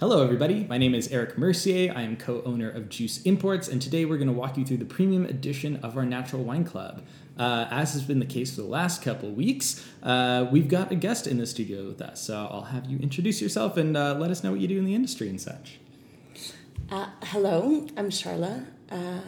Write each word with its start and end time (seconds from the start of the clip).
Hello, 0.00 0.22
everybody. 0.22 0.64
My 0.68 0.78
name 0.78 0.94
is 0.94 1.08
Eric 1.08 1.36
Mercier. 1.36 1.92
I 1.92 2.02
am 2.02 2.16
co 2.16 2.40
owner 2.44 2.70
of 2.70 2.88
Juice 2.88 3.20
Imports, 3.22 3.66
and 3.66 3.82
today 3.82 4.04
we're 4.04 4.16
going 4.16 4.28
to 4.28 4.32
walk 4.32 4.56
you 4.56 4.64
through 4.64 4.76
the 4.76 4.84
premium 4.84 5.26
edition 5.26 5.74
of 5.82 5.96
our 5.96 6.06
Natural 6.06 6.44
Wine 6.44 6.64
Club. 6.64 7.02
Uh, 7.36 7.66
as 7.68 7.94
has 7.94 8.04
been 8.04 8.20
the 8.20 8.24
case 8.24 8.54
for 8.54 8.60
the 8.60 8.68
last 8.68 9.02
couple 9.02 9.28
weeks, 9.32 9.84
uh, 10.04 10.46
we've 10.52 10.68
got 10.68 10.92
a 10.92 10.94
guest 10.94 11.26
in 11.26 11.38
the 11.38 11.46
studio 11.48 11.84
with 11.84 12.00
us. 12.00 12.22
So 12.22 12.48
I'll 12.48 12.66
have 12.66 12.86
you 12.86 13.00
introduce 13.00 13.42
yourself 13.42 13.76
and 13.76 13.96
uh, 13.96 14.14
let 14.14 14.30
us 14.30 14.44
know 14.44 14.52
what 14.52 14.60
you 14.60 14.68
do 14.68 14.78
in 14.78 14.84
the 14.84 14.94
industry 14.94 15.28
and 15.28 15.40
such. 15.40 15.80
Uh, 16.92 17.08
hello, 17.24 17.84
I'm 17.96 18.10
Charla. 18.10 18.66
Uh, 18.92 19.22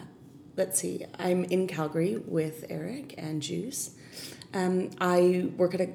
let's 0.56 0.78
see, 0.78 1.04
I'm 1.18 1.42
in 1.46 1.66
Calgary 1.66 2.22
with 2.24 2.64
Eric 2.70 3.16
and 3.18 3.42
Juice. 3.42 3.96
Um, 4.54 4.90
I 5.00 5.50
work 5.56 5.74
at 5.74 5.80
a 5.80 5.88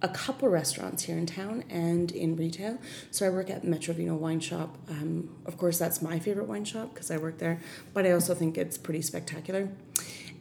a 0.00 0.08
couple 0.08 0.48
restaurants 0.48 1.04
here 1.04 1.18
in 1.18 1.26
town 1.26 1.64
and 1.68 2.12
in 2.12 2.36
retail. 2.36 2.78
So 3.10 3.26
I 3.26 3.30
work 3.30 3.50
at 3.50 3.64
Metro 3.64 3.94
Vino 3.94 4.14
Wine 4.14 4.40
Shop. 4.40 4.76
Um, 4.88 5.36
of 5.44 5.58
course, 5.58 5.78
that's 5.78 6.00
my 6.00 6.18
favorite 6.18 6.46
wine 6.46 6.64
shop 6.64 6.94
because 6.94 7.10
I 7.10 7.16
work 7.16 7.38
there, 7.38 7.60
but 7.94 8.06
I 8.06 8.12
also 8.12 8.34
think 8.34 8.56
it's 8.56 8.78
pretty 8.78 9.02
spectacular. 9.02 9.68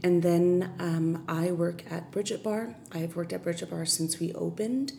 And 0.03 0.21
then 0.21 0.73
um, 0.77 1.23
I 1.27 1.51
work 1.51 1.83
at 1.91 2.11
Bridgette 2.11 2.43
Bar. 2.43 2.75
I've 2.91 3.15
worked 3.15 3.33
at 3.33 3.43
Bridgette 3.43 3.71
Bar 3.71 3.85
since 3.85 4.19
we 4.19 4.31
opened 4.33 4.93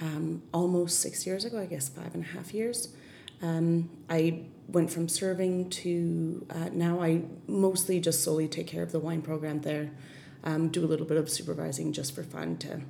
um, 0.00 0.42
almost 0.52 1.00
six 1.00 1.26
years 1.26 1.44
ago, 1.44 1.58
I 1.58 1.66
guess 1.66 1.88
five 1.88 2.14
and 2.14 2.24
a 2.24 2.26
half 2.26 2.52
years. 2.52 2.94
Um, 3.40 3.88
I 4.10 4.42
went 4.68 4.90
from 4.90 5.08
serving 5.08 5.70
to 5.70 6.46
uh, 6.50 6.68
now 6.72 7.02
I 7.02 7.22
mostly 7.46 7.98
just 7.98 8.22
solely 8.22 8.46
take 8.46 8.66
care 8.66 8.82
of 8.82 8.92
the 8.92 9.00
wine 9.00 9.22
program 9.22 9.62
there. 9.62 9.90
Um, 10.44 10.68
do 10.68 10.84
a 10.84 10.86
little 10.86 11.06
bit 11.06 11.18
of 11.18 11.30
supervising 11.30 11.92
just 11.92 12.14
for 12.14 12.24
fun 12.24 12.56
to 12.58 12.82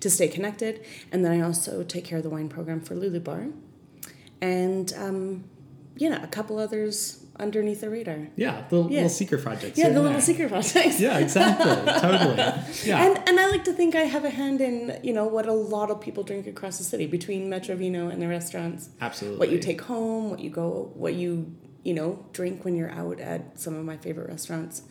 to 0.00 0.10
stay 0.10 0.28
connected. 0.28 0.84
And 1.12 1.24
then 1.24 1.32
I 1.32 1.44
also 1.44 1.82
take 1.82 2.04
care 2.04 2.18
of 2.18 2.24
the 2.24 2.30
wine 2.30 2.48
program 2.48 2.80
for 2.80 2.94
Lulu 2.94 3.20
Bar, 3.20 3.48
and 4.40 4.92
um, 4.96 5.44
you 5.96 6.10
know 6.10 6.20
a 6.22 6.28
couple 6.28 6.58
others 6.58 7.24
underneath 7.38 7.80
the 7.80 7.90
radar. 7.90 8.28
Yeah, 8.36 8.64
the 8.68 8.76
yeah. 8.82 8.88
little 8.88 9.08
secret 9.08 9.42
projects. 9.42 9.78
Yeah, 9.78 9.88
the 9.88 9.96
little 9.96 10.12
there. 10.12 10.20
secret 10.20 10.48
projects. 10.48 11.00
yeah, 11.00 11.18
exactly. 11.18 11.92
totally. 12.00 12.36
Yeah. 12.84 13.04
And 13.04 13.28
and 13.28 13.40
I 13.40 13.48
like 13.48 13.64
to 13.64 13.72
think 13.72 13.94
I 13.94 14.02
have 14.02 14.24
a 14.24 14.30
hand 14.30 14.60
in, 14.60 14.98
you 15.02 15.12
know, 15.12 15.26
what 15.26 15.46
a 15.46 15.52
lot 15.52 15.90
of 15.90 16.00
people 16.00 16.22
drink 16.22 16.46
across 16.46 16.78
the 16.78 16.84
city 16.84 17.06
between 17.06 17.48
Metro 17.48 17.74
Vino 17.76 18.08
and 18.08 18.20
the 18.22 18.28
restaurants. 18.28 18.90
Absolutely. 19.00 19.38
What 19.38 19.50
you 19.50 19.58
take 19.58 19.80
home, 19.82 20.30
what 20.30 20.40
you 20.40 20.50
go 20.50 20.92
what 20.94 21.14
you, 21.14 21.54
you 21.82 21.94
know, 21.94 22.24
drink 22.32 22.64
when 22.64 22.76
you're 22.76 22.90
out 22.90 23.20
at 23.20 23.58
some 23.58 23.74
of 23.74 23.84
my 23.84 23.96
favorite 23.96 24.28
restaurants. 24.28 24.82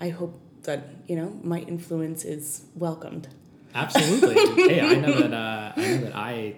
I 0.00 0.08
hope 0.08 0.40
that, 0.62 0.88
you 1.06 1.16
know, 1.16 1.38
my 1.42 1.60
influence 1.60 2.24
is 2.24 2.64
welcomed. 2.74 3.28
Absolutely. 3.74 4.34
hey, 4.68 4.80
I 4.80 4.94
know 4.94 5.20
that 5.20 5.32
uh, 5.32 5.72
I 5.76 5.80
know 5.80 5.96
that 5.98 6.16
I 6.16 6.56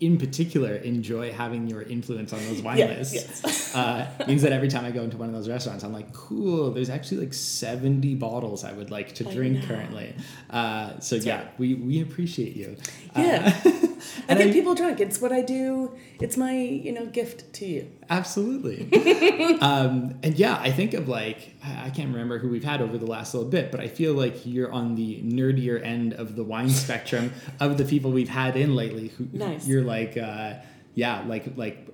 in 0.00 0.18
particular 0.18 0.74
enjoy 0.74 1.32
having 1.32 1.66
your 1.66 1.82
influence 1.82 2.32
on 2.32 2.44
those 2.44 2.60
wine 2.60 2.76
yeah, 2.78 2.86
lists. 2.86 3.14
Yes. 3.14 3.74
uh, 3.74 4.06
means 4.26 4.42
that 4.42 4.52
every 4.52 4.68
time 4.68 4.84
I 4.84 4.90
go 4.90 5.02
into 5.02 5.16
one 5.16 5.28
of 5.28 5.34
those 5.34 5.48
restaurants, 5.48 5.84
I'm 5.84 5.92
like, 5.92 6.12
cool. 6.12 6.70
There's 6.70 6.90
actually 6.90 7.18
like 7.18 7.34
70 7.34 8.14
bottles 8.16 8.64
I 8.64 8.72
would 8.72 8.90
like 8.90 9.14
to 9.14 9.24
drink 9.24 9.64
currently. 9.64 10.14
Uh, 10.50 10.98
so 11.00 11.16
yeah, 11.16 11.36
right. 11.36 11.58
we 11.58 11.74
we 11.74 12.02
appreciate 12.02 12.56
you. 12.56 12.76
Yeah. 13.16 13.58
Uh, 13.64 13.70
I 14.28 14.34
get 14.34 14.48
I, 14.48 14.52
people 14.52 14.74
drunk. 14.74 15.00
It's 15.00 15.20
what 15.20 15.32
I 15.32 15.42
do. 15.42 15.92
It's 16.20 16.36
my 16.36 16.56
you 16.56 16.92
know 16.92 17.06
gift 17.06 17.52
to 17.54 17.66
you. 17.66 17.90
Absolutely. 18.08 19.58
um, 19.60 20.18
and 20.22 20.38
yeah, 20.38 20.58
I 20.60 20.70
think 20.70 20.94
of 20.94 21.08
like 21.08 21.54
I 21.64 21.90
can't 21.90 22.12
remember 22.12 22.38
who 22.38 22.48
we've 22.48 22.64
had 22.64 22.80
over 22.80 22.98
the 22.98 23.06
last 23.06 23.34
little 23.34 23.48
bit, 23.48 23.70
but 23.70 23.80
I 23.80 23.88
feel 23.88 24.14
like 24.14 24.46
you're 24.46 24.72
on 24.72 24.94
the 24.94 25.22
nerdier 25.22 25.82
end 25.84 26.12
of 26.14 26.36
the 26.36 26.44
wine 26.44 26.70
spectrum 26.84 27.32
of 27.60 27.78
the 27.78 27.84
people 27.84 28.12
we've 28.12 28.28
had 28.28 28.56
in 28.56 28.74
lately. 28.74 29.08
Who 29.08 29.28
nice. 29.32 29.66
you're 29.66 29.82
like, 29.82 30.16
uh, 30.16 30.54
yeah, 30.94 31.24
like 31.26 31.56
like 31.56 31.88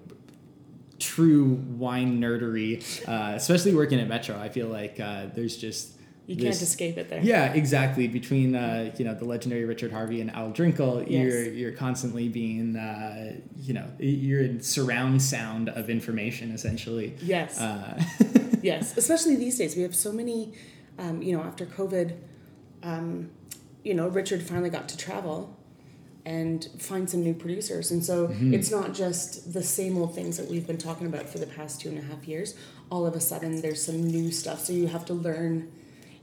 true 0.99 1.61
wine 1.77 2.21
nerdery, 2.21 3.09
uh, 3.09 3.35
especially 3.35 3.75
working 3.75 4.01
at 4.01 4.09
Metro. 4.09 4.39
I 4.39 4.49
feel 4.49 4.69
like 4.69 5.01
uh, 5.01 5.27
there's 5.35 5.57
just 5.57 5.93
you 6.27 6.37
can't 6.37 6.63
escape 6.63 6.99
it 6.99 7.09
there. 7.09 7.21
Yeah, 7.21 7.53
exactly. 7.53 8.07
Between 8.07 8.55
uh, 8.55 8.93
you 8.97 9.05
know 9.05 9.15
the 9.15 9.25
legendary 9.25 9.65
Richard 9.65 9.93
Harvey 9.93 10.21
and 10.21 10.31
Al 10.31 10.51
Drinkle, 10.53 11.01
yes. 11.01 11.11
you're 11.11 11.43
you're 11.45 11.73
constantly 11.73 12.29
being 12.29 12.77
uh, 12.77 13.37
you 13.59 13.75
know 13.75 13.87
you're 13.99 14.43
in 14.43 14.61
surround 14.61 15.21
sound 15.21 15.69
of 15.71 15.91
information 15.91 16.53
essentially. 16.53 17.17
Yes. 17.21 17.61
Uh, 17.61 18.01
yes, 18.63 18.97
especially 18.97 19.37
these 19.37 19.59
days 19.59 19.75
we 19.77 19.83
have 19.83 19.95
so 19.95 20.13
many. 20.13 20.53
Um, 20.99 21.23
you 21.23 21.37
know, 21.37 21.43
after 21.43 21.67
COVID, 21.67 22.17
um, 22.83 23.31
you 23.83 23.95
know 23.95 24.07
Richard 24.09 24.43
finally 24.43 24.71
got 24.71 24.89
to 24.91 24.97
travel 24.97 25.57
and 26.25 26.69
find 26.79 27.11
some 27.11 27.25
new 27.25 27.35
producers, 27.35 27.91
and 27.91 28.05
so 28.05 28.29
mm-hmm. 28.29 28.55
it's 28.55 28.71
not 28.71 28.95
just 28.95 29.53
the 29.53 29.63
same 29.63 29.99
old 29.99 30.15
things 30.15 30.37
that 30.37 30.49
we've 30.49 30.69
been 30.69 30.79
talking 30.79 31.09
about 31.09 31.29
for 31.29 31.39
the 31.39 31.47
past 31.47 31.81
two 31.81 31.89
and 31.89 31.99
a 31.99 32.03
half 32.03 32.29
years. 32.29 32.55
All 32.91 33.07
of 33.07 33.15
a 33.17 33.21
sudden, 33.21 33.61
there's 33.61 33.85
some 33.85 34.07
new 34.07 34.31
stuff, 34.31 34.61
so 34.61 34.73
you 34.73 34.87
have 34.87 35.05
to 35.07 35.15
learn 35.15 35.73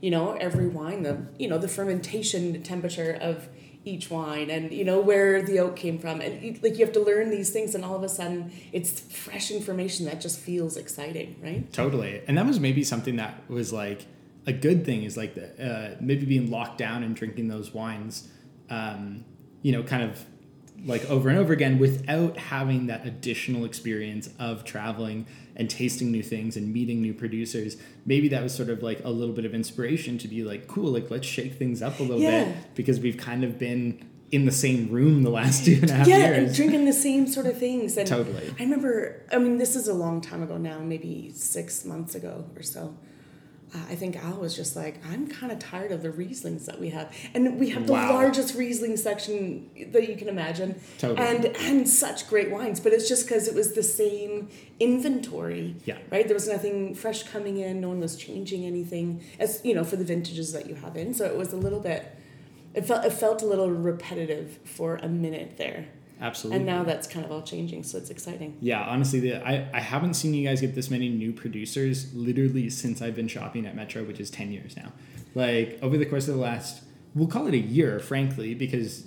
you 0.00 0.10
know 0.10 0.32
every 0.32 0.68
wine 0.68 1.02
the 1.02 1.26
you 1.38 1.48
know 1.48 1.58
the 1.58 1.68
fermentation 1.68 2.62
temperature 2.62 3.16
of 3.20 3.48
each 3.84 4.10
wine 4.10 4.50
and 4.50 4.72
you 4.72 4.84
know 4.84 5.00
where 5.00 5.42
the 5.42 5.58
oak 5.58 5.76
came 5.76 5.98
from. 5.98 6.20
And 6.20 6.62
like 6.62 6.78
you 6.78 6.84
have 6.84 6.92
to 6.94 7.00
learn 7.00 7.30
these 7.30 7.50
things 7.50 7.74
and 7.74 7.84
all 7.84 7.96
of 7.96 8.02
a 8.02 8.08
sudden 8.08 8.52
it's 8.72 9.00
fresh 9.00 9.50
information 9.50 10.06
that 10.06 10.20
just 10.20 10.38
feels 10.38 10.76
exciting 10.76 11.36
right? 11.42 11.72
Totally. 11.72 12.22
And 12.28 12.36
that 12.36 12.46
was 12.46 12.60
maybe 12.60 12.84
something 12.84 13.16
that 13.16 13.48
was 13.48 13.72
like 13.72 14.06
a 14.46 14.52
good 14.52 14.84
thing 14.84 15.02
is 15.02 15.16
like 15.16 15.34
the, 15.34 15.64
uh, 15.64 15.96
maybe 16.00 16.26
being 16.26 16.50
locked 16.50 16.78
down 16.78 17.02
and 17.02 17.14
drinking 17.14 17.48
those 17.48 17.72
wines 17.72 18.28
um, 18.68 19.24
you 19.62 19.72
know 19.72 19.82
kind 19.82 20.02
of 20.02 20.24
like 20.84 21.08
over 21.10 21.28
and 21.28 21.38
over 21.38 21.52
again 21.52 21.78
without 21.78 22.36
having 22.38 22.86
that 22.86 23.06
additional 23.06 23.64
experience 23.64 24.30
of 24.38 24.64
traveling 24.64 25.26
and 25.60 25.70
tasting 25.70 26.10
new 26.10 26.22
things 26.22 26.56
and 26.56 26.72
meeting 26.72 27.00
new 27.00 27.14
producers 27.14 27.76
maybe 28.04 28.28
that 28.28 28.42
was 28.42 28.52
sort 28.52 28.68
of 28.68 28.82
like 28.82 29.00
a 29.04 29.10
little 29.10 29.34
bit 29.34 29.44
of 29.44 29.54
inspiration 29.54 30.18
to 30.18 30.26
be 30.26 30.42
like 30.42 30.66
cool 30.66 30.90
like 30.90 31.08
let's 31.10 31.26
shake 31.26 31.52
things 31.52 31.82
up 31.82 32.00
a 32.00 32.02
little 32.02 32.20
yeah. 32.20 32.44
bit 32.44 32.74
because 32.74 32.98
we've 32.98 33.18
kind 33.18 33.44
of 33.44 33.58
been 33.58 34.02
in 34.32 34.44
the 34.44 34.52
same 34.52 34.88
room 34.88 35.22
the 35.22 35.30
last 35.30 35.64
two 35.66 35.78
and 35.82 35.90
a 35.90 35.94
half 35.94 36.08
yeah, 36.08 36.18
years. 36.18 36.38
and 36.38 36.54
drinking 36.54 36.84
the 36.84 36.92
same 36.92 37.26
sort 37.26 37.46
of 37.46 37.58
things. 37.58 37.96
And 37.96 38.06
totally. 38.06 38.54
I 38.58 38.62
remember, 38.62 39.22
I 39.32 39.38
mean, 39.38 39.58
this 39.58 39.74
is 39.74 39.88
a 39.88 39.94
long 39.94 40.20
time 40.20 40.42
ago 40.42 40.56
now, 40.56 40.78
maybe 40.78 41.32
six 41.34 41.84
months 41.84 42.14
ago 42.14 42.44
or 42.56 42.62
so 42.62 42.96
uh, 43.72 43.78
I 43.88 43.94
think 43.94 44.16
Al 44.16 44.38
was 44.38 44.56
just 44.56 44.74
like, 44.74 45.00
I'm 45.06 45.28
kind 45.28 45.52
of 45.52 45.58
tired 45.58 45.92
of 45.92 46.02
the 46.02 46.10
Rieslings 46.10 46.66
that 46.66 46.80
we 46.80 46.90
have, 46.90 47.14
and 47.34 47.58
we 47.58 47.70
have 47.70 47.86
the 47.86 47.92
wow. 47.92 48.12
largest 48.14 48.54
Riesling 48.54 48.96
section 48.96 49.70
that 49.92 50.08
you 50.08 50.16
can 50.16 50.28
imagine, 50.28 50.80
totally. 50.98 51.26
and 51.26 51.44
and 51.56 51.88
such 51.88 52.28
great 52.28 52.50
wines. 52.50 52.80
But 52.80 52.92
it's 52.92 53.08
just 53.08 53.26
because 53.26 53.46
it 53.46 53.54
was 53.54 53.72
the 53.74 53.82
same 53.82 54.48
inventory, 54.80 55.76
yeah. 55.84 55.98
Right, 56.10 56.26
there 56.26 56.34
was 56.34 56.48
nothing 56.48 56.94
fresh 56.94 57.22
coming 57.24 57.58
in. 57.58 57.80
No 57.80 57.88
one 57.88 58.00
was 58.00 58.16
changing 58.16 58.64
anything, 58.64 59.22
as 59.38 59.60
you 59.64 59.74
know, 59.74 59.84
for 59.84 59.96
the 59.96 60.04
vintages 60.04 60.52
that 60.52 60.68
you 60.68 60.74
have 60.74 60.96
in. 60.96 61.14
So 61.14 61.24
it 61.24 61.36
was 61.36 61.52
a 61.52 61.56
little 61.56 61.80
bit. 61.80 62.16
It 62.74 62.86
felt 62.86 63.04
it 63.04 63.12
felt 63.12 63.42
a 63.42 63.46
little 63.46 63.70
repetitive 63.70 64.58
for 64.64 64.96
a 64.96 65.08
minute 65.08 65.58
there. 65.58 65.86
Absolutely. 66.20 66.58
And 66.58 66.66
now 66.66 66.84
that's 66.84 67.06
kind 67.06 67.24
of 67.24 67.32
all 67.32 67.42
changing, 67.42 67.82
so 67.82 67.96
it's 67.96 68.10
exciting. 68.10 68.56
Yeah, 68.60 68.82
honestly, 68.82 69.20
the, 69.20 69.46
I, 69.46 69.68
I 69.72 69.80
haven't 69.80 70.14
seen 70.14 70.34
you 70.34 70.46
guys 70.46 70.60
get 70.60 70.74
this 70.74 70.90
many 70.90 71.08
new 71.08 71.32
producers 71.32 72.12
literally 72.14 72.68
since 72.68 73.00
I've 73.00 73.16
been 73.16 73.28
shopping 73.28 73.66
at 73.66 73.74
Metro, 73.74 74.04
which 74.04 74.20
is 74.20 74.30
10 74.30 74.52
years 74.52 74.76
now. 74.76 74.92
Like, 75.34 75.78
over 75.80 75.96
the 75.96 76.04
course 76.04 76.28
of 76.28 76.34
the 76.34 76.40
last, 76.40 76.82
we'll 77.14 77.28
call 77.28 77.46
it 77.46 77.54
a 77.54 77.58
year, 77.58 78.00
frankly, 78.00 78.54
because 78.54 79.06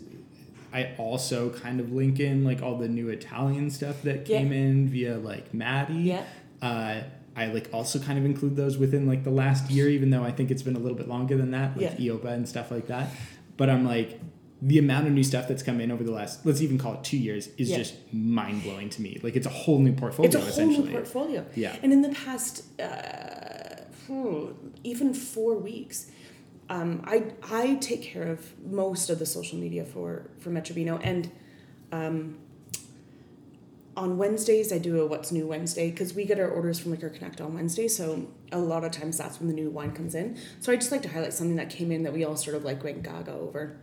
I 0.73 0.95
also 0.97 1.51
kind 1.51 1.79
of 1.79 1.93
link 1.93 2.19
in 2.19 2.43
like 2.43 2.63
all 2.63 2.77
the 2.77 2.87
new 2.87 3.09
Italian 3.09 3.69
stuff 3.69 4.01
that 4.01 4.25
came 4.25 4.51
yeah. 4.51 4.59
in 4.59 4.89
via 4.89 5.17
like 5.17 5.53
Maddie. 5.53 5.93
Yeah. 5.93 6.23
Uh, 6.61 7.01
I 7.35 7.47
like 7.47 7.69
also 7.71 7.99
kind 7.99 8.17
of 8.17 8.25
include 8.25 8.55
those 8.55 8.77
within 8.77 9.07
like 9.07 9.23
the 9.23 9.31
last 9.31 9.69
year, 9.69 9.87
even 9.87 10.09
though 10.09 10.23
I 10.23 10.31
think 10.31 10.49
it's 10.49 10.63
been 10.63 10.75
a 10.75 10.79
little 10.79 10.97
bit 10.97 11.07
longer 11.07 11.37
than 11.37 11.51
that, 11.51 11.77
like 11.77 11.99
yeah. 11.99 12.13
Eopa 12.13 12.25
and 12.25 12.49
stuff 12.49 12.71
like 12.71 12.87
that. 12.87 13.09
But 13.55 13.69
I'm 13.69 13.85
like, 13.85 14.19
the 14.65 14.79
amount 14.79 15.05
of 15.05 15.11
new 15.11 15.23
stuff 15.23 15.45
that's 15.45 15.61
come 15.61 15.81
in 15.81 15.91
over 15.91 16.05
the 16.05 16.11
last 16.11 16.45
let's 16.45 16.61
even 16.61 16.77
call 16.77 16.93
it 16.93 17.03
two 17.03 17.17
years 17.17 17.49
is 17.57 17.69
yeah. 17.69 17.77
just 17.77 17.95
mind 18.13 18.63
blowing 18.63 18.89
to 18.89 19.01
me. 19.01 19.19
Like 19.21 19.35
it's 19.35 19.45
a 19.45 19.49
whole 19.49 19.79
new 19.79 19.91
portfolio. 19.91 20.27
It's 20.27 20.57
a 20.57 20.61
whole 20.63 20.67
new 20.67 20.89
portfolio. 20.89 21.45
Yeah. 21.53 21.75
And 21.83 21.91
in 21.91 22.01
the 22.01 22.09
past, 22.09 22.63
uh, 22.79 23.81
even 24.85 25.13
four 25.13 25.55
weeks, 25.55 26.09
um, 26.69 27.03
I 27.05 27.25
I 27.51 27.75
take 27.75 28.03
care 28.03 28.23
of 28.23 28.57
most 28.65 29.09
of 29.09 29.19
the 29.19 29.25
social 29.25 29.59
media 29.59 29.83
for 29.83 30.29
for 30.39 30.49
Metro 30.49 30.73
Vino 30.75 30.97
and. 30.97 31.29
Um, 31.91 32.39
on 33.95 34.17
Wednesdays, 34.17 34.73
I 34.73 34.79
do 34.79 34.99
a 35.01 35.05
What's 35.05 35.31
New 35.31 35.45
Wednesday 35.45 35.91
because 35.91 36.15
we 36.15 36.25
get 36.25 36.39
our 36.39 36.47
orders 36.47 36.79
from 36.79 36.89
Liquor 36.89 37.11
Connect 37.11 37.39
on 37.39 37.53
Wednesday. 37.53 37.87
So 37.87 38.27
a 38.51 38.57
lot 38.57 38.83
of 38.83 38.91
times 38.91 39.19
that's 39.19 39.39
when 39.39 39.47
the 39.49 39.53
new 39.53 39.69
wine 39.69 39.91
comes 39.91 40.15
in. 40.15 40.35
So 40.61 40.71
I 40.71 40.77
just 40.77 40.91
like 40.91 41.03
to 41.03 41.09
highlight 41.09 41.31
something 41.31 41.57
that 41.57 41.69
came 41.69 41.91
in 41.91 42.01
that 42.01 42.11
we 42.11 42.23
all 42.23 42.35
sort 42.35 42.55
of 42.55 42.63
like 42.63 42.83
went 42.83 43.03
gaga 43.03 43.33
over. 43.33 43.77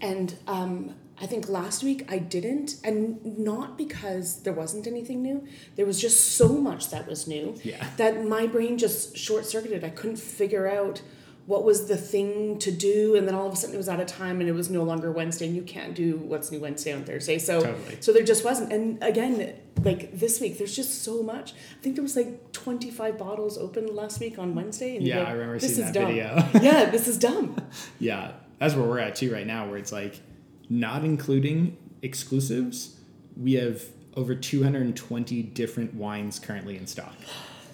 And 0.00 0.36
um, 0.46 0.94
I 1.20 1.26
think 1.26 1.48
last 1.48 1.82
week 1.84 2.06
I 2.10 2.18
didn't, 2.18 2.76
and 2.82 3.38
not 3.38 3.76
because 3.76 4.42
there 4.42 4.52
wasn't 4.52 4.86
anything 4.86 5.22
new. 5.22 5.46
There 5.76 5.86
was 5.86 6.00
just 6.00 6.36
so 6.36 6.48
much 6.48 6.90
that 6.90 7.06
was 7.06 7.26
new 7.26 7.56
yeah. 7.62 7.86
that 7.96 8.24
my 8.26 8.46
brain 8.46 8.78
just 8.78 9.16
short 9.16 9.44
circuited. 9.44 9.84
I 9.84 9.90
couldn't 9.90 10.18
figure 10.18 10.66
out 10.66 11.02
what 11.46 11.64
was 11.64 11.88
the 11.88 11.96
thing 11.96 12.58
to 12.60 12.70
do, 12.70 13.16
and 13.16 13.26
then 13.26 13.34
all 13.34 13.46
of 13.46 13.52
a 13.52 13.56
sudden 13.56 13.74
it 13.74 13.78
was 13.78 13.88
out 13.88 13.98
of 13.98 14.06
time, 14.06 14.40
and 14.40 14.48
it 14.48 14.52
was 14.52 14.70
no 14.70 14.84
longer 14.84 15.10
Wednesday, 15.10 15.46
and 15.46 15.56
you 15.56 15.62
can't 15.62 15.94
do 15.94 16.16
what's 16.16 16.52
new 16.52 16.60
Wednesday 16.60 16.92
on 16.92 17.02
Thursday. 17.04 17.38
So, 17.38 17.60
totally. 17.60 17.98
so 18.00 18.12
there 18.12 18.22
just 18.22 18.44
wasn't. 18.44 18.72
And 18.72 19.02
again, 19.02 19.54
like 19.82 20.12
this 20.18 20.40
week, 20.40 20.58
there's 20.58 20.76
just 20.76 21.02
so 21.02 21.22
much. 21.22 21.52
I 21.52 21.82
think 21.82 21.96
there 21.96 22.02
was 22.02 22.16
like 22.16 22.52
25 22.52 23.18
bottles 23.18 23.58
opened 23.58 23.90
last 23.90 24.20
week 24.20 24.38
on 24.38 24.54
Wednesday. 24.54 24.96
And 24.96 25.06
Yeah, 25.06 25.16
you're 25.16 25.26
I 25.26 25.32
remember 25.32 25.58
this 25.58 25.74
seeing 25.74 25.88
is 25.88 25.92
that 25.92 26.00
dumb. 26.00 26.08
video. 26.08 26.48
yeah, 26.62 26.90
this 26.90 27.08
is 27.08 27.18
dumb. 27.18 27.56
Yeah, 27.98 28.32
that's 28.60 28.74
where 28.76 28.86
we're 28.86 29.00
at 29.00 29.16
too 29.16 29.32
right 29.32 29.46
now, 29.46 29.66
where 29.68 29.78
it's 29.78 29.90
like 29.92 30.20
not 30.68 31.04
including 31.04 31.76
exclusives, 32.02 32.96
we 33.36 33.54
have 33.54 33.82
over 34.16 34.34
220 34.34 35.42
different 35.42 35.94
wines 35.94 36.38
currently 36.38 36.76
in 36.76 36.86
stock. 36.86 37.14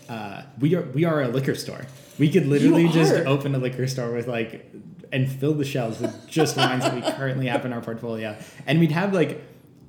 Uh, 0.09 0.43
we 0.61 0.75
are 0.75 0.83
we 0.83 1.05
are 1.05 1.23
a 1.23 1.29
liquor 1.29 1.55
store. 1.55 1.85
We 2.19 2.31
could 2.31 2.47
literally 2.47 2.89
just 2.89 3.13
open 3.27 3.55
a 3.55 3.59
liquor 3.59 3.87
store 3.87 4.13
with 4.13 4.29
like 4.29 4.71
and 5.13 5.31
fill 5.31 5.55
the 5.55 5.65
shelves 5.65 6.01
with 6.01 6.29
just 6.29 6.57
wines 6.63 6.83
that 6.85 6.95
we 6.95 7.03
currently 7.13 7.47
have 7.49 7.65
in 7.67 7.73
our 7.73 7.81
portfolio, 7.81 8.37
and 8.67 8.79
we'd 8.79 8.93
have 8.93 9.13
like 9.13 9.43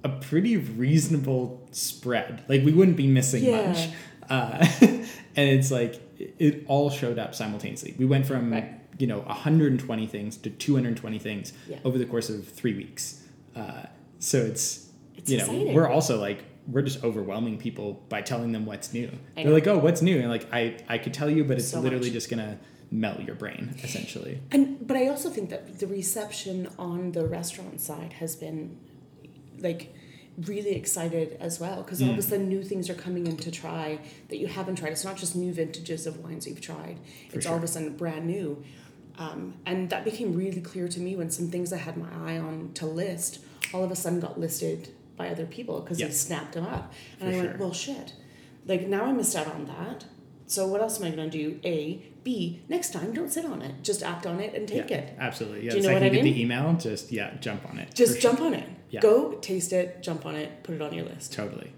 a 0.03 0.09
pretty 0.09 0.57
reasonable 0.57 1.67
spread. 1.71 2.43
Like 2.47 2.63
we 2.63 2.71
wouldn't 2.73 2.97
be 2.97 3.07
missing 3.07 3.43
Yeah. 3.43 3.67
much. 3.67 3.89
Uh, 4.29 4.65
and 4.81 5.49
it's 5.49 5.69
like 5.71 6.01
it, 6.17 6.65
all 6.67 6.89
showed 6.89 7.19
up 7.19 7.35
simultaneously. 7.35 7.95
We 7.97 8.05
went 8.05 8.25
from 8.25 8.51
Right. 8.51 8.73
You 8.97 9.07
know 9.07 9.19
120 9.19 10.07
things 10.07 10.37
to 10.37 10.49
220 10.49 11.19
things 11.19 11.53
Yeah. 11.69 11.77
over 11.83 11.97
the 11.97 12.05
course 12.05 12.29
of 12.29 12.47
three 12.47 12.73
weeks. 12.73 13.23
Uh, 13.55 13.83
so 14.19 14.39
it's, 14.39 14.89
It's 15.15 15.29
you 15.29 15.37
know 15.37 15.43
exciting. 15.45 15.73
we're 15.73 15.87
also 15.87 16.19
like 16.19 16.43
we're 16.67 16.81
just 16.81 17.03
overwhelming 17.03 17.57
people 17.57 18.03
by 18.09 18.21
telling 18.21 18.51
them 18.51 18.65
what's 18.65 18.91
new. 18.93 19.09
They're 19.35 19.49
like, 19.51 19.67
oh, 19.67 19.77
what's 19.77 20.01
new? 20.01 20.19
And 20.19 20.29
like 20.29 20.47
I 20.51 20.77
I 20.89 20.97
could 20.97 21.13
tell 21.13 21.29
you, 21.29 21.43
but 21.43 21.57
it's 21.57 21.67
So 21.69 21.79
literally 21.79 22.07
much. 22.07 22.13
just 22.13 22.29
gonna 22.29 22.57
melt 22.91 23.21
your 23.21 23.35
brain 23.35 23.75
essentially. 23.83 24.39
And 24.51 24.85
but 24.87 24.97
I 24.97 25.07
also 25.07 25.29
think 25.29 25.49
that 25.49 25.79
the 25.79 25.87
reception 25.87 26.67
on 26.79 27.11
the 27.11 27.25
restaurant 27.25 27.79
side 27.81 28.13
has 28.13 28.35
been 28.35 28.77
like 29.59 29.93
really 30.45 30.75
excited 30.75 31.35
as 31.39 31.59
well 31.59 31.81
because 31.81 31.99
all 32.01 32.11
of 32.11 32.15
a 32.17 32.21
Mm. 32.21 32.29
sudden 32.29 32.47
new 32.49 32.63
things 32.63 32.89
are 32.91 32.93
coming 32.93 33.25
in 33.25 33.37
to 33.37 33.49
try 33.49 33.99
that 34.29 34.37
you 34.37 34.45
haven't 34.47 34.75
tried. 34.75 34.91
It's 34.91 35.03
not 35.03 35.17
just 35.17 35.35
new 35.35 35.51
vintages 35.51 36.05
of 36.05 36.23
wines 36.23 36.45
you've 36.47 36.61
tried. 36.61 36.97
For 37.29 37.37
it's 37.37 37.47
all 37.47 37.55
of 37.57 37.63
a 37.63 37.67
sudden 37.67 37.95
brand 37.97 38.27
new. 38.27 38.63
Um, 39.17 39.55
and 39.65 39.89
that 39.89 40.03
became 40.05 40.35
really 40.35 40.61
clear 40.61 40.87
to 40.87 40.99
me 40.99 41.15
when 41.15 41.29
some 41.31 41.49
things 41.49 41.73
I 41.73 41.77
had 41.77 41.97
my 41.97 42.07
eye 42.25 42.37
on 42.37 42.71
to 42.75 42.85
list 42.85 43.39
all 43.73 43.83
of 43.83 43.91
a 43.91 43.95
sudden 43.95 44.19
got 44.19 44.39
listed 44.39 44.89
by 45.17 45.29
other 45.29 45.45
people 45.45 45.81
because 45.81 45.99
Yeah. 45.99 46.07
they 46.07 46.13
snapped 46.13 46.53
them 46.53 46.65
up. 46.65 46.93
And 47.19 47.21
For 47.21 47.27
I 47.27 47.31
sure. 47.31 47.47
went, 47.47 47.59
well, 47.59 47.73
shit. 47.73 48.13
Like 48.65 48.87
now 48.87 49.05
I 49.05 49.11
missed 49.13 49.35
out 49.35 49.47
on 49.47 49.65
that. 49.65 50.05
So 50.45 50.67
what 50.67 50.81
else 50.81 50.99
am 51.01 51.07
I 51.07 51.11
going 51.11 51.29
to 51.29 51.37
do? 51.37 51.59
A, 51.65 52.01
B. 52.23 52.61
Next 52.69 52.93
time, 52.93 53.13
don't 53.13 53.29
sit 53.31 53.43
on 53.45 53.61
it. 53.61 53.83
Just 53.83 54.01
act 54.03 54.25
on 54.25 54.39
it 54.39 54.53
and 54.53 54.67
take 54.67 54.89
yeah, 54.89 54.97
it. 54.97 55.15
Absolutely. 55.19 55.65
Yeah. 55.65 55.71
Do 55.71 55.77
you 55.77 55.83
know 55.83 55.93
what 55.93 56.01
you 56.01 56.05
I 56.07 56.09
get 56.09 56.23
mean? 56.23 56.33
the 56.33 56.41
email, 56.41 56.73
just 56.73 57.11
yeah, 57.11 57.33
jump 57.41 57.67
on 57.69 57.79
it. 57.79 57.93
Just 57.93 58.15
for 58.15 58.21
sure. 58.21 58.31
jump 58.31 58.41
on 58.43 58.53
it. 58.53 58.69
Yeah. 58.89 59.01
Go 59.01 59.33
taste 59.33 59.73
it, 59.73 60.01
jump 60.01 60.25
on 60.25 60.35
it, 60.35 60.63
put 60.63 60.75
it 60.75 60.81
on 60.81 60.93
your 60.93 61.05
list. 61.05 61.33
Totally. 61.33 61.73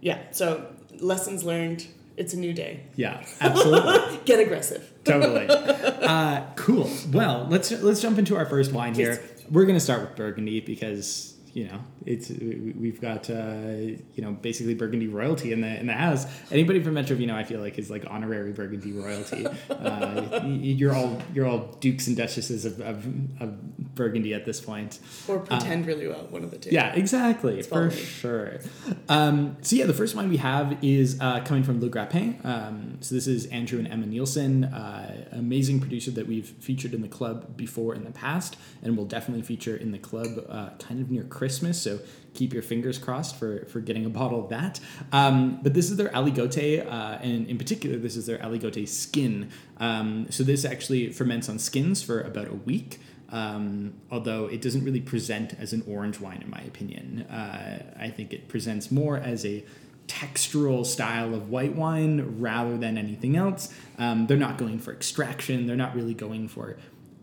Yeah. 0.00 0.18
So 0.30 0.66
lessons 1.00 1.44
learned. 1.44 1.86
It's 2.16 2.32
a 2.34 2.38
new 2.38 2.52
day. 2.52 2.80
Yeah. 2.96 3.24
Absolutely. 3.40 4.20
Get 4.24 4.40
aggressive. 4.40 4.90
totally. 5.04 5.48
Uh, 6.04 6.44
cool. 6.56 6.90
Well, 7.12 7.46
let's 7.48 7.70
let's 7.70 8.02
jump 8.02 8.18
into 8.18 8.36
our 8.36 8.44
first 8.44 8.72
wine 8.72 8.94
here. 8.94 9.22
We're 9.50 9.64
gonna 9.64 9.80
start 9.80 10.02
with 10.02 10.16
Burgundy 10.16 10.60
because 10.60 11.33
you 11.54 11.68
know 11.68 11.80
it's 12.04 12.28
we- 12.30 12.74
we've 12.76 13.00
got 13.00 13.30
uh, 13.30 13.76
you 14.14 14.22
know 14.22 14.32
basically 14.32 14.74
Burgundy 14.74 15.06
royalty 15.08 15.52
in 15.52 15.60
the 15.62 15.80
in 15.80 15.86
the 15.86 15.92
house. 15.94 16.26
Anybody 16.50 16.82
from 16.82 16.94
Metro 16.94 17.16
Vino, 17.16 17.34
I 17.34 17.44
feel 17.44 17.60
like, 17.60 17.78
is 17.78 17.88
like 17.90 18.04
honorary 18.08 18.52
Burgundy 18.52 18.92
royalty. 18.92 19.46
Uh, 19.70 20.40
you're 20.46 20.94
all 20.94 21.20
you're 21.34 21.46
all 21.46 21.58
dukes 21.80 22.06
and 22.06 22.16
duchesses 22.16 22.64
of, 22.64 22.80
of, 22.80 23.06
of 23.40 23.94
Burgundy 23.94 24.32
at 24.34 24.44
this 24.44 24.60
point. 24.60 24.98
Or 25.28 25.38
pretend 25.40 25.86
really 25.86 26.06
well. 26.08 26.26
One 26.30 26.42
of 26.44 26.50
the 26.50 26.58
two. 26.58 26.70
Yeah, 26.70 26.92
exactly, 26.94 27.58
It's 27.58 27.68
for 27.68 27.90
sure. 27.90 28.60
Um, 29.08 29.56
so 29.62 29.76
yeah, 29.76 29.84
the 29.86 29.94
first 29.94 30.14
one 30.14 30.28
we 30.30 30.38
have 30.38 30.82
is 30.82 31.18
uh, 31.20 31.40
coming 31.44 31.62
from 31.64 31.80
Le 31.80 31.88
Grappin. 31.88 32.40
Um, 32.44 32.98
so 33.00 33.14
this 33.14 33.26
is 33.26 33.46
Andrew 33.46 33.78
and 33.78 33.88
Emma 33.88 34.06
Nielsen, 34.06 34.64
uh, 34.64 35.28
amazing 35.32 35.80
producer 35.80 36.10
that 36.12 36.26
we've 36.26 36.48
featured 36.48 36.94
in 36.94 37.02
the 37.02 37.08
club 37.08 37.56
before 37.56 37.94
in 37.94 38.04
the 38.04 38.10
past, 38.12 38.56
and 38.82 38.96
will 38.96 39.06
definitely 39.06 39.42
feature 39.42 39.76
in 39.76 39.92
the 39.92 39.98
club 39.98 40.28
uh, 40.48 40.70
kind 40.78 41.00
of 41.00 41.10
near 41.10 41.24
Christmas. 41.24 41.43
So 41.80 42.00
keep 42.34 42.52
your 42.52 42.62
fingers 42.62 42.98
crossed 42.98 43.36
for 43.36 43.64
for 43.66 43.80
getting 43.80 44.04
a 44.04 44.10
bottle 44.10 44.42
of 44.42 44.48
that. 44.50 44.80
Um, 45.12 45.60
but 45.62 45.74
this 45.74 45.90
is 45.90 45.96
their 45.96 46.10
Aligote, 46.10 46.86
uh, 46.86 47.18
and 47.22 47.46
in 47.46 47.58
particular, 47.58 47.96
this 47.96 48.16
is 48.16 48.26
their 48.26 48.38
Aligote 48.38 48.88
skin. 48.88 49.50
Um, 49.78 50.26
so 50.30 50.42
this 50.42 50.64
actually 50.64 51.12
ferments 51.12 51.48
on 51.48 51.58
skins 51.58 52.02
for 52.02 52.20
about 52.20 52.48
a 52.48 52.54
week 52.54 52.98
um, 53.34 53.94
although 54.12 54.46
it 54.46 54.62
doesn't 54.62 54.84
really 54.84 55.00
present 55.00 55.54
as 55.58 55.72
an 55.72 55.82
orange 55.88 56.20
wine, 56.20 56.40
in 56.40 56.48
my 56.48 56.60
opinion. 56.60 57.22
Uh, 57.22 57.82
I 57.98 58.08
think 58.08 58.32
it 58.32 58.46
presents 58.46 58.92
more 58.92 59.16
as 59.16 59.44
a 59.44 59.64
textural 60.06 60.86
style 60.86 61.34
of 61.34 61.48
white 61.50 61.74
wine 61.74 62.38
rather 62.38 62.76
than 62.76 62.96
anything 62.96 63.36
else. 63.36 63.74
Um, 63.98 64.28
they're 64.28 64.36
not 64.36 64.56
going 64.56 64.78
for 64.78 64.92
extraction, 64.92 65.66
they're 65.66 65.74
not 65.74 65.96
really 65.96 66.14
going 66.14 66.46
for 66.46 66.76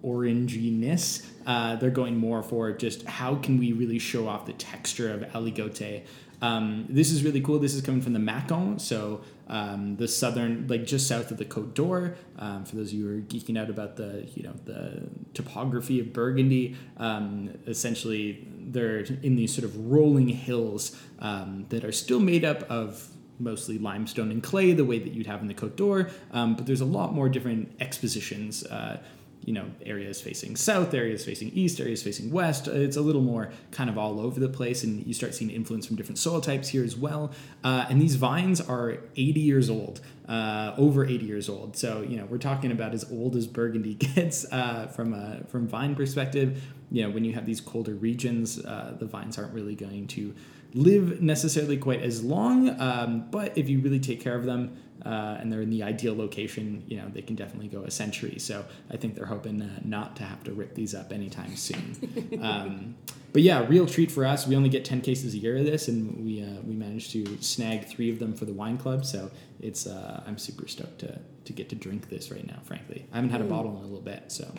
oranginess. 0.04 1.26
Uh, 1.46 1.76
they're 1.76 1.90
going 1.90 2.18
more 2.18 2.44
for 2.44 2.72
just 2.72 3.04
how 3.04 3.36
can 3.36 3.58
we 3.58 3.74
really 3.74 4.00
show 4.00 4.28
off 4.28 4.46
the 4.46 4.54
texture 4.54 5.12
of 5.12 5.22
Aligote. 5.32 6.04
Um, 6.42 6.88
this 6.90 7.12
is 7.12 7.24
really 7.24 7.42
cool. 7.42 7.60
This 7.60 7.76
is 7.76 7.82
coming 7.82 8.02
from 8.02 8.14
the 8.14 8.20
Macon, 8.20 8.80
so 8.80 9.22
um, 9.48 9.96
the 9.98 10.08
southern, 10.08 10.68
like 10.68 10.86
just 10.86 11.08
south 11.08 11.30
of 11.30 11.38
the 11.38 11.46
Côte 11.46 11.76
d'Or. 11.76 12.16
Um, 12.40 12.66
for 12.66 12.78
those 12.78 12.88
of 12.88 12.94
you 12.94 13.08
who 13.08 13.18
are 13.18 13.22
geeking 13.22 13.60
out 13.60 13.70
about 13.70 13.96
the, 13.96 14.28
you 14.34 14.44
know, 14.44 14.54
the 14.66 15.04
topography 15.34 16.00
of 16.00 16.14
Burgundy, 16.14 16.76
um, 16.98 17.52
essentially 17.68 18.48
they're 18.58 19.00
in 19.22 19.36
these 19.36 19.54
sort 19.54 19.66
of 19.66 19.92
rolling 19.92 20.30
hills 20.30 21.00
um, 21.20 21.66
that 21.70 21.84
are 21.84 21.92
still 21.92 22.20
made 22.20 22.44
up 22.44 22.64
of 22.72 23.08
mostly 23.38 23.78
limestone 23.78 24.32
and 24.32 24.42
clay, 24.42 24.72
the 24.72 24.86
way 24.86 25.00
that 25.00 25.14
you'd 25.14 25.28
have 25.28 25.42
in 25.42 25.48
the 25.48 25.54
Côte 25.54 25.76
d'Or. 25.76 26.10
Um, 26.32 26.56
but 26.56 26.66
there's 26.66 26.82
a 26.82 26.86
lot 26.86 27.14
more 27.14 27.30
different 27.30 27.76
expositions. 27.80 28.64
Uh, 28.64 29.00
you 29.44 29.54
know, 29.54 29.66
areas 29.86 30.22
facing 30.22 30.56
south, 30.56 30.94
areas 30.94 31.26
facing 31.26 31.50
east, 31.50 31.80
areas 31.80 32.04
facing 32.04 32.32
west. 32.32 32.68
It's 32.68 32.98
a 32.98 33.02
little 33.02 33.22
more 33.22 33.52
kind 33.72 33.90
of 33.90 33.98
all 33.98 34.20
over 34.20 34.40
the 34.40 34.50
place, 34.50 34.84
and 34.84 35.06
you 35.06 35.14
start 35.14 35.34
seeing 35.34 35.50
influence 35.50 35.86
from 35.88 35.96
different 35.96 36.20
soil 36.20 36.42
types 36.42 36.70
here 36.70 36.84
as 36.84 36.96
well. 36.96 37.32
Uh, 37.64 37.86
and 37.90 38.02
these 38.02 38.16
vines 38.16 38.62
are 38.62 38.98
80 39.16 39.40
years 39.40 39.70
old, 39.70 40.02
uh, 40.28 40.74
over 40.78 41.06
80 41.06 41.26
years 41.26 41.50
old. 41.50 41.76
So 41.76 42.02
you 42.02 42.18
know, 42.18 42.26
we're 42.26 42.38
talking 42.38 42.72
about 42.72 42.94
as 42.94 43.10
old 43.12 43.36
as 43.36 43.48
Burgundy 43.48 43.94
gets 44.16 44.46
uh, 44.52 44.88
from 44.88 45.14
a 45.14 45.44
from 45.48 45.68
vine 45.68 45.96
perspective. 45.96 46.62
You 46.92 47.04
know, 47.04 47.10
when 47.10 47.26
you 47.26 47.34
have 47.34 47.46
these 47.46 47.62
colder 47.62 47.96
regions, 47.96 48.64
uh, 48.64 48.96
the 49.00 49.06
vines 49.06 49.38
aren't 49.38 49.54
really 49.54 49.76
going 49.76 50.08
to 50.08 50.36
live 50.74 51.22
necessarily 51.22 51.78
quite 51.78 52.02
as 52.02 52.24
long. 52.24 52.80
Um, 52.80 53.28
but 53.32 53.58
if 53.58 53.70
you 53.70 53.80
really 53.80 54.00
take 54.00 54.22
care 54.22 54.36
of 54.36 54.46
them, 54.46 54.78
uh, 55.06 55.38
and 55.40 55.52
they're 55.52 55.62
in 55.62 55.70
the 55.70 55.84
ideal 55.84 56.16
location, 56.16 56.84
you 56.88 56.98
know, 56.98 57.08
they 57.14 57.22
can 57.22 57.36
definitely 57.36 57.68
go 57.68 57.82
a 57.84 57.92
century. 57.92 58.38
So 58.40 58.66
I 58.90 58.98
think 58.98 59.16
they're 59.16 59.26
hoping 59.26 59.62
uh, 59.62 59.80
not 59.84 60.16
to 60.18 60.24
have 60.24 60.44
to 60.46 60.52
rip 60.54 60.76
these 60.76 60.94
up 60.96 61.12
anytime 61.12 61.56
soon. 61.56 62.40
um, 62.42 62.96
but 63.34 63.42
yeah, 63.42 63.66
real 63.68 63.86
treat 63.88 64.12
for 64.12 64.26
us. 64.26 64.46
We 64.48 64.56
only 64.56 64.70
get 64.70 64.84
10 64.86 65.02
cases 65.02 65.34
a 65.34 65.38
year 65.38 65.58
of 65.58 65.66
this, 65.66 65.88
and 65.88 66.24
we, 66.26 66.44
uh, 66.44 66.62
we 66.66 66.74
managed 66.76 67.12
to 67.14 67.42
snag 67.42 67.88
three 67.88 68.12
of 68.12 68.20
them 68.20 68.34
for 68.34 68.46
the 68.46 68.54
wine 68.54 68.78
club. 68.78 69.06
So 69.06 69.32
it's, 69.60 69.88
uh, 69.88 70.24
I'm 70.28 70.38
super 70.38 70.68
stoked 70.68 71.00
to, 71.00 71.20
to 71.46 71.54
get 71.54 71.70
to 71.70 71.76
drink 71.76 72.10
this 72.10 72.30
right 72.32 72.46
now, 72.46 72.60
frankly. 72.64 73.06
I 73.12 73.16
haven't 73.16 73.32
had 73.32 73.42
a 73.42 73.46
Mm. 73.46 73.50
bottle 73.50 73.72
in 73.78 73.84
a 73.84 73.88
little 73.88 74.02
bit, 74.02 74.24
so 74.32 74.54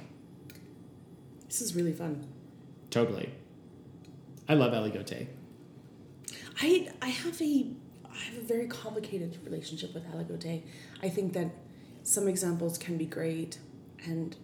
This 1.48 1.60
is 1.60 1.74
really 1.76 1.92
fun. 1.92 2.26
totally. 2.90 3.30
I 4.48 4.54
love 4.54 4.72
Aligote. 4.72 5.26
I 6.60 6.88
I 7.00 7.08
have 7.08 7.40
a 7.40 7.66
I 8.12 8.18
have 8.34 8.38
a 8.38 8.46
very 8.46 8.66
complicated 8.66 9.38
relationship 9.44 9.94
with 9.94 10.04
Aligote. 10.12 10.62
I 11.02 11.08
think 11.08 11.32
that 11.32 11.50
some 12.02 12.28
examples 12.28 12.78
can 12.78 12.96
be 12.98 13.06
great, 13.06 13.58
and 14.04 14.36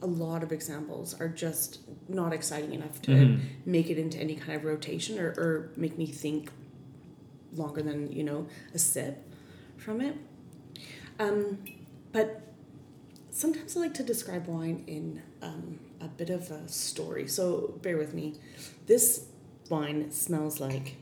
a 0.00 0.06
lot 0.06 0.42
of 0.42 0.52
examples 0.52 1.14
are 1.20 1.28
just 1.28 1.80
not 2.08 2.32
exciting 2.32 2.72
enough 2.72 3.02
to 3.02 3.10
Mhm. 3.10 3.40
make 3.66 3.90
it 3.90 3.98
into 3.98 4.18
any 4.18 4.36
kind 4.36 4.56
of 4.56 4.64
rotation 4.64 5.18
or, 5.18 5.30
or 5.36 5.72
make 5.76 5.98
me 5.98 6.06
think 6.06 6.50
longer 7.54 7.82
than 7.82 8.12
you 8.12 8.22
know 8.22 8.46
a 8.74 8.78
sip 8.78 9.24
from 9.76 10.00
it. 10.00 10.14
Um, 11.18 11.58
but 12.12 12.42
sometimes 13.30 13.76
I 13.76 13.80
like 13.80 13.94
to 13.94 14.02
describe 14.04 14.46
wine 14.46 14.84
in 14.86 15.22
um, 15.42 15.80
a 16.00 16.06
bit 16.08 16.30
of 16.30 16.50
a 16.50 16.68
story. 16.68 17.26
So 17.26 17.78
bear 17.82 17.96
with 17.96 18.14
me. 18.14 18.34
This 18.86 19.26
wine 19.68 20.10
smells 20.12 20.60
like 20.60 20.96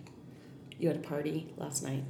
you 0.78 0.88
had 0.88 0.96
a 0.96 1.00
party 1.00 1.52
last 1.56 1.82
night. 1.82 2.04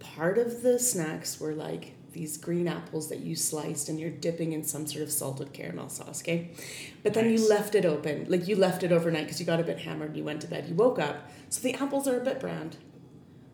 Part 0.00 0.38
of 0.38 0.62
the 0.62 0.78
snacks 0.78 1.40
were 1.40 1.54
like 1.54 1.92
these 2.12 2.36
green 2.36 2.68
apples 2.68 3.08
that 3.08 3.20
you 3.20 3.34
sliced 3.34 3.88
and 3.88 3.98
you're 3.98 4.10
dipping 4.10 4.52
in 4.52 4.62
some 4.62 4.86
sort 4.86 5.02
of 5.02 5.10
salted 5.10 5.52
caramel 5.52 5.88
sauce, 5.88 6.22
okay? 6.22 6.50
But 7.02 7.14
then 7.14 7.28
Nice. 7.30 7.40
you 7.40 7.48
left 7.48 7.74
it 7.74 7.84
open. 7.84 8.26
Like 8.28 8.46
you 8.46 8.54
left 8.54 8.84
it 8.84 8.92
overnight 8.92 9.24
because 9.24 9.40
you 9.40 9.46
got 9.46 9.58
a 9.60 9.64
bit 9.64 9.80
hammered 9.80 10.08
and 10.10 10.16
you 10.16 10.22
went 10.24 10.40
to 10.42 10.46
bed. 10.46 10.66
You 10.68 10.74
woke 10.74 10.98
up. 11.00 11.28
So 11.48 11.60
the 11.62 11.74
apples 11.74 12.06
are 12.06 12.20
a 12.20 12.24
bit 12.24 12.38
browned, 12.38 12.76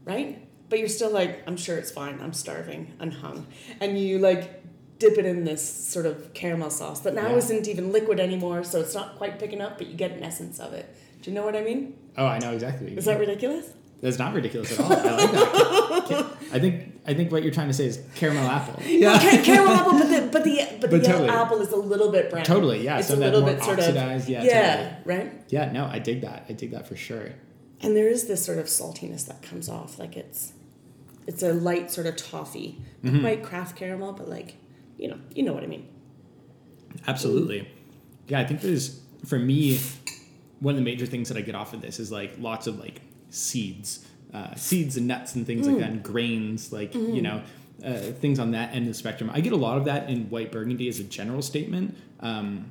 right? 0.04 0.46
But 0.68 0.78
you're 0.78 0.88
still 0.88 1.10
like, 1.10 1.42
I'm 1.46 1.56
sure 1.56 1.78
it's 1.78 1.90
fine. 1.90 2.20
I'm 2.20 2.32
starving 2.34 2.92
and 3.00 3.14
hung. 3.14 3.46
And 3.80 3.98
you 3.98 4.18
like 4.18 4.62
dip 4.98 5.16
it 5.16 5.24
in 5.24 5.44
this 5.44 5.62
sort 5.66 6.04
of 6.04 6.34
caramel 6.34 6.68
sauce 6.68 7.00
that 7.00 7.14
now 7.14 7.30
Yeah. 7.30 7.36
isn't 7.36 7.66
even 7.68 7.90
liquid 7.92 8.20
anymore, 8.20 8.62
so 8.64 8.80
it's 8.80 8.94
not 8.94 9.16
quite 9.16 9.38
picking 9.38 9.62
up, 9.62 9.78
but 9.78 9.86
you 9.86 9.94
get 9.94 10.10
an 10.10 10.22
essence 10.22 10.60
of 10.60 10.74
it. 10.74 10.94
Do 11.22 11.30
you 11.30 11.34
know 11.34 11.44
what 11.44 11.56
I 11.56 11.62
mean? 11.62 11.96
Oh, 12.18 12.26
I 12.26 12.38
know 12.38 12.52
exactly. 12.52 12.94
Is 12.94 13.06
that 13.06 13.18
ridiculous? 13.18 13.70
That's 14.00 14.18
not 14.18 14.32
ridiculous 14.34 14.72
at 14.72 14.80
all. 14.80 14.92
I 14.92 14.96
like 14.96 15.32
that. 16.08 16.26
I 16.52 16.58
think 16.58 17.00
I 17.06 17.14
think 17.14 17.30
what 17.30 17.42
you're 17.42 17.52
trying 17.52 17.68
to 17.68 17.74
say 17.74 17.84
is 17.86 18.00
caramel 18.14 18.46
apple. 18.48 18.82
Yeah, 18.86 19.18
Ca- 19.18 19.42
caramel 19.44 19.74
apple, 19.74 19.92
but 19.98 20.08
the 20.08 20.28
but 20.32 20.44
the 20.44 20.58
but, 20.70 20.80
But 20.80 20.90
the 20.90 20.98
totally. 21.00 21.26
yellow 21.26 21.42
apple 21.44 21.60
is 21.60 21.70
a 21.72 21.76
little 21.76 22.10
bit 22.10 22.30
brown. 22.30 22.44
Totally, 22.44 22.82
yeah, 22.84 22.98
It's 22.98 23.08
so 23.08 23.14
a 23.14 23.16
that 23.18 23.24
little 23.26 23.42
more 23.42 23.50
bit 23.54 23.62
sort 23.62 23.78
oxidized, 23.78 24.24
of 24.24 24.30
yeah, 24.30 24.42
yeah, 24.44 24.96
right. 25.04 25.32
Yeah, 25.48 25.70
no, 25.70 25.84
I 25.86 25.98
dig 25.98 26.22
that. 26.22 26.46
I 26.48 26.52
dig 26.54 26.70
that 26.72 26.88
for 26.88 26.96
sure. 26.96 27.32
And 27.82 27.94
there 27.96 28.08
is 28.08 28.26
this 28.26 28.44
sort 28.44 28.58
of 28.58 28.66
saltiness 28.66 29.26
that 29.26 29.42
comes 29.42 29.68
off, 29.68 29.98
like 29.98 30.16
it's 30.16 30.52
it's 31.26 31.42
a 31.42 31.52
light 31.52 31.90
sort 31.90 32.06
of 32.06 32.16
toffee, 32.16 32.78
Mm-hmm. 33.04 33.16
not 33.16 33.20
quite 33.22 33.42
craft 33.44 33.76
caramel, 33.76 34.12
but 34.12 34.28
like 34.28 34.54
you 34.98 35.08
know 35.08 35.18
you 35.34 35.42
know 35.42 35.52
what 35.52 35.62
I 35.62 35.66
mean. 35.66 35.86
Absolutely. 37.06 37.68
Yeah, 38.28 38.40
I 38.40 38.44
think 38.46 38.60
there's 38.60 39.00
for 39.26 39.38
me 39.38 39.78
one 40.60 40.74
of 40.74 40.76
the 40.78 40.84
major 40.84 41.06
things 41.06 41.28
that 41.28 41.36
I 41.38 41.40
get 41.42 41.54
off 41.54 41.72
of 41.74 41.80
this 41.80 41.98
is 42.00 42.10
like 42.12 42.32
lots 42.38 42.66
of 42.66 42.78
like 42.78 43.00
seeds, 43.30 44.04
uh, 44.34 44.54
seeds 44.54 44.96
and 44.96 45.06
nuts 45.06 45.34
and 45.34 45.46
things 45.46 45.66
like 45.66 45.78
that, 45.78 45.90
and 45.90 46.02
grains, 46.02 46.72
like 46.72 46.94
you 46.94 47.22
know, 47.22 47.42
uh, 47.84 47.94
things 47.94 48.38
on 48.38 48.50
that 48.52 48.74
end 48.74 48.86
of 48.86 48.92
the 48.92 48.98
spectrum. 48.98 49.30
I 49.32 49.40
get 49.40 49.52
a 49.52 49.56
lot 49.56 49.78
of 49.78 49.84
that 49.86 50.08
in 50.10 50.28
white 50.30 50.52
burgundy 50.52 50.88
as 50.88 50.98
a 51.00 51.04
general 51.04 51.42
statement. 51.42 51.96
Um, 52.20 52.70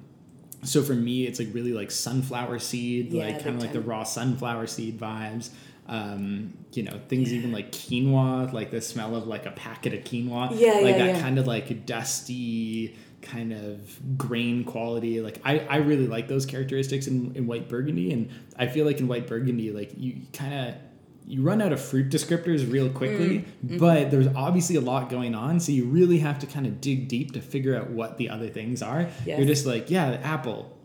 so 0.64 0.82
for 0.84 0.94
me, 0.94 1.26
it's 1.26 1.40
like 1.40 1.50
really 1.54 1.74
like 1.74 1.90
sunflower 1.90 2.60
seed, 2.60 3.12
Yeah, 3.14 3.26
like 3.26 3.44
kind 3.44 3.56
of 3.56 3.62
like 3.62 3.74
the 3.74 3.82
raw 3.82 4.04
sunflower 4.04 4.68
seed 4.68 5.00
vibes. 5.00 5.50
Um, 5.88 6.54
you 6.74 6.84
know, 6.84 7.00
things 7.08 7.34
even 7.34 7.52
like 7.52 7.72
quinoa, 7.72 8.54
like 8.54 8.70
the 8.70 8.80
smell 8.82 9.16
of 9.16 9.26
like 9.26 9.46
a 9.48 9.52
packet 9.52 9.94
of 9.94 10.02
quinoa, 10.04 10.52
Yeah, 10.52 10.74
like 10.74 10.84
yeah, 10.84 10.98
that 10.98 11.16
yeah. 11.16 11.22
kind 11.22 11.40
of 11.40 11.48
like 11.48 11.86
dusty 11.88 12.96
kind 13.22 13.54
of 13.54 14.18
grain 14.18 14.64
quality. 14.64 15.22
Like 15.22 15.42
I, 15.44 15.60
I 15.60 15.78
really 15.78 16.08
like 16.08 16.28
those 16.28 16.46
characteristics 16.46 17.08
in, 17.08 17.36
in 17.36 17.48
white 17.48 17.70
burgundy, 17.70 18.12
and 18.12 18.30
I 18.58 18.68
feel 18.68 18.86
like 18.86 19.00
in 19.00 19.08
white 19.08 19.28
burgundy, 19.28 19.72
like 19.72 19.92
you 19.98 20.22
kind 20.34 20.54
of 20.54 20.76
you 21.28 21.44
run 21.44 21.62
out 21.62 21.72
of 21.72 21.80
fruit 21.80 22.10
descriptors 22.10 22.72
real 22.72 22.90
quickly, 22.90 23.46
Mm, 23.64 23.78
but 23.80 24.10
there's 24.10 24.28
obviously 24.36 24.78
a 24.78 24.82
lot 24.82 25.10
going 25.10 25.36
on, 25.36 25.60
so 25.60 25.72
you 25.72 25.86
really 25.86 26.18
have 26.20 26.40
to 26.40 26.48
kind 26.48 26.66
of 26.66 26.82
dig 26.82 27.08
deep 27.08 27.34
to 27.34 27.42
figure 27.42 27.76
out 27.76 27.92
what 27.92 28.18
the 28.18 28.30
other 28.30 28.50
things 28.50 28.82
are. 28.82 29.08
Yes. 29.26 29.38
You're 29.38 29.48
just 29.48 29.66
like, 29.66 29.92
yeah, 29.92 30.10
the 30.12 30.26
apple. 30.26 30.76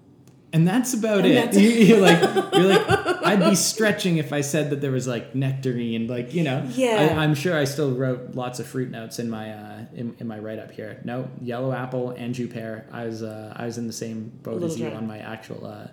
And 0.54 0.66
that's 0.66 0.94
about 0.94 1.18
And 1.24 1.26
it. 1.26 1.34
that's- 1.34 1.56
You're 1.88 1.98
like, 2.00 2.22
you're 2.54 2.68
like, 2.74 2.86
I'd 3.26 3.50
be 3.50 3.56
stretching 3.56 4.18
if 4.18 4.32
I 4.32 4.40
said 4.40 4.70
that 4.70 4.80
there 4.80 4.92
was 4.92 5.06
like 5.08 5.34
nectarine, 5.34 6.06
like 6.06 6.32
you 6.32 6.44
know. 6.44 6.64
Yeah. 6.74 7.14
I, 7.16 7.22
I'm 7.22 7.34
sure 7.34 7.58
I 7.58 7.64
still 7.64 7.92
wrote 7.92 8.34
lots 8.36 8.60
of 8.60 8.66
fruit 8.66 8.90
notes 8.90 9.18
in 9.18 9.28
my 9.28 9.50
uh, 9.52 9.84
in, 9.94 10.14
in 10.20 10.26
my 10.28 10.38
write 10.38 10.60
up 10.60 10.70
here. 10.70 11.00
No, 11.04 11.28
yellow 11.40 11.72
apple 11.72 12.10
and 12.10 12.34
pear. 12.50 12.86
I 12.92 13.04
was 13.06 13.22
uh, 13.22 13.52
I 13.56 13.66
was 13.66 13.78
in 13.78 13.86
the 13.88 13.92
same 13.92 14.30
boat 14.44 14.62
as 14.62 14.78
you 14.78 14.88
dry. 14.88 14.96
on 14.96 15.06
my 15.08 15.18
actual 15.18 15.66
uh, 15.66 15.88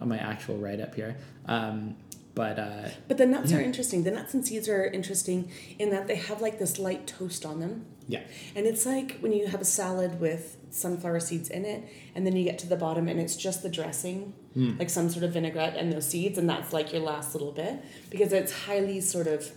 on 0.00 0.08
my 0.08 0.18
actual 0.18 0.56
write 0.58 0.80
up 0.80 0.94
here. 0.96 1.16
Um, 1.46 1.94
but 2.34 2.58
uh, 2.58 2.88
But 3.08 3.18
the 3.18 3.26
nuts 3.26 3.52
are 3.52 3.60
interesting. 3.60 4.02
The 4.04 4.10
nuts 4.10 4.34
and 4.34 4.44
seeds 4.46 4.68
are 4.68 4.84
interesting 4.86 5.50
in 5.78 5.90
that 5.90 6.06
they 6.08 6.16
have 6.16 6.40
like 6.40 6.58
this 6.58 6.78
light 6.78 7.06
toast 7.06 7.44
on 7.46 7.60
them. 7.60 7.84
yeah, 8.08 8.22
And 8.56 8.66
it's 8.66 8.86
like 8.86 9.18
when 9.20 9.32
you 9.32 9.46
have 9.48 9.60
a 9.60 9.66
salad 9.66 10.18
with 10.18 10.56
sunflower 10.74 11.20
seeds 11.20 11.48
in 11.50 11.64
it, 11.64 11.84
and 12.14 12.26
then 12.26 12.34
you 12.36 12.44
get 12.44 12.58
to 12.60 12.66
the 12.66 12.76
bottom 12.76 13.06
and 13.08 13.20
it's 13.20 13.36
just 13.36 13.62
the 13.62 13.68
dressing, 13.68 14.32
Hmm. 14.54 14.78
like 14.78 14.90
some 14.90 15.08
sort 15.10 15.24
of 15.24 15.32
vinaigrette 15.32 15.76
and 15.76 15.92
those 15.92 16.06
seeds, 16.08 16.36
and 16.38 16.48
that's 16.48 16.72
like 16.72 16.92
your 16.92 17.02
last 17.02 17.34
little 17.34 17.52
bit 17.52 17.82
because 18.10 18.32
it's 18.32 18.52
highly 18.66 19.00
sort 19.00 19.26
of 19.26 19.50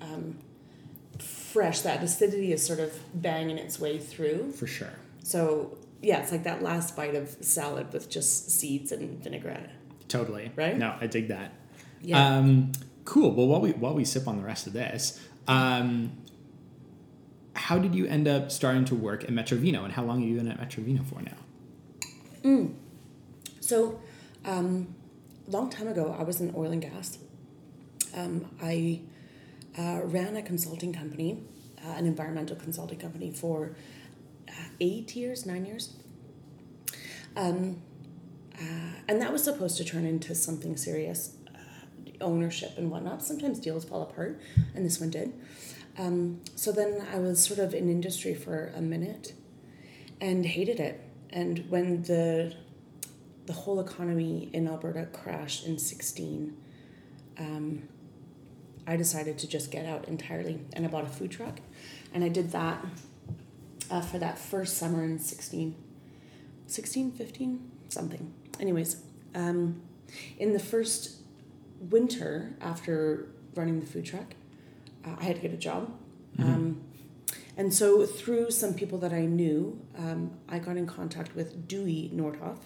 um, 0.00 0.36
fresh. 1.18 1.80
That 1.80 2.02
acidity 2.02 2.52
is 2.52 2.64
sort 2.64 2.80
of 2.80 2.92
banging 3.14 3.58
its 3.58 3.78
way 3.78 3.98
through. 3.98 4.52
for 4.52 4.66
sure. 4.66 4.92
So, 5.22 5.76
yeah, 6.02 6.20
it's 6.22 6.32
like 6.32 6.44
that 6.44 6.62
last 6.62 6.96
bite 6.96 7.14
of 7.14 7.36
salad 7.40 7.92
with 7.92 8.08
just 8.08 8.50
seeds 8.50 8.90
and 8.92 9.22
vinaigrette. 9.22 9.70
Totally. 10.08 10.50
Right? 10.56 10.76
No, 10.76 10.94
I 11.00 11.06
dig 11.06 11.28
that. 11.28 11.52
Yeah. 12.02 12.36
Um, 12.38 12.72
cool. 13.04 13.30
Well, 13.32 13.46
while 13.46 13.60
we 13.60 13.72
while 13.72 13.94
we 13.94 14.04
sip 14.04 14.26
on 14.26 14.36
the 14.38 14.42
rest 14.44 14.66
of 14.66 14.72
this, 14.72 15.20
um, 15.46 16.12
how 17.54 17.78
did 17.78 17.94
you 17.94 18.06
end 18.06 18.28
up 18.28 18.50
starting 18.50 18.84
to 18.86 18.94
work 18.94 19.24
at 19.24 19.30
Metrovino 19.30 19.84
and 19.84 19.92
how 19.92 20.04
long 20.04 20.20
have 20.20 20.28
you 20.28 20.36
been 20.36 20.48
at 20.48 20.60
Metrovino 20.60 21.04
for 21.04 21.20
now? 21.22 21.36
So, 23.70 24.00
um, 24.44 24.94
long 25.46 25.70
time 25.70 25.86
ago, 25.86 26.16
I 26.18 26.22
was 26.24 26.40
in 26.40 26.52
oil 26.56 26.72
and 26.72 26.82
gas. 26.82 27.18
Um, 28.16 28.50
I 28.60 29.00
uh, 29.78 30.00
ran 30.02 30.36
a 30.36 30.42
consulting 30.42 30.92
company, 30.92 31.42
uh, 31.84 31.90
an 31.90 32.06
environmental 32.06 32.56
consulting 32.56 32.98
company, 32.98 33.30
for 33.30 33.76
uh, 34.48 34.52
eight 34.80 35.14
years, 35.14 35.46
nine 35.46 35.66
years. 35.66 35.94
Um, 37.36 37.80
uh, 38.56 38.96
and 39.06 39.20
that 39.22 39.32
was 39.32 39.44
supposed 39.44 39.76
to 39.76 39.84
turn 39.84 40.04
into 40.04 40.34
something 40.34 40.76
serious, 40.76 41.36
uh, 41.54 42.10
ownership 42.20 42.72
and 42.76 42.90
whatnot. 42.90 43.22
Sometimes 43.22 43.60
deals 43.60 43.84
fall 43.84 44.02
apart, 44.02 44.40
and 44.74 44.84
this 44.84 44.98
one 44.98 45.10
did. 45.10 45.32
Um, 46.00 46.40
so 46.56 46.72
then 46.72 47.06
I 47.12 47.18
was 47.18 47.44
sort 47.44 47.58
of 47.58 47.74
in 47.74 47.90
industry 47.90 48.34
for 48.34 48.72
a 48.74 48.80
minute 48.80 49.34
and 50.18 50.46
hated 50.46 50.80
it. 50.80 50.98
And 51.28 51.68
when 51.68 52.02
the 52.02 52.54
the 53.44 53.52
whole 53.52 53.80
economy 53.80 54.48
in 54.52 54.68
Alberta 54.68 55.06
crashed 55.12 55.66
in 55.66 55.76
16, 55.76 56.56
um, 57.38 57.82
I 58.86 58.96
decided 58.96 59.38
to 59.38 59.48
just 59.48 59.70
get 59.70 59.86
out 59.86 60.06
entirely 60.08 60.60
and 60.72 60.86
I 60.86 60.88
bought 60.88 61.04
a 61.04 61.08
food 61.08 61.32
truck. 61.32 61.58
And 62.14 62.24
I 62.24 62.28
did 62.28 62.52
that 62.52 62.84
uh, 63.90 64.00
for 64.00 64.18
that 64.18 64.38
first 64.38 64.78
summer 64.78 65.04
in 65.04 65.18
16, 65.18 65.74
16, 66.66 67.12
15, 67.12 67.70
something. 67.88 68.32
Anyways, 68.58 69.02
um, 69.34 69.82
in 70.38 70.52
the 70.54 70.60
first 70.60 71.16
winter 71.78 72.56
after 72.60 73.28
running 73.54 73.80
the 73.80 73.86
food 73.86 74.04
truck, 74.04 74.34
uh, 75.04 75.16
I 75.18 75.24
had 75.24 75.36
to 75.36 75.42
get 75.42 75.52
a 75.52 75.56
job. 75.56 75.92
Um, 76.38 76.80
and 77.56 77.74
so 77.74 78.06
through 78.06 78.50
some 78.50 78.72
people 78.74 78.98
that 78.98 79.12
I 79.12 79.26
knew, 79.26 79.78
um, 79.98 80.30
I 80.48 80.58
got 80.58 80.76
in 80.76 80.86
contact 80.86 81.34
with 81.34 81.68
Dewey 81.68 82.10
Nordhoff 82.14 82.58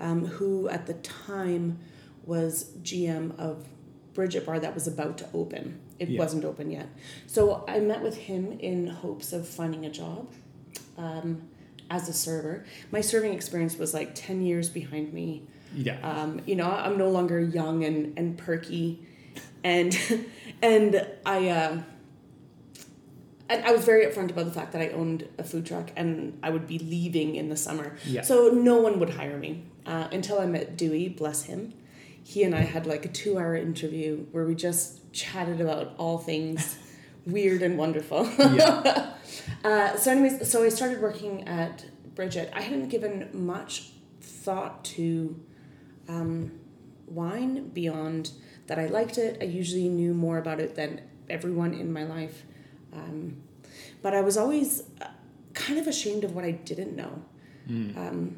um, 0.00 0.26
who 0.26 0.68
at 0.68 0.86
the 0.86 0.94
time 0.94 1.78
was 2.24 2.70
GM 2.82 3.38
of 3.38 3.66
Bridgette 4.14 4.46
Bar 4.46 4.58
that 4.60 4.74
was 4.74 4.86
about 4.86 5.18
to 5.18 5.28
open. 5.34 5.80
It 5.98 6.08
Yeah. 6.08 6.18
wasn't 6.18 6.44
open 6.44 6.70
yet. 6.70 6.88
So 7.26 7.64
I 7.68 7.80
met 7.80 8.02
with 8.02 8.16
him 8.16 8.52
in 8.60 8.86
hopes 8.86 9.32
of 9.32 9.46
finding 9.48 9.84
a 9.84 9.90
job 9.90 10.28
um, 10.96 11.42
as 11.90 12.08
a 12.08 12.12
server. 12.12 12.64
My 12.90 13.00
serving 13.00 13.32
experience 13.34 13.76
was 13.76 13.92
like 13.92 14.14
10 14.14 14.42
years 14.42 14.68
behind 14.70 15.12
me. 15.12 15.42
Yeah. 15.74 15.98
Um, 16.08 16.40
you 16.46 16.54
know, 16.56 16.70
I'm 16.70 16.96
no 16.96 17.10
longer 17.10 17.40
young 17.40 17.84
and, 17.84 18.16
and 18.18 18.38
perky. 18.38 19.00
And, 19.62 19.96
and 20.62 21.06
I, 21.24 21.48
uh, 21.48 21.78
and 23.48 23.64
I 23.64 23.72
was 23.72 23.84
very 23.84 24.06
upfront 24.06 24.30
about 24.30 24.46
the 24.46 24.52
fact 24.52 24.72
that 24.72 24.82
I 24.82 24.88
owned 24.90 25.28
a 25.38 25.44
food 25.44 25.66
truck 25.66 25.90
and 25.96 26.38
I 26.42 26.50
would 26.50 26.66
be 26.66 26.78
leaving 26.78 27.36
in 27.36 27.48
the 27.48 27.56
summer. 27.56 27.96
Yeah. 28.04 28.22
So 28.22 28.48
no 28.48 28.76
one 28.76 28.98
would 29.00 29.10
hire 29.10 29.36
me 29.36 29.64
uh, 29.86 30.08
until 30.12 30.40
I 30.40 30.46
met 30.46 30.76
Dewey, 30.76 31.08
bless 31.08 31.44
him. 31.44 31.74
He 32.22 32.42
and 32.42 32.54
I 32.54 32.62
had 32.62 32.86
like 32.86 33.04
a 33.04 33.08
two 33.08 33.38
hour 33.38 33.54
interview 33.54 34.24
where 34.32 34.44
we 34.46 34.54
just 34.54 35.12
chatted 35.12 35.60
about 35.60 35.94
all 35.98 36.18
things 36.18 36.78
weird 37.26 37.62
and 37.62 37.76
wonderful. 37.78 38.28
yeah. 38.38 39.10
Uh, 39.62 39.96
so, 39.96 40.10
anyways, 40.10 40.48
so 40.50 40.62
I 40.62 40.68
started 40.68 41.00
working 41.00 41.46
at 41.48 41.84
Bridgette. 42.14 42.50
I 42.54 42.60
hadn't 42.60 42.88
given 42.88 43.28
much 43.32 43.90
thought 44.20 44.84
to 44.84 45.38
um, 46.08 46.52
wine 47.06 47.68
beyond 47.68 48.30
that 48.66 48.78
I 48.78 48.86
liked 48.86 49.18
it. 49.18 49.38
I 49.40 49.44
usually 49.44 49.88
knew 49.88 50.14
more 50.14 50.38
about 50.38 50.60
it 50.60 50.74
than 50.74 51.00
everyone 51.28 51.74
in 51.74 51.92
my 51.92 52.04
life. 52.04 52.44
Um, 52.92 53.42
but 54.02 54.14
I 54.14 54.20
was 54.20 54.36
always 54.36 54.84
uh, 55.00 55.06
kind 55.54 55.78
of 55.78 55.86
ashamed 55.86 56.24
of 56.24 56.34
what 56.34 56.44
I 56.44 56.52
didn't 56.52 56.94
know. 56.94 57.22
Um, 57.96 58.36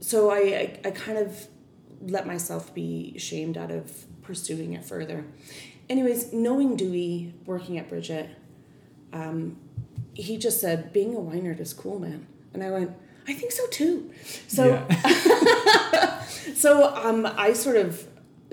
so 0.00 0.30
I, 0.30 0.36
I, 0.36 0.80
I 0.86 0.90
kind 0.90 1.18
of 1.18 1.46
let 2.00 2.26
myself 2.26 2.74
be 2.74 3.16
shamed 3.18 3.56
out 3.56 3.70
of 3.70 4.04
pursuing 4.22 4.72
it 4.72 4.84
further. 4.84 5.24
Anyways, 5.88 6.32
knowing 6.32 6.76
Dewey 6.76 7.34
working 7.46 7.78
at 7.78 7.88
Bridgette, 7.88 8.30
um, 9.12 9.56
he 10.14 10.36
just 10.36 10.60
said, 10.60 10.92
being 10.92 11.14
a 11.14 11.20
wine 11.20 11.42
nerd 11.42 11.60
is 11.60 11.72
cool, 11.72 11.98
man. 11.98 12.26
And 12.52 12.62
I 12.62 12.70
went, 12.70 12.92
I 13.26 13.34
think 13.34 13.52
so 13.52 13.66
too. 13.68 14.10
So 14.48 14.66
yeah. 14.66 16.22
so 16.54 16.94
um, 16.94 17.26
I 17.26 17.52
sort 17.52 17.76
of 17.76 18.06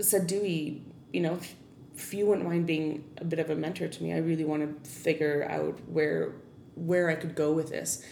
said, 0.03 0.27
Dewey, 0.27 0.83
you 1.13 1.21
know, 1.21 1.33
if, 1.33 1.55
if 1.95 2.13
you 2.13 2.25
wouldn't 2.25 2.47
mind 2.47 2.65
being 2.67 3.03
a 3.17 3.25
bit 3.25 3.39
of 3.39 3.49
a 3.49 3.55
mentor 3.55 3.87
to 3.87 4.03
me, 4.03 4.13
I 4.13 4.17
really 4.17 4.45
want 4.45 4.83
to 4.83 4.89
figure 4.89 5.47
out 5.49 5.79
where 5.87 6.33
where 6.75 7.09
I 7.09 7.15
could 7.15 7.35
go 7.35 7.51
with 7.51 7.69
this. 7.69 8.03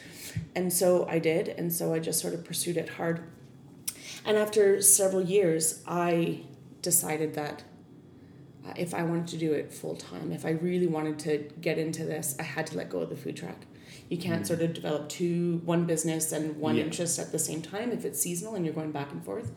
And 0.54 0.72
so 0.74 1.08
I 1.08 1.20
did, 1.20 1.48
and 1.48 1.72
so 1.72 1.94
I 1.94 2.00
just 2.00 2.20
sort 2.20 2.34
of 2.34 2.44
pursued 2.44 2.76
it 2.78 2.90
hard. 2.90 3.24
And 4.26 4.36
after 4.38 4.82
several 4.82 5.22
years, 5.24 5.82
I 5.88 6.42
decided 6.82 7.34
that 7.36 7.64
uh, 8.68 8.74
if 8.76 8.94
I 8.94 9.04
wanted 9.04 9.28
to 9.30 9.38
do 9.38 9.54
it 9.54 9.72
full 9.72 9.96
time, 9.96 10.34
if 10.34 10.46
I 10.46 10.50
really 10.52 10.88
wanted 10.88 11.18
to 11.20 11.50
get 11.62 11.78
into 11.78 12.04
this, 12.04 12.36
I 12.40 12.44
had 12.44 12.68
to 12.68 12.78
let 12.78 12.90
go 12.90 13.00
of 13.00 13.10
the 13.10 13.16
food 13.16 13.38
truck. 13.38 13.56
You 14.10 14.18
can't 14.18 14.46
sort 14.46 14.62
of 14.62 14.74
develop 14.74 15.08
two, 15.10 15.62
one 15.64 15.86
business 15.86 16.32
and 16.34 16.58
one 16.58 16.76
Yeah. 16.76 16.84
interest 16.84 17.20
at 17.20 17.32
the 17.32 17.40
same 17.40 17.62
time 17.62 17.92
if 17.92 18.04
it's 18.04 18.20
seasonal 18.20 18.56
and 18.56 18.66
you're 18.66 18.74
going 18.74 18.92
back 18.92 19.12
and 19.14 19.24
forth. 19.24 19.52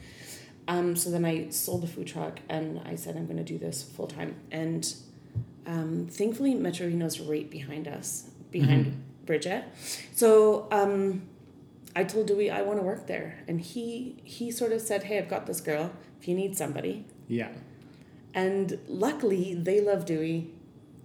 Um, 0.73 0.95
so 0.95 1.11
then 1.11 1.25
I 1.25 1.49
sold 1.51 1.83
the 1.83 1.87
food 1.89 2.07
truck 2.07 2.39
and 2.49 2.81
I 2.87 2.95
said 2.95 3.17
I'm 3.17 3.27
going 3.27 3.43
to 3.45 3.51
do 3.55 3.59
this 3.59 3.83
full 3.83 4.07
time. 4.07 4.37
And 4.53 4.83
um, 5.67 6.07
thankfully, 6.09 6.55
Metro 6.55 6.87
Vino's 6.89 7.19
right 7.21 7.49
behind 7.51 7.89
us, 7.89 8.31
behind 8.53 8.87
Mhm. 8.87 8.95
Bridgette. 9.27 9.65
So 10.15 10.69
um, 10.71 11.23
I 11.95 12.05
told 12.05 12.27
Dewey 12.29 12.51
I 12.51 12.63
want 12.63 12.79
to 12.79 12.85
work 12.93 13.07
there, 13.07 13.31
and 13.49 13.61
he 13.61 14.17
he 14.25 14.51
sort 14.61 14.73
of 14.73 14.81
said, 14.81 15.01
"Hey, 15.09 15.19
I've 15.19 15.29
got 15.29 15.47
this 15.47 15.61
girl. 15.61 15.91
If 16.21 16.29
you 16.29 16.35
need 16.35 16.57
somebody." 16.57 17.05
Yeah. 17.29 17.51
And 18.35 18.79
luckily, 18.87 19.55
they 19.55 19.81
love 19.81 20.05
Dewey 20.07 20.39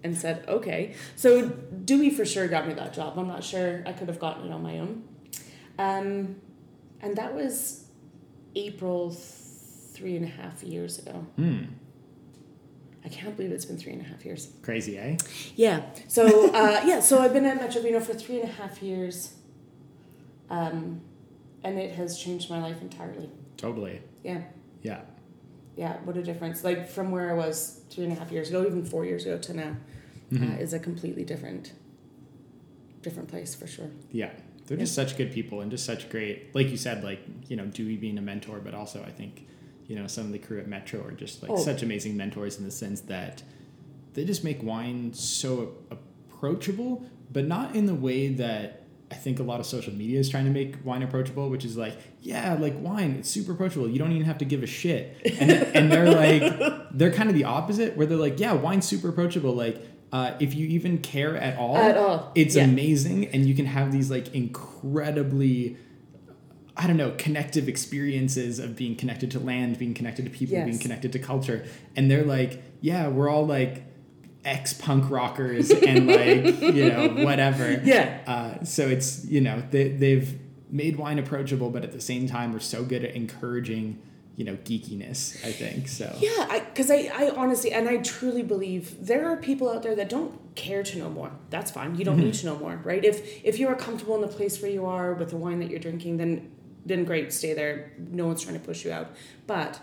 and 0.03 0.15
said, 0.15 0.45
okay. 0.48 0.93
So 1.15 1.50
Dewey 1.89 2.12
for 2.12 2.24
sure 2.25 2.48
got 2.48 2.67
me 2.67 2.74
that 2.75 2.93
job. 2.93 3.17
I'm 3.17 3.27
not 3.27 3.43
sure 3.43 3.81
I 3.88 3.93
could 3.93 4.07
have 4.10 4.19
gotten 4.19 4.45
it 4.48 4.51
on 4.53 4.62
my 4.62 4.77
own. 4.77 5.03
Um, 5.79 6.10
and 7.01 7.15
that 7.17 7.34
was 7.34 7.86
April 8.55 9.10
three 9.95 10.15
and 10.15 10.25
a 10.25 10.29
half 10.29 10.61
years 10.63 10.99
ago. 10.99 11.25
Hmm. 11.37 11.63
I 13.03 13.07
can't 13.07 13.35
believe 13.37 13.51
it's 13.51 13.65
been 13.65 13.77
three 13.77 13.93
and 13.93 14.01
a 14.01 14.05
half 14.05 14.25
years. 14.25 14.51
Crazy, 14.61 14.97
eh? 14.97 15.17
Yeah. 15.55 15.83
So 16.07 16.49
uh, 16.53 16.81
yeah. 16.85 16.99
So 16.99 17.19
I've 17.21 17.33
been 17.33 17.45
at 17.45 17.57
Metro 17.57 17.81
Vino 17.81 17.99
for 17.99 18.13
three 18.13 18.39
and 18.41 18.49
a 18.49 18.51
half 18.53 18.81
years, 18.81 19.33
um, 20.49 21.01
and 21.63 21.77
it 21.79 21.95
has 21.95 22.17
changed 22.19 22.49
my 22.49 22.61
life 22.61 22.81
entirely. 22.81 23.29
Totally. 23.57 24.01
Yeah. 24.23 24.41
Yeah. 24.81 25.01
Yeah. 25.75 25.97
What 26.03 26.17
a 26.17 26.23
difference! 26.23 26.63
Like 26.63 26.89
from 26.89 27.11
where 27.11 27.29
I 27.31 27.33
was 27.35 27.81
three 27.89 28.03
and 28.05 28.13
a 28.13 28.15
half 28.15 28.31
years 28.31 28.49
ago, 28.49 28.65
even 28.65 28.83
four 28.85 29.05
years 29.05 29.25
ago 29.25 29.37
to 29.37 29.53
now, 29.53 29.77
Mhm. 30.31 30.57
uh, 30.57 30.59
is 30.61 30.73
a 30.73 30.79
completely 30.79 31.23
different, 31.23 31.73
different 33.03 33.29
place 33.29 33.53
for 33.55 33.67
sure. 33.67 33.89
Yeah. 34.11 34.31
They're 34.65 34.77
just 34.77 34.95
such 34.95 35.15
good 35.15 35.31
people 35.31 35.61
and 35.61 35.69
just 35.69 35.85
such 35.85 36.09
great, 36.09 36.55
like 36.55 36.69
you 36.69 36.77
said, 36.77 37.03
like, 37.03 37.19
you 37.47 37.55
know, 37.55 37.67
Dewey 37.67 37.97
being 37.97 38.17
a 38.17 38.21
mentor, 38.23 38.59
but 38.59 38.73
also 38.73 39.03
I 39.03 39.11
think, 39.11 39.45
you 39.87 39.95
know, 39.95 40.07
some 40.07 40.25
of 40.25 40.31
the 40.31 40.39
crew 40.39 40.59
at 40.59 40.67
Metro 40.67 41.01
are 41.03 41.11
just 41.11 41.41
like 41.41 41.51
Oh. 41.51 41.57
such 41.57 41.83
amazing 41.83 42.17
mentors 42.17 42.57
in 42.57 42.63
the 42.65 42.71
sense 42.71 43.01
that 43.01 43.43
they 44.13 44.23
just 44.25 44.43
make 44.43 44.63
wine 44.63 45.13
so 45.13 45.73
approachable, 45.91 47.05
but 47.31 47.45
not 47.47 47.75
in 47.75 47.85
the 47.85 47.95
way 47.95 48.29
that 48.29 48.81
I 49.11 49.15
think 49.15 49.39
a 49.39 49.43
lot 49.43 49.59
of 49.59 49.65
social 49.67 49.93
media 49.93 50.19
is 50.19 50.29
trying 50.29 50.45
to 50.45 50.51
make 50.51 50.83
wine 50.83 51.03
approachable, 51.03 51.49
which 51.49 51.63
is 51.63 51.77
like, 51.77 51.95
yeah, 52.21 52.55
like 52.59 52.73
wine, 52.79 53.17
it's 53.19 53.29
super 53.29 53.51
approachable. 53.51 53.87
You 53.87 53.99
don't 53.99 54.11
even 54.11 54.25
have 54.25 54.39
to 54.39 54.45
give 54.45 54.63
a 54.63 54.67
shit. 54.67 55.15
And, 55.39 55.51
and 55.51 55.91
they're 55.91 56.09
like, 56.11 56.87
they're 56.91 57.11
kind 57.11 57.29
of 57.29 57.35
the 57.35 57.43
opposite, 57.43 57.95
where 57.95 58.07
they're 58.07 58.17
like, 58.17 58.39
yeah, 58.39 58.53
wine's 58.53 58.87
super 58.87 59.09
approachable. 59.09 59.53
Like, 59.53 59.79
uh, 60.11 60.33
if 60.39 60.55
you 60.55 60.65
even 60.67 60.97
care 60.99 61.35
at 61.37 61.57
all, 61.57 61.77
At 61.77 61.97
all, 61.97 62.31
it's 62.35 62.55
yeah. 62.55 62.63
amazing. 62.63 63.27
And 63.27 63.45
you 63.45 63.53
can 63.53 63.65
have 63.67 63.91
these 63.91 64.09
like 64.09 64.33
incredibly, 64.33 65.77
I 66.77 66.88
don't 66.88 66.98
know, 66.98 67.13
connective 67.17 67.70
experiences 67.70 68.60
of 68.60 68.75
being 68.75 68.96
connected 68.96 69.32
to 69.32 69.39
land, 69.39 69.79
being 69.79 69.94
connected 69.94 70.25
to 70.25 70.32
people, 70.32 70.62
being 70.63 70.79
connected 70.79 71.13
to 71.13 71.20
culture. 71.20 71.65
And 71.96 72.12
they're 72.12 72.25
like, 72.25 72.62
yeah, 72.82 73.08
we're 73.08 73.29
all 73.29 73.46
like 73.46 73.84
ex 74.44 74.74
punk 74.74 75.10
rockers 75.10 75.72
and 75.72 76.08
like, 76.08 76.62
you 76.62 76.89
know, 76.89 77.24
whatever. 77.24 77.82
Yeah. 77.84 78.20
Uh, 78.27 78.63
so 78.65 78.88
it's 78.88 79.25
you 79.25 79.41
know 79.41 79.63
they 79.72 79.89
they've 79.89 80.38
made 80.70 80.98
wine 80.98 81.20
approachable, 81.20 81.70
but 81.70 81.84
at 81.84 81.94
the 81.94 82.01
same 82.01 82.27
time 82.27 82.51
we're 82.51 82.60
so 82.60 82.84
good 82.84 83.03
at 83.05 83.15
encouraging 83.15 84.01
you 84.36 84.44
know 84.44 84.55
geekiness. 84.58 85.44
I 85.46 85.51
think 85.51 85.88
so. 85.88 86.13
Yeah, 86.20 86.60
because 86.60 86.91
I, 86.91 87.10
I, 87.13 87.29
honestly 87.36 87.72
and 87.72 87.88
I 87.88 87.98
truly 87.98 88.44
believe 88.44 89.05
there 89.05 89.29
are 89.32 89.38
people 89.38 89.70
out 89.70 89.84
there 89.84 89.96
that 89.96 90.10
don't 90.10 90.55
care 90.55 90.84
to 90.84 90.98
know 90.98 91.10
more. 91.10 91.32
That's 91.50 91.72
fine. 91.72 91.96
You 91.96 92.05
don't 92.05 92.17
need 92.17 92.34
to 92.36 92.46
know 92.46 92.58
more, 92.58 92.79
right? 92.84 93.03
If 93.03 93.46
if 93.46 93.60
you 93.60 93.67
are 93.67 93.75
comfortable 93.75 94.15
in 94.15 94.22
the 94.22 94.27
place 94.27 94.62
where 94.62 94.72
you 94.72 94.86
are 94.86 95.13
with 95.13 95.29
the 95.29 95.38
wine 95.38 95.60
that 95.60 95.70
you're 95.70 95.79
drinking, 95.79 96.17
then 96.17 96.51
then 96.85 97.03
great, 97.03 97.33
stay 97.33 97.53
there. 97.53 97.91
No 97.97 98.27
one's 98.27 98.43
trying 98.43 98.59
to 98.59 98.65
push 98.65 98.85
you 98.85 98.91
out. 98.91 99.15
But 99.47 99.79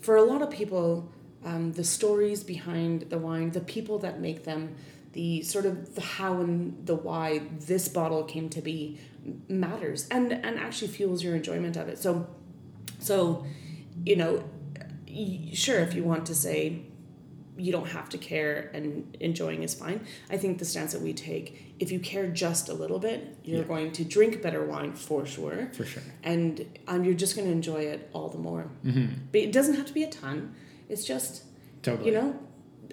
for 0.00 0.16
a 0.16 0.22
lot 0.22 0.42
of 0.42 0.50
people, 0.50 1.12
um, 1.44 1.72
the 1.72 1.84
stories 1.84 2.42
behind 2.42 3.02
the 3.10 3.18
wine, 3.18 3.50
the 3.50 3.60
people 3.60 3.98
that 4.00 4.20
make 4.20 4.44
them, 4.44 4.74
the 5.12 5.42
sort 5.42 5.66
of 5.66 5.94
the 5.94 6.00
how 6.00 6.40
and 6.40 6.86
the 6.86 6.94
why 6.94 7.42
this 7.66 7.88
bottle 7.88 8.24
came 8.24 8.48
to 8.50 8.60
be 8.60 8.98
matters 9.48 10.06
and 10.10 10.32
and 10.32 10.58
actually 10.58 10.88
fuels 10.88 11.22
your 11.22 11.34
enjoyment 11.34 11.76
of 11.76 11.88
it. 11.88 11.98
So 11.98 12.26
so 12.98 13.44
you 14.04 14.16
know 14.16 14.44
sure 15.52 15.80
if 15.80 15.94
you 15.94 16.04
want 16.04 16.26
to 16.26 16.34
say 16.34 16.82
you 17.58 17.72
don't 17.72 17.88
have 17.88 18.08
to 18.08 18.18
care 18.18 18.70
and 18.72 19.16
enjoying 19.20 19.62
is 19.64 19.74
fine 19.74 20.00
i 20.30 20.36
think 20.36 20.58
the 20.58 20.64
stance 20.64 20.92
that 20.92 21.02
we 21.02 21.12
take 21.12 21.74
if 21.80 21.90
you 21.92 21.98
care 21.98 22.26
just 22.28 22.68
a 22.68 22.72
little 22.74 22.98
bit 23.00 23.36
you're 23.44 23.58
Yeah. 23.62 23.64
going 23.74 23.92
to 23.92 24.04
drink 24.04 24.40
better 24.42 24.64
wine 24.64 24.92
for 24.92 25.26
sure 25.26 25.68
For 25.72 25.84
sure. 25.84 26.02
and 26.22 26.64
um, 26.86 27.04
you're 27.04 27.14
just 27.24 27.34
going 27.36 27.46
to 27.48 27.52
enjoy 27.52 27.82
it 27.94 28.08
all 28.12 28.28
the 28.28 28.38
more 28.38 28.62
hmm 28.82 29.06
but 29.32 29.40
it 29.40 29.52
doesn't 29.52 29.74
have 29.74 29.86
to 29.86 29.92
be 29.92 30.04
a 30.04 30.10
ton 30.10 30.54
it's 30.88 31.04
just 31.04 31.42
Totally. 31.82 32.10
you 32.10 32.14
know 32.16 32.38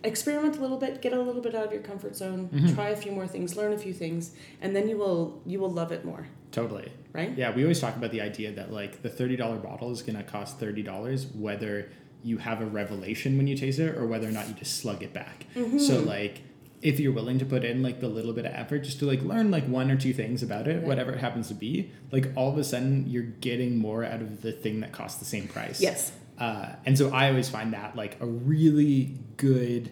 experiment 0.04 0.58
a 0.58 0.62
little 0.62 0.78
bit 0.78 1.02
get 1.02 1.14
a 1.14 1.22
little 1.22 1.42
bit 1.42 1.56
out 1.56 1.66
of 1.66 1.72
your 1.72 1.82
comfort 1.82 2.16
zone 2.16 2.50
Mhm. 2.54 2.74
try 2.76 2.90
a 2.90 2.96
few 2.96 3.12
more 3.12 3.28
things 3.28 3.56
learn 3.56 3.74
a 3.74 3.78
few 3.78 3.94
things 3.94 4.32
and 4.62 4.76
then 4.76 4.88
you 4.90 4.98
will 4.98 5.42
you 5.46 5.60
will 5.60 5.72
love 5.72 5.92
it 5.92 6.04
more 6.06 6.28
Totally. 6.52 6.90
right 7.12 7.38
Yeah, 7.38 7.54
we 7.54 7.64
always 7.64 7.82
talk 7.82 7.98
about 7.98 8.12
the 8.12 8.22
idea 8.22 8.52
that 8.54 8.72
like 8.72 9.02
the 9.02 9.10
thirty 9.10 9.36
dollar 9.36 9.58
bottle 9.58 9.92
is 9.92 10.02
gonna 10.02 10.24
cost 10.24 10.58
thirty 10.60 10.84
dollars 10.84 11.28
whether 11.28 11.90
you 12.26 12.38
have 12.40 12.60
a 12.62 12.66
revelation 12.66 13.38
when 13.38 13.46
you 13.48 13.56
taste 13.56 13.78
it 13.80 13.96
or 13.98 14.06
whether 14.08 14.28
or 14.28 14.32
not 14.32 14.48
you 14.50 14.54
just 14.56 14.74
slug 14.82 15.04
it 15.04 15.14
back. 15.14 15.46
Mm-hmm. 15.56 15.78
So 15.80 16.00
like 16.00 16.42
if 16.82 17.00
you're 17.00 17.14
willing 17.14 17.38
to 17.40 17.46
put 17.46 17.64
in 17.64 17.82
like 17.84 18.00
the 18.00 18.08
little 18.08 18.34
bit 18.34 18.46
of 18.46 18.52
effort 18.54 18.80
just 18.80 19.00
to 19.00 19.06
like 19.06 19.22
learn 19.22 19.52
like 19.52 19.66
one 19.68 19.90
or 19.92 19.96
two 19.96 20.14
things 20.14 20.42
about 20.44 20.68
it, 20.68 20.78
Right. 20.78 20.88
whatever 20.88 21.12
it 21.12 21.20
happens 21.20 21.48
to 21.50 21.54
be, 21.54 21.92
like 22.12 22.32
all 22.36 22.50
of 22.52 22.58
a 22.58 22.64
sudden 22.64 23.06
you're 23.08 23.24
getting 23.50 23.78
more 23.78 24.04
out 24.04 24.22
of 24.22 24.42
the 24.42 24.52
thing 24.52 24.80
that 24.82 24.92
costs 24.92 25.20
the 25.20 25.26
same 25.26 25.48
price. 25.48 25.80
yes 25.82 26.12
Uh, 26.38 26.74
and 26.86 26.98
so 26.98 27.12
I 27.14 27.30
always 27.30 27.48
find 27.48 27.74
that 27.74 27.96
like 27.96 28.18
a 28.20 28.26
really 28.26 29.18
good 29.38 29.90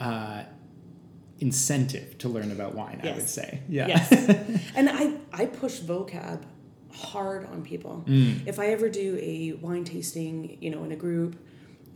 uh, 0.00 0.44
incentive 1.40 2.16
to 2.18 2.28
learn 2.28 2.50
about 2.52 2.74
wine. 2.74 3.00
I 3.02 3.12
would 3.12 3.28
say, 3.28 3.60
yeah. 3.68 3.88
Yes. 3.88 4.12
and 4.76 4.88
I, 4.88 5.14
I 5.32 5.46
push 5.46 5.80
vocab 5.80 6.42
hard 6.92 7.46
on 7.46 7.62
people. 7.62 8.04
Mm. 8.06 8.46
If 8.46 8.58
I 8.58 8.66
ever 8.68 8.88
do 8.88 9.18
a 9.20 9.52
wine 9.60 9.84
tasting, 9.84 10.56
you 10.60 10.70
know, 10.70 10.84
in 10.84 10.92
a 10.92 10.96
group, 10.96 11.36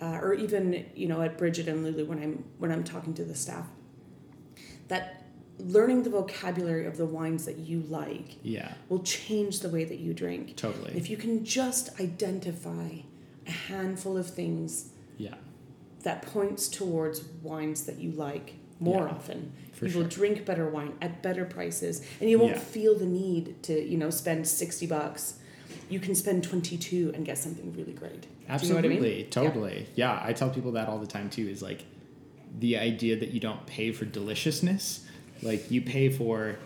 uh, 0.01 0.19
or 0.23 0.35
even 0.35 0.87
you 0.95 1.09
know 1.09 1.21
at 1.23 1.37
Bridgette 1.39 1.67
and 1.69 1.83
Lulu 1.85 2.05
when 2.07 2.23
I'm 2.23 2.45
when 2.59 2.71
I'm 2.73 2.85
talking 2.85 3.15
to 3.15 3.25
the 3.25 3.35
staff, 3.35 3.67
that 4.89 5.25
learning 5.59 6.05
the 6.05 6.11
vocabulary 6.11 6.87
of 6.87 6.97
the 6.97 7.05
wines 7.07 7.45
that 7.45 7.59
you 7.59 7.81
like 7.89 8.37
Yeah, 8.43 8.73
will 8.89 9.03
change 9.03 9.61
the 9.61 9.69
way 9.69 9.85
that 9.85 9.99
you 9.99 10.15
drink. 10.15 10.57
totally. 10.57 10.93
If 10.97 11.11
you 11.11 11.17
can 11.17 11.45
just 11.45 12.01
identify 12.01 12.89
a 13.47 13.51
handful 13.51 14.17
of 14.17 14.31
things 14.31 14.91
yeah, 15.17 15.35
that 16.05 16.23
points 16.23 16.69
towards 16.69 17.25
wines 17.43 17.85
that 17.87 17.99
you 17.99 18.13
like 18.13 18.55
more 18.79 19.07
Yeah, 19.09 19.15
often. 19.15 19.53
you 19.83 19.89
sure. 19.89 20.03
will 20.03 20.09
drink 20.09 20.45
better 20.45 20.69
wine 20.69 20.93
at 21.03 21.23
better 21.23 21.45
prices 21.45 22.07
and 22.21 22.31
you 22.31 22.39
won't 22.39 22.53
Yeah. 22.53 22.59
feel 22.61 22.97
the 22.97 23.07
need 23.07 23.61
to, 23.65 23.83
you 23.85 23.97
know, 23.99 24.11
spend 24.11 24.47
60 24.47 24.87
bucks. 24.87 25.35
You 25.89 26.01
can 26.01 26.15
spend 26.15 26.45
22 26.45 27.13
and 27.15 27.25
get 27.25 27.39
something 27.39 27.75
really 27.77 27.93
great. 27.93 28.27
Absolutely, 28.49 28.95
you 28.95 29.01
know 29.01 29.07
I 29.07 29.11
mean? 29.11 29.31
totally. 29.31 29.87
Yeah. 29.95 30.21
I 30.23 30.33
tell 30.33 30.51
people 30.51 30.73
that 30.73 30.89
all 30.89 30.99
the 30.99 31.07
time 31.07 31.31
too. 31.31 31.49
Is 31.49 31.63
like 31.63 31.85
the 32.59 32.77
idea 32.79 33.17
that 33.19 33.31
you 33.31 33.41
don't 33.41 33.65
pay 33.67 33.93
for 33.93 34.05
deliciousness, 34.05 35.07
like 35.43 35.71
you 35.71 35.81
pay 35.83 36.09
for 36.09 36.57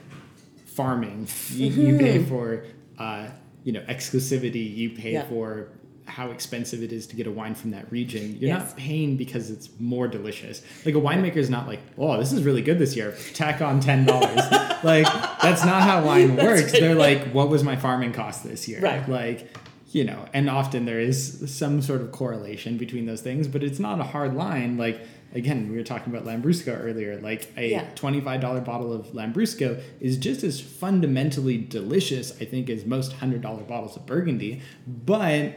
farming, 0.66 1.28
you, 1.50 1.66
you 1.70 1.98
pay 1.98 2.24
for 2.24 2.64
uh, 2.98 3.28
you 3.64 3.72
know 3.72 3.80
exclusivity, 3.82 4.74
you 4.74 4.90
pay 4.90 5.12
Yeah. 5.12 5.24
for 5.26 5.68
how 6.07 6.31
expensive 6.31 6.83
it 6.83 6.93
is 6.93 7.07
to 7.07 7.17
get 7.17 7.27
a 7.27 7.31
wine 7.31 7.55
from 7.55 7.71
that 7.71 7.91
region. 7.93 8.37
You're 8.38 8.49
Yes. 8.51 8.69
not 8.71 8.77
paying 8.77 9.17
because 9.17 9.51
it's 9.51 9.69
more 9.79 10.09
delicious. 10.09 10.61
Like 10.85 10.95
a 10.95 11.01
winemaker 11.01 11.37
is 11.37 11.49
not 11.51 11.67
like, 11.69 11.81
oh, 11.97 12.19
this 12.19 12.33
is 12.33 12.43
really 12.43 12.62
good 12.62 12.79
this 12.79 12.97
year. 12.97 13.15
Tack 13.35 13.61
on 13.62 13.81
ten 13.81 14.05
dollars. 14.05 14.37
like 14.83 15.07
that's 15.41 15.65
not 15.65 15.83
how 15.83 16.05
wine 16.05 16.37
works. 16.37 16.73
They're 16.73 16.95
like, 16.95 17.29
what 17.33 17.49
was 17.49 17.62
my 17.65 17.77
farming 17.77 18.12
cost 18.12 18.43
this 18.45 18.67
year? 18.69 18.81
Right. 18.81 19.09
Like 19.09 19.57
you 19.93 20.05
know, 20.05 20.25
and 20.33 20.49
often 20.49 20.87
there 20.87 20.99
is 21.01 21.53
some 21.55 21.83
sort 21.83 22.01
of 22.01 22.12
correlation 22.12 22.79
between 22.79 23.05
those 23.05 23.21
things, 23.21 23.47
but 23.47 23.62
it's 23.62 23.79
not 23.79 24.01
a 24.01 24.05
hard 24.05 24.35
line. 24.35 24.79
Like 24.79 25.01
again, 25.35 25.71
we 25.71 25.77
were 25.77 25.83
talking 25.85 26.12
about 26.15 26.27
Lambrusco 26.27 26.79
earlier. 26.83 27.21
Like 27.21 27.53
a 27.57 27.71
Yeah. 27.71 27.85
twenty-five 27.95 28.41
dollar 28.41 28.61
bottle 28.61 28.93
of 28.93 29.07
Lambrusco 29.09 29.81
is 30.01 30.17
just 30.17 30.43
as 30.43 30.61
fundamentally 30.61 31.59
delicious, 31.59 32.33
I 32.41 32.45
think, 32.47 32.69
as 32.71 32.85
most 32.87 33.12
hundred 33.15 33.43
dollar 33.43 33.62
bottles 33.62 33.97
of 33.97 34.05
Burgundy. 34.07 34.62
But 34.87 35.55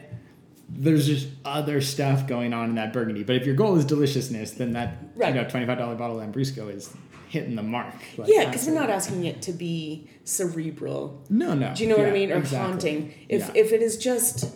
there's 0.69 1.05
just 1.05 1.27
other 1.45 1.79
stuff 1.81 2.27
going 2.27 2.53
on 2.53 2.69
in 2.69 2.75
that 2.75 2.91
Burgundy. 2.93 3.23
But 3.23 3.35
if 3.35 3.45
your 3.45 3.55
goal 3.55 3.75
is 3.77 3.85
deliciousness, 3.85 4.51
then 4.51 4.73
that 4.73 4.97
Right. 5.15 5.33
you 5.33 5.41
know 5.41 5.47
twenty-five 5.47 5.77
dollar 5.77 5.95
bottle 5.95 6.19
of 6.19 6.27
Lambrusco 6.27 6.73
is 6.73 6.93
hitting 7.29 7.55
the 7.55 7.63
mark. 7.63 7.93
Like, 8.17 8.29
Yeah, 8.29 8.45
because 8.45 8.67
we're 8.67 8.73
not 8.73 8.89
asking 8.89 9.25
it 9.25 9.41
to 9.43 9.51
be 9.53 10.07
cerebral. 10.23 11.23
No, 11.29 11.53
no. 11.53 11.73
Do 11.75 11.83
you 11.83 11.89
know 11.89 11.97
what 11.97 12.07
I 12.07 12.11
mean? 12.11 12.31
Or 12.31 12.37
exactly. 12.37 12.57
haunting. 12.71 13.13
If 13.29 13.41
Yeah. 13.41 13.51
if 13.61 13.73
it 13.73 13.81
is 13.81 13.97
just 13.97 14.55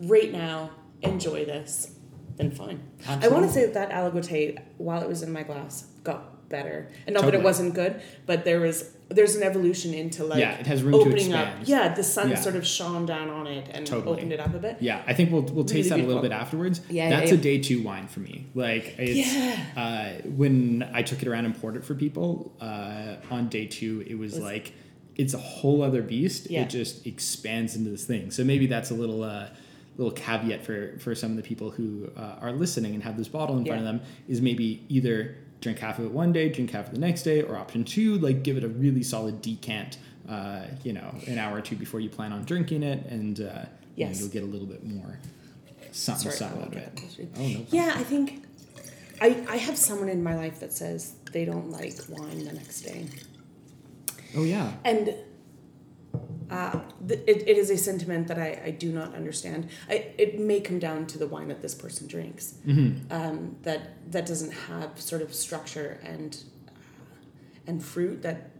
right 0.00 0.32
now, 0.32 0.70
enjoy 1.02 1.44
this, 1.44 1.92
then 2.36 2.50
fine. 2.50 2.80
I 3.06 3.28
want 3.28 3.46
to 3.46 3.52
say 3.52 3.66
that 3.66 3.74
that 3.74 3.90
Aligote, 3.90 4.58
while 4.78 5.02
it 5.02 5.08
was 5.08 5.22
in 5.22 5.32
my 5.32 5.42
glass, 5.42 5.84
got 6.04 6.39
better. 6.50 6.86
And 7.06 7.14
not 7.14 7.24
that 7.24 7.34
it 7.34 7.42
wasn't 7.42 7.74
good, 7.74 8.02
but 8.26 8.44
there 8.44 8.60
was 8.60 8.90
there's 9.08 9.34
an 9.34 9.42
evolution 9.42 9.92
into 9.92 10.22
like 10.24 10.38
Yeah, 10.38 10.52
it 10.54 10.66
has 10.66 10.82
room 10.84 10.92
to 10.92 10.98
opening 11.00 11.32
up. 11.32 11.46
expand. 11.48 11.68
Yeah, 11.68 11.94
the 11.94 12.02
sun 12.04 12.30
Yeah. 12.30 12.36
sort 12.36 12.54
of 12.54 12.64
shone 12.66 13.06
down 13.06 13.28
on 13.28 13.46
it 13.48 13.68
and 13.72 13.84
Totally. 13.86 14.12
opened 14.18 14.32
it 14.32 14.38
up 14.38 14.54
a 14.54 14.58
bit. 14.58 14.76
Yeah, 14.80 15.02
I 15.06 15.14
think 15.14 15.32
we'll 15.32 15.42
we'll 15.42 15.64
taste 15.64 15.90
Really 15.90 16.02
that 16.02 16.06
a 16.06 16.08
little 16.08 16.22
bit 16.22 16.32
afterwards. 16.32 16.80
Yeah, 16.90 17.08
that's 17.10 17.30
yeah, 17.32 17.38
a 17.38 17.40
day 17.40 17.58
two 17.58 17.82
wine 17.82 18.06
for 18.08 18.20
me. 18.20 18.46
Like 18.54 18.94
it's 18.98 19.76
uh, 19.76 20.20
when 20.36 20.88
I 20.92 21.02
took 21.02 21.22
it 21.22 21.28
around 21.28 21.46
and 21.46 21.58
poured 21.60 21.76
it 21.76 21.84
for 21.84 21.94
people 21.94 22.52
uh, 22.60 23.16
on 23.30 23.48
day 23.48 23.66
two, 23.66 24.04
it 24.06 24.16
was, 24.18 24.34
Was- 24.34 24.42
like 24.42 24.72
it's 25.16 25.34
a 25.34 25.38
whole 25.38 25.82
other 25.82 26.02
beast. 26.02 26.50
Yeah. 26.50 26.62
It 26.62 26.70
just 26.70 27.06
expands 27.06 27.76
into 27.76 27.90
this 27.90 28.04
thing. 28.04 28.30
So 28.30 28.44
maybe 28.44 28.66
that's 28.66 28.90
a 28.90 28.94
little 28.94 29.22
uh, 29.24 29.48
little 29.98 30.12
caveat 30.12 30.64
for 30.64 30.98
for 31.00 31.14
some 31.16 31.32
of 31.32 31.36
the 31.36 31.42
people 31.42 31.70
who 31.70 32.10
uh, 32.16 32.36
are 32.40 32.52
listening 32.52 32.94
and 32.94 33.02
have 33.02 33.16
this 33.18 33.28
bottle 33.28 33.58
in 33.58 33.64
front 33.64 33.80
of 33.80 33.84
them 33.84 34.00
is 34.28 34.40
maybe 34.40 34.84
either 34.88 35.36
drink 35.60 35.78
half 35.78 35.98
of 35.98 36.04
it 36.06 36.10
one 36.12 36.32
day, 36.32 36.48
drink 36.48 36.70
half 36.70 36.88
of 36.88 36.94
the 36.94 37.00
next 37.00 37.22
day, 37.22 37.42
or 37.42 37.56
option 37.56 37.84
two, 37.84 38.18
like 38.18 38.42
give 38.42 38.56
it 38.56 38.64
a 38.64 38.68
really 38.68 39.02
solid 39.02 39.42
decant. 39.42 39.98
Uh, 40.28 40.62
you 40.84 40.92
know, 40.92 41.12
an 41.26 41.38
hour 41.38 41.56
or 41.56 41.60
two 41.60 41.74
before 41.76 41.98
you 42.00 42.08
plan 42.08 42.32
on 42.32 42.44
drinking 42.44 42.82
it, 42.84 43.04
and 43.06 43.40
uh, 43.40 43.42
you 43.42 43.48
know, 43.50 43.66
Yes. 43.96 44.20
you'll 44.20 44.28
get 44.30 44.42
a 44.42 44.46
little 44.46 44.66
bit 44.66 44.84
more 44.84 45.18
something 45.92 46.30
Sorry, 46.30 46.36
something 46.36 46.62
I 46.62 46.66
of 46.66 46.72
it. 46.72 46.74
get 46.76 46.96
that 46.96 47.00
closer. 47.02 47.28
Oh 47.36 47.48
no. 47.60 47.66
Yeah, 47.70 47.92
I 47.96 48.04
think 48.04 48.44
I 49.20 49.44
I 49.48 49.56
have 49.56 49.76
someone 49.76 50.08
in 50.08 50.22
my 50.22 50.36
life 50.36 50.60
that 50.60 50.72
says 50.72 51.14
they 51.32 51.44
don't 51.44 51.70
like 51.70 51.94
wine 52.08 52.44
the 52.44 52.52
next 52.52 52.82
day. 52.82 53.06
Oh 54.36 54.44
yeah. 54.44 54.72
And 54.84 55.14
uh, 56.50 56.80
th- 57.06 57.20
it, 57.26 57.48
it 57.48 57.56
is 57.56 57.70
a 57.70 57.76
sentiment 57.76 58.26
that 58.28 58.38
I, 58.38 58.60
I 58.64 58.70
do 58.70 58.90
not 58.90 59.14
understand. 59.14 59.68
I, 59.88 60.12
it 60.18 60.40
may 60.40 60.60
come 60.60 60.78
down 60.78 61.06
to 61.06 61.18
the 61.18 61.26
wine 61.26 61.48
that 61.48 61.62
this 61.62 61.74
person 61.74 62.08
drinks. 62.08 62.54
Mm-hmm. 62.66 63.12
Um, 63.12 63.56
that 63.62 64.10
that 64.12 64.26
doesn't 64.26 64.52
have 64.52 65.00
sort 65.00 65.22
of 65.22 65.32
structure 65.32 66.00
and 66.02 66.42
uh, 66.66 66.72
and 67.66 67.84
fruit 67.84 68.22
that 68.22 68.50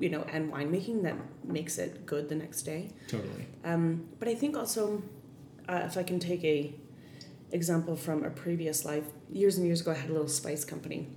you 0.00 0.08
know 0.08 0.22
and 0.32 0.52
winemaking 0.52 1.02
that 1.02 1.16
makes 1.44 1.78
it 1.78 2.06
good 2.06 2.28
the 2.28 2.34
next 2.34 2.62
day. 2.62 2.90
Totally. 3.08 3.46
Um, 3.64 4.08
but 4.18 4.28
I 4.28 4.34
think 4.34 4.56
also, 4.56 5.02
uh, 5.68 5.82
if 5.84 5.98
I 5.98 6.02
can 6.02 6.18
take 6.18 6.42
a 6.44 6.74
example 7.52 7.94
from 7.94 8.24
a 8.24 8.30
previous 8.30 8.84
life, 8.84 9.04
years 9.30 9.58
and 9.58 9.66
years 9.66 9.82
ago, 9.82 9.92
I 9.92 9.94
had 9.94 10.10
a 10.10 10.12
little 10.12 10.28
spice 10.28 10.64
company, 10.64 11.08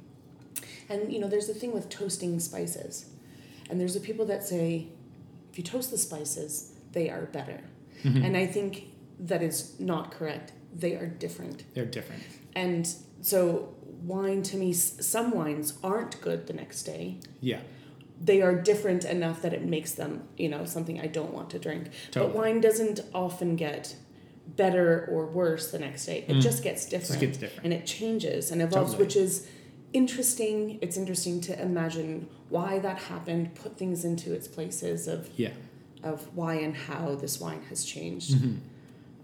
and 0.89 1.11
you 1.11 1.19
know, 1.19 1.27
there's 1.27 1.47
a 1.47 1.53
thing 1.53 1.71
with 1.73 1.87
toasting 1.87 2.39
spices, 2.39 3.09
and 3.69 3.79
there's 3.79 3.93
the 3.93 4.01
people 4.01 4.25
that 4.25 4.43
say, 4.43 4.89
if 5.57 5.65
you 5.65 5.71
toast 5.71 5.89
the 5.89 5.97
spices, 5.97 6.73
they 6.91 7.09
are 7.09 7.25
better, 7.25 7.59
Mm-hmm. 8.03 8.23
and 8.25 8.37
I 8.37 8.45
think 8.45 8.83
that 9.21 9.41
is 9.41 9.79
not 9.79 10.11
correct. 10.11 10.51
They 10.75 10.93
are 10.93 11.07
different, 11.07 11.63
They're 11.73 11.83
different. 11.99 12.21
and 12.55 12.87
so 13.21 13.73
wine 14.03 14.43
to 14.43 14.57
me, 14.57 14.71
some 14.73 15.31
wines 15.31 15.73
aren't 15.83 16.21
good 16.21 16.45
the 16.45 16.53
next 16.53 16.83
day 16.83 17.17
Yeah. 17.41 17.61
they 18.23 18.43
are 18.43 18.53
different 18.53 19.03
enough 19.03 19.41
that 19.41 19.51
it 19.53 19.63
makes 19.65 19.93
them, 19.93 20.27
you 20.37 20.47
know, 20.49 20.63
something 20.65 20.99
I 21.01 21.07
don't 21.07 21.33
want 21.33 21.49
to 21.51 21.59
drink. 21.59 21.89
Totally. 22.11 22.31
But 22.33 22.37
wine 22.39 22.61
doesn't 22.61 22.99
often 23.15 23.55
get 23.55 23.95
better 24.55 25.07
or 25.11 25.25
worse 25.25 25.71
the 25.71 25.79
next 25.79 26.05
day. 26.05 26.23
It 26.27 26.35
Mm. 26.35 26.41
just 26.41 26.61
gets 26.63 26.85
different. 26.87 27.19
gets 27.21 27.37
different. 27.39 27.63
And 27.65 27.73
it 27.73 27.85
changes 27.87 28.51
and 28.51 28.61
evolves, 28.61 28.91
Totally. 28.91 29.05
which 29.07 29.15
is 29.15 29.47
interesting. 29.93 30.77
It's 30.81 30.97
interesting 30.97 31.41
to 31.41 31.61
imagine 31.61 32.27
why 32.49 32.79
that 32.79 32.97
happened, 32.99 33.55
put 33.55 33.77
things 33.77 34.05
into 34.05 34.33
its 34.33 34.47
places 34.47 35.07
of, 35.07 35.29
Yeah. 35.35 35.51
of 36.03 36.27
why 36.35 36.55
and 36.55 36.75
how 36.75 37.15
this 37.15 37.39
wine 37.39 37.61
has 37.69 37.83
changed. 37.83 38.31
Mhm. 38.35 38.57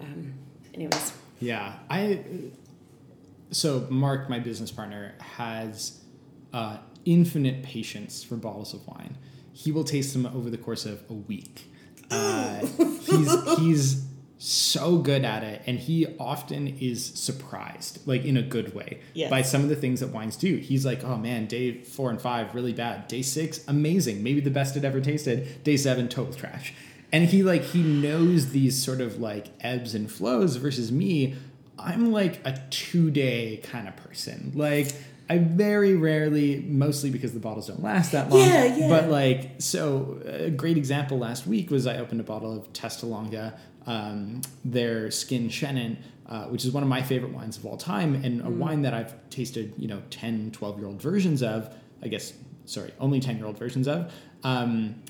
Um, 0.01 0.33
anyways, 0.73 1.13
Yeah. 1.39 1.77
I. 1.89 2.23
So 3.51 3.85
Mark, 3.89 4.29
my 4.29 4.39
business 4.39 4.71
partner, 4.71 5.13
has 5.19 5.99
uh, 6.53 6.77
infinite 7.05 7.63
patience 7.63 8.23
for 8.23 8.35
bottles 8.35 8.73
of 8.73 8.85
wine. 8.87 9.17
He 9.53 9.71
will 9.71 9.83
taste 9.83 10.13
them 10.13 10.25
over 10.25 10.49
the 10.49 10.57
course 10.57 10.85
of 10.85 11.03
a 11.09 11.13
week. 11.13 11.69
Uh, 12.11 12.65
he's 13.05 13.57
he's 13.59 14.05
so 14.45 14.97
good 14.97 15.23
at 15.23 15.41
it, 15.43 15.61
and 15.65 15.79
he 15.79 16.05
often 16.19 16.67
is 16.79 17.05
surprised, 17.05 18.05
like 18.05 18.25
in 18.25 18.35
a 18.35 18.41
good 18.41 18.75
way, 18.75 18.99
Yes. 19.13 19.29
by 19.29 19.41
some 19.41 19.63
of 19.63 19.69
the 19.69 19.75
things 19.75 20.01
that 20.01 20.09
wines 20.09 20.35
do. 20.35 20.57
He's 20.57 20.85
like, 20.85 21.03
"Oh 21.03 21.17
man, 21.17 21.45
day 21.45 21.81
four 21.81 22.09
and 22.09 22.19
five 22.21 22.53
really 22.53 22.73
bad. 22.73 23.07
Day 23.07 23.21
six, 23.21 23.63
amazing, 23.67 24.21
maybe 24.21 24.41
the 24.41 24.51
best 24.51 24.75
it 24.75 24.83
ever 24.83 24.99
tasted. 24.99 25.63
Day 25.63 25.77
seven, 25.77 26.09
total 26.09 26.33
trash." 26.33 26.73
And 27.11 27.29
he 27.29 27.41
like 27.43 27.61
he 27.63 27.81
knows 27.83 28.49
these 28.49 28.81
sort 28.83 28.99
of 28.99 29.19
like 29.19 29.47
ebbs 29.61 29.95
and 29.95 30.11
flows. 30.11 30.57
Versus 30.57 30.91
me, 30.91 31.35
I'm 31.79 32.11
like 32.11 32.41
a 32.45 32.59
two 32.69 33.11
day 33.11 33.61
kind 33.63 33.87
of 33.87 33.95
person. 33.95 34.51
Like 34.55 34.91
I 35.29 35.37
very 35.37 35.95
rarely, 35.95 36.59
mostly 36.67 37.09
because 37.09 37.31
the 37.33 37.39
bottles 37.39 37.67
don't 37.67 37.81
last 37.81 38.11
that 38.11 38.29
long. 38.29 38.39
Yeah, 38.39 38.65
yeah. 38.75 38.89
But 38.89 39.09
like, 39.09 39.51
so 39.59 40.19
a 40.25 40.49
great 40.49 40.75
example 40.77 41.17
last 41.17 41.47
week 41.47 41.71
was 41.71 41.87
I 41.87 41.95
opened 41.97 42.19
a 42.19 42.23
bottle 42.25 42.51
of 42.51 42.73
Testalonga, 42.73 43.53
um, 43.85 44.41
their 44.63 45.11
Skin 45.11 45.49
Chenin, 45.49 45.97
uh, 46.27 46.45
which 46.45 46.65
is 46.65 46.71
one 46.71 46.83
of 46.83 46.89
my 46.89 47.01
favorite 47.01 47.33
wines 47.33 47.57
of 47.57 47.65
all 47.65 47.77
time, 47.77 48.15
and 48.15 48.41
a 48.45 48.49
wine 48.49 48.81
that 48.83 48.93
I've 48.93 49.29
tasted, 49.29 49.73
you 49.77 49.87
know, 49.87 50.01
10, 50.09 50.51
12 50.51 50.79
year 50.79 50.87
old 50.87 51.01
versions 51.01 51.43
of, 51.43 51.73
I 52.01 52.07
guess, 52.07 52.33
sorry, 52.65 52.91
only 52.99 53.19
10 53.19 53.37
year 53.37 53.45
old 53.45 53.57
versions 53.57 53.87
of. 53.87 54.11
Um, 54.43 55.03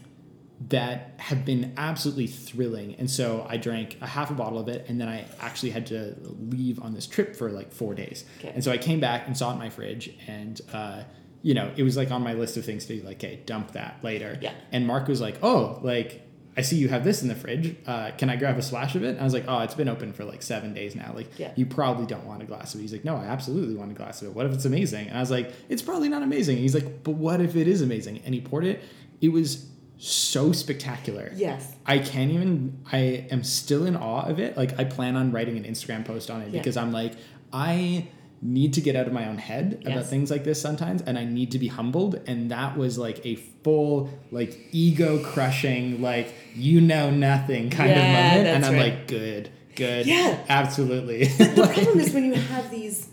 that 0.69 1.15
have 1.17 1.45
been 1.45 1.73
absolutely 1.77 2.27
thrilling. 2.27 2.95
And 2.95 3.09
so 3.09 3.45
I 3.49 3.57
drank 3.57 3.97
a 4.01 4.07
half 4.07 4.31
a 4.31 4.33
bottle 4.33 4.59
of 4.59 4.67
it, 4.67 4.85
and 4.87 4.99
then 4.99 5.09
I 5.09 5.25
actually 5.41 5.71
had 5.71 5.87
to 5.87 6.15
leave 6.21 6.81
on 6.81 6.93
this 6.93 7.07
trip 7.07 7.35
for 7.35 7.51
like 7.51 7.73
four 7.73 7.93
days. 7.93 8.23
Okay. 8.39 8.49
And 8.49 8.63
so 8.63 8.71
I 8.71 8.77
came 8.77 8.99
back 8.99 9.27
and 9.27 9.37
saw 9.37 9.49
it 9.49 9.53
in 9.53 9.59
my 9.59 9.69
fridge, 9.69 10.15
and 10.27 10.61
uh, 10.71 11.03
you 11.41 11.53
know, 11.53 11.71
it 11.75 11.83
was 11.83 11.97
like 11.97 12.11
on 12.11 12.23
my 12.23 12.33
list 12.33 12.55
of 12.55 12.65
things 12.65 12.85
to 12.85 12.93
be 12.93 13.01
like, 13.01 13.17
okay, 13.17 13.41
dump 13.45 13.73
that 13.73 13.99
later. 14.03 14.37
Yeah. 14.41 14.53
And 14.71 14.87
Mark 14.87 15.07
was 15.07 15.21
like, 15.21 15.37
oh, 15.43 15.79
like. 15.81 16.22
I 16.55 16.61
see 16.61 16.75
you 16.77 16.87
have 16.89 17.03
this 17.03 17.21
in 17.23 17.27
the 17.27 17.35
fridge. 17.35 17.75
Uh, 17.87 18.11
can 18.17 18.29
I 18.29 18.35
grab 18.35 18.57
a 18.57 18.61
splash 18.61 18.93
of 18.95 19.03
it? 19.03 19.09
And 19.09 19.19
I 19.19 19.23
was 19.23 19.33
like, 19.33 19.45
oh, 19.47 19.59
it's 19.61 19.73
been 19.73 19.89
open 19.89 20.13
for 20.13 20.23
like 20.23 20.41
seven 20.43 20.73
days 20.73 20.95
now. 20.95 21.11
Like, 21.15 21.39
Yeah. 21.39 21.51
you 21.55 21.65
probably 21.65 22.05
don't 22.05 22.25
want 22.25 22.43
a 22.43 22.45
glass 22.45 22.73
of 22.73 22.79
it. 22.79 22.83
He's 22.83 22.91
like, 22.93 23.03
no, 23.03 23.15
I 23.15 23.25
absolutely 23.25 23.75
want 23.75 23.91
a 23.91 23.95
glass 23.95 24.21
of 24.21 24.27
it. 24.27 24.35
What 24.35 24.45
if 24.45 24.53
it's 24.53 24.65
amazing? 24.65 25.07
And 25.07 25.17
I 25.17 25.19
was 25.19 25.31
like, 25.31 25.51
it's 25.69 25.81
probably 25.81 26.09
not 26.09 26.21
amazing. 26.21 26.55
And 26.57 26.61
he's 26.61 26.75
like, 26.75 27.03
but 27.03 27.11
what 27.15 27.41
if 27.41 27.55
it 27.55 27.67
is 27.67 27.81
amazing? 27.81 28.21
And 28.25 28.35
he 28.35 28.41
poured 28.41 28.65
it. 28.65 28.83
It 29.19 29.29
was 29.29 29.65
so 29.97 30.51
spectacular. 30.51 31.31
yes. 31.35 31.75
I 31.85 31.97
can't 31.99 32.29
even. 32.31 32.77
I 32.91 33.25
am 33.31 33.43
still 33.43 33.85
in 33.85 33.95
awe 33.95 34.21
of 34.27 34.39
it. 34.39 34.55
Like 34.57 34.77
I 34.79 34.83
plan 34.83 35.15
on 35.15 35.31
writing 35.31 35.57
an 35.57 35.63
Instagram 35.63 36.05
post 36.05 36.29
on 36.29 36.41
it 36.41 36.49
Yeah. 36.49 36.59
because 36.59 36.77
I'm 36.77 36.91
like, 36.91 37.13
I 37.51 38.07
need 38.45 38.73
to 38.73 38.81
get 38.81 38.95
out 38.95 39.07
of 39.07 39.13
my 39.13 39.27
own 39.29 39.37
head 39.37 39.81
about 39.85 40.05
things 40.05 40.29
like 40.29 40.43
this 40.43 40.61
sometimes, 40.61 41.01
and 41.01 41.17
I 41.17 41.23
need 41.23 41.51
to 41.51 41.59
be 41.59 41.67
humbled. 41.69 42.19
And 42.27 42.51
that 42.51 42.77
was 42.77 42.97
like 42.97 43.25
a 43.25 43.35
full, 43.63 44.09
like 44.31 44.59
ego 44.73 45.23
crushing, 45.23 46.01
like 46.01 46.33
you 46.53 46.81
know 46.81 47.09
nothing 47.09 47.69
kind 47.69 47.89
Yeah, 47.91 47.99
of 47.99 48.07
moment. 48.35 48.47
And 48.47 48.65
I'm 48.65 48.73
right. 48.73 48.93
like, 48.93 49.07
good, 49.07 49.49
good, 49.75 50.05
Yeah. 50.05 50.43
absolutely. 50.49 51.25
the 51.25 51.69
problem 51.73 51.99
is 51.99 52.13
when 52.13 52.25
you 52.25 52.33
have 52.35 52.69
these 52.69 53.07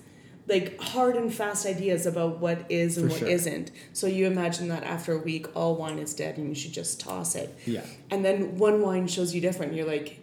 like 0.48 0.80
hard 0.80 1.14
and 1.14 1.32
fast 1.32 1.64
ideas 1.64 2.06
about 2.06 2.40
what 2.40 2.64
is 2.68 2.98
and 2.98 3.08
what 3.08 3.20
sure. 3.20 3.28
not 3.28 3.70
So 3.92 4.08
you 4.08 4.26
imagine 4.26 4.66
that 4.68 4.82
after 4.82 5.12
a 5.12 5.18
week, 5.18 5.46
all 5.54 5.76
wine 5.76 6.00
is 6.00 6.12
dead 6.12 6.38
and 6.38 6.48
you 6.48 6.56
should 6.56 6.72
just 6.72 6.98
toss 6.98 7.36
it. 7.36 7.56
yeah, 7.66 7.82
And 8.10 8.24
then 8.24 8.58
one 8.58 8.82
wine 8.82 9.06
shows 9.06 9.32
you 9.32 9.40
different. 9.40 9.74
You're 9.74 9.86
like, 9.86 10.18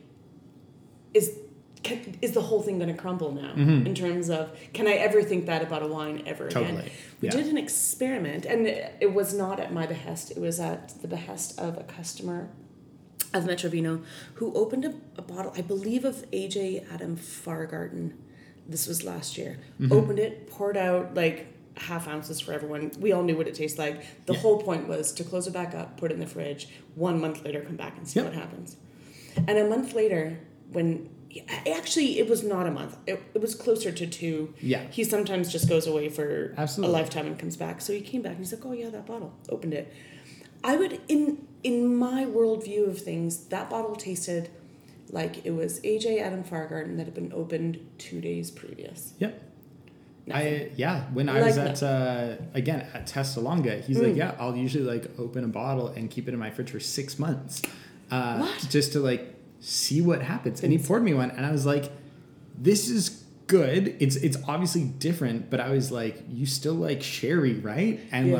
is 1.14 1.32
can, 1.84 2.18
is 2.22 2.32
the 2.34 2.42
whole 2.42 2.62
thing 2.62 2.80
going 2.80 2.90
to 2.94 3.00
crumble 3.02 3.32
now? 3.32 3.54
Mm-hmm. 3.54 3.86
In 3.88 3.96
terms 3.96 4.30
of, 4.30 4.56
can 4.74 4.88
I 4.88 4.94
ever 4.94 5.22
think 5.24 5.46
that 5.46 5.62
about 5.62 5.84
a 5.84 5.88
wine 5.88 6.24
ever 6.26 6.48
again? 6.48 6.84
We 7.22 7.28
Yeah. 7.28 7.32
did 7.36 7.48
an 7.48 7.58
experiment, 7.58 8.46
and 8.46 8.68
it 8.68 8.96
it 9.00 9.14
was 9.14 9.34
not 9.34 9.60
at 9.60 9.72
my 9.74 9.86
behest. 9.86 10.32
It 10.32 10.40
was 10.40 10.60
at 10.60 11.02
the 11.02 11.08
behest 11.08 11.60
of 11.60 11.78
a 11.78 11.84
customer 11.84 12.50
of 13.34 13.44
Metrovino 13.44 14.04
who 14.36 14.54
opened 14.54 14.86
a, 14.86 14.94
a 15.18 15.22
bottle, 15.22 15.54
I 15.56 15.62
believe, 15.62 16.04
of 16.06 16.26
AJ 16.32 16.86
Adam 16.94 17.18
Pfarrgarten. 17.18 18.14
This 18.68 18.88
was 18.88 19.04
last 19.04 19.38
year. 19.38 19.60
Mm-hmm. 19.80 19.94
Opened 19.94 20.20
it, 20.20 20.50
poured 20.50 20.78
out 20.78 21.14
like 21.14 21.48
half 21.78 22.08
ounces 22.08 22.40
for 22.42 22.54
everyone. 22.54 22.92
We 23.00 23.12
all 23.12 23.24
knew 23.24 23.38
what 23.38 23.48
it 23.48 23.54
tastes 23.56 23.78
like. 23.78 24.26
The 24.26 24.34
Yeah. 24.34 24.40
whole 24.40 24.62
point 24.62 24.88
was 24.88 25.12
to 25.14 25.24
close 25.24 25.46
it 25.48 25.54
back 25.54 25.76
up, 25.76 25.98
put 25.98 26.12
it 26.12 26.16
in 26.16 26.20
the 26.20 26.26
fridge. 26.28 26.68
One 26.96 27.22
month 27.22 27.44
later, 27.46 27.62
come 27.62 27.76
back 27.76 27.98
and 27.98 28.08
see 28.08 28.20
Yep. 28.20 28.26
what 28.30 28.34
happens. 28.34 28.78
And 29.48 29.58
a 29.60 29.68
month 29.70 29.94
later, 29.94 30.40
when 30.72 31.10
actually 31.50 32.20
it 32.20 32.30
was 32.30 32.44
not 32.44 32.66
a 32.68 32.72
month, 32.72 32.98
it, 33.08 33.22
it 33.34 33.42
was 33.42 33.56
closer 33.56 33.92
to 33.92 34.08
two. 34.08 34.54
Yeah. 34.62 34.84
He 34.90 35.04
sometimes 35.04 35.52
just 35.52 35.68
goes 35.70 35.88
away 35.88 36.10
for 36.10 36.54
Absolutely. 36.58 36.96
a 36.96 36.98
lifetime 37.00 37.26
and 37.28 37.38
comes 37.40 37.58
back. 37.58 37.82
So 37.82 37.94
he 37.94 38.02
came 38.02 38.22
back 38.22 38.32
and 38.34 38.40
he's 38.40 38.54
like, 38.54 38.66
"Oh 38.66 38.72
yeah, 38.74 38.90
that 38.90 39.06
bottle." 39.06 39.34
Opened 39.50 39.74
it. 39.74 39.94
I 40.64 40.76
would 40.78 41.02
in 41.08 41.48
in 41.64 41.96
my 41.96 42.26
worldview 42.26 42.88
of 42.88 43.00
things, 43.02 43.46
that 43.46 43.70
bottle 43.70 43.96
tasted 43.96 44.50
like 45.12 45.46
it 45.46 45.52
was 45.52 45.80
AJ 45.82 46.22
Adam 46.22 46.44
Pfarrgarten 46.44 46.98
that 46.98 47.06
had 47.06 47.14
been 47.14 47.32
opened 47.34 47.80
two 47.98 48.20
days 48.22 48.52
previous. 48.52 49.14
yep. 49.20 49.42
Nothing. 50.26 50.46
I 50.66 50.70
yeah, 50.76 51.04
when 51.14 51.30
I 51.30 51.34
Like 51.40 51.46
was 51.46 51.58
at 51.58 51.84
uh, 51.84 52.36
again 52.54 52.86
at 52.94 53.08
Testalonga, 53.08 53.82
he's 53.86 53.98
Mm. 53.98 54.08
like, 54.08 54.16
yeah, 54.18 54.36
I'll 54.40 54.58
usually 54.58 54.84
like 54.84 55.10
open 55.18 55.46
a 55.46 55.48
bottle 55.48 55.88
and 55.88 56.10
keep 56.12 56.28
it 56.28 56.34
in 56.34 56.40
my 56.40 56.50
fridge 56.50 56.72
for 56.72 56.82
six 56.82 57.18
months, 57.18 57.62
uh, 58.12 58.40
What? 58.40 58.68
just 58.70 58.92
to 58.94 59.00
like 59.00 59.36
see 59.60 60.02
what 60.02 60.22
happens. 60.22 60.64
And 60.64 60.72
he 60.72 60.78
poured 60.78 61.04
me 61.04 61.14
one, 61.14 61.32
and 61.32 61.46
I 61.46 61.52
was 61.52 61.66
like, 61.66 61.92
this 62.58 62.90
is 62.90 63.24
good. 63.48 63.96
It's 64.00 64.16
it's 64.18 64.38
obviously 64.48 64.84
different, 64.84 65.50
but 65.50 65.60
I 65.60 65.70
was 65.70 65.92
like, 65.92 66.24
you 66.30 66.46
still 66.46 66.74
like 66.76 67.02
sherry, 67.04 67.56
right? 67.60 68.00
And 68.12 68.30
Yeah. 68.30 68.38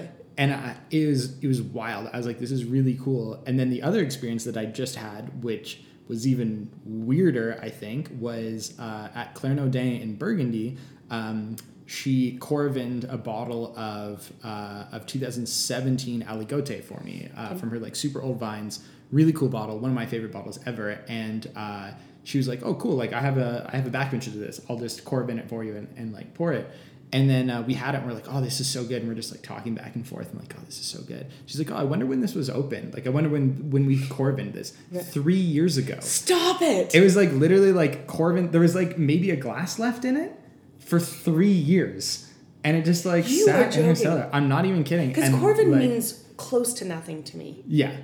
like 0.00 0.10
and 0.38 0.52
I, 0.52 0.76
it 0.90 1.06
was 1.06 1.38
it 1.42 1.46
was 1.46 1.62
wild. 1.62 2.08
I 2.12 2.16
was 2.16 2.26
like, 2.26 2.38
this 2.38 2.50
is 2.50 2.64
really 2.64 2.98
cool. 3.02 3.42
And 3.46 3.58
then 3.58 3.70
the 3.70 3.82
other 3.82 4.00
experience 4.00 4.44
that 4.44 4.56
I 4.56 4.64
just 4.66 4.96
had, 4.96 5.42
which 5.42 5.82
was 6.08 6.26
even 6.26 6.70
weirder, 6.84 7.58
I 7.62 7.68
think, 7.70 8.10
was 8.18 8.74
uh, 8.78 9.08
at 9.14 9.34
Claire 9.34 9.54
Naudin 9.54 10.00
in 10.02 10.16
Burgundy. 10.16 10.76
Um, 11.10 11.56
she 11.86 12.38
Coravined 12.38 13.12
a 13.12 13.18
bottle 13.18 13.74
of 13.78 14.32
uh, 14.42 14.84
of 14.92 15.06
2017 15.06 16.22
Aligote 16.24 16.82
for 16.82 17.00
me 17.00 17.28
uh, 17.36 17.54
from 17.54 17.70
her 17.70 17.78
like 17.78 17.94
super 17.94 18.20
old 18.22 18.38
vines. 18.38 18.84
Really 19.12 19.32
cool 19.32 19.48
bottle, 19.48 19.78
one 19.78 19.90
of 19.90 19.94
my 19.94 20.06
favorite 20.06 20.32
bottles 20.32 20.58
ever. 20.66 20.98
And 21.06 21.48
uh, 21.54 21.92
she 22.24 22.38
was 22.38 22.48
like, 22.48 22.62
"Oh, 22.64 22.74
cool! 22.74 22.96
Like 22.96 23.12
I 23.12 23.20
have 23.20 23.38
a 23.38 23.68
I 23.72 23.76
have 23.76 23.86
a 23.86 23.90
backbench 23.90 24.26
of 24.26 24.34
this. 24.34 24.60
I'll 24.68 24.78
just 24.78 25.04
Coravin 25.04 25.38
it 25.38 25.48
for 25.48 25.62
you 25.62 25.76
and, 25.76 25.88
and 25.96 26.12
like 26.12 26.34
pour 26.34 26.52
it." 26.52 26.68
And 27.14 27.28
then 27.28 27.50
uh, 27.50 27.60
we 27.60 27.74
had 27.74 27.94
it 27.94 27.98
and 27.98 28.06
we're 28.06 28.14
like, 28.14 28.24
oh, 28.32 28.40
this 28.40 28.58
is 28.58 28.66
so 28.66 28.84
good. 28.84 29.02
And 29.02 29.08
we're 29.08 29.14
just 29.14 29.30
like 29.30 29.42
talking 29.42 29.74
back 29.74 29.94
and 29.96 30.08
forth 30.08 30.30
and 30.30 30.40
like, 30.40 30.54
oh, 30.58 30.62
this 30.64 30.80
is 30.80 30.86
so 30.86 31.02
good. 31.02 31.26
She's 31.44 31.58
like, 31.58 31.70
oh, 31.70 31.76
I 31.76 31.82
wonder 31.82 32.06
when 32.06 32.22
this 32.22 32.34
was 32.34 32.48
open. 32.48 32.90
Like, 32.94 33.06
I 33.06 33.10
wonder 33.10 33.28
when 33.28 33.70
when 33.70 33.84
we 33.84 33.98
Coravined 33.98 34.54
this 34.54 34.72
three 35.02 35.34
years 35.36 35.76
ago. 35.76 35.98
Stop 36.00 36.62
it. 36.62 36.94
It 36.94 37.02
was 37.02 37.14
like 37.14 37.30
literally 37.32 37.70
like 37.72 38.06
Coravin. 38.06 38.50
There 38.50 38.62
was 38.62 38.74
like 38.74 38.98
maybe 38.98 39.30
a 39.30 39.36
glass 39.36 39.78
left 39.78 40.06
in 40.06 40.16
it 40.16 40.32
for 40.78 40.98
three 40.98 41.52
years, 41.52 42.30
and 42.64 42.78
it 42.78 42.86
just 42.86 43.04
like 43.04 43.28
You 43.28 43.44
sat 43.44 43.76
in 43.76 43.84
her 43.84 43.94
cellar. 43.94 44.30
I'm 44.32 44.48
not 44.48 44.64
even 44.64 44.82
kidding. 44.82 45.08
Because 45.08 45.24
And, 45.24 45.34
Coravin 45.34 45.70
like, 45.70 45.80
means 45.80 46.24
close 46.38 46.72
to 46.74 46.86
nothing 46.86 47.22
to 47.24 47.36
me. 47.36 47.62
yeah, 47.66 47.94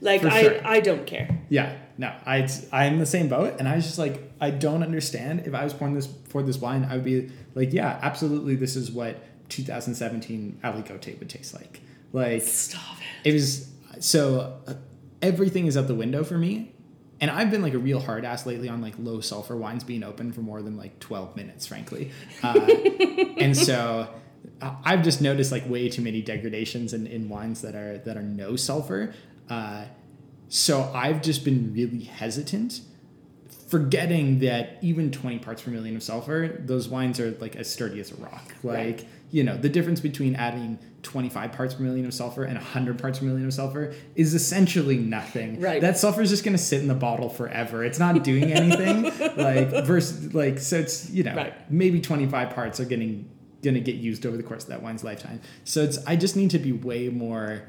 Like 0.00 0.22
For 0.22 0.28
I, 0.28 0.42
sure. 0.42 0.60
I 0.64 0.80
don't 0.80 1.06
care. 1.06 1.40
Yeah, 1.48 1.76
no, 1.96 2.12
I 2.24 2.48
I'm 2.72 2.94
in 2.94 2.98
the 2.98 3.06
same 3.06 3.28
boat, 3.28 3.56
and 3.58 3.68
I 3.68 3.74
was 3.76 3.84
just 3.84 3.98
like, 3.98 4.32
I 4.40 4.50
don't 4.50 4.82
understand. 4.82 5.42
If 5.46 5.54
I 5.54 5.64
was 5.64 5.72
pouring 5.74 5.94
this 5.94 6.08
for 6.28 6.42
this 6.42 6.58
wine, 6.58 6.86
I 6.88 6.94
would 6.94 7.04
be 7.04 7.30
like, 7.54 7.72
yeah, 7.72 7.98
absolutely, 8.02 8.54
this 8.54 8.76
is 8.76 8.90
what 8.90 9.22
2017 9.48 10.60
Aligote 10.62 11.18
would 11.18 11.28
taste 11.28 11.54
like. 11.54 11.80
Like 12.12 12.42
Stop 12.42 12.98
it. 13.24 13.30
it 13.30 13.32
was 13.32 13.70
so 13.98 14.58
uh, 14.66 14.74
everything 15.20 15.66
is 15.66 15.76
out 15.76 15.88
the 15.88 15.94
window 15.94 16.22
for 16.22 16.38
me, 16.38 16.74
and 17.20 17.30
I've 17.30 17.50
been 17.50 17.62
like 17.62 17.74
a 17.74 17.78
real 17.78 18.00
hard 18.00 18.24
ass 18.24 18.46
lately 18.46 18.68
on 18.68 18.80
like 18.80 18.94
low 18.98 19.20
sulfur 19.20 19.56
wines 19.56 19.82
being 19.84 20.04
open 20.04 20.32
for 20.32 20.40
more 20.40 20.62
than 20.62 20.76
like 20.76 21.00
12 21.00 21.34
minutes, 21.36 21.66
frankly, 21.66 22.12
uh, 22.42 22.54
and 23.38 23.56
so. 23.56 24.08
uh, 24.62 24.74
I've 24.84 25.02
just 25.02 25.20
noticed 25.20 25.52
like 25.52 25.68
way 25.68 25.88
too 25.88 26.02
many 26.02 26.22
degradations 26.22 26.92
in, 26.92 27.06
in 27.06 27.28
wines 27.28 27.60
that 27.62 27.74
are 27.74 27.98
that 27.98 28.16
are 28.16 28.22
no 28.22 28.56
sulfur. 28.56 29.12
Uh, 29.48 29.84
so 30.48 30.90
I've 30.94 31.20
just 31.22 31.44
been 31.44 31.72
really 31.74 32.04
hesitant, 32.04 32.80
forgetting 33.68 34.38
that 34.40 34.78
even 34.80 35.10
20 35.10 35.38
parts 35.40 35.62
per 35.62 35.70
million 35.70 35.94
of 35.96 36.02
sulfur, 36.02 36.48
those 36.64 36.88
wines 36.88 37.20
are 37.20 37.32
like 37.40 37.56
as 37.56 37.70
sturdy 37.70 38.00
as 38.00 38.12
a 38.12 38.16
rock. 38.16 38.54
Like, 38.62 38.76
Right. 38.76 39.06
you 39.30 39.44
know, 39.44 39.56
the 39.56 39.68
difference 39.68 40.00
between 40.00 40.34
adding 40.36 40.78
25 41.02 41.52
parts 41.52 41.74
per 41.74 41.82
million 41.82 42.06
of 42.06 42.14
sulfur 42.14 42.44
and 42.44 42.54
100 42.56 42.98
parts 42.98 43.18
per 43.18 43.26
million 43.26 43.46
of 43.46 43.52
sulfur 43.54 43.94
is 44.16 44.34
essentially 44.34 44.96
nothing. 44.96 45.60
Right. 45.60 45.80
That 45.80 45.98
sulfur 45.98 46.22
is 46.22 46.30
just 46.30 46.44
going 46.44 46.56
to 46.56 46.62
sit 46.62 46.80
in 46.80 46.88
the 46.88 46.94
bottle 46.94 47.28
forever. 47.28 47.84
It's 47.84 47.98
not 47.98 48.22
doing 48.24 48.44
anything. 48.44 49.02
like, 49.36 49.84
versus, 49.84 50.34
like, 50.34 50.58
so 50.58 50.78
it's, 50.78 51.10
you 51.10 51.22
know, 51.24 51.34
Right. 51.36 51.70
maybe 51.70 52.00
25 52.00 52.50
parts 52.50 52.80
are 52.80 52.84
getting 52.86 53.28
going 53.60 53.74
to 53.74 53.80
get 53.80 53.96
used 53.96 54.24
over 54.24 54.36
the 54.36 54.42
course 54.44 54.62
of 54.62 54.68
that 54.68 54.82
wine's 54.82 55.02
lifetime. 55.02 55.40
So 55.64 55.82
it's, 55.82 55.98
I 56.06 56.14
just 56.14 56.36
need 56.36 56.50
to 56.50 56.60
be 56.60 56.70
way 56.72 57.08
more 57.08 57.64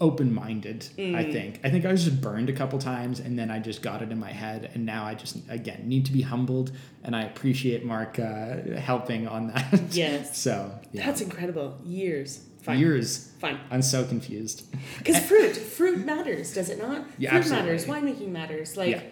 open 0.00 0.32
minded, 0.34 0.86
I 0.96 1.00
Mm. 1.02 1.32
think. 1.32 1.60
I 1.62 1.68
think 1.70 1.84
I 1.84 1.92
was 1.92 2.04
just 2.04 2.20
burned 2.22 2.48
a 2.48 2.52
couple 2.54 2.78
times 2.78 3.20
and 3.20 3.38
then 3.38 3.50
I 3.50 3.58
just 3.58 3.82
got 3.82 4.00
it 4.02 4.10
in 4.10 4.18
my 4.18 4.32
head. 4.32 4.70
And 4.74 4.86
now 4.86 5.04
I 5.04 5.14
just, 5.14 5.36
again, 5.48 5.82
need 5.86 6.06
to 6.06 6.12
be 6.12 6.22
humbled. 6.22 6.72
And 7.04 7.14
I 7.14 7.22
appreciate 7.24 7.84
Mark 7.84 8.18
uh, 8.18 8.78
helping 8.78 9.28
on 9.28 9.48
that. 9.48 9.80
Yes. 9.92 10.38
so, 10.38 10.72
yeah. 10.92 11.04
That's 11.06 11.20
incredible. 11.20 11.76
Years. 11.84 12.44
Fine. 12.62 12.78
Years. 12.78 13.30
Fine. 13.40 13.58
I'm 13.70 13.82
so 13.82 14.04
confused. 14.04 14.64
Because 14.98 15.18
fruit, 15.28 15.54
fruit 15.56 16.04
matters, 16.04 16.54
does 16.54 16.70
it 16.70 16.78
not? 16.78 17.04
Yeah, 17.18 17.30
fruit 17.30 17.38
absolutely. 17.40 17.66
matters. 17.66 17.86
Winemaking 17.86 18.28
matters. 18.30 18.76
Like 18.76 18.90
Yeah. 18.90 19.02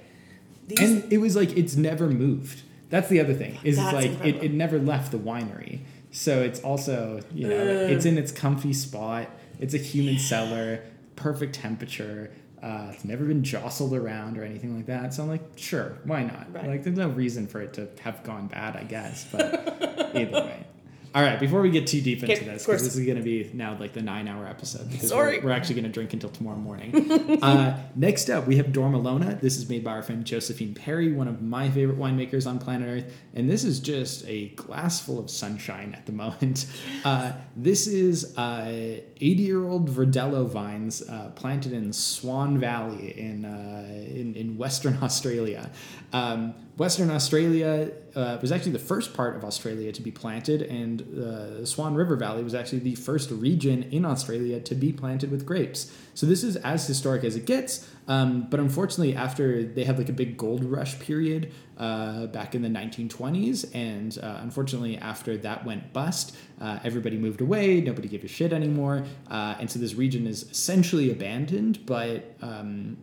these. 0.69 0.81
And 0.81 1.13
it 1.13 1.19
was 1.19 1.37
like, 1.37 1.57
it's 1.57 1.77
never 1.77 2.09
moved. 2.09 2.63
That's 2.91 3.09
the 3.11 3.21
other 3.21 3.35
thing, 3.35 3.59
is 3.65 3.77
it's 3.79 3.93
like, 3.93 4.13
it, 4.25 4.43
it 4.43 4.53
never 4.53 4.79
left 4.79 5.13
the 5.13 5.19
winery. 5.19 5.81
So 6.11 6.41
it's 6.41 6.61
also, 6.61 7.21
you 7.35 7.47
know, 7.49 7.55
Ugh. 7.85 7.91
it's 7.91 8.07
in 8.07 8.17
its 8.17 8.33
comfy 8.33 8.73
spot. 8.73 9.29
It's 9.59 9.75
a 9.75 9.79
human 9.79 10.19
cellar, 10.19 10.83
perfect 11.17 11.55
temperature. 11.55 12.31
Uh, 12.63 12.91
it's 12.93 13.05
never 13.05 13.25
been 13.25 13.45
jostled 13.45 13.95
around 13.95 14.37
or 14.37 14.43
anything 14.43 14.77
like 14.77 14.87
that. 14.87 15.15
So 15.15 15.23
I'm 15.23 15.29
like, 15.29 15.43
sure, 15.57 15.99
why 16.05 16.25
not? 16.25 16.53
Right. 16.53 16.67
Like, 16.67 16.83
there's 16.83 16.97
no 16.97 17.09
reason 17.09 17.47
for 17.47 17.61
it 17.61 17.73
to 17.75 17.89
have 18.01 18.23
gone 18.25 18.49
bad, 18.49 18.77
I 18.77 18.85
guess. 18.85 19.27
But 19.31 20.11
either 20.15 20.33
way. 20.33 20.67
All 21.15 21.23
right, 21.23 21.41
before 21.41 21.63
we 21.63 21.71
get 21.71 21.87
too 21.87 22.01
deep 22.01 22.23
into 22.23 22.35
Okay, 22.35 22.45
this, 22.45 22.67
because 22.67 22.83
this 22.83 22.97
is 22.97 23.05
going 23.05 23.17
to 23.17 23.23
be 23.23 23.51
now 23.55 23.77
like 23.79 23.93
the 23.93 24.03
nine 24.03 24.29
hour 24.29 24.47
episode, 24.47 24.91
because 24.91 25.09
Sorry. 25.09 25.39
We're, 25.39 25.47
we're 25.47 25.53
actually 25.53 25.77
going 25.77 25.85
to 25.85 25.91
drink 25.91 26.13
until 26.13 26.31
tomorrow 26.31 26.59
morning. 26.59 27.41
uh, 27.43 27.83
next 27.95 28.29
up, 28.29 28.47
we 28.47 28.57
have 28.57 28.67
Dormilona. 28.67 29.41
This 29.41 29.57
is 29.57 29.69
made 29.69 29.85
by 29.85 29.93
our 29.93 30.03
friend 30.03 30.25
Josephine 30.25 30.75
Perry, 30.75 31.13
one 31.13 31.27
of 31.27 31.41
my 31.41 31.71
favorite 31.71 31.99
winemakers 31.99 32.47
on 32.47 32.59
planet 32.59 33.05
Earth. 33.05 33.17
And 33.35 33.49
this 33.49 33.65
is 33.65 33.81
just 33.81 34.27
a 34.27 34.49
glass 34.51 35.01
full 35.01 35.19
of 35.19 35.31
sunshine 35.31 35.95
at 35.95 36.07
the 36.07 36.13
moment. 36.13 36.67
Uh, 37.05 37.33
this 37.57 37.87
is 37.87 38.35
80 38.37 39.03
year 39.21 39.67
old 39.67 39.89
Verdelho 39.89 40.47
vines 40.49 41.09
uh, 41.09 41.31
planted 41.37 41.73
in 41.73 41.93
Swan 41.93 42.59
Valley 42.59 43.19
in, 43.19 43.45
uh, 43.45 43.87
in, 43.89 44.35
in 44.35 44.57
Western 44.57 44.99
Australia. 45.03 45.71
Um, 46.13 46.55
Western 46.79 47.11
Australia 47.11 47.91
uh, 48.15 48.39
was 48.41 48.53
actually 48.53 48.73
the 48.73 48.79
first 48.79 49.13
part 49.13 49.35
of 49.35 49.45
Australia 49.45 49.91
to 49.91 50.01
be 50.01 50.13
planted, 50.13 50.63
and 50.63 51.03
uh, 51.03 51.59
the 51.61 51.67
Swan 51.67 51.95
River 51.95 52.15
Valley 52.15 52.45
was 52.45 52.55
actually 52.55 52.79
the 52.79 52.95
first 52.95 53.33
region 53.33 53.83
in 53.85 54.05
Australia 54.05 54.61
to 54.61 54.75
be 54.77 54.93
planted 54.93 55.31
with 55.33 55.45
grapes. 55.45 55.93
So 56.15 56.25
this 56.25 56.45
is 56.45 56.55
as 56.57 56.87
historic 56.87 57.25
as 57.25 57.35
it 57.35 57.47
gets. 57.47 57.89
Um, 58.07 58.47
but 58.49 58.61
unfortunately, 58.61 59.17
after 59.17 59.65
they 59.65 59.85
had 59.85 59.99
like 59.99 60.09
a 60.09 60.13
big 60.13 60.37
gold 60.37 60.65
rush 60.65 60.99
period 61.01 61.53
uh, 61.77 62.27
back 62.29 62.55
in 62.55 62.63
the 62.63 62.69
1920s, 62.69 63.75
and 63.75 64.17
uh, 64.23 64.39
unfortunately 64.41 64.97
after 64.99 65.37
that 65.39 65.67
went 65.67 65.93
bust, 65.93 66.37
uh, 66.61 66.79
everybody 66.85 67.19
moved 67.19 67.41
away. 67.41 67.81
Nobody 67.81 68.09
gave 68.09 68.23
a 68.23 68.29
shit 68.29 68.53
anymore, 68.53 69.05
uh, 69.31 69.57
and 69.59 69.69
so 69.69 69.81
this 69.81 69.95
region 69.95 70.29
is 70.29 70.45
essentially 70.45 71.11
abandoned. 71.11 71.85
But 71.87 72.37
um, 72.41 72.97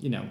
you 0.00 0.08
know, 0.10 0.26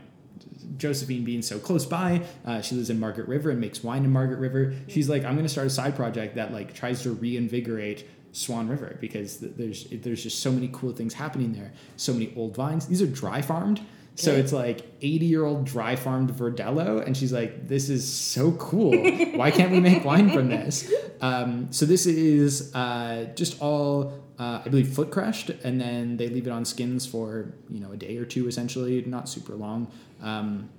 Josephine 0.77 1.23
being 1.23 1.41
so 1.41 1.59
close 1.59 1.85
by, 1.85 2.23
uh, 2.45 2.61
she 2.61 2.75
lives 2.75 2.89
in 2.89 2.99
Margaret 2.99 3.27
River 3.27 3.49
and 3.49 3.59
makes 3.59 3.83
wine 3.83 4.03
in 4.03 4.11
Margaret 4.11 4.39
River. 4.39 4.73
She's 4.87 5.09
like, 5.09 5.23
I'm 5.23 5.33
going 5.33 5.45
to 5.45 5.49
start 5.49 5.67
a 5.67 5.69
side 5.69 5.95
project 5.95 6.35
that 6.35 6.51
like 6.51 6.73
tries 6.73 7.03
to 7.03 7.11
reinvigorate 7.11 8.07
Swan 8.31 8.67
River 8.67 8.97
because 8.99 9.37
th- 9.37 9.53
there's 9.55 9.85
there's 9.85 10.21
just 10.21 10.41
so 10.41 10.51
many 10.51 10.69
cool 10.73 10.91
things 10.91 11.13
happening 11.13 11.53
there. 11.53 11.71
So 11.95 12.13
many 12.13 12.33
old 12.35 12.55
vines. 12.55 12.87
These 12.87 13.01
are 13.01 13.07
dry 13.07 13.41
farmed. 13.41 13.81
So 14.15 14.31
it's 14.31 14.53
like 14.53 14.85
80 15.01 15.25
year 15.25 15.43
old 15.45 15.65
dry 15.65 15.95
farmed 15.95 16.31
Verdelho. 16.31 17.05
And 17.05 17.15
she's 17.15 17.33
like, 17.33 17.67
this 17.67 17.89
is 17.89 18.07
so 18.07 18.53
cool. 18.53 18.91
Why 19.35 19.51
can't 19.51 19.71
we 19.71 19.79
make 19.79 20.05
wine 20.05 20.31
from 20.31 20.47
this? 20.49 20.91
Um, 21.21 21.71
so 21.71 21.85
this 21.85 22.05
is 22.05 22.73
uh, 22.73 23.25
just 23.35 23.61
all, 23.61 24.13
uh, 24.39 24.61
I 24.65 24.69
believe, 24.69 24.93
foot 24.93 25.11
crushed. 25.11 25.49
And 25.49 25.79
then 25.81 26.17
they 26.17 26.29
leave 26.29 26.47
it 26.47 26.51
on 26.51 26.63
skins 26.63 27.05
for, 27.05 27.53
you 27.69 27.81
know, 27.81 27.91
a 27.91 27.97
day 27.97 28.17
or 28.17 28.25
two, 28.25 28.47
essentially, 28.47 29.03
not 29.05 29.27
super 29.27 29.53
long. 29.53 29.91
Um, 30.21 30.69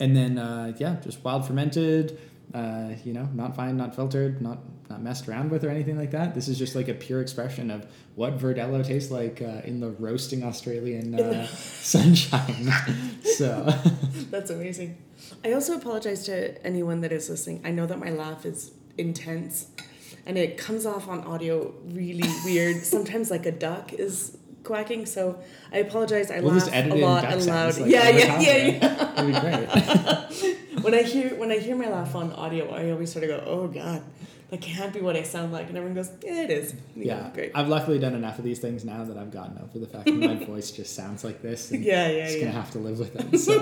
and 0.00 0.16
then, 0.16 0.38
uh, 0.38 0.72
yeah, 0.78 0.96
just 1.02 1.22
wild 1.24 1.46
fermented, 1.46 2.18
uh, 2.54 2.90
you 3.04 3.12
know, 3.12 3.28
not 3.34 3.56
fine, 3.56 3.76
not 3.76 3.94
filtered, 3.94 4.40
not 4.40 4.58
not 4.88 5.02
messed 5.02 5.28
around 5.28 5.50
with 5.50 5.64
or 5.64 5.68
anything 5.68 5.98
like 5.98 6.12
that. 6.12 6.34
This 6.34 6.46
is 6.46 6.58
just 6.58 6.76
like 6.76 6.86
a 6.86 6.94
pure 6.94 7.20
expression 7.20 7.72
of 7.72 7.86
what 8.14 8.38
Verdelho 8.38 8.86
tastes 8.86 9.10
like 9.10 9.42
uh, 9.42 9.62
in 9.64 9.80
the 9.80 9.90
roasting 9.90 10.44
Australian 10.44 11.18
uh, 11.18 11.46
sunshine. 11.54 12.72
so, 13.24 13.64
That's 14.30 14.50
amazing. 14.50 14.96
I 15.44 15.52
also 15.52 15.76
apologize 15.76 16.24
to 16.26 16.64
anyone 16.64 17.00
that 17.00 17.10
is 17.10 17.28
listening. 17.28 17.62
I 17.64 17.72
know 17.72 17.86
that 17.86 17.98
my 17.98 18.10
laugh 18.10 18.46
is 18.46 18.72
intense 18.96 19.68
and 20.24 20.36
it 20.36 20.58
comes 20.58 20.86
off 20.86 21.08
on 21.08 21.20
audio 21.24 21.72
really 21.86 22.28
weird. 22.44 22.76
Sometimes 22.82 23.30
like 23.30 23.46
a 23.46 23.52
duck 23.52 23.92
is 23.92 24.36
quacking, 24.66 25.06
so 25.06 25.38
I 25.72 25.78
apologize. 25.78 26.30
I 26.30 26.40
we'll 26.40 26.52
laugh 26.54 26.68
a 26.72 26.94
lot 26.94 27.24
and 27.24 27.46
loud. 27.46 27.78
like, 27.78 27.90
yeah, 27.90 28.08
yeah, 28.10 28.40
yeah, 28.40 28.56
yeah. 28.66 28.78
That'd 29.14 29.34
be 29.34 29.40
great. 29.40 30.56
When 30.86 30.94
I 30.94 31.02
hear 31.02 31.34
when 31.36 31.50
I 31.50 31.58
hear 31.58 31.74
my 31.74 31.88
laugh 31.88 32.14
on 32.14 32.32
audio, 32.32 32.68
I 32.70 32.90
always 32.92 33.10
sort 33.10 33.24
of 33.24 33.30
go, 33.30 33.42
"Oh 33.46 33.66
God, 33.66 34.02
that 34.50 34.60
can't 34.60 34.92
be 34.92 35.00
what 35.00 35.16
I 35.16 35.22
sound 35.22 35.50
like," 35.52 35.68
and 35.68 35.76
everyone 35.76 35.96
goes, 35.96 36.10
"Yeah, 36.22 36.42
it 36.42 36.50
is." 36.50 36.74
You 36.94 37.04
yeah, 37.06 37.16
know, 37.22 37.30
great. 37.34 37.50
I've 37.54 37.66
luckily 37.68 37.98
done 37.98 38.14
enough 38.14 38.38
of 38.38 38.44
these 38.44 38.60
things 38.60 38.84
now 38.84 39.02
that 39.04 39.16
I've 39.16 39.32
gotten 39.32 39.58
over 39.64 39.78
the 39.78 39.86
fact 39.86 40.04
that 40.04 40.14
my 40.14 40.36
voice 40.52 40.70
just 40.70 40.94
sounds 40.94 41.24
like 41.24 41.40
this. 41.42 41.70
And 41.72 41.82
Yeah, 41.82 42.08
yeah, 42.08 42.24
just 42.26 42.38
yeah. 42.38 42.44
gonna 42.44 42.60
have 42.62 42.70
to 42.72 42.78
live 42.78 42.98
with 43.00 43.16
it. 43.16 43.38
So, 43.38 43.54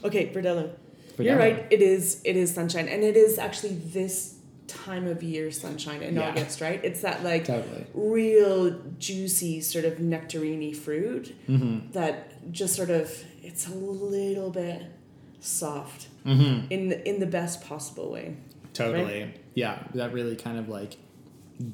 Okay, 0.06 0.32
Verdelho. 0.32 0.70
You're 1.18 1.36
right. 1.36 1.66
It 1.68 1.82
is. 1.82 2.22
It 2.24 2.36
is 2.36 2.54
sunshine, 2.54 2.88
and 2.88 3.02
it 3.02 3.16
is 3.16 3.38
actually 3.38 3.74
this 3.74 4.37
time 4.68 5.06
of 5.08 5.22
year 5.22 5.50
sunshine 5.50 6.02
in 6.02 6.14
Yeah. 6.14 6.28
August, 6.30 6.60
right? 6.60 6.80
It's 6.84 7.00
that 7.00 7.24
like 7.24 7.44
Totally. 7.46 7.86
real 7.94 8.78
juicy 8.98 9.60
sort 9.60 9.84
of 9.84 9.98
nectarine 9.98 10.74
fruit 10.74 11.34
Mm-hmm. 11.48 11.90
that 11.92 12.52
just 12.52 12.76
sort 12.76 12.90
of 12.90 13.10
it's 13.42 13.66
a 13.66 13.74
little 13.74 14.50
bit 14.50 14.82
soft 15.40 16.08
Mm-hmm. 16.26 16.70
in 16.70 16.88
the, 16.90 17.08
in 17.08 17.20
the 17.20 17.26
best 17.26 17.64
possible 17.64 18.10
way. 18.12 18.36
Totally. 18.74 19.32
Yeah, 19.54 19.82
that 19.94 20.12
really 20.12 20.36
kind 20.36 20.58
of 20.58 20.68
like 20.68 20.96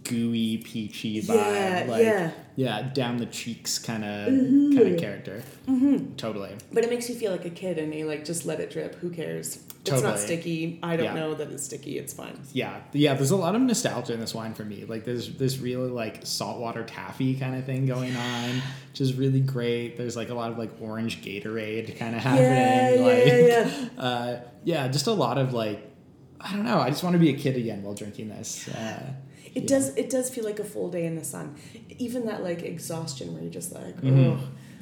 gooey, 0.05 0.59
peachy 0.59 1.21
vibe. 1.21 1.35
Yeah, 1.35 1.85
like, 1.89 2.03
yeah. 2.03 2.31
Yeah, 2.57 2.83
down 2.95 3.17
the 3.19 3.27
cheeks 3.27 3.79
kind 3.79 4.05
of 4.05 4.33
Mhm. 4.33 4.77
kind 4.77 4.95
of 4.95 5.01
character. 5.01 5.43
Mm-hmm. 5.69 6.15
Totally. 6.17 6.53
But 6.73 6.85
it 6.85 6.91
makes 6.91 7.09
you 7.11 7.15
feel 7.17 7.33
like 7.33 7.45
a 7.45 7.51
kid, 7.51 7.79
and 7.79 7.93
you 7.93 8.07
like 8.07 8.25
just 8.25 8.47
let 8.47 8.61
it 8.61 8.71
drip. 8.71 8.95
Who 8.97 9.11
cares? 9.11 9.59
It's 9.87 10.03
not 10.03 10.19
sticky. 10.19 10.79
I 10.83 10.97
don't 10.97 11.07
Yeah. 11.07 11.15
know 11.15 11.35
that 11.35 11.51
it's 11.53 11.65
sticky. 11.65 11.99
It's 11.99 12.13
fine. 12.13 12.39
Yeah, 12.53 12.81
yeah. 12.93 13.15
There's 13.15 13.31
a 13.33 13.37
lot 13.37 13.55
of 13.55 13.61
nostalgia 13.63 14.15
in 14.15 14.21
this 14.21 14.35
wine 14.35 14.55
for 14.55 14.65
me. 14.65 14.85
Like 14.89 15.05
there's 15.05 15.35
this 15.35 15.59
really 15.59 15.91
like 15.91 16.21
saltwater 16.25 16.85
taffy 16.85 17.35
kind 17.39 17.55
of 17.57 17.65
thing 17.65 17.85
going 17.87 18.17
on, 18.17 18.63
which 18.91 19.01
is 19.01 19.15
really 19.15 19.41
great. 19.41 19.97
There's 19.97 20.17
like 20.17 20.31
a 20.31 20.35
lot 20.35 20.51
of 20.51 20.59
like 20.59 20.71
orange 20.81 21.23
Gatorade 21.23 21.99
kind 21.99 22.15
of 22.17 22.23
happening. 22.23 22.51
yeah, 22.51 23.05
like, 23.05 23.27
yeah, 23.27 23.37
yeah. 23.47 23.89
Uh, 24.03 24.41
yeah, 24.65 24.89
just 24.89 25.07
a 25.07 25.13
lot 25.13 25.37
of 25.39 25.53
like, 25.53 25.91
I 26.41 26.53
don't 26.53 26.65
know. 26.65 26.79
I 26.81 26.89
just 26.91 27.03
want 27.03 27.15
to 27.15 27.21
be 27.21 27.31
a 27.31 27.37
kid 27.37 27.57
again 27.57 27.83
while 27.83 27.95
drinking 27.95 28.29
this. 28.31 28.69
Uh, 28.69 29.13
It 29.55 29.63
yeah. 29.65 29.69
does. 29.69 29.95
It 29.97 30.09
does 30.11 30.31
feel 30.31 30.45
like 30.45 30.59
a 30.59 30.65
full 30.65 30.91
day 30.91 31.07
in 31.07 31.15
the 31.17 31.25
sun. 31.25 31.55
Even 31.99 32.27
that 32.27 32.43
like 32.43 32.63
exhaustion 32.63 33.33
where 33.35 33.43
you're 33.43 33.53
just 33.53 33.73
like, 33.73 34.01
Mhm. 34.01 34.39
oh, 34.39 34.41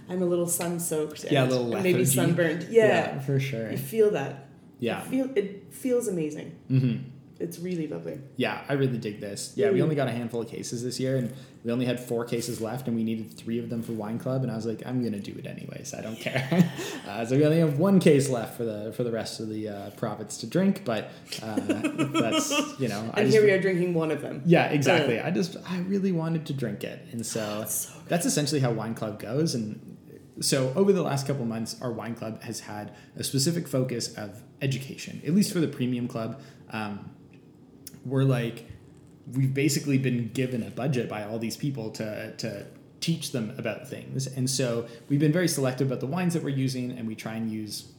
I'm 0.08 0.22
a 0.22 0.26
little 0.26 0.46
sun 0.48 0.78
soaked. 0.80 1.24
Yeah, 1.30 1.44
a 1.44 1.46
little 1.46 1.66
maybe 1.68 1.92
lethargy. 1.94 2.04
sunburned. 2.06 2.66
Yeah, 2.70 3.18
for 3.20 3.38
sure. 3.40 3.70
you 3.70 3.76
feel 3.78 4.10
that. 4.12 4.46
Yeah. 4.82 5.00
It 5.02 5.08
feel 5.08 5.28
it 5.36 5.48
feels 5.72 6.08
amazing. 6.08 6.48
hmm 6.68 6.96
It's 7.44 7.58
really 7.58 7.86
lovely. 7.88 8.18
Yeah, 8.36 8.62
I 8.68 8.74
really 8.74 8.98
dig 8.98 9.16
this. 9.20 9.40
Yeah, 9.56 9.70
we 9.70 9.78
Mm. 9.80 9.84
only 9.84 9.96
got 9.96 10.06
a 10.08 10.12
handful 10.12 10.40
of 10.42 10.48
cases 10.48 10.78
this 10.84 11.00
year, 11.00 11.16
and 11.20 11.32
we 11.64 11.72
only 11.72 11.86
had 11.86 11.98
four 11.98 12.24
cases 12.24 12.60
left, 12.60 12.86
and 12.88 12.94
we 12.96 13.02
needed 13.10 13.26
three 13.42 13.58
of 13.62 13.66
them 13.72 13.82
for 13.82 13.92
wine 14.04 14.18
club. 14.24 14.42
And 14.44 14.50
I 14.52 14.56
was 14.56 14.66
like, 14.66 14.80
I'm 14.88 15.02
gonna 15.02 15.18
do 15.30 15.34
it 15.40 15.46
anyways. 15.46 15.92
I 15.98 16.00
don't 16.06 16.20
care. 16.28 16.46
uh, 17.08 17.24
so 17.26 17.36
we 17.36 17.44
only 17.44 17.58
have 17.58 17.78
one 17.78 17.98
case 18.00 18.28
left 18.28 18.56
for 18.56 18.64
the 18.64 18.92
for 18.96 19.02
the 19.02 19.10
rest 19.20 19.40
of 19.40 19.48
the 19.48 19.62
uh, 19.76 19.90
profits 20.02 20.36
to 20.42 20.46
drink. 20.46 20.82
But 20.84 21.10
uh, 21.42 21.56
that's 22.24 22.50
you 22.78 22.88
know, 22.88 23.00
I 23.14 23.20
And 23.22 23.26
just, 23.26 23.32
here 23.36 23.42
we 23.44 23.50
are 23.56 23.60
drinking 23.60 23.94
one 23.94 24.10
of 24.12 24.20
them. 24.20 24.42
Yeah, 24.46 24.66
exactly. 24.78 25.18
I 25.18 25.30
just 25.30 25.56
I 25.74 25.78
really 25.94 26.12
wanted 26.12 26.46
to 26.46 26.52
drink 26.52 26.84
it, 26.84 26.98
and 27.12 27.24
so 27.26 27.62
It's 27.62 27.74
so 27.88 27.92
that's 28.08 28.26
essentially 28.26 28.60
how 28.60 28.72
wine 28.72 28.94
club 28.94 29.18
goes. 29.20 29.54
And 29.56 29.91
so 30.42 30.72
over 30.76 30.92
the 30.92 31.02
last 31.02 31.26
couple 31.26 31.44
months, 31.44 31.80
our 31.80 31.92
wine 31.92 32.14
club 32.14 32.42
has 32.42 32.60
had 32.60 32.94
a 33.16 33.24
specific 33.24 33.66
focus 33.66 34.14
of 34.14 34.42
education, 34.60 35.22
at 35.26 35.34
least 35.34 35.52
for 35.52 35.60
the 35.60 35.68
premium 35.68 36.08
club. 36.08 36.40
Um, 36.70 37.10
we're 38.04 38.24
like 38.24 38.66
we've 39.32 39.54
basically 39.54 39.98
been 39.98 40.30
given 40.32 40.62
a 40.62 40.70
budget 40.70 41.08
by 41.08 41.24
all 41.24 41.38
these 41.38 41.56
people 41.56 41.90
to 41.90 42.32
to 42.36 42.66
teach 43.00 43.32
them 43.32 43.52
about 43.58 43.88
things 43.88 44.26
and 44.26 44.48
so 44.48 44.86
we've 45.08 45.18
been 45.20 45.32
very 45.32 45.48
selective 45.48 45.88
about 45.88 46.00
the 46.00 46.06
wines 46.06 46.34
that 46.34 46.42
we're 46.42 46.48
using 46.48 46.92
and 46.92 47.06
we 47.06 47.14
try 47.14 47.34
and 47.34 47.50
use 47.50 47.92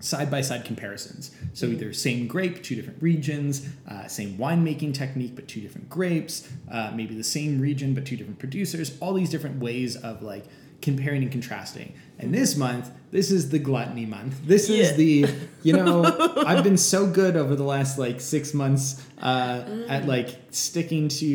side 0.00 0.30
by 0.30 0.40
side 0.40 0.64
comparisons 0.64 1.34
so 1.54 1.66
either 1.66 1.92
same 1.92 2.26
grape 2.26 2.62
two 2.62 2.74
different 2.74 3.00
regions 3.02 3.68
uh, 3.88 4.06
same 4.06 4.36
winemaking 4.36 4.92
technique 4.92 5.34
but 5.34 5.48
two 5.48 5.60
different 5.60 5.88
grapes 5.88 6.50
uh, 6.70 6.90
maybe 6.94 7.14
the 7.14 7.24
same 7.24 7.60
region 7.60 7.94
but 7.94 8.04
two 8.04 8.16
different 8.16 8.38
producers 8.38 8.98
all 9.00 9.14
these 9.14 9.30
different 9.30 9.58
ways 9.60 9.96
of 9.96 10.22
like 10.22 10.44
comparing 10.82 11.22
and 11.22 11.32
contrasting 11.32 11.94
and 12.22 12.32
this 12.34 12.56
month 12.56 12.90
this 13.10 13.30
is 13.30 13.50
the 13.50 13.58
gluttony 13.58 14.06
month 14.06 14.34
this 14.46 14.70
is 14.70 14.90
Yeah. 14.90 14.96
the 14.96 15.26
you 15.62 15.72
know 15.74 16.02
i've 16.46 16.64
been 16.64 16.78
so 16.78 17.06
good 17.06 17.36
over 17.36 17.54
the 17.54 17.62
last 17.64 17.98
like 17.98 18.20
six 18.20 18.54
months 18.54 19.04
uh, 19.20 19.84
at 19.88 20.06
like 20.08 20.30
sticking 20.50 21.06
to 21.08 21.26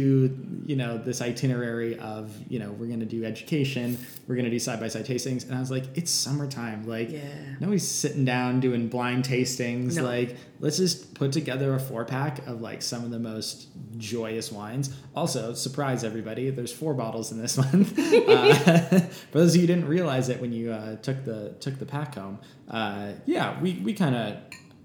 you 0.66 0.76
know 0.76 0.98
this 0.98 1.22
itinerary 1.22 1.98
of 2.00 2.36
you 2.50 2.60
know 2.60 2.72
we're 2.72 2.88
gonna 2.90 3.06
do 3.06 3.24
education 3.24 3.98
we're 4.28 4.36
gonna 4.36 4.50
do 4.50 4.60
side 4.60 4.80
by 4.80 4.88
side 4.90 5.06
tastings 5.06 5.46
and 5.46 5.56
i 5.56 5.60
was 5.60 5.72
like 5.72 5.86
it's 5.96 6.12
summertime 6.12 6.86
like 6.88 7.10
Yeah. 7.12 7.22
nobody's 7.62 7.88
sitting 7.88 8.26
down 8.26 8.60
doing 8.60 8.90
blind 8.90 9.24
tastings 9.24 9.96
No. 9.96 10.04
like 10.04 10.36
let's 10.60 10.78
just 10.78 11.14
put 11.14 11.32
together 11.32 11.74
a 11.76 11.80
four 11.80 12.04
pack 12.06 12.46
of 12.48 12.60
like 12.62 12.82
some 12.82 13.04
of 13.06 13.12
the 13.12 13.20
most 13.20 13.68
joyous 13.98 14.52
wines 14.52 14.94
also 15.16 15.54
surprise 15.54 16.04
everybody 16.04 16.50
there's 16.50 16.74
four 16.74 16.94
bottles 16.94 17.32
in 17.32 17.42
this 17.42 17.56
month 17.64 17.98
uh, 17.98 18.54
for 19.32 19.38
those 19.40 19.52
of 19.52 19.56
you 19.56 19.62
who 19.62 19.68
didn't 19.68 19.88
realize 19.88 20.28
it 20.30 20.42
when 20.42 20.52
you 20.52 20.72
uh, 20.74 20.77
took 21.02 21.24
the 21.26 21.54
took 21.60 21.78
the 21.80 21.86
pack 21.86 22.16
home 22.16 22.38
uh, 22.70 23.12
yeah 23.26 23.60
we, 23.62 23.74
we 23.84 23.94
kind 23.94 24.16
of 24.16 24.38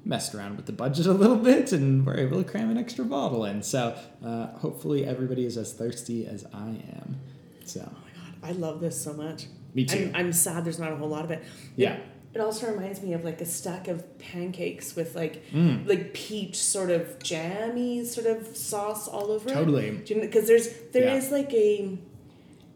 messed 0.04 0.34
around 0.34 0.56
with 0.56 0.66
the 0.66 0.72
budget 0.72 1.06
a 1.06 1.12
little 1.12 1.36
bit 1.52 1.72
and 1.72 2.04
were 2.06 2.16
able 2.18 2.42
to 2.42 2.48
cram 2.48 2.70
an 2.70 2.76
extra 2.78 3.04
bottle 3.04 3.44
in 3.44 3.62
so 3.62 3.96
uh, 4.24 4.46
hopefully 4.58 5.04
everybody 5.06 5.44
is 5.46 5.56
as 5.56 5.72
thirsty 5.72 6.26
as 6.26 6.44
i 6.52 6.68
am 6.98 7.20
so 7.64 7.80
Oh 7.80 7.98
my 8.04 8.10
god, 8.18 8.34
I 8.42 8.52
love 8.52 8.80
this 8.80 9.00
so 9.00 9.12
much. 9.12 9.46
Me 9.74 9.84
too. 9.84 10.10
I'm, 10.14 10.26
I'm 10.26 10.32
sad 10.32 10.64
there's 10.64 10.78
not 10.80 10.90
a 10.92 10.96
whole 10.96 11.08
lot 11.08 11.24
of 11.24 11.30
it. 11.30 11.42
Yeah. 11.76 11.92
It, 11.94 12.02
it 12.34 12.40
also 12.40 12.66
reminds 12.72 13.00
me 13.00 13.12
of 13.14 13.24
like 13.24 13.40
a 13.40 13.44
stack 13.46 13.86
of 13.88 14.18
pancakes 14.18 14.96
with 14.96 15.14
like 15.14 15.34
Mm. 15.52 15.86
like 15.88 16.12
peach 16.12 16.56
sort 16.56 16.90
of 16.90 17.18
jammy 17.22 18.04
sort 18.04 18.26
of 18.26 18.56
sauce 18.56 19.06
all 19.06 19.30
over 19.30 19.48
it. 19.48 19.52
Totally. 19.54 19.90
Because 19.92 20.46
there's 20.48 20.68
there 20.92 21.08
is 21.16 21.26
Yeah. 21.30 21.36
like 21.38 21.52
a 21.54 21.98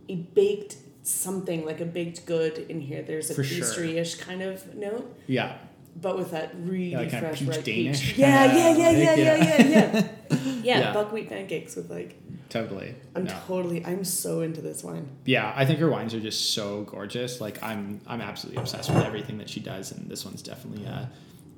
a 0.08 0.14
baked 0.38 0.76
something 1.06 1.64
like 1.64 1.80
a 1.80 1.84
baked 1.84 2.26
good 2.26 2.58
in 2.68 2.80
here. 2.80 3.02
There's 3.02 3.30
a 3.30 3.34
For 3.34 3.42
pastry-ish 3.44 4.16
kind 4.16 4.42
of 4.42 4.74
note, 4.74 5.16
yeah 5.26 5.58
but 5.98 6.18
with 6.18 6.30
that 6.32 6.52
really 6.58 6.90
Yeah, 6.92 6.98
like 6.98 7.10
kind 7.10 7.24
of 7.24 7.38
fresh 7.38 7.56
peach 7.56 7.64
Danish 7.64 8.00
peach. 8.08 8.18
Yeah, 8.18 8.54
yeah, 8.54 8.76
yeah, 8.76 8.90
yeah, 8.90 9.14
yeah. 9.14 9.36
yeah, 9.36 9.66
yeah. 9.66 10.08
Yeah, 10.62 10.78
Yeah. 10.80 10.92
buckwheat 10.92 11.30
pancakes 11.30 11.74
with 11.74 11.88
like 11.90 12.20
totally 12.50 12.94
I'm 13.14 13.24
No. 13.24 13.32
totally 13.46 13.82
I'm 13.82 14.04
so 14.04 14.42
into 14.42 14.60
this 14.60 14.84
wine. 14.84 15.08
yeah 15.24 15.52
i 15.56 15.64
think 15.64 15.78
her 15.78 15.88
wines 15.88 16.12
are 16.12 16.20
just 16.20 16.52
so 16.52 16.82
gorgeous 16.82 17.40
like 17.40 17.62
i'm 17.62 18.00
i'm 18.06 18.20
absolutely 18.20 18.60
obsessed 18.60 18.90
with 18.92 19.02
everything 19.04 19.38
that 19.38 19.48
she 19.48 19.60
does 19.60 19.90
and 19.92 20.10
this 20.10 20.22
one's 20.26 20.42
definitely 20.42 20.84
a, 20.84 21.08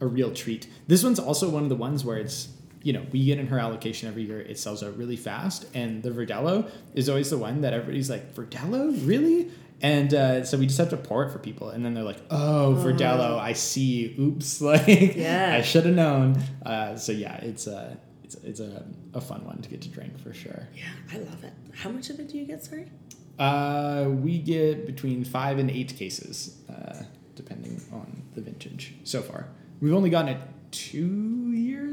a 0.00 0.06
real 0.06 0.32
treat 0.32 0.68
this 0.86 1.02
one's 1.02 1.18
also 1.18 1.48
one 1.50 1.64
of 1.64 1.68
the 1.68 1.74
ones 1.88 2.04
where 2.04 2.18
it's 2.18 2.48
you 2.82 2.92
know 2.92 3.04
we 3.12 3.24
get 3.24 3.38
in 3.38 3.46
her 3.48 3.58
allocation 3.58 4.08
every 4.08 4.22
year 4.22 4.40
it 4.40 4.58
sells 4.58 4.82
out 4.82 4.96
really 4.96 5.16
fast. 5.16 5.66
And 5.74 6.02
the 6.02 6.10
Verdelho 6.10 6.70
is 6.94 7.08
always 7.08 7.30
the 7.30 7.38
one 7.38 7.60
that 7.62 7.72
everybody's 7.72 8.10
like 8.10 8.34
Verdelho? 8.34 9.06
Really? 9.06 9.50
And 9.80 10.12
uh, 10.12 10.44
so 10.44 10.58
we 10.58 10.66
just 10.66 10.78
have 10.78 10.90
to 10.90 10.96
pour 10.96 11.24
it 11.24 11.30
for 11.30 11.38
people. 11.38 11.70
And 11.70 11.84
then 11.84 11.94
they're 11.94 12.02
like 12.04 12.20
oh 12.30 12.76
Verdelho 12.84 13.38
i 13.38 13.52
see. 13.52 14.14
Oops. 14.18 14.60
Like 14.70 15.14
Yeah. 15.16 15.54
i 15.58 15.62
should 15.62 15.86
have 15.86 15.94
known. 15.94 16.42
Uh, 16.64 16.96
so 16.96 17.12
yeah 17.12 17.36
it's 17.36 17.66
a 17.66 17.98
it's, 18.24 18.34
it's 18.44 18.60
a, 18.60 18.84
a 19.14 19.20
fun 19.20 19.44
one 19.46 19.62
to 19.62 19.68
get 19.70 19.80
to 19.82 19.88
drink 19.88 20.18
for 20.18 20.34
sure. 20.34 20.68
Yeah, 20.74 20.84
I 21.12 21.18
love 21.18 21.42
it. 21.44 21.52
How 21.74 21.88
much 21.90 22.10
of 22.10 22.20
it 22.20 22.28
do 22.28 22.36
you 22.38 22.44
get, 22.44 22.62
sorry? 22.64 22.90
uh, 23.38 24.06
we 24.08 24.38
get 24.38 24.84
between 24.84 25.24
five 25.24 25.58
and 25.58 25.70
eight 25.70 25.96
cases, 25.96 26.56
uh, 26.68 27.04
depending 27.36 27.80
on 27.92 28.22
the 28.34 28.40
vintage 28.42 28.94
so 29.04 29.22
far. 29.22 29.46
We've 29.80 29.94
only 29.94 30.10
gotten 30.10 30.28
it 30.34 30.40
two 30.72 31.47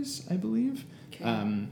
years, 0.06 0.26
I 0.30 0.36
believe. 0.36 0.86
Okay. 1.14 1.24
Um, 1.24 1.72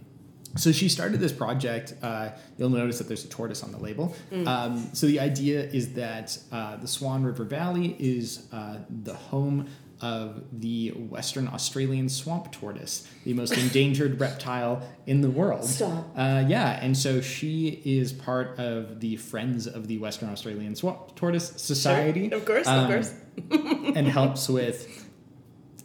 so 0.55 0.71
she 0.71 0.87
started 0.87 1.19
this 1.19 1.31
project. 1.31 1.95
Uh, 2.01 2.29
you'll 2.57 2.69
notice 2.69 2.99
that 2.99 3.07
there's 3.07 3.25
a 3.25 3.29
tortoise 3.29 3.63
on 3.63 3.71
the 3.71 3.79
label. 3.79 4.15
Um, 4.45 4.89
so 4.93 5.07
the 5.07 5.19
idea 5.19 5.63
is 5.63 5.93
that 5.93 6.37
uh, 6.51 6.75
the 6.75 6.87
Swan 6.87 7.23
River 7.23 7.43
Valley 7.43 7.95
is 7.97 8.47
uh, 8.51 8.77
the 8.87 9.15
home 9.15 9.67
of 9.99 10.43
the 10.51 10.89
Western 10.89 11.47
Australian 11.47 12.09
swamp 12.09 12.51
tortoise, 12.51 13.07
the 13.23 13.33
most 13.33 13.57
endangered 13.57 14.19
reptile 14.19 14.87
in 15.07 15.21
the 15.21 15.29
world. 15.29 15.65
Stop. 15.65 16.05
Uh, 16.15 16.43
yeah, 16.47 16.77
and 16.81 16.95
so 16.95 17.19
she 17.21 17.81
is 17.85 18.11
part 18.11 18.59
of 18.59 18.99
the 18.99 19.15
Friends 19.15 19.65
of 19.65 19.87
the 19.87 19.97
Western 19.97 20.29
Australian 20.29 20.75
Swamp 20.75 21.15
Tortoise 21.15 21.53
Society. 21.55 22.31
Of 22.31 22.45
course, 22.45 22.67
um, 22.67 22.79
of 22.79 22.89
course. 22.91 23.13
and 23.95 24.07
helps 24.07 24.49
with 24.49 25.02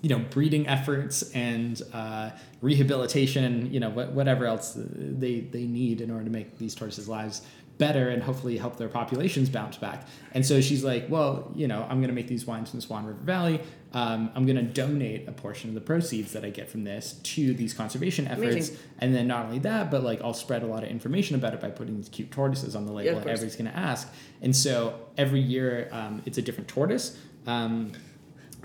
you 0.00 0.08
know 0.08 0.18
breeding 0.30 0.66
efforts 0.68 1.30
and 1.32 1.82
uh, 1.92 2.30
rehabilitation 2.60 3.72
you 3.72 3.80
know 3.80 3.90
wh- 3.90 4.14
whatever 4.14 4.46
else 4.46 4.74
they 4.76 5.40
they 5.40 5.64
need 5.64 6.00
in 6.00 6.10
order 6.10 6.24
to 6.24 6.30
make 6.30 6.58
these 6.58 6.74
tortoises' 6.74 7.08
lives 7.08 7.42
better 7.78 8.08
and 8.08 8.22
hopefully 8.22 8.58
help 8.58 8.76
their 8.76 8.88
populations 8.88 9.48
bounce 9.48 9.78
back. 9.78 10.06
And 10.32 10.44
so 10.44 10.60
she's 10.60 10.84
like, 10.84 11.06
well, 11.08 11.50
you 11.54 11.68
know, 11.68 11.86
I'm 11.88 11.98
going 11.98 12.08
to 12.08 12.14
make 12.14 12.26
these 12.26 12.44
wines 12.44 12.70
from 12.70 12.80
the 12.80 12.86
Swan 12.86 13.06
River 13.06 13.20
Valley. 13.22 13.60
Um, 13.94 14.30
I'm 14.34 14.44
going 14.44 14.56
to 14.56 14.62
donate 14.62 15.28
a 15.28 15.32
portion 15.32 15.70
of 15.70 15.74
the 15.74 15.80
proceeds 15.80 16.32
that 16.32 16.44
I 16.44 16.50
get 16.50 16.68
from 16.68 16.84
this 16.84 17.14
to 17.22 17.54
these 17.54 17.72
conservation 17.72 18.26
efforts. 18.26 18.42
Amazing. 18.42 18.76
And 18.98 19.14
then 19.14 19.26
not 19.28 19.46
only 19.46 19.60
that, 19.60 19.90
but 19.90 20.02
like 20.02 20.20
I'll 20.22 20.34
spread 20.34 20.62
a 20.62 20.66
lot 20.66 20.82
of 20.82 20.90
information 20.90 21.36
about 21.36 21.54
it 21.54 21.60
by 21.60 21.70
putting 21.70 21.96
these 21.96 22.08
cute 22.08 22.30
tortoises 22.30 22.76
on 22.76 22.84
the 22.84 22.92
label 22.92 23.14
that 23.14 23.26
everybody's 23.26 23.56
going 23.56 23.70
to 23.70 23.78
ask. 23.78 24.12
And 24.42 24.54
so 24.54 24.98
every 25.16 25.40
year 25.40 25.88
um, 25.92 26.22
it's 26.26 26.36
a 26.36 26.42
different 26.42 26.68
tortoise. 26.68 27.16
Um, 27.46 27.92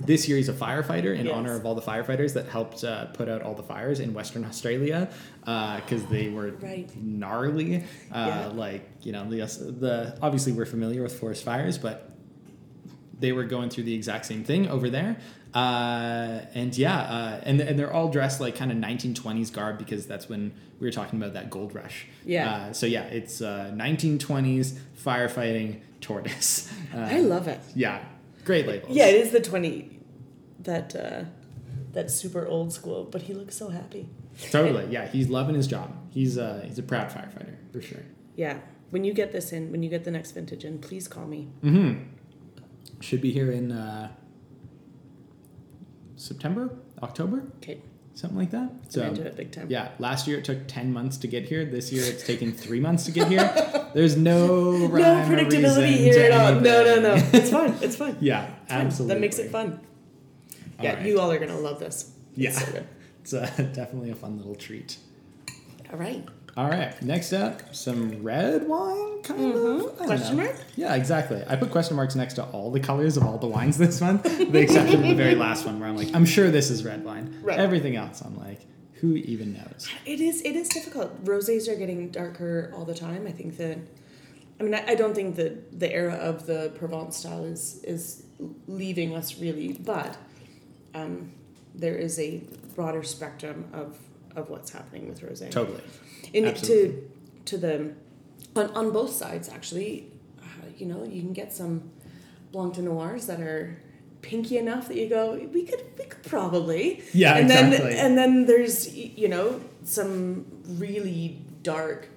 this 0.01 0.27
year 0.27 0.37
he's 0.37 0.49
a 0.49 0.53
firefighter 0.53 1.15
in 1.17 1.27
Yes. 1.27 1.35
honor 1.35 1.55
of 1.55 1.65
all 1.65 1.75
the 1.75 1.81
firefighters 1.81 2.33
that 2.33 2.47
helped 2.47 2.83
uh, 2.83 3.05
put 3.07 3.29
out 3.29 3.41
all 3.43 3.53
the 3.53 3.63
fires 3.63 3.99
in 3.99 4.13
Western 4.13 4.43
Australia 4.43 5.09
because 5.41 6.03
they 6.09 6.29
were 6.29 6.51
Right. 6.59 6.89
gnarly. 7.01 7.77
Uh, 8.11 8.25
Yeah. 8.27 8.47
Like 8.47 8.89
you 9.01 9.11
know 9.11 9.29
the 9.29 9.37
the 9.79 10.17
obviously 10.21 10.51
we're 10.51 10.65
familiar 10.65 11.03
with 11.03 11.17
forest 11.19 11.43
fires, 11.43 11.77
but 11.77 12.09
they 13.19 13.31
were 13.31 13.43
going 13.43 13.69
through 13.69 13.83
the 13.83 13.93
exact 13.93 14.25
same 14.25 14.43
thing 14.43 14.67
over 14.67 14.89
there. 14.89 15.17
Uh, 15.53 16.41
and 16.55 16.75
yeah, 16.75 16.99
uh, 17.01 17.39
and 17.43 17.61
and 17.61 17.77
they're 17.77 17.93
all 17.93 18.09
dressed 18.09 18.41
like 18.41 18.55
kind 18.55 18.71
of 18.71 18.77
1920s 18.79 19.53
garb 19.53 19.77
because 19.77 20.07
that's 20.07 20.27
when 20.27 20.51
we 20.79 20.87
were 20.87 20.91
talking 20.91 21.21
about 21.21 21.33
that 21.33 21.49
gold 21.51 21.75
rush. 21.75 22.07
Yeah. 22.25 22.51
Uh, 22.51 22.73
so 22.73 22.87
yeah, 22.87 23.03
it's 23.03 23.41
uh, 23.41 23.71
1920s 23.75 24.73
firefighting 25.05 25.81
tortoise. 26.01 26.73
Uh, 26.93 26.97
I 26.99 27.19
love 27.19 27.47
it. 27.47 27.59
yeah, 27.75 28.03
great 28.45 28.67
labels. 28.67 28.95
Yeah, 28.95 29.05
it 29.07 29.15
is 29.15 29.31
the 29.31 29.41
20 29.41 29.99
that 30.59 30.95
uh, 30.95 31.25
that 31.93 32.09
super 32.11 32.47
old 32.47 32.73
school, 32.73 33.05
but 33.05 33.23
he 33.23 33.33
looks 33.33 33.55
so 33.55 33.69
happy. 33.69 34.09
Totally. 34.51 34.87
Yeah, 34.91 35.07
he's 35.07 35.29
loving 35.29 35.55
his 35.55 35.67
job. 35.67 35.95
He's 36.11 36.37
uh 36.37 36.63
he's 36.65 36.79
a 36.79 36.83
proud 36.83 37.09
firefighter 37.09 37.55
for 37.71 37.81
sure. 37.81 38.03
Yeah. 38.35 38.59
When 38.89 39.03
you 39.03 39.13
get 39.13 39.31
this 39.31 39.51
in, 39.51 39.71
when 39.71 39.81
you 39.81 39.89
get 39.89 40.03
the 40.03 40.11
next 40.11 40.31
vintage 40.31 40.63
in, 40.65 40.77
please 40.79 41.07
call 41.07 41.25
me. 41.25 41.49
Mm-hmm. 41.63 42.03
Should 43.01 43.21
be 43.21 43.31
here 43.31 43.51
in 43.51 43.71
uh, 43.71 44.11
September, 46.15 46.77
October, 47.01 47.43
Okay. 47.57 47.81
Something 48.15 48.37
like 48.37 48.51
that. 48.51 48.69
So, 48.89 49.03
into 49.03 49.23
it 49.25 49.35
big 49.35 49.51
time. 49.51 49.67
yeah, 49.69 49.89
last 49.99 50.27
year 50.27 50.37
it 50.37 50.45
took 50.45 50.67
ten 50.67 50.91
months 50.93 51.17
to 51.17 51.27
get 51.27 51.45
here. 51.45 51.65
This 51.65 51.91
year 51.91 52.03
it's 52.05 52.25
taken 52.25 52.51
three 52.53 52.79
months 52.79 53.05
to 53.05 53.11
get 53.11 53.27
here. 53.27 53.43
There's 53.93 54.15
no 54.17 54.71
No 54.87 54.87
predictability 55.27 55.87
here 55.97 56.31
at 56.31 56.31
all. 56.31 56.61
No, 56.61 56.83
no, 56.83 56.99
no. 57.01 57.13
It's 57.33 57.49
fun. 57.49 57.75
It's 57.81 57.95
fun. 57.95 58.17
yeah, 58.19 58.49
It's 58.63 58.71
fun. 58.71 58.85
absolutely. 58.85 59.13
That 59.15 59.21
makes 59.21 59.39
it 59.39 59.51
fun. 59.51 59.79
All 60.79 60.85
Yeah, 60.85 60.93
right. 60.95 61.05
you 61.05 61.19
all 61.19 61.31
are 61.31 61.39
gonna 61.39 61.57
love 61.59 61.79
this. 61.79 62.11
It's 62.35 62.37
Yeah. 62.37 62.51
so. 62.51 62.83
It's 63.23 63.33
uh, 63.33 63.45
definitely 63.73 64.09
a 64.11 64.15
fun 64.15 64.35
little 64.37 64.53
treat. 64.55 64.97
All 65.91 65.97
right. 65.97 66.25
All 66.55 66.69
right, 66.69 66.99
next 67.01 67.33
up, 67.33 67.73
some 67.73 68.21
red 68.21 68.67
wine, 68.67 69.23
kind 69.23 69.41
of. 69.41 69.55
I 69.55 69.57
don't 69.57 69.97
Question 70.05 70.37
know. 70.37 70.43
mark? 70.43 70.55
Yeah, 70.75 70.93
exactly. 70.93 71.43
I 71.47 71.55
put 71.55 71.71
question 71.71 71.95
marks 71.95 72.13
next 72.15 72.35
to 72.35 72.43
all 72.45 72.69
the 72.69 72.79
colors 72.79 73.17
of 73.17 73.23
all 73.23 73.39
the 73.39 73.47
wines 73.47 73.77
this 73.79 73.99
month, 73.99 74.23
with 74.23 74.51
the 74.51 74.59
exception 74.59 75.01
of 75.01 75.07
the 75.09 75.15
very 75.15 75.33
last 75.33 75.65
one 75.65 75.79
where 75.79 75.89
I'm 75.89 75.97
like, 75.97 76.13
I'm 76.13 76.25
sure 76.25 76.51
this 76.51 76.69
is 76.69 76.85
red 76.85 77.03
wine. 77.03 77.39
Right. 77.41 77.59
Everything 77.59 77.95
else, 77.95 78.21
I'm 78.21 78.37
like, 78.37 78.61
who 78.95 79.15
even 79.15 79.53
knows? 79.53 79.89
It 80.05 80.21
is. 80.21 80.41
It 80.43 80.55
is 80.55 80.69
difficult. 80.69 81.25
Rosés 81.25 81.67
are 81.67 81.75
getting 81.75 82.09
darker 82.09 82.71
all 82.75 82.85
the 82.85 82.95
time. 82.95 83.25
I 83.27 83.31
think 83.31 83.57
that. 83.57 83.79
I 84.59 84.63
mean, 84.63 84.75
I, 84.75 84.85
I 84.89 84.95
don't 84.95 85.15
think 85.15 85.35
that 85.37 85.79
the 85.79 85.91
era 85.91 86.13
of 86.13 86.45
the 86.45 86.71
Provence 86.75 87.17
style 87.17 87.43
is 87.45 87.83
is 87.83 88.23
leaving 88.67 89.15
us 89.15 89.39
really, 89.39 89.73
but 89.73 90.15
um, 90.93 91.31
there 91.73 91.95
is 91.95 92.19
a 92.19 92.43
broader 92.75 93.01
spectrum 93.01 93.65
of 93.73 93.97
of 94.35 94.49
what's 94.49 94.71
happening 94.71 95.07
with 95.07 95.21
rosé. 95.21 95.49
Totally. 95.49 95.81
Absolutely. 96.35 96.61
to 96.61 97.09
to 97.45 97.57
the 97.57 97.93
on, 98.55 98.69
on 98.75 98.91
both 98.91 99.11
sides 99.11 99.49
actually, 99.49 100.11
uh, 100.41 100.67
you 100.77 100.85
know, 100.85 101.03
you 101.03 101.21
can 101.21 101.33
get 101.33 101.51
some 101.53 101.91
Blanc 102.51 102.75
de 102.75 102.81
Noirs 102.81 103.25
that 103.27 103.41
are 103.41 103.77
pinky 104.21 104.57
enough 104.57 104.87
that 104.87 104.97
you 104.97 105.09
go, 105.09 105.33
we 105.33 105.63
could 105.63 105.83
we 105.97 106.05
could 106.05 106.23
probably. 106.23 107.03
Yeah, 107.13 107.35
and 107.35 107.51
exactly. 107.51 107.77
then 107.77 108.05
and 108.05 108.17
then 108.17 108.45
there's 108.45 108.95
you 108.95 109.27
know 109.27 109.61
some 109.83 110.45
really 110.67 111.41
dark 111.61 112.09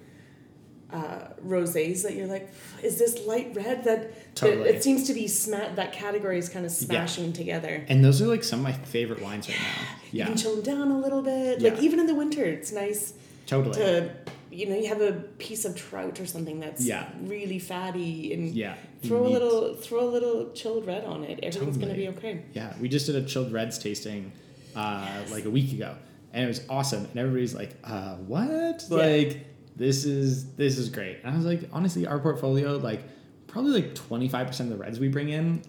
uh, 0.93 1.29
rosés 1.45 2.03
that 2.05 2.15
you're 2.15 2.27
like, 2.29 2.49
is 2.83 2.99
this 2.99 3.27
light 3.27 3.53
red? 3.55 3.85
That 3.85 4.35
Totally. 4.37 4.69
it, 4.69 4.77
it 4.77 4.83
seems 4.85 5.07
to 5.09 5.15
be 5.15 5.27
sma- 5.27 5.73
that 5.75 5.93
category 5.93 6.39
is 6.39 6.49
kind 6.49 6.65
of 6.65 6.71
smashing 6.73 7.33
together. 7.33 7.85
And 7.89 8.05
those 8.05 8.23
are 8.23 8.27
like 8.27 8.45
some 8.45 8.61
of 8.61 8.65
my 8.65 8.73
favorite 8.73 9.21
wines 9.23 9.49
right 9.49 9.59
now. 9.59 9.65
Yeah, 9.67 9.97
You 10.13 10.19
Yeah, 10.21 10.27
can 10.27 10.37
chill 10.37 10.55
them 10.57 10.63
down 10.65 10.91
a 10.93 10.99
little 10.99 11.23
bit. 11.23 11.61
Yeah. 11.61 11.71
Like 11.71 11.83
even 11.83 11.99
in 12.01 12.07
the 12.07 12.15
winter, 12.15 12.45
it's 12.45 12.71
nice 12.73 13.15
totally. 13.47 13.75
to 13.77 14.11
you 14.53 14.65
know 14.67 14.77
you 14.77 14.87
have 14.89 15.01
a 15.03 15.13
piece 15.39 15.65
of 15.65 15.75
trout 15.77 16.19
or 16.21 16.25
something 16.27 16.61
that's 16.61 16.85
Yeah. 16.87 17.09
really 17.23 17.59
fatty 17.59 18.33
and 18.33 18.55
yeah. 18.55 18.77
throw 19.03 19.27
a 19.27 19.29
little 19.29 19.75
throw 19.75 20.05
a 20.09 20.11
little 20.11 20.53
chilled 20.53 20.87
red 20.87 21.05
on 21.05 21.25
it. 21.25 21.41
Everything's 21.43 21.77
gonna 21.79 21.95
be 21.95 22.09
okay. 22.09 22.45
Yeah, 22.55 22.73
we 22.81 22.89
just 22.89 23.07
did 23.07 23.17
a 23.17 23.25
chilled 23.25 23.53
reds 23.53 23.77
tasting 23.79 24.31
uh, 24.77 25.09
like 25.31 25.45
a 25.47 25.51
week 25.51 25.73
ago, 25.73 25.97
and 26.33 26.45
it 26.45 26.47
was 26.49 26.63
awesome. 26.71 27.05
And 27.07 27.17
everybody's 27.19 27.55
like, 27.55 27.75
uh, 27.83 28.15
"What? 28.17 28.85
Yeah. 28.89 28.97
Like 28.97 29.47
this 29.77 30.05
is 30.05 30.53
this 30.55 30.79
is 30.79 30.89
great." 30.89 31.19
And 31.25 31.35
I 31.35 31.37
was 31.37 31.47
like, 31.47 31.69
honestly, 31.73 32.07
our 32.07 32.19
portfolio, 32.19 32.77
like 32.77 33.03
probably 33.47 33.73
like 33.73 33.95
twenty 33.95 34.29
five 34.29 34.47
percent 34.47 34.71
of 34.73 34.79
the 34.79 34.83
reds 34.85 34.99
we 34.99 35.09
bring 35.09 35.29
in, 35.29 35.63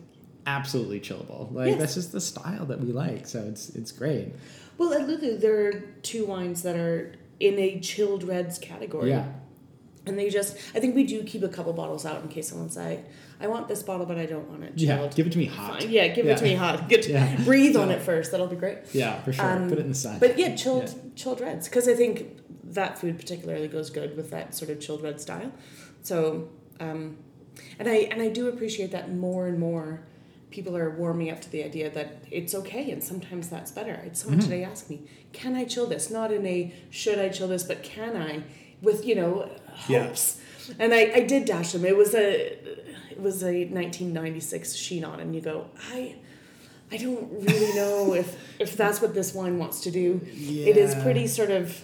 absolutely 0.46 1.00
chillable. 1.00 1.52
Like 1.54 1.70
Yes. 1.72 1.80
that's 1.80 1.94
just 1.96 2.12
the 2.12 2.22
style 2.22 2.66
that 2.66 2.80
we 2.80 2.92
like. 2.92 3.28
So 3.28 3.44
it's 3.44 3.70
it's 3.70 3.92
great. 3.92 4.34
Well, 4.78 4.94
at 4.94 5.08
Lulu, 5.08 5.38
there 5.38 5.68
are 5.68 5.72
two 6.04 6.26
wines 6.26 6.62
that 6.64 6.76
are 6.76 7.14
in 7.40 7.58
a 7.60 7.80
chilled 7.80 8.24
reds 8.24 8.60
category. 8.60 9.10
Yeah, 9.10 9.26
And 10.06 10.18
they 10.20 10.30
just, 10.30 10.56
I 10.76 10.80
think 10.80 10.96
we 10.96 11.04
do 11.04 11.24
keep 11.24 11.42
a 11.44 11.48
couple 11.48 11.74
bottles 11.74 12.06
out 12.06 12.22
in 12.22 12.30
case 12.30 12.50
someone's 12.50 12.78
like, 12.78 13.04
I 13.42 13.48
want 13.48 13.68
this 13.68 13.82
bottle, 13.82 14.06
but 14.06 14.18
I 14.20 14.26
don't 14.28 14.48
want 14.50 14.64
it 14.64 14.74
yeah. 14.76 14.98
chilled. 14.98 15.16
Give 15.16 15.26
it 15.28 15.32
to 15.34 15.38
me 15.40 15.46
hot. 15.46 15.82
Fine. 15.82 15.90
Yeah, 15.92 16.08
give 16.10 16.28
it 16.28 16.38
to 16.38 16.44
me 16.44 16.54
hot. 16.54 16.88
Get 16.90 17.08
Yeah. 17.10 17.44
breathe 17.44 17.76
on 17.76 17.90
it 17.90 18.02
first. 18.04 18.30
That'll 18.32 18.46
be 18.48 18.56
great. 18.56 18.78
Yeah, 18.94 19.20
for 19.24 19.34
sure. 19.34 19.46
Um, 19.46 19.68
Put 19.70 19.80
it 19.80 19.82
in 19.82 19.90
the 19.90 19.96
sun. 19.96 20.20
But 20.20 20.38
yeah, 20.38 20.56
chilled 20.56 20.94
chilled 21.16 21.42
reds 21.42 21.68
because 21.68 21.88
I 21.88 21.96
think 21.96 22.37
that 22.64 22.98
food 23.00 23.18
particularly 23.18 23.68
goes 23.68 23.90
good 23.90 24.16
with 24.18 24.30
that 24.32 24.54
sort 24.56 24.70
of 24.72 24.80
chilled 24.80 25.02
red 25.04 25.20
style. 25.22 25.52
So, 26.04 26.50
um, 26.80 27.18
and 27.80 27.88
I 27.90 27.96
and 28.12 28.22
I 28.22 28.30
do 28.30 28.48
appreciate 28.48 28.92
that 28.92 29.14
more 29.14 29.48
and 29.48 29.60
more. 29.60 30.02
People 30.50 30.78
are 30.78 30.90
warming 30.90 31.30
up 31.30 31.42
to 31.42 31.50
the 31.52 31.64
idea 31.64 31.90
that 31.92 32.24
it's 32.32 32.56
okay, 32.56 32.90
and 32.92 33.04
sometimes 33.04 33.50
that's 33.50 33.72
better. 33.72 33.98
I 34.00 34.04
had 34.06 34.18
someone 34.18 34.40
Mm-hmm. 34.40 34.50
today 34.50 34.64
ask 34.64 34.90
me, 34.90 35.02
"Can 35.34 35.56
I 35.56 35.66
chill 35.66 35.88
this?" 35.88 36.10
Not 36.10 36.32
in 36.32 36.46
a 36.46 36.74
"should 36.90 37.20
I 37.20 37.30
chill 37.30 37.48
this," 37.50 37.64
but 37.64 37.84
"can 37.84 38.16
I?" 38.16 38.44
With 38.82 39.06
you 39.06 39.16
know 39.16 39.50
Yeah. 39.90 40.06
hopes. 40.08 40.40
And 40.80 40.94
I, 40.94 41.12
I 41.16 41.20
did 41.22 41.46
dash 41.46 41.72
them. 41.72 41.84
It 41.86 41.98
was 41.98 42.14
a 42.14 42.54
it 43.12 43.20
was 43.20 43.42
a 43.44 43.66
1996 43.66 44.76
Chinon, 44.78 45.20
and 45.20 45.34
you 45.36 45.42
go, 45.42 45.68
I 45.94 46.16
I 46.92 46.98
don't 46.98 47.30
really 47.42 47.74
know 47.76 48.14
if 48.14 48.38
if 48.60 48.78
that's 48.78 49.02
what 49.02 49.14
this 49.14 49.34
wine 49.34 49.58
wants 49.60 49.82
to 49.82 49.92
do. 49.92 50.22
It 50.34 50.78
is 50.78 50.96
pretty 50.96 51.28
sort 51.28 51.52
of 51.52 51.84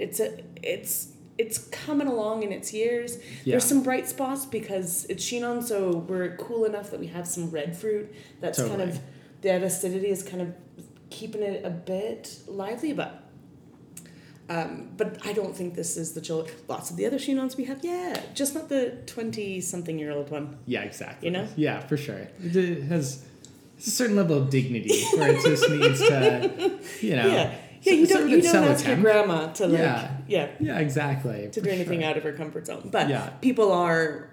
it's 0.00 0.18
a 0.18 0.42
it's 0.62 1.12
it's 1.38 1.58
coming 1.58 2.06
along 2.06 2.42
in 2.42 2.52
its 2.52 2.72
years. 2.72 3.18
Yeah. 3.44 3.52
There's 3.52 3.64
some 3.64 3.82
bright 3.82 4.08
spots 4.08 4.44
because 4.44 5.06
it's 5.06 5.24
Chinon, 5.24 5.62
so 5.62 5.90
we're 6.08 6.36
cool 6.36 6.64
enough 6.64 6.90
that 6.90 7.00
we 7.00 7.06
have 7.08 7.26
some 7.26 7.50
red 7.50 7.76
fruit. 7.76 8.12
That's 8.40 8.58
kind 8.58 8.82
of 8.82 8.98
that 9.42 9.62
acidity 9.62 10.08
is 10.08 10.22
kind 10.22 10.42
of 10.42 10.54
keeping 11.08 11.42
it 11.42 11.64
a 11.64 11.70
bit 11.70 12.40
lively, 12.46 12.92
but. 12.92 13.24
Um, 14.48 14.88
but 14.96 15.24
I 15.24 15.32
don't 15.32 15.54
think 15.54 15.76
this 15.76 15.96
is 15.96 16.12
the 16.12 16.20
chill. 16.20 16.48
Lots 16.66 16.90
of 16.90 16.96
the 16.96 17.06
other 17.06 17.18
Chinons 17.18 17.56
we 17.56 17.66
have, 17.66 17.84
yeah, 17.84 18.20
just 18.34 18.52
not 18.52 18.68
the 18.68 18.98
twenty-something-year-old 19.06 20.28
one. 20.28 20.58
yeah, 20.66 20.82
exactly. 20.82 21.28
You 21.28 21.32
know? 21.32 21.46
Yeah, 21.54 21.78
for 21.78 21.96
sure. 21.96 22.26
It 22.42 22.82
has 22.82 23.24
a 23.78 23.82
certain 23.82 24.16
level 24.16 24.38
of 24.38 24.50
dignity 24.50 25.04
where 25.14 25.30
it 25.30 25.44
just 25.44 25.70
needs 25.70 26.00
to, 26.00 26.80
you 27.00 27.14
know. 27.14 27.26
yeah, 27.32 27.54
yeah. 27.82 27.92
You 27.94 28.06
don't 28.06 28.28
you 28.28 28.42
don't 28.42 28.64
ask 28.64 28.86
your 28.86 28.96
grandma 28.96 29.52
to 29.52 29.66
like 29.66 29.78
Yeah. 29.78 30.16
yeah 30.28 30.48
Yeah, 30.60 30.78
exactly. 30.78 31.48
to 31.52 31.60
do 31.60 31.70
anything 31.70 32.00
sure. 32.00 32.10
out 32.10 32.16
of 32.16 32.22
her 32.24 32.32
comfort 32.32 32.66
zone. 32.66 32.88
But 32.92 33.08
Yeah. 33.08 33.28
people 33.40 33.72
are 33.72 34.30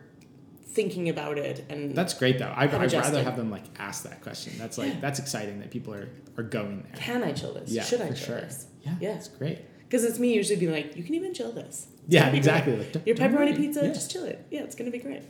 thinking 0.64 1.10
about 1.10 1.38
it 1.39 1.66
and 1.70 1.95
That's 1.95 2.14
great 2.14 2.38
though. 2.39 2.54
I'd, 2.56 2.74
I'm 2.74 2.82
I'd 2.82 2.93
rather 2.93 3.24
have 3.24 3.36
them 3.38 3.50
like 3.50 3.64
ask 3.80 4.04
that 4.04 4.22
question. 4.22 4.54
That's 4.58 4.78
like 4.78 5.02
that's 5.02 5.20
exciting 5.20 5.60
that 5.60 5.72
people 5.72 5.93
are 5.93 6.10
are 6.38 6.43
going 6.43 6.84
there. 6.84 7.02
can 7.02 7.24
I 7.24 7.32
chill 7.32 7.54
this? 7.54 7.72
Yeah, 7.72 7.84
Should 7.84 8.02
I 8.02 8.08
chill 8.10 8.16
sure. 8.16 8.41
this? 8.41 8.68
Yeah, 8.84 8.95
Yeah. 9.00 9.14
that's 9.14 9.28
great. 9.30 9.60
Because 9.88 10.04
it's 10.04 10.20
me 10.20 10.34
usually 10.34 10.60
being 10.60 10.72
like, 10.74 10.95
you 10.98 11.04
can 11.04 11.16
even 11.16 11.34
chill 11.34 11.52
this. 11.54 11.88
It's 12.06 12.14
Yeah, 12.14 12.28
exactly. 12.30 12.76
Like, 12.76 13.08
Your 13.08 13.16
pepperoni 13.16 13.56
pizza, 13.56 13.82
Yeah. 13.86 13.93
just 13.93 14.12
chill 14.12 14.26
it. 14.26 14.45
Yeah, 14.52 14.64
it's 14.64 14.76
gonna 14.76 14.91
be 14.91 15.00
great. 15.00 15.22
All 15.22 15.24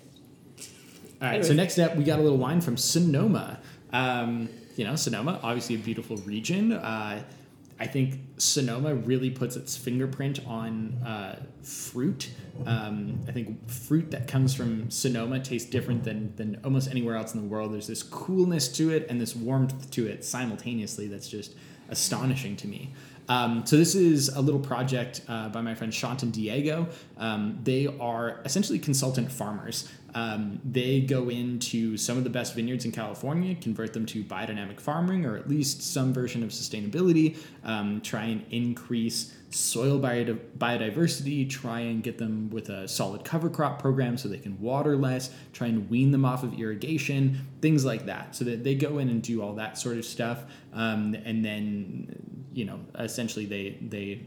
right. 1.22 1.30
Anyways. 1.30 1.48
So 1.48 1.54
next 1.54 1.80
up, 1.80 1.96
we 1.96 2.04
got 2.04 2.20
a 2.20 2.22
little 2.22 2.38
wine 2.38 2.62
from 2.62 2.76
Sonoma. 2.78 3.60
Um, 3.94 4.50
you 4.76 4.84
know, 4.84 4.96
Sonoma, 4.96 5.40
obviously 5.44 5.76
a 5.76 5.80
beautiful 5.80 6.18
region. 6.18 6.74
Uh, 6.74 7.24
I 7.80 7.88
think 7.88 8.20
Sonoma 8.38 8.96
really 8.96 9.30
puts 9.30 9.56
its 9.56 9.78
fingerprint 9.78 10.40
on 10.48 10.94
uh, 11.06 11.44
fruit. 11.62 12.32
Um, 12.66 13.24
I 13.28 13.32
think 13.32 13.70
fruit 13.70 14.10
that 14.12 14.28
comes 14.28 14.56
from 14.56 14.90
Sonoma 14.90 15.40
tastes 15.40 15.70
different 15.70 16.04
than, 16.04 16.36
than 16.38 16.60
almost 16.64 16.90
anywhere 16.90 17.16
else 17.16 17.36
in 17.36 17.42
the 17.42 17.48
world. 17.48 17.74
There's 17.74 17.88
this 17.88 18.02
coolness 18.02 18.68
to 18.78 18.90
it 18.90 19.06
and 19.10 19.22
this 19.22 19.36
warmth 19.36 19.92
to 19.92 20.08
it 20.08 20.26
simultaneously 20.26 21.08
that's 21.08 21.30
just 21.30 21.56
astonishing 21.90 22.56
to 22.58 22.68
me. 22.68 22.94
Um, 23.30 23.66
so 23.66 23.76
this 23.76 23.94
is 23.94 24.30
a 24.30 24.40
little 24.42 24.60
project 24.60 25.22
uh, 25.28 25.50
by 25.50 25.62
my 25.62 25.76
friend 25.76 25.94
Shaunt 25.94 26.24
and 26.24 26.32
Diego. 26.32 26.88
Um, 27.18 27.60
they 27.64 27.88
are 28.00 28.40
essentially 28.46 28.80
consultant 28.80 29.32
farmers. 29.32 29.90
Um, 30.16 30.60
they 30.64 31.02
go 31.02 31.30
into 31.30 31.98
some 31.98 32.18
of 32.18 32.24
the 32.24 32.30
best 32.30 32.56
vineyards 32.56 32.86
in 32.86 32.92
California, 32.92 33.56
convert 33.56 33.94
them 33.94 34.06
to 34.08 34.24
biodynamic 34.24 34.80
farming 34.80 35.26
or 35.26 35.38
at 35.38 35.50
least 35.50 35.82
some 35.82 36.14
version 36.14 36.44
of 36.44 36.50
sustainability, 36.50 37.38
um, 37.64 38.02
try 38.02 38.24
and 38.24 38.46
increase 38.50 39.34
soil 39.50 40.00
biodiversity, 40.00 41.50
try 41.50 41.80
and 41.80 42.04
get 42.04 42.18
them 42.18 42.50
with 42.50 42.70
a 42.70 42.88
solid 42.88 43.24
cover 43.24 43.50
crop 43.50 43.82
program 43.82 44.18
so 44.18 44.28
they 44.28 44.38
can 44.38 44.60
water 44.60 44.98
less, 44.98 45.30
try 45.54 45.68
and 45.68 45.90
wean 45.90 46.12
them 46.12 46.26
off 46.26 46.44
of 46.44 46.54
irrigation, 46.60 47.40
things 47.62 47.86
like 47.86 48.06
that. 48.06 48.36
So 48.36 48.46
that 48.46 48.64
they 48.64 48.76
go 48.76 48.98
in 49.00 49.10
and 49.10 49.22
do 49.22 49.42
all 49.42 49.54
that 49.56 49.78
sort 49.78 49.98
of 49.98 50.06
stuff, 50.06 50.44
um, 50.74 51.16
and 51.26 51.44
then 51.44 52.48
you 52.54 52.66
know 52.66 52.80
essentially 53.00 53.46
they 53.46 53.78
they 53.82 54.26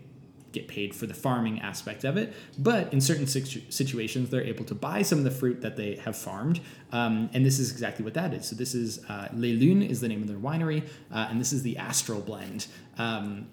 get 0.53 0.69
paid 0.69 0.95
for 0.95 1.07
the 1.07 1.15
farming 1.15 1.61
aspect 1.61 2.05
of 2.05 2.17
it. 2.17 2.33
But 2.59 2.93
in 2.93 3.01
certain 3.01 3.27
situ- 3.27 3.63
situations, 3.71 4.31
they're 4.31 4.43
able 4.43 4.65
to 4.65 4.75
buy 4.75 5.03
some 5.03 5.19
of 5.19 5.25
the 5.25 5.31
fruit 5.31 5.61
that 5.63 5.77
they 5.77 5.97
have 6.05 6.17
farmed. 6.17 6.61
Um, 6.93 7.31
and 7.33 7.45
this 7.45 7.59
is 7.59 7.71
exactly 7.71 8.05
what 8.05 8.15
that 8.15 8.35
is. 8.35 8.47
So 8.47 8.57
this 8.57 8.75
is 8.75 9.05
uh, 9.09 9.29
Les 9.35 9.53
Lunes 9.53 9.91
is 9.91 10.01
the 10.01 10.09
name 10.09 10.23
of 10.23 10.29
their 10.29 10.39
winery, 10.39 10.89
uh, 11.13 11.29
and 11.31 11.41
this 11.41 11.53
is 11.53 11.63
the 11.63 11.77
Astral 11.77 12.21
blend. 12.21 12.67
Um, 12.99 13.47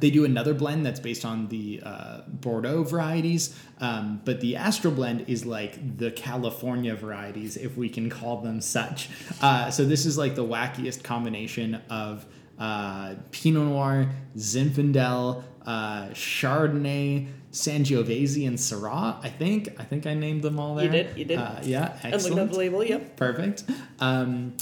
They 0.00 0.10
do 0.10 0.24
another 0.24 0.54
blend 0.54 0.86
that's 0.86 1.00
based 1.00 1.24
on 1.26 1.48
the 1.48 1.82
uh, 1.84 2.22
Bordeaux 2.26 2.82
varieties, 2.82 3.54
um, 3.78 4.22
but 4.24 4.40
the 4.40 4.56
Astral 4.56 4.94
blend 4.94 5.28
is 5.28 5.44
like 5.44 5.98
the 5.98 6.10
California 6.10 6.94
varieties, 6.96 7.58
if 7.58 7.76
we 7.76 7.90
can 7.90 8.08
call 8.08 8.40
them 8.40 8.62
such. 8.62 9.10
Uh, 9.42 9.70
so 9.70 9.84
this 9.84 10.06
is 10.06 10.16
like 10.16 10.34
the 10.34 10.46
wackiest 10.46 11.02
combination 11.02 11.74
of 11.90 12.24
uh, 12.58 13.16
Pinot 13.32 13.66
Noir, 13.66 14.08
Zinfandel, 14.36 15.42
uh, 15.66 16.08
Chardonnay, 16.08 17.28
Sangiovese, 17.52 18.46
and 18.46 18.56
Syrah. 18.56 19.18
I 19.22 19.28
think 19.28 19.74
I 19.78 19.84
think 19.84 20.06
I 20.06 20.14
named 20.14 20.42
them 20.42 20.58
all 20.58 20.74
there. 20.74 20.86
You 20.86 20.90
did, 20.90 21.16
you 21.16 21.24
did. 21.24 21.38
Uh, 21.38 21.56
yeah, 21.62 21.98
excellent. 22.02 22.22
looking 22.24 22.38
at 22.38 22.50
the 22.50 22.58
label. 22.58 22.84
Yep. 22.84 23.16
Perfect. 23.16 23.64
Um, 24.00 24.54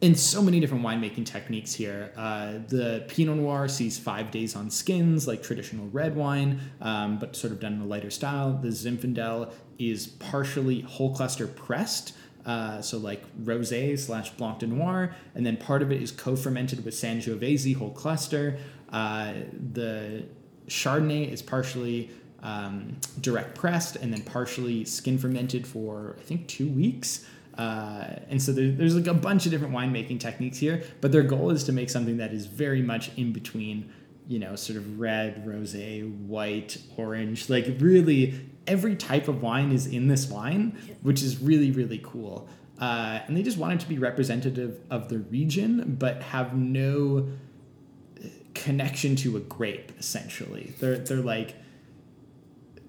and 0.00 0.18
so 0.18 0.40
many 0.40 0.60
different 0.60 0.84
winemaking 0.84 1.26
techniques 1.26 1.74
here. 1.74 2.12
Uh, 2.16 2.52
the 2.68 3.04
Pinot 3.08 3.36
Noir 3.36 3.66
sees 3.68 3.98
five 3.98 4.30
days 4.30 4.54
on 4.54 4.70
skins, 4.70 5.26
like 5.26 5.42
traditional 5.42 5.88
red 5.88 6.14
wine, 6.14 6.60
um, 6.80 7.18
but 7.18 7.34
sort 7.34 7.52
of 7.52 7.58
done 7.58 7.74
in 7.74 7.80
a 7.80 7.84
lighter 7.84 8.10
style. 8.10 8.52
The 8.52 8.68
Zinfandel 8.68 9.52
is 9.78 10.06
partially 10.06 10.82
whole 10.82 11.14
cluster 11.14 11.48
pressed, 11.48 12.14
uh, 12.46 12.80
so 12.80 12.98
like 12.98 13.24
rosé 13.42 13.98
slash 13.98 14.30
blanc 14.30 14.60
de 14.60 14.68
noir, 14.68 15.14
and 15.34 15.44
then 15.44 15.56
part 15.56 15.82
of 15.82 15.90
it 15.90 16.00
is 16.00 16.12
co-fermented 16.12 16.84
with 16.84 16.94
Sangiovese 16.94 17.74
whole 17.76 17.90
cluster. 17.90 18.58
Uh, 18.90 19.34
the 19.72 20.24
Chardonnay 20.68 21.30
is 21.32 21.42
partially 21.42 22.10
um, 22.42 22.96
direct 23.20 23.54
pressed 23.54 23.96
and 23.96 24.12
then 24.12 24.22
partially 24.22 24.84
skin 24.84 25.18
fermented 25.18 25.66
for 25.66 26.16
I 26.18 26.22
think 26.22 26.46
two 26.46 26.68
weeks. 26.68 27.26
Uh, 27.56 28.14
and 28.28 28.40
so 28.40 28.52
there, 28.52 28.70
there's 28.70 28.94
like 28.94 29.08
a 29.08 29.14
bunch 29.14 29.44
of 29.44 29.50
different 29.50 29.74
winemaking 29.74 30.20
techniques 30.20 30.58
here, 30.58 30.84
but 31.00 31.10
their 31.10 31.24
goal 31.24 31.50
is 31.50 31.64
to 31.64 31.72
make 31.72 31.90
something 31.90 32.18
that 32.18 32.32
is 32.32 32.46
very 32.46 32.82
much 32.82 33.10
in 33.18 33.32
between, 33.32 33.92
you 34.28 34.38
know, 34.38 34.54
sort 34.54 34.76
of 34.76 35.00
red, 35.00 35.44
rosé, 35.44 36.08
white, 36.26 36.78
orange. 36.96 37.50
Like 37.50 37.66
really, 37.80 38.38
every 38.68 38.94
type 38.94 39.26
of 39.26 39.42
wine 39.42 39.72
is 39.72 39.86
in 39.86 40.06
this 40.06 40.28
wine, 40.28 40.78
which 41.02 41.22
is 41.22 41.40
really 41.40 41.72
really 41.72 42.00
cool. 42.04 42.48
Uh, 42.80 43.18
and 43.26 43.36
they 43.36 43.42
just 43.42 43.58
want 43.58 43.72
it 43.72 43.80
to 43.80 43.88
be 43.88 43.98
representative 43.98 44.80
of 44.88 45.08
the 45.08 45.18
region, 45.18 45.96
but 45.98 46.22
have 46.22 46.56
no 46.56 47.26
connection 48.54 49.16
to 49.16 49.36
a 49.36 49.40
grape. 49.40 49.92
Essentially, 49.98 50.74
they're 50.80 50.98
they're 50.98 51.18
like 51.18 51.54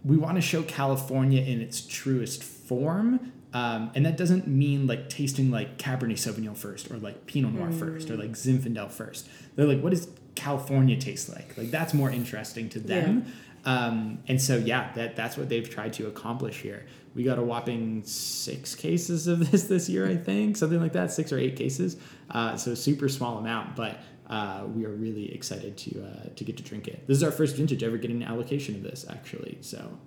we 0.04 0.18
want 0.18 0.36
to 0.36 0.42
show 0.42 0.64
California 0.64 1.42
in 1.42 1.62
its 1.62 1.82
truest 1.82 2.44
form. 2.44 3.34
Um, 3.52 3.92
and 3.96 4.06
that 4.06 4.16
doesn't 4.16 4.48
mean 4.48 4.86
like 4.86 5.10
tasting 5.10 5.50
like 5.50 5.78
Cabernet 5.78 6.14
Sauvignon 6.14 6.56
first 6.56 6.92
or 6.92 6.98
like 6.98 7.26
Pinot 7.26 7.54
Noir 7.54 7.72
first 7.72 8.10
or 8.12 8.16
like 8.16 8.32
Zinfandel 8.32 8.92
first. 8.92 9.28
They're 9.56 9.66
like, 9.66 9.82
what 9.82 9.90
does 9.90 10.08
California 10.36 10.96
taste 10.98 11.30
like? 11.30 11.58
Like 11.58 11.72
that's 11.72 11.94
more 11.94 12.12
interesting 12.12 12.70
to 12.70 12.80
them. 12.80 13.26
Um, 13.66 14.20
and 14.28 14.42
so 14.42 14.58
yeah, 14.58 14.94
that 14.94 15.16
that's 15.16 15.36
what 15.36 15.50
they've 15.50 15.68
tried 15.70 15.94
to 15.94 16.08
accomplish 16.08 16.62
here. 16.62 16.86
We 17.16 17.24
got 17.24 17.40
a 17.40 17.44
whopping 17.44 18.04
six 18.04 18.76
cases 18.76 19.28
of 19.28 19.52
this 19.52 19.64
this 19.64 19.90
year, 19.90 20.08
I 20.08 20.16
think, 20.16 20.56
something 20.56 20.80
like 20.80 20.94
that, 20.94 21.12
six 21.12 21.34
or 21.34 21.40
eight 21.40 21.56
cases. 21.56 21.98
Uh, 22.30 22.56
so 22.56 22.76
super 22.76 23.10
small 23.10 23.40
amount, 23.40 23.76
but 23.76 24.00
uh, 24.30 24.64
we 24.76 24.86
are 24.86 24.92
really 24.92 25.34
excited 25.34 25.76
to 25.78 26.04
uh, 26.04 26.30
to 26.36 26.44
get 26.44 26.58
to 26.58 26.64
drink 26.64 26.88
it. 26.88 27.06
This 27.08 27.18
is 27.18 27.24
our 27.24 27.32
first 27.32 27.56
vintage 27.56 27.84
ever 27.84 27.98
getting 27.98 28.22
an 28.22 28.28
allocation 28.30 28.76
of 28.76 28.84
this, 28.84 29.06
actually. 29.10 29.58
So 29.62 29.98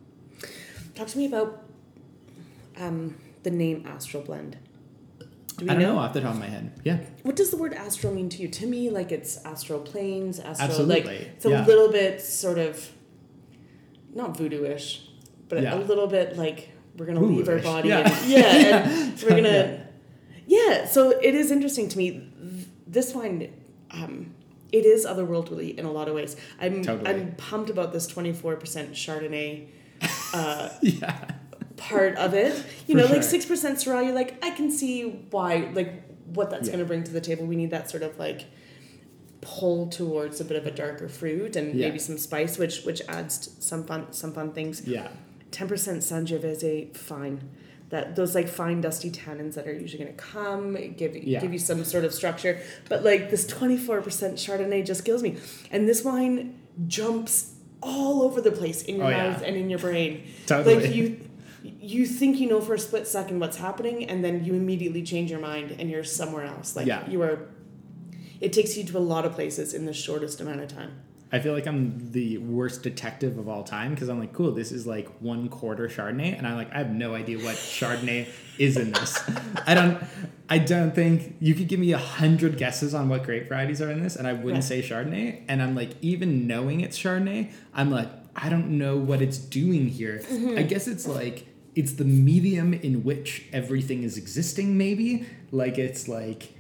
Talk 0.95 1.09
to 1.09 1.19
me 1.19 1.27
about 1.27 1.63
um, 2.77 3.17
the 3.43 3.51
name 3.51 3.85
Astral 3.87 4.23
Blend. 4.23 4.59
Do 5.59 5.65
we 5.67 5.71
I 5.71 5.75
don't 5.75 5.83
know? 5.83 5.99
off 5.99 6.13
the 6.13 6.21
top 6.21 6.35
of 6.35 6.41
my 6.41 6.47
head. 6.47 6.73
Yeah, 6.85 6.99
What 7.23 7.37
does 7.37 7.51
the 7.51 7.57
word 7.57 7.75
astral 7.75 8.15
mean 8.15 8.29
to 8.31 8.39
you? 8.43 8.49
To 8.49 8.67
me, 8.67 8.91
like 8.91 9.13
it's 9.13 9.43
astral 9.45 9.81
planes, 9.81 10.39
astral 10.41 10.69
Absolutely, 10.71 11.03
like 11.03 11.21
it's 11.37 11.45
a 11.47 11.51
yeah. 11.51 11.67
little 11.67 11.91
bit 11.91 12.21
sort 12.23 12.59
of 12.59 12.91
not 14.15 14.37
voodoo-ish, 14.37 15.09
but 15.49 15.63
Yeah. 15.63 15.75
a 15.75 15.81
little 15.81 16.07
bit 16.07 16.37
like 16.37 16.71
we're 16.97 17.07
gonna 17.07 17.21
leave 17.23 17.49
our 17.49 17.59
body 17.59 17.89
Yeah. 17.89 17.99
and 18.11 18.27
yeah, 18.31 18.89
and 18.89 19.23
we're 19.23 19.29
gonna 19.31 19.87
Yeah. 20.47 20.59
yeah. 20.81 20.85
So 20.87 21.11
it 21.11 21.35
is 21.35 21.51
interesting 21.51 21.89
to 21.91 21.99
me. 21.99 22.29
This 22.87 23.15
wine, 23.15 23.53
um, 23.93 24.35
it 24.73 24.85
is 24.87 25.05
otherworldly 25.05 25.77
in 25.79 25.85
a 25.85 25.93
lot 25.93 26.09
of 26.09 26.15
ways. 26.15 26.37
I'm 26.61 26.83
Totally. 26.83 27.09
I'm 27.11 27.35
pumped 27.37 27.71
about 27.71 27.93
this 27.93 28.07
twenty 28.07 28.33
four 28.33 28.57
percent 28.57 28.93
Chardonnay. 28.93 29.67
Uh, 30.35 30.69
yeah, 30.83 31.29
part 31.77 32.17
of 32.17 32.35
it. 32.35 32.55
You 32.87 32.99
For 32.99 33.07
know, 33.07 33.13
like 33.13 33.23
six 33.23 33.45
percent 33.47 33.79
Syrah, 33.79 34.05
you're 34.05 34.15
like, 34.15 34.43
I 34.45 34.51
can 34.51 34.71
see 34.71 35.27
why, 35.31 35.71
like 35.75 36.03
what 36.27 36.51
that's 36.51 36.67
Yeah. 36.69 36.75
going 36.75 36.85
to 36.85 36.89
bring 36.89 37.05
to 37.05 37.13
the 37.13 37.21
table. 37.21 37.45
We 37.47 37.57
need 37.57 37.71
that 37.71 37.91
sort 37.91 38.03
of 38.03 38.19
like 38.19 38.47
pull 39.43 39.89
towards 39.89 40.41
a 40.41 40.45
bit 40.45 40.57
of 40.57 40.67
a 40.67 40.71
darker 40.71 41.09
fruit 41.09 41.57
and 41.57 41.75
Yeah. 41.75 41.89
maybe 41.89 41.99
some 41.99 42.17
spice, 42.17 42.59
which 42.59 42.83
which 42.85 43.03
adds 43.09 43.51
some 43.61 43.85
fun 43.85 44.13
some 44.13 44.33
fun 44.33 44.53
things. 44.53 44.87
yeah, 44.87 45.09
Ten 45.51 45.69
percent 45.69 45.99
Sangiovese, 46.03 46.97
fine. 46.97 47.51
That 47.93 48.17
those 48.17 48.35
like 48.35 48.49
fine 48.49 48.81
dusty 48.81 49.11
tannins 49.11 49.55
that 49.55 49.67
are 49.69 49.73
usually 49.85 50.03
going 50.03 50.17
to 50.17 50.23
come 50.23 50.75
give 50.97 51.15
Yeah. 51.15 51.41
give 51.41 51.53
you 51.53 51.59
some 51.59 51.85
sort 51.85 52.05
of 52.07 52.13
structure, 52.15 52.55
but 52.89 53.05
like 53.05 53.31
this 53.31 53.47
twenty 53.47 53.77
four 53.77 54.01
percent 54.01 54.37
Chardonnay 54.37 54.85
just 54.85 55.05
kills 55.05 55.23
me, 55.23 55.37
and 55.71 55.87
this 55.89 56.03
wine 56.03 56.59
jumps 56.87 57.53
all 57.83 58.23
over 58.23 58.41
the 58.41 58.51
place 58.61 58.83
in 58.83 58.97
your 58.97 59.07
Oh, 59.07 59.11
yeah. 59.11 59.31
mouth 59.31 59.43
and 59.47 59.55
in 59.57 59.69
your 59.69 59.79
brain. 59.79 60.23
Totally. 60.47 60.75
Like 60.87 60.95
you 60.95 61.21
you 61.63 62.07
think 62.07 62.39
you 62.41 62.49
know 62.49 62.61
for 62.63 62.75
a 62.75 62.79
split 62.79 63.07
second 63.07 63.41
what's 63.41 63.59
happening 63.59 64.09
and 64.09 64.25
then 64.25 64.43
you 64.45 64.55
immediately 64.55 65.03
change 65.03 65.31
your 65.31 65.41
mind 65.41 65.77
and 65.79 65.91
you're 65.91 66.03
somewhere 66.21 66.45
else. 66.47 66.75
Like 66.75 66.87
Yeah. 66.87 67.09
you 67.11 67.21
are 67.23 67.37
it 68.41 68.53
takes 68.53 68.77
you 68.77 68.85
to 68.85 68.97
a 68.99 69.05
lot 69.15 69.25
of 69.27 69.33
places 69.35 69.75
in 69.75 69.85
the 69.87 69.93
shortest 69.93 70.41
amount 70.41 70.61
of 70.61 70.69
time. 70.69 70.93
I 71.35 71.41
feel 71.41 71.55
like 71.55 71.67
I'm 71.67 72.13
the 72.13 72.37
worst 72.39 72.83
detective 72.83 73.39
of 73.39 73.49
all 73.49 73.65
time 73.65 73.95
because 73.95 74.09
I'm 74.11 74.19
like, 74.21 74.35
cool, 74.35 74.53
this 74.53 74.71
is 74.71 74.87
like 74.87 75.09
one 75.21 75.49
quarter 75.49 75.89
Chardonnay, 75.89 76.37
and 76.37 76.47
I'm 76.47 76.57
like, 76.57 76.71
I 76.75 76.79
have 76.79 76.91
no 76.91 77.15
idea 77.15 77.39
what 77.39 77.57
Chardonnay 77.57 78.29
is 78.59 78.77
in 78.77 78.93
this. 78.93 79.19
I 79.67 79.73
don't, 79.75 80.05
I 80.51 80.59
don't 80.59 80.95
think 80.95 81.37
you 81.41 81.55
could 81.55 81.69
give 81.69 81.81
me 81.81 81.93
a 81.93 81.99
hundred 81.99 82.59
guesses 82.59 82.93
on 82.93 83.09
what 83.09 83.23
grape 83.25 83.49
varieties 83.49 83.81
are 83.81 83.91
in 83.91 84.03
this, 84.03 84.15
and 84.17 84.27
I 84.29 84.35
wouldn't 84.35 84.57
Right. 84.57 84.65
say 84.65 84.83
Chardonnay. 84.83 85.45
And 85.49 85.63
I'm 85.63 85.75
like, 85.75 85.93
even 86.03 86.47
knowing 86.47 86.83
it's 86.83 86.99
Chardonnay, 86.99 87.51
I'm 87.73 87.91
like, 87.91 88.11
I 88.37 88.51
don't 88.51 88.77
know 88.77 88.97
what 88.99 89.23
it's 89.23 89.39
doing 89.39 89.89
here. 89.89 90.21
Mm-hmm. 90.25 90.59
I 90.59 90.63
guess 90.65 90.87
it's 90.87 91.07
like 91.07 91.47
it's 91.75 91.93
the 91.93 92.05
medium 92.05 92.75
in 92.75 93.05
which 93.05 93.47
everything 93.55 94.03
is 94.03 94.19
existing. 94.19 94.77
Maybe 94.77 95.27
like 95.51 95.79
it's 95.79 96.09
like. 96.09 96.53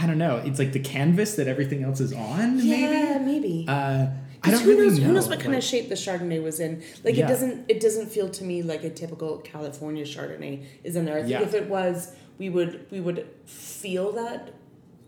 I 0.00 0.06
don't 0.06 0.18
know. 0.18 0.36
It's 0.44 0.58
like 0.60 0.72
the 0.72 0.78
canvas 0.80 1.34
that 1.36 1.48
everything 1.48 1.82
else 1.82 1.98
is 2.00 2.12
on. 2.12 2.56
maybe. 2.58 2.68
Yeah, 2.68 3.18
maybe. 3.18 3.64
Uh, 3.66 4.06
I 4.44 4.50
don't 4.52 4.60
who 4.62 4.70
really 4.70 4.86
knows 4.86 4.98
know. 5.00 5.06
who 5.06 5.12
knows 5.14 5.28
what 5.28 5.40
kind 5.40 5.52
like- 5.54 5.58
of 5.58 5.64
shape 5.64 5.88
the 5.88 5.96
Chardonnay 5.96 6.40
was 6.42 6.60
in. 6.60 6.82
Like 7.04 7.16
Yeah. 7.16 7.24
it 7.24 7.28
doesn't 7.28 7.64
it 7.68 7.80
doesn't 7.80 8.06
feel 8.06 8.28
to 8.30 8.44
me 8.44 8.62
like 8.62 8.84
a 8.84 8.90
typical 8.90 9.38
California 9.38 10.04
Chardonnay 10.04 10.64
is 10.84 10.94
in 10.94 11.04
there. 11.04 11.16
I 11.16 11.22
think 11.22 11.32
Yeah. 11.32 11.42
if 11.42 11.54
it 11.54 11.68
was 11.68 12.12
we 12.38 12.48
would 12.48 12.86
we 12.92 13.00
would 13.00 13.26
feel 13.46 14.12
that 14.12 14.50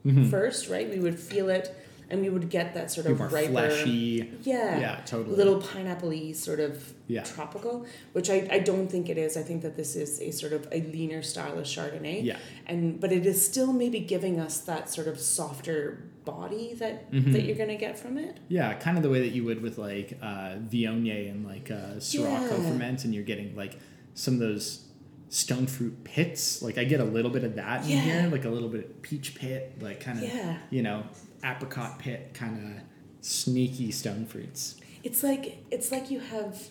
Mhm. 0.04 0.28
first, 0.30 0.68
right? 0.68 0.90
We 0.90 0.98
would 0.98 1.18
feel 1.20 1.48
it 1.50 1.72
and 2.10 2.20
we 2.22 2.28
would 2.28 2.50
get 2.50 2.74
that 2.74 2.90
sort 2.90 3.06
Be 3.06 3.12
of 3.12 3.18
more 3.18 3.28
riper 3.28 3.52
fleshy. 3.52 4.30
Yeah. 4.42 4.78
Yeah, 4.80 5.00
totally. 5.06 5.36
Little 5.36 5.60
pineapple-y 5.60 6.32
sort 6.32 6.60
of 6.60 6.92
Yeah. 7.06 7.22
tropical, 7.22 7.86
which 8.12 8.28
I, 8.30 8.48
I 8.50 8.58
don't 8.58 8.88
think 8.88 9.08
it 9.08 9.16
is. 9.16 9.36
I 9.36 9.42
think 9.42 9.62
that 9.62 9.76
this 9.76 9.94
is 9.96 10.20
a 10.20 10.30
sort 10.32 10.52
of 10.52 10.66
a 10.72 10.80
leaner 10.82 11.22
style 11.22 11.58
of 11.58 11.64
Chardonnay. 11.64 12.24
Yeah. 12.24 12.38
And 12.66 13.00
but 13.00 13.12
it 13.12 13.24
is 13.26 13.44
still 13.44 13.72
maybe 13.72 14.00
giving 14.00 14.40
us 14.40 14.58
that 14.62 14.90
sort 14.90 15.06
of 15.06 15.20
softer 15.20 16.02
body 16.24 16.74
that 16.74 17.10
Mhm. 17.12 17.32
that 17.32 17.42
you're 17.44 17.56
gonna 17.56 17.76
get 17.76 17.98
from 17.98 18.18
it. 18.18 18.38
Yeah, 18.48 18.74
kind 18.74 18.96
of 18.96 19.02
the 19.02 19.08
way 19.10 19.20
that 19.20 19.30
you 19.36 19.44
would 19.44 19.62
with 19.62 19.78
like 19.78 20.18
uh, 20.20 20.56
Viognier 20.68 21.30
and 21.30 21.46
like 21.46 21.70
uh, 21.70 21.96
Syrah 21.98 22.24
Yeah. 22.42 22.48
co-ferment, 22.48 23.04
and 23.04 23.14
you're 23.14 23.24
getting 23.24 23.54
like 23.56 23.78
some 24.14 24.34
of 24.34 24.40
those 24.40 24.86
stone 25.28 25.66
fruit 25.66 26.02
pits. 26.02 26.60
Like 26.60 26.76
I 26.76 26.84
get 26.84 26.98
a 27.00 27.04
little 27.04 27.30
bit 27.30 27.44
of 27.44 27.54
that 27.54 27.82
in 27.88 27.98
here, 27.98 28.28
like 28.32 28.44
a 28.44 28.50
little 28.50 28.68
bit 28.68 28.80
of 28.84 29.02
peach 29.02 29.36
pit, 29.36 29.74
like 29.80 30.00
kind 30.00 30.18
of 30.18 30.24
Yeah. 30.24 30.58
you 30.70 30.82
know 30.82 31.04
apricot 31.44 31.98
pit, 31.98 32.30
kind 32.34 32.76
of 32.76 32.82
sneaky 33.20 33.90
stone 33.90 34.26
fruits. 34.26 34.76
It's 35.02 35.22
like 35.22 35.64
it's 35.70 35.90
like 35.90 36.10
you 36.10 36.20
have 36.20 36.68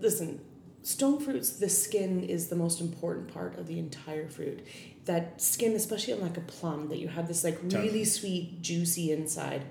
listen, 0.00 0.40
stone 0.82 1.20
fruits, 1.20 1.50
the 1.50 1.68
skin 1.68 2.22
is 2.22 2.48
the 2.48 2.56
most 2.56 2.80
important 2.80 3.32
part 3.32 3.58
of 3.58 3.66
the 3.66 3.78
entire 3.78 4.28
fruit. 4.28 4.66
That 5.04 5.40
skin, 5.40 5.74
especially 5.74 6.14
on 6.14 6.20
like 6.20 6.36
a 6.36 6.42
plum, 6.42 6.88
that 6.88 6.98
you 6.98 7.08
have 7.08 7.28
this 7.28 7.44
like 7.44 7.58
really 7.62 7.70
Totally. 7.70 8.04
sweet, 8.04 8.62
juicy 8.62 9.12
inside. 9.12 9.64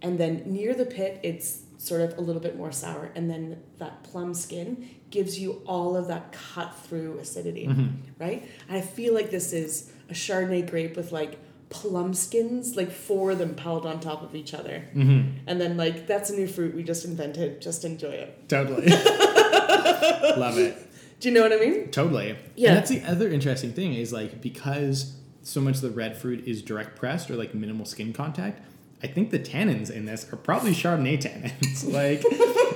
And 0.00 0.18
then 0.18 0.42
near 0.46 0.74
the 0.74 0.86
pit 0.86 1.20
it's 1.22 1.62
sort 1.78 2.00
of 2.00 2.16
a 2.18 2.20
little 2.20 2.42
bit 2.42 2.56
more 2.56 2.72
sour. 2.72 3.10
And 3.14 3.28
then 3.30 3.62
that 3.78 4.04
plum 4.04 4.34
skin 4.34 4.88
gives 5.10 5.38
you 5.38 5.62
all 5.66 5.96
of 5.96 6.08
that 6.08 6.32
cut 6.32 6.74
through 6.76 7.18
acidity. 7.18 7.66
Mm-hmm. 7.66 7.88
Right? 8.18 8.48
And 8.68 8.76
I 8.76 8.80
feel 8.80 9.14
like 9.14 9.30
this 9.30 9.52
is 9.52 9.92
a 10.08 10.12
Chardonnay 10.12 10.68
grape 10.68 10.96
with 10.96 11.12
like 11.12 11.38
plum 11.72 12.14
skins, 12.14 12.76
like 12.76 12.90
four 12.90 13.32
of 13.32 13.38
them 13.38 13.54
piled 13.54 13.86
on 13.86 14.00
top 14.00 14.22
of 14.22 14.34
each 14.36 14.54
other. 14.54 14.84
Mm-hmm. 14.94 15.38
And 15.46 15.60
then 15.60 15.76
like 15.76 16.06
that's 16.06 16.30
a 16.30 16.36
new 16.36 16.46
fruit 16.46 16.74
we 16.74 16.82
just 16.82 17.04
invented. 17.04 17.60
Just 17.60 17.84
enjoy 17.84 18.10
it. 18.10 18.48
Totally. 18.48 18.86
Love 20.36 20.58
it. 20.58 20.76
Do 21.20 21.28
you 21.28 21.34
know 21.34 21.42
what 21.42 21.52
I 21.52 21.56
mean? 21.56 21.90
Totally. 21.90 22.36
Yeah. 22.56 22.70
And 22.70 22.76
that's 22.76 22.90
the 22.90 23.02
other 23.04 23.28
interesting 23.28 23.72
thing 23.72 23.94
is 23.94 24.12
like 24.12 24.40
because 24.40 25.16
so 25.42 25.60
much 25.60 25.76
of 25.76 25.82
the 25.82 25.90
red 25.90 26.16
fruit 26.16 26.46
is 26.46 26.62
direct 26.62 26.96
pressed 26.96 27.30
or 27.30 27.36
like 27.36 27.54
minimal 27.54 27.84
skin 27.84 28.12
contact, 28.12 28.60
I 29.02 29.08
think 29.08 29.30
the 29.30 29.38
tannins 29.38 29.90
in 29.90 30.04
this 30.04 30.32
are 30.32 30.36
probably 30.36 30.72
Chardonnay 30.72 31.20
tannins, 31.20 31.92
like, 31.92 32.22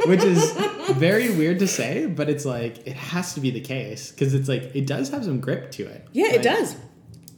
which 0.06 0.24
is 0.24 0.52
very 0.96 1.30
weird 1.36 1.60
to 1.60 1.68
say, 1.68 2.06
but 2.06 2.28
it's 2.28 2.44
like 2.44 2.86
it 2.86 2.96
has 2.96 3.34
to 3.34 3.40
be 3.40 3.50
the 3.50 3.60
case 3.60 4.10
because 4.10 4.34
it's 4.34 4.48
like 4.48 4.74
it 4.74 4.86
does 4.86 5.10
have 5.10 5.24
some 5.24 5.40
grip 5.40 5.70
to 5.72 5.86
it. 5.86 6.06
Yeah, 6.12 6.26
Like, 6.26 6.34
it 6.34 6.42
does. 6.42 6.76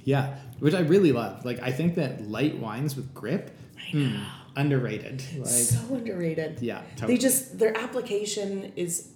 Yeah, 0.04 0.38
which 0.60 0.74
I 0.74 0.80
really 0.80 1.12
love. 1.12 1.44
Like, 1.44 1.60
I 1.60 1.72
think 1.72 1.94
that 1.96 2.28
light 2.28 2.58
wines 2.58 2.96
with 2.96 3.12
grip, 3.14 3.50
mm, 3.92 4.20
underrated. 4.56 5.22
Like, 5.38 5.46
so 5.48 5.94
underrated. 5.94 6.60
yeah, 6.60 6.82
totally. 6.96 7.14
They 7.14 7.20
just 7.20 7.58
their 7.58 7.76
application 7.76 8.72
is 8.76 9.10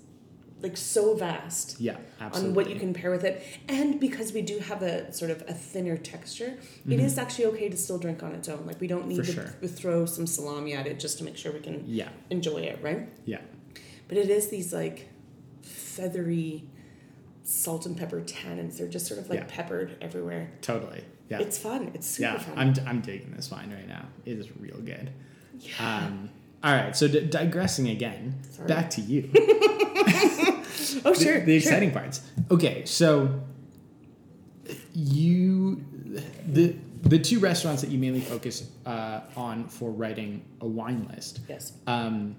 like 0.60 0.76
so 0.76 1.16
vast 1.16 1.80
yeah, 1.80 1.96
absolutely. 2.20 2.48
on 2.50 2.54
what 2.54 2.70
you 2.70 2.78
can 2.78 2.94
pair 2.94 3.10
with 3.10 3.24
it, 3.24 3.42
and 3.68 3.98
because 3.98 4.32
we 4.32 4.42
do 4.42 4.60
have 4.60 4.80
a 4.82 5.12
sort 5.12 5.32
of 5.32 5.42
a 5.48 5.52
thinner 5.52 5.96
texture, 5.96 6.56
it 6.88 7.00
is 7.00 7.18
actually 7.18 7.46
okay 7.46 7.68
to 7.68 7.76
still 7.76 7.98
drink 7.98 8.22
on 8.22 8.32
its 8.32 8.48
own. 8.48 8.64
Like 8.64 8.80
we 8.80 8.86
don't 8.86 9.08
need 9.08 9.18
Mm-hmm. 9.22 9.32
For 9.32 9.60
to 9.60 9.68
sure. 9.68 9.68
throw 9.68 10.06
some 10.06 10.24
salami 10.26 10.74
at 10.74 10.86
it 10.86 11.00
just 11.00 11.18
to 11.18 11.24
make 11.24 11.36
sure 11.36 11.50
we 11.52 11.58
can 11.58 11.82
Yeah, 11.86 12.10
enjoy 12.30 12.58
it, 12.58 12.78
right? 12.80 13.08
yeah, 13.24 13.40
But 14.06 14.18
it 14.18 14.30
is 14.30 14.50
these 14.50 14.72
like 14.72 15.08
feathery 15.62 16.64
salt 17.42 17.86
and 17.86 17.96
pepper 17.96 18.20
tannins. 18.20 18.78
They're 18.78 18.86
just 18.88 19.06
sort 19.06 19.18
of 19.20 19.28
like 19.28 19.40
Yeah. 19.40 19.46
peppered 19.48 19.96
everywhere. 20.00 20.52
totally. 20.60 21.02
Yeah, 21.32 21.46
It's 21.46 21.56
fun. 21.58 21.90
It's 21.94 22.06
super 22.06 22.32
yeah. 22.32 22.38
fun. 22.38 22.58
I'm 22.58 22.74
I'm 22.86 23.00
digging 23.00 23.32
this 23.34 23.50
wine 23.50 23.72
right 23.72 23.88
now. 23.88 24.04
It 24.26 24.38
is 24.38 24.54
real 24.58 24.78
good. 24.78 25.10
Um, 25.78 26.28
all 26.62 26.74
right, 26.74 26.94
so 26.94 27.08
d- 27.08 27.26
digressing 27.26 27.88
again, 27.88 28.40
Sorry. 28.50 28.68
back 28.68 28.90
to 28.90 29.00
you. 29.00 29.30
oh 29.34 30.62
the, 30.62 31.14
sure. 31.14 31.14
the 31.14 31.20
sure. 31.20 31.44
exciting 31.56 31.90
parts. 31.90 32.20
Okay, 32.50 32.84
so 32.84 33.40
you 34.94 35.84
the 36.46 36.76
the 37.02 37.18
two 37.18 37.38
restaurants 37.40 37.82
that 37.82 37.90
you 37.90 37.98
mainly 37.98 38.20
focus 38.20 38.68
uh, 38.86 39.20
on 39.36 39.68
for 39.68 39.90
writing 39.90 40.44
a 40.60 40.66
wine 40.66 41.08
list. 41.14 41.40
Yes. 41.48 41.72
Um, 41.86 42.36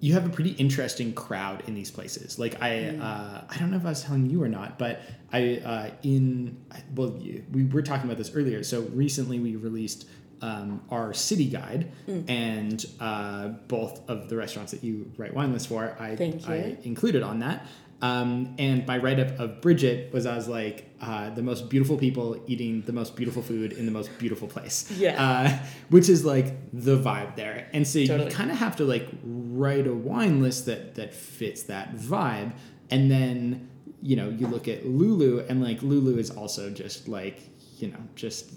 you 0.00 0.14
have 0.14 0.24
a 0.24 0.28
pretty 0.28 0.50
interesting 0.52 1.12
crowd 1.12 1.62
in 1.66 1.74
these 1.74 1.90
places. 1.90 2.38
Like 2.38 2.62
I, 2.62 2.70
Mm. 2.70 3.00
uh, 3.02 3.40
I 3.48 3.56
don't 3.58 3.70
know 3.70 3.76
if 3.78 3.84
I 3.84 3.88
was 3.90 4.02
telling 4.02 4.30
you 4.30 4.42
or 4.42 4.48
not, 4.48 4.78
but 4.78 5.00
I 5.32 5.56
uh, 5.64 5.90
in 6.02 6.56
well, 6.94 7.16
you, 7.20 7.44
we 7.52 7.64
were 7.64 7.82
talking 7.82 8.04
about 8.04 8.16
this 8.18 8.32
earlier. 8.34 8.62
So 8.62 8.82
recently 8.94 9.40
we 9.40 9.56
released 9.56 10.06
um, 10.40 10.82
our 10.90 11.12
city 11.12 11.46
guide, 11.46 11.90
Mm. 12.06 12.30
and 12.30 12.86
uh, 13.00 13.48
both 13.66 14.08
of 14.08 14.28
the 14.28 14.36
restaurants 14.36 14.70
that 14.72 14.84
you 14.84 15.10
write 15.16 15.34
wine 15.34 15.52
lists 15.52 15.66
for, 15.68 15.96
I. 15.98 16.14
I 16.48 16.76
included 16.84 17.22
on 17.24 17.40
that. 17.40 17.66
Um, 18.00 18.54
and 18.58 18.86
my 18.86 18.98
write 18.98 19.18
up 19.18 19.38
of 19.40 19.60
Bridgette 19.60 20.12
was 20.12 20.24
I 20.24 20.36
was 20.36 20.46
like 20.46 20.88
uh, 21.00 21.30
the 21.30 21.42
most 21.42 21.68
beautiful 21.68 21.96
people 21.96 22.40
eating 22.46 22.82
the 22.82 22.92
most 22.92 23.16
beautiful 23.16 23.42
food 23.42 23.72
in 23.72 23.86
the 23.86 23.92
most 23.92 24.16
beautiful 24.18 24.46
place. 24.46 24.90
Yeah. 24.98 25.20
Uh, 25.22 25.58
which 25.90 26.08
is 26.08 26.24
like 26.24 26.54
the 26.72 26.96
vibe 26.96 27.34
there. 27.34 27.68
And 27.72 27.86
so 27.86 28.04
Totally. 28.04 28.30
you 28.30 28.36
kind 28.36 28.50
of 28.50 28.58
have 28.58 28.76
to 28.76 28.84
like 28.84 29.08
write 29.24 29.86
a 29.86 29.94
wine 29.94 30.40
list 30.40 30.66
that 30.66 30.94
that 30.94 31.12
fits 31.12 31.64
that 31.64 31.96
vibe. 31.96 32.52
And 32.90 33.10
then 33.10 33.68
you 34.00 34.16
know 34.16 34.28
you 34.28 34.46
look 34.46 34.68
at 34.68 34.86
Lulu 34.86 35.44
and 35.48 35.62
like 35.62 35.82
Lulu 35.82 36.18
is 36.18 36.30
also 36.30 36.70
just 36.70 37.08
like 37.08 37.40
you 37.78 37.88
know 37.88 37.98
just 38.14 38.52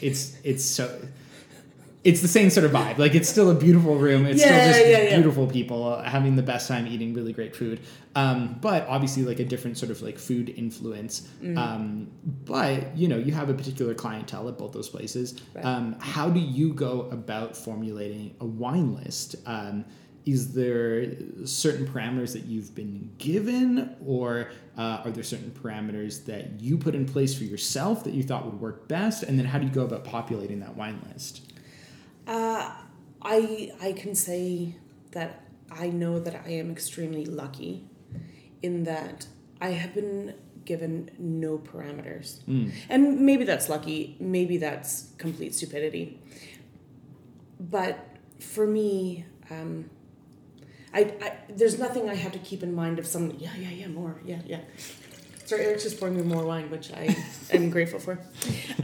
it's 0.00 0.36
it's 0.42 0.64
so 0.64 1.00
it's 2.02 2.22
the 2.22 2.28
same 2.28 2.48
sort 2.48 2.64
of 2.64 2.72
vibe. 2.72 2.96
Like 2.96 3.14
it's 3.14 3.28
still 3.28 3.50
a 3.50 3.54
beautiful 3.54 3.96
room. 3.96 4.24
It's 4.24 4.40
Yeah, 4.40 4.46
still 4.46 4.72
just 4.72 4.86
yeah, 4.86 4.98
yeah. 5.02 5.14
beautiful 5.16 5.46
people 5.46 6.00
having 6.00 6.34
the 6.36 6.42
best 6.42 6.66
time 6.66 6.86
eating 6.86 7.12
really 7.12 7.32
great 7.32 7.54
food. 7.54 7.80
Um, 8.14 8.56
but 8.60 8.86
obviously 8.88 9.22
like 9.22 9.38
a 9.38 9.44
different 9.44 9.76
sort 9.76 9.90
of 9.90 10.00
like 10.00 10.18
food 10.18 10.48
influence. 10.48 11.28
Mm. 11.42 11.58
Um, 11.58 12.10
but 12.46 12.96
you 12.96 13.06
know 13.06 13.18
you 13.18 13.32
have 13.32 13.50
a 13.50 13.54
particular 13.54 13.94
clientele 13.94 14.48
at 14.48 14.56
both 14.56 14.72
those 14.72 14.88
places. 14.88 15.40
Right. 15.54 15.64
Um, 15.64 15.96
how 16.00 16.30
do 16.30 16.40
you 16.40 16.72
go 16.72 17.02
about 17.10 17.56
formulating 17.56 18.34
a 18.40 18.46
wine 18.46 18.94
list? 18.94 19.36
Um, 19.46 19.84
is 20.26 20.52
there 20.52 21.12
certain 21.44 21.86
parameters 21.86 22.32
that 22.34 22.44
you've 22.44 22.74
been 22.74 23.10
given, 23.18 23.96
or 24.06 24.50
uh, 24.76 25.00
are 25.04 25.10
there 25.10 25.24
certain 25.24 25.50
parameters 25.50 26.26
that 26.26 26.60
you 26.60 26.76
put 26.76 26.94
in 26.94 27.06
place 27.06 27.34
for 27.36 27.44
yourself 27.44 28.04
that 28.04 28.12
you 28.12 28.22
thought 28.22 28.44
would 28.44 28.60
work 28.60 28.86
best? 28.86 29.22
And 29.22 29.38
then 29.38 29.46
how 29.46 29.58
do 29.58 29.66
you 29.66 29.72
go 29.72 29.82
about 29.82 30.04
populating 30.04 30.60
that 30.60 30.76
wine 30.76 31.00
list? 31.10 31.49
Uh, 32.30 32.70
I 33.22 33.72
I 33.82 33.92
can 33.92 34.14
say 34.14 34.76
that 35.10 35.42
I 35.70 35.88
know 35.88 36.20
that 36.20 36.42
I 36.46 36.50
am 36.50 36.70
extremely 36.70 37.24
lucky 37.26 37.88
in 38.62 38.84
that 38.84 39.26
I 39.60 39.70
have 39.70 39.94
been 39.94 40.34
given 40.64 41.10
no 41.18 41.58
parameters. 41.58 42.40
Mm. 42.48 42.72
And 42.88 43.20
maybe 43.20 43.44
that's 43.44 43.68
lucky, 43.68 44.16
maybe 44.20 44.56
that's 44.58 45.08
complete 45.18 45.54
stupidity. 45.54 46.20
But 47.58 47.98
for 48.38 48.66
me, 48.66 49.26
um, 49.50 49.90
I, 50.94 51.00
I 51.20 51.32
there's 51.48 51.78
nothing 51.80 52.08
I 52.08 52.14
have 52.14 52.32
to 52.32 52.38
keep 52.38 52.62
in 52.62 52.72
mind 52.74 53.00
of 53.00 53.06
some 53.06 53.34
yeah 53.38 53.50
yeah 53.58 53.70
yeah 53.70 53.88
more 53.88 54.20
yeah 54.24 54.40
yeah. 54.46 54.60
Sorry, 55.46 55.64
Eric's 55.64 55.82
just 55.82 55.98
pouring 55.98 56.16
me 56.16 56.22
more 56.22 56.44
wine, 56.44 56.70
which 56.70 56.92
I 56.92 57.16
am 57.52 57.70
grateful 57.74 57.98
for. 57.98 58.20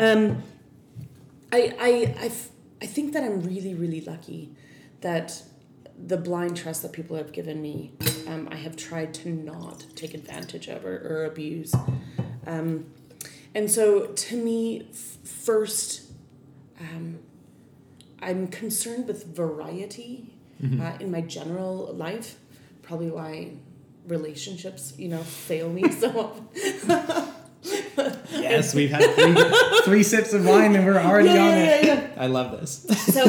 Um, 0.00 0.42
I, 1.52 1.72
I, 1.78 2.14
I, 2.20 2.26
f- 2.26 2.48
I 2.82 2.86
think 2.86 3.12
that 3.12 3.24
I'm 3.24 3.40
really, 3.40 3.74
really 3.74 4.00
lucky 4.00 4.50
that 5.00 5.42
the 5.98 6.16
blind 6.16 6.56
trust 6.56 6.82
that 6.82 6.92
people 6.92 7.16
have 7.16 7.32
given 7.32 7.62
me, 7.62 7.92
um, 8.26 8.48
I 8.50 8.56
have 8.56 8.76
tried 8.76 9.14
to 9.14 9.30
not 9.30 9.86
take 9.94 10.12
advantage 10.14 10.68
of 10.68 10.84
or, 10.84 10.96
or 10.96 11.24
abuse. 11.24 11.74
Um, 12.46 12.86
and 13.54 13.70
so 13.70 14.06
to 14.06 14.36
me, 14.36 14.88
first, 15.24 16.02
um, 16.78 17.18
I'm 18.20 18.48
concerned 18.48 19.06
with 19.06 19.24
variety 19.34 20.34
uh, 20.62 20.96
in 21.00 21.10
my 21.10 21.22
general 21.22 21.92
life, 21.94 22.38
probably 22.82 23.10
why 23.10 23.52
relationships, 24.06 24.94
you 24.96 25.08
know, 25.08 25.22
fail 25.22 25.70
me 25.70 25.90
so 25.90 26.34
often. 26.88 27.28
Yes, 28.32 28.74
we've 28.74 28.90
had 28.90 29.04
three, 29.14 29.80
three 29.84 30.02
sips 30.02 30.32
of 30.32 30.46
wine 30.46 30.74
and 30.76 30.84
we're 30.86 30.98
already 30.98 31.28
Yeah, 31.30 31.42
on 31.44 31.50
yeah, 31.50 31.64
it. 31.76 31.84
yeah, 31.86 32.08
I 32.16 32.26
love 32.26 32.52
this. 32.60 32.86
so 33.14 33.22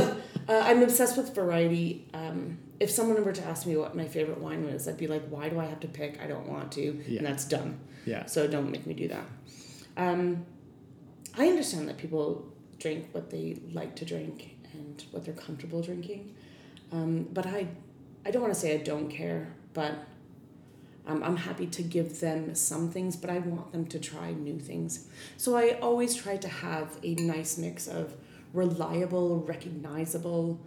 uh, 0.50 0.62
I'm 0.66 0.82
obsessed 0.84 1.18
with 1.18 1.34
variety. 1.36 2.08
Um, 2.14 2.58
if 2.80 2.90
someone 2.92 3.24
were 3.24 3.34
to 3.34 3.44
ask 3.46 3.66
me 3.66 3.76
what 3.78 3.96
my 3.96 4.08
favorite 4.08 4.40
wine 4.40 4.66
was, 4.72 4.88
I'd 4.88 4.98
be 4.98 5.08
like, 5.08 5.24
"Why 5.30 5.50
do 5.50 5.60
I 5.60 5.66
have 5.66 5.80
to 5.82 5.88
pick? 5.88 6.20
I 6.22 6.28
don't 6.28 6.48
want 6.48 6.72
to," 6.74 7.04
Yeah. 7.08 7.18
and 7.20 7.28
that's 7.28 7.46
dumb. 7.46 7.80
Yeah. 8.06 8.26
So 8.28 8.48
don't 8.48 8.70
make 8.72 8.86
me 8.86 8.94
do 8.94 9.08
that. 9.08 9.26
Um, 9.98 10.46
I 11.38 11.48
understand 11.48 11.88
that 11.90 11.98
people 11.98 12.46
drink 12.80 13.08
what 13.14 13.30
they 13.32 13.58
like 13.74 13.96
to 13.98 14.06
drink 14.06 14.58
and 14.74 15.04
what 15.12 15.26
they're 15.26 15.34
comfortable 15.34 15.82
drinking, 15.82 16.36
um, 16.92 17.28
but 17.34 17.46
I, 17.48 17.68
I 18.26 18.32
don't 18.32 18.42
want 18.44 18.54
to 18.54 18.60
say 18.60 18.74
I 18.76 18.84
don't 18.84 19.10
care, 19.10 19.54
but 19.74 19.96
um, 21.08 21.24
I'm 21.24 21.38
happy 21.38 21.68
to 21.68 21.82
give 21.82 22.20
them 22.20 22.54
some 22.54 22.92
things, 22.92 23.16
but 23.16 23.30
I 23.30 23.40
want 23.40 23.72
them 23.72 23.86
to 23.88 24.00
try 24.00 24.32
new 24.32 24.60
things. 24.60 25.08
So 25.38 25.56
I 25.56 25.80
always 25.82 26.14
try 26.14 26.36
to 26.36 26.48
have 26.48 26.98
a 27.02 27.16
nice 27.16 27.58
mix 27.58 27.88
of 27.88 28.14
reliable, 28.54 29.40
recognizable 29.40 30.60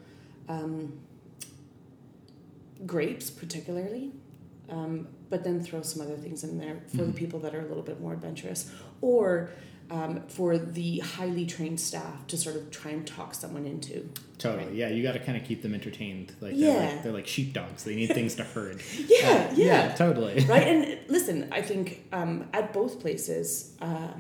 um, 0.49 0.99
grapes, 2.87 3.29
particularly, 3.31 4.13
um, 4.71 5.07
but 5.29 5.45
then 5.45 5.63
throw 5.63 5.83
some 5.83 6.01
other 6.03 6.17
things 6.17 6.43
in 6.43 6.59
there 6.59 6.81
for 6.89 7.05
the 7.05 7.13
people 7.13 7.39
that 7.41 7.55
are 7.55 7.61
a 7.61 7.67
little 7.67 7.83
bit 7.83 8.01
more 8.01 8.15
adventurous, 8.15 8.71
or 9.03 9.51
um, 9.91 10.23
for 10.29 10.57
the 10.57 11.01
highly 11.01 11.45
trained 11.47 11.81
staff 11.81 12.27
to 12.29 12.37
sort 12.37 12.55
of 12.57 12.71
try 12.71 12.93
and 12.93 13.07
talk 13.07 13.35
someone 13.35 13.67
into. 13.67 14.09
Totally. 14.39 14.79
Yeah, 14.79 14.89
you 14.89 15.03
got 15.03 15.13
to 15.13 15.19
kind 15.19 15.37
of 15.37 15.45
keep 15.45 15.63
them 15.63 15.75
entertained. 15.75 16.33
Like 16.41 16.57
they're 16.57 16.75
Yeah. 16.83 16.91
like 16.93 17.03
they're 17.03 17.13
like 17.13 17.27
sheepdogs. 17.27 17.85
They 17.85 17.97
need 17.97 18.09
things 18.15 18.35
to 18.37 18.45
herd. 18.45 18.83
Yeah, 19.09 19.49
Uh, 19.51 19.55
yeah. 19.55 19.95
totally. 19.95 20.45
right 20.49 20.67
and 20.67 20.99
listen 21.09 21.49
i 21.53 21.61
think 21.63 22.05
um, 22.13 22.49
at 22.53 22.73
both 22.73 23.01
places 23.01 23.77
uh, 23.83 24.13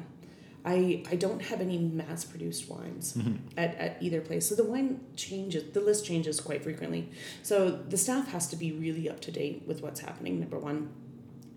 I, 0.64 1.02
I 1.10 1.16
don't 1.16 1.40
have 1.40 1.60
any 1.62 1.78
mass 1.78 2.24
produced 2.24 2.68
wines 2.68 3.16
at, 3.56 3.74
at 3.76 3.96
either 4.02 4.20
place 4.20 4.46
so 4.48 4.54
the 4.54 4.64
wine 4.64 5.00
changes 5.16 5.72
the 5.72 5.80
list 5.80 6.04
changes 6.04 6.40
quite 6.40 6.62
frequently 6.62 7.08
so 7.42 7.70
the 7.70 7.96
staff 7.96 8.28
has 8.32 8.46
to 8.48 8.56
be 8.56 8.72
really 8.72 9.08
up 9.08 9.20
to 9.20 9.30
date 9.30 9.62
with 9.66 9.80
what's 9.82 10.00
happening 10.00 10.38
number 10.40 10.58
one 10.58 10.90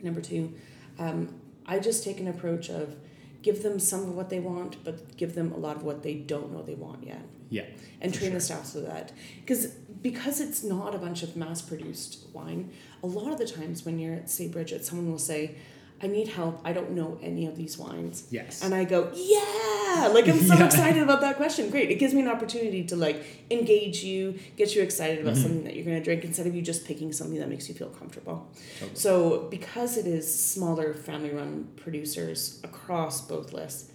number 0.02 0.22
two 0.22 0.54
um, 1.00 1.28
i 1.66 1.80
just 1.80 2.04
take 2.04 2.20
an 2.20 2.28
approach 2.28 2.70
of 2.70 2.96
give 3.44 3.62
them 3.62 3.78
some 3.80 4.02
of 4.02 4.16
what 4.16 4.30
they 4.30 4.40
want 4.40 4.84
but 4.84 5.16
give 5.18 5.36
them 5.36 5.52
a 5.52 5.58
lot 5.58 5.76
of 5.76 5.84
what 5.84 6.02
they 6.02 6.16
don't 6.16 6.52
know 6.54 6.62
they 6.64 6.76
want 6.88 7.04
yet 7.06 7.22
Yeah. 7.50 7.66
and 8.02 8.12
train 8.14 8.32
sure. 8.32 8.40
the 8.40 8.46
staff 8.50 8.66
so 8.66 8.82
that 8.82 9.12
because 9.42 9.68
because 10.02 10.42
it's 10.42 10.64
not 10.64 10.96
a 10.96 10.98
bunch 10.98 11.22
of 11.24 11.36
mass 11.36 11.62
produced 11.62 12.26
wine 12.34 12.72
a 13.04 13.08
lot 13.08 13.32
of 13.32 13.38
the 13.38 13.46
times 13.46 13.86
when 13.86 14.00
you're 14.00 14.16
at 14.16 14.30
say 14.30 14.50
Bridgette 14.50 14.84
someone 14.84 15.10
will 15.12 15.20
say 15.34 15.56
i 16.04 16.08
need 16.08 16.28
help 16.28 16.60
i 16.66 16.72
don't 16.74 16.92
know 16.92 17.18
any 17.22 17.46
of 17.48 17.56
these 17.56 17.78
wines 17.78 18.28
Yes. 18.30 18.62
and 18.64 18.74
i 18.76 18.84
go 18.84 19.10
yeah 19.16 20.10
like 20.14 20.28
i'm 20.28 20.40
so 20.52 20.56
Yeah. 20.56 20.66
excited 20.66 21.02
about 21.02 21.22
that 21.22 21.38
question 21.38 21.70
great 21.70 21.90
it 21.90 21.96
gives 21.96 22.14
me 22.14 22.22
an 22.22 22.28
opportunity 22.28 22.84
to 22.86 22.96
like 22.96 23.24
engage 23.50 24.04
you 24.04 24.40
get 24.58 24.76
you 24.76 24.82
excited 24.82 25.20
about 25.20 25.34
Mm-hmm. 25.34 25.44
something 25.44 25.64
that 25.64 25.76
you're 25.76 25.86
going 25.86 25.98
to 25.98 26.04
drink 26.04 26.24
instead 26.24 26.46
of 26.48 26.54
you 26.56 26.62
just 26.62 26.86
picking 26.86 27.12
something 27.14 27.40
that 27.40 27.50
makes 27.50 27.68
you 27.70 27.76
feel 27.76 27.90
comfortable 27.90 28.48
Totally. 28.80 28.96
so 29.00 29.48
because 29.50 29.98
it 29.98 30.06
is 30.08 30.26
smaller 30.54 30.94
family 30.94 31.32
run 31.32 31.68
producers 31.78 32.60
across 32.64 33.22
both 33.22 33.54
lists 33.54 33.90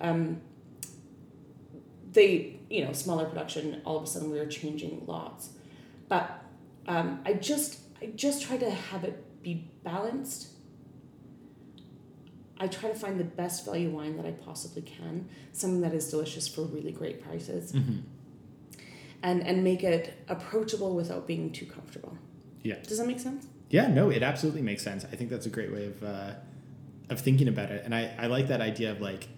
um, 0.00 0.40
they 2.12 2.58
you 2.70 2.84
know 2.84 2.92
smaller 2.92 3.26
production. 3.26 3.80
All 3.84 3.96
of 3.98 4.04
a 4.04 4.06
sudden, 4.06 4.30
we 4.30 4.38
were 4.38 4.46
changing 4.46 5.04
lots, 5.06 5.50
but 6.08 6.42
um, 6.86 7.20
I 7.24 7.34
just 7.34 7.78
I 8.02 8.06
just 8.14 8.42
try 8.42 8.56
to 8.56 8.70
have 8.70 9.04
it 9.04 9.42
be 9.42 9.70
balanced. 9.84 10.48
I 12.58 12.66
try 12.68 12.88
to 12.90 12.94
find 12.94 13.20
the 13.20 13.24
best 13.24 13.64
value 13.66 13.90
wine 13.90 14.16
that 14.16 14.24
I 14.26 14.30
possibly 14.32 14.82
can, 14.82 15.28
something 15.52 15.82
that 15.82 15.92
is 15.92 16.10
delicious 16.10 16.48
for 16.48 16.62
really 16.62 16.92
great 16.92 17.22
prices, 17.22 17.72
Mm-hmm. 17.72 17.98
and 19.22 19.46
and 19.46 19.62
make 19.64 19.82
it 19.84 20.14
approachable 20.28 20.94
without 20.94 21.26
being 21.26 21.52
too 21.52 21.66
comfortable. 21.66 22.16
Yeah. 22.62 22.76
Does 22.82 22.98
that 22.98 23.06
make 23.06 23.20
sense? 23.20 23.46
Yeah, 23.70 23.88
no, 23.88 24.10
it 24.10 24.22
absolutely 24.22 24.62
makes 24.62 24.82
sense. 24.82 25.04
I 25.04 25.16
think 25.16 25.28
that's 25.30 25.46
a 25.46 25.50
great 25.50 25.72
way 25.72 25.86
of 25.86 26.02
uh, 26.02 26.32
of 27.10 27.20
thinking 27.20 27.48
about 27.48 27.70
it, 27.70 27.84
and 27.84 27.94
I, 27.94 28.12
I 28.18 28.26
like 28.26 28.48
that 28.48 28.60
idea 28.60 28.90
of 28.92 29.00
like 29.00 29.28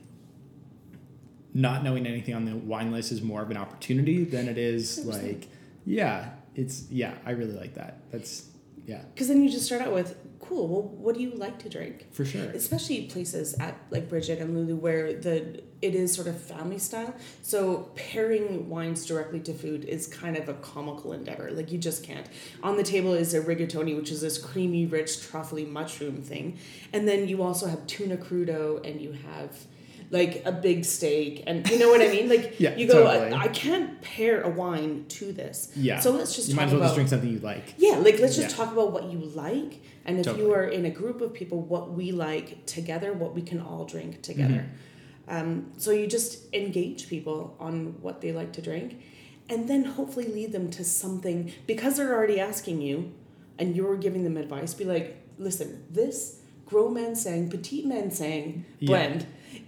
not 1.55 1.83
knowing 1.83 2.07
anything 2.07 2.35
on 2.35 2.45
the 2.45 2.55
wine 2.57 2.93
list 2.93 3.11
is 3.11 3.23
more 3.23 3.43
of 3.43 3.51
an 3.51 3.57
opportunity 3.57 4.25
than 4.25 4.49
it 4.49 4.59
is 4.59 5.05
like 5.07 5.49
yeah, 5.87 6.31
it's 6.55 6.85
yeah, 6.91 7.14
I 7.27 7.31
really 7.33 7.55
like 7.55 7.75
that. 7.75 8.03
That's 8.11 8.47
yeah, 8.87 9.03
Because 9.12 9.29
then 9.29 9.43
you 9.43 9.51
just 9.51 9.66
start 9.66 9.83
out 9.83 9.93
with, 9.93 10.16
cool. 10.49 10.68
Well, 10.68 10.82
what 10.82 11.14
do 11.14 11.22
you 11.22 11.32
like 11.32 11.59
to 11.61 11.68
drink? 11.68 12.07
for 12.12 12.24
sure. 12.24 12.51
especially 12.51 13.03
places 13.07 13.55
at 13.55 13.76
like 13.90 14.09
Bridgette 14.09 14.40
and 14.40 14.55
Lulu 14.55 14.76
where 14.76 15.12
the 15.12 15.62
it 15.80 15.94
is 15.94 16.12
sort 16.12 16.26
of 16.26 16.40
family 16.40 16.78
style. 16.78 17.14
So 17.42 17.90
pairing 17.94 18.68
wines 18.68 19.07
directly 19.07 19.40
to 19.40 19.55
food 19.55 19.84
is 19.84 20.07
kind 20.07 20.36
of 20.36 20.49
a 20.49 20.55
comical 20.55 21.12
endeavor. 21.12 21.51
Like 21.53 21.70
you 21.70 21.78
just 21.78 22.03
can't. 22.03 22.26
On 22.62 22.76
the 22.76 22.82
table 22.82 23.12
is 23.12 23.34
a 23.34 23.40
rigatoni, 23.40 23.94
which 23.96 24.11
is 24.11 24.20
this 24.22 24.38
creamy, 24.38 24.86
rich, 24.86 25.20
truffly 25.20 25.64
mushroom 25.64 26.22
thing, 26.22 26.59
and 26.92 27.07
then 27.07 27.28
you 27.28 27.42
also 27.42 27.66
have 27.66 27.86
tuna 27.86 28.16
crudo, 28.16 28.84
and 28.88 29.01
you 29.01 29.12
have 29.12 29.66
like 30.11 30.42
a 30.46 30.52
big 30.52 30.84
steak, 30.84 31.44
and 31.46 31.68
you 31.68 31.78
know 31.78 31.88
what 31.88 32.00
I 32.00 32.09
mean. 32.09 32.28
Like 32.28 32.54
Yeah, 32.61 32.74
you 32.76 32.86
go, 32.86 33.04
totally. 33.04 33.32
I, 33.32 33.44
I 33.44 33.48
can't 33.48 34.00
pair 34.00 34.40
a 34.42 34.48
wine 34.48 35.04
to 35.09 35.32
this. 35.32 35.70
Yeah. 35.76 36.00
So 36.00 36.11
let's 36.12 36.34
just 36.34 36.48
you 36.48 36.54
talk 36.54 36.61
might 36.62 36.66
as 36.66 36.72
well 36.72 36.80
about 36.80 36.86
just 36.86 36.94
drink 36.96 37.09
something 37.11 37.30
you 37.30 37.40
like. 37.40 37.74
yeah, 37.76 37.96
like 37.96 38.18
let's 38.18 38.36
just 38.36 38.50
Yeah. 38.50 38.64
talk 38.64 38.72
about 38.72 38.92
what 38.92 39.04
you 39.11 39.18
like, 39.18 39.80
and 40.04 40.18
if 40.18 40.26
you 40.38 40.52
are 40.52 40.64
in 40.64 40.84
a 40.86 40.90
group 40.90 41.20
of 41.20 41.32
people, 41.34 41.61
what 41.61 41.92
we 41.92 42.12
like 42.12 42.64
together, 42.66 43.12
what 43.12 43.34
we 43.34 43.42
can 43.42 43.61
all 43.61 43.84
drink 43.84 44.22
together. 44.22 44.64
Mm-hmm. 44.66 45.36
Um, 45.36 45.72
so 45.76 45.90
you 45.90 46.06
just 46.06 46.52
engage 46.54 47.09
people 47.09 47.54
on 47.61 48.00
what 48.00 48.22
they 48.22 48.32
like 48.32 48.52
to 48.54 48.62
drink, 48.62 49.02
and 49.50 49.68
then 49.68 49.84
hopefully 49.84 50.26
lead 50.26 50.52
them 50.52 50.70
to 50.70 50.84
something 50.84 51.52
because 51.66 51.98
they're 51.98 52.14
already 52.14 52.40
asking 52.40 52.80
you, 52.80 53.12
and 53.59 53.76
you're 53.76 53.98
giving 53.98 54.24
them 54.24 54.38
advice. 54.38 54.72
Be 54.72 54.84
like, 54.84 55.18
listen, 55.36 55.84
this 55.90 56.40
Gros 56.64 56.90
Manseng, 56.96 57.50
petite 57.50 57.84
man 57.86 58.11
sang 58.11 58.64
Yeah. 58.78 58.88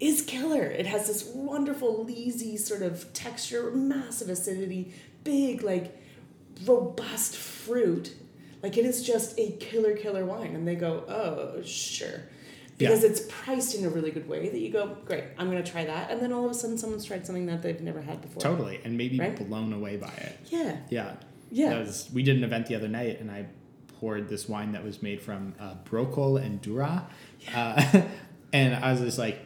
Is 0.01 0.23
killer. 0.23 0.63
It 0.65 0.87
has 0.87 1.07
this 1.07 1.25
wonderful, 1.35 2.07
leesy 2.09 2.59
sort 2.59 2.81
of 2.83 3.13
texture, 3.13 3.71
massive 3.71 4.31
acidity, 4.31 4.95
big 5.25 5.63
like 5.63 5.97
robust 6.65 7.37
fruit. 7.37 8.15
Like 8.63 8.77
it 8.77 8.85
is 8.87 9.03
just 9.07 9.39
a 9.39 9.53
killer, 9.53 9.95
killer 9.95 10.25
wine. 10.25 10.55
And 10.55 10.67
they 10.67 10.75
go, 10.75 11.05
oh, 11.09 11.63
sure. 11.63 12.23
Because 12.79 13.05
it's 13.05 13.21
priced 13.29 13.75
in 13.75 13.85
a 13.85 13.91
really 13.91 14.11
good 14.11 14.27
way 14.27 14.49
that 14.49 14.59
you 14.59 14.71
go, 14.71 14.97
great, 15.05 15.25
I'm 15.37 15.51
going 15.51 15.63
to 15.63 15.71
try 15.71 15.85
that. 15.85 16.11
And 16.11 16.19
then 16.23 16.33
all 16.33 16.47
of 16.47 16.51
a 16.51 16.55
sudden 16.55 16.79
someone's 16.79 17.05
tried 17.05 17.27
something 17.27 17.45
that 17.47 17.63
they've 17.63 17.81
never 17.81 18.01
had 18.01 18.23
before. 18.23 18.41
Totally, 18.41 18.81
and 18.85 18.97
maybe 18.97 19.19
Right? 19.19 19.37
blown 19.37 19.75
away 19.75 19.99
by 19.99 20.13
it. 20.17 20.39
Yeah. 20.47 20.79
Yeah. 20.89 21.17
Yeah. 21.51 21.79
Was, 21.79 22.09
we 22.15 22.23
did 22.23 22.39
an 22.39 22.45
event 22.45 22.69
the 22.69 22.77
other 22.77 22.89
night, 22.89 23.21
and 23.21 23.31
I 23.31 23.45
poured 23.99 24.31
this 24.31 24.49
wine 24.49 24.73
that 24.73 24.83
was 24.83 25.03
made 25.03 25.21
from 25.21 25.55
uh, 25.61 25.75
Braucol 25.85 26.43
and 26.43 26.59
Dura, 26.63 27.07
uh, 27.55 28.03
and 28.55 28.75
I 28.83 28.93
was 28.93 29.01
just 29.03 29.19
like, 29.19 29.39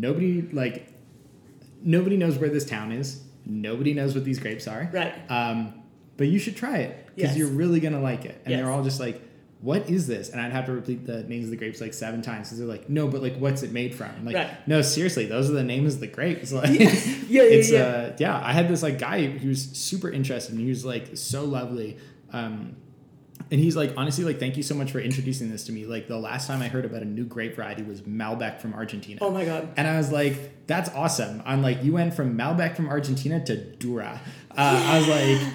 nobody 0.00 0.42
like, 0.52 0.92
nobody 1.82 2.16
knows 2.16 2.38
where 2.38 2.50
this 2.50 2.64
town 2.64 2.92
is. 2.92 3.22
Nobody 3.46 3.94
knows 3.94 4.14
what 4.14 4.24
these 4.24 4.38
grapes 4.38 4.66
are. 4.68 4.90
Right. 4.92 5.14
Um, 5.30 5.74
but 6.16 6.26
you 6.28 6.38
should 6.38 6.56
try 6.56 6.78
it 6.78 7.06
because 7.14 7.30
Yes. 7.30 7.38
you're 7.38 7.48
really 7.48 7.80
gonna 7.80 8.00
like 8.02 8.24
it. 8.24 8.40
And 8.44 8.52
Yes. 8.52 8.60
they're 8.60 8.70
all 8.70 8.82
just 8.84 9.00
like, 9.00 9.22
"What 9.60 9.88
is 9.88 10.06
this?" 10.06 10.28
And 10.30 10.40
I'd 10.40 10.52
have 10.52 10.66
to 10.66 10.72
repeat 10.72 11.06
the 11.06 11.22
names 11.24 11.44
of 11.44 11.50
the 11.50 11.56
grapes 11.56 11.80
like 11.80 11.94
seven 11.94 12.20
times 12.22 12.48
because 12.48 12.58
they're 12.58 12.66
like, 12.68 12.90
"No, 12.90 13.08
but 13.08 13.22
like, 13.22 13.36
what's 13.38 13.62
it 13.62 13.72
made 13.72 13.94
from?" 13.94 14.10
I'm 14.18 14.24
like, 14.24 14.34
Right. 14.36 14.68
no, 14.68 14.82
seriously, 14.82 15.26
those 15.26 15.48
are 15.48 15.54
the 15.54 15.62
names 15.64 15.94
of 15.94 16.00
the 16.00 16.06
grapes. 16.08 16.52
Like, 16.58 16.78
Yeah, 16.78 16.92
yeah, 17.28 17.42
it's 17.42 17.70
yeah. 17.70 17.78
uh, 17.82 18.16
yeah. 18.18 18.40
I 18.44 18.52
had 18.52 18.68
this 18.68 18.82
like 18.82 18.98
guy 18.98 19.24
who 19.26 19.48
was 19.48 19.62
super 19.62 20.10
interested 20.10 20.52
and 20.54 20.60
he 20.62 20.68
was 20.68 20.84
like 20.84 21.16
so 21.16 21.44
lovely. 21.44 21.96
Um, 22.32 22.76
and 23.50 23.60
he's 23.60 23.76
like, 23.76 23.92
honestly, 23.96 24.24
like, 24.24 24.38
thank 24.38 24.56
you 24.56 24.62
so 24.62 24.74
much 24.74 24.90
for 24.92 25.00
introducing 25.00 25.50
this 25.50 25.64
to 25.64 25.72
me. 25.72 25.86
Like, 25.86 26.06
the 26.08 26.18
last 26.18 26.46
time 26.46 26.60
I 26.62 26.68
heard 26.68 26.84
about 26.84 27.02
a 27.02 27.06
new 27.06 27.24
grape 27.24 27.56
variety 27.56 27.82
was 27.82 28.02
Malbec 28.02 28.60
from 28.60 28.74
Argentina. 28.74 29.18
Oh 29.22 29.30
my 29.30 29.44
God. 29.44 29.68
And 29.76 29.86
I 29.88 29.96
was 29.96 30.12
like, 30.12 30.66
that's 30.66 30.90
awesome. 30.90 31.42
I'm 31.46 31.62
like, 31.62 31.82
you 31.82 31.92
went 31.92 32.14
from 32.14 32.36
Malbec 32.36 32.76
from 32.76 32.88
Argentina 32.88 33.44
to 33.46 33.56
Dura. 33.56 34.20
Uh, 34.50 34.54
I 34.86 34.98
was 34.98 35.08
like, 35.08 35.52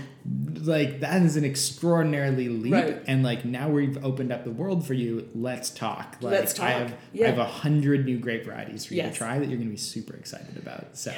like 0.66 1.00
that 1.02 1.22
is 1.24 1.36
an 1.36 1.44
extraordinarily 1.44 2.48
leap. 2.50 2.74
Right. 2.74 3.04
And 3.08 3.24
like 3.24 3.44
now 3.44 3.70
we've 3.70 4.04
opened 4.06 4.32
up 4.32 4.46
the 4.46 4.52
world 4.52 4.88
for 4.88 4.94
you. 4.94 5.30
Let's 5.36 5.70
talk. 5.70 6.16
Like 6.22 6.32
Let's 6.32 6.58
I 6.60 6.72
talk. 6.72 6.80
have 6.90 6.98
Yeah. 7.12 7.26
I 7.26 7.30
have 7.32 7.40
a 7.40 7.46
hundred 7.46 8.06
new 8.06 8.18
grape 8.18 8.46
varieties 8.46 8.86
for 8.86 8.94
you 8.94 9.02
Yes. 9.02 9.14
to 9.14 9.18
try 9.18 9.38
that 9.38 9.50
you're 9.50 9.58
gonna 9.58 9.70
be 9.70 9.76
super 9.76 10.16
excited 10.16 10.56
about. 10.58 10.96
So 10.98 11.14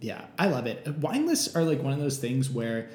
yeah, 0.00 0.24
I 0.38 0.46
love 0.46 0.66
it. 0.66 0.86
Wine 0.98 1.26
lists 1.26 1.56
are 1.56 1.64
like 1.64 1.82
one 1.82 1.92
of 1.92 1.98
those 1.98 2.18
things 2.18 2.48
where 2.48 2.88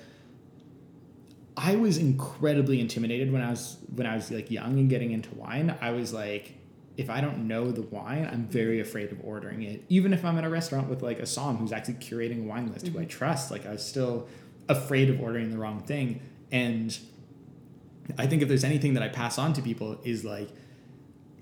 I 1.62 1.76
was 1.76 1.98
incredibly 1.98 2.80
intimidated 2.80 3.34
when 3.34 3.42
I 3.42 3.50
was 3.50 3.78
when 3.94 4.08
I 4.08 4.16
was 4.16 4.32
like 4.32 4.50
young 4.50 4.80
and 4.80 4.90
getting 4.90 5.12
into 5.12 5.34
wine. 5.36 5.78
I 5.82 5.92
was 5.92 6.14
like, 6.14 6.54
if 6.96 7.10
I 7.10 7.20
don't 7.20 7.50
know 7.50 7.70
the 7.72 7.82
wine, 7.82 8.28
I'm 8.32 8.46
very 8.48 8.80
afraid 8.80 9.12
of 9.12 9.20
ordering 9.24 9.64
it. 9.64 9.84
Even 9.90 10.14
if 10.14 10.24
I'm 10.24 10.38
at 10.38 10.46
a 10.46 10.50
restaurant 10.50 10.90
with 10.90 11.04
like 11.04 11.20
a 11.20 11.26
som 11.26 11.58
who's 11.58 11.74
actually 11.74 11.96
curating 11.96 12.46
a 12.46 12.48
wine 12.48 12.72
list 12.72 12.88
who 12.88 12.98
I 12.98 13.04
trust, 13.04 13.52
like 13.52 13.66
I 13.66 13.72
was 13.72 13.86
still 13.86 14.30
afraid 14.70 15.10
of 15.10 15.20
ordering 15.20 15.52
the 15.52 15.58
wrong 15.58 15.82
thing. 15.82 16.22
And 16.50 16.98
I 18.18 18.26
think 18.26 18.42
if 18.42 18.48
there's 18.48 18.64
anything 18.64 18.94
that 18.94 19.04
I 19.04 19.10
pass 19.10 19.38
on 19.38 19.52
to 19.54 19.62
people 19.62 20.00
is 20.04 20.24
like, 20.24 20.50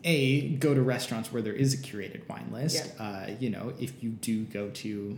a 0.03 0.49
go 0.49 0.74
to 0.74 0.82
restaurants 0.82 1.32
where 1.32 1.41
there 1.41 1.53
is 1.53 1.74
a 1.74 1.78
curated 1.78 2.28
wine 2.30 2.49
list. 2.51 2.93
Uh, 2.99 3.28
you 3.39 3.49
know, 3.49 3.74
if 3.80 4.01
you 4.01 4.11
do 4.11 4.45
go 4.45 4.70
to 4.70 5.18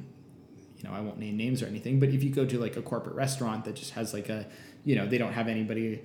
you 0.79 0.89
know, 0.89 0.95
I 0.95 1.01
won't 1.01 1.19
name 1.19 1.37
names 1.37 1.61
or 1.61 1.67
anything, 1.67 1.99
but 1.99 2.09
if 2.09 2.23
you 2.23 2.29
go 2.31 2.45
to 2.45 2.57
like 2.59 2.77
a 2.77 2.81
corporate 2.81 3.15
restaurant 3.15 3.65
that 3.65 3.75
just 3.75 3.91
has 3.91 4.13
like 4.13 4.29
a, 4.29 4.47
you 4.85 4.95
know, 4.95 5.05
they 5.07 5.17
don't 5.17 5.33
have 5.33 5.47
anybody 5.47 6.01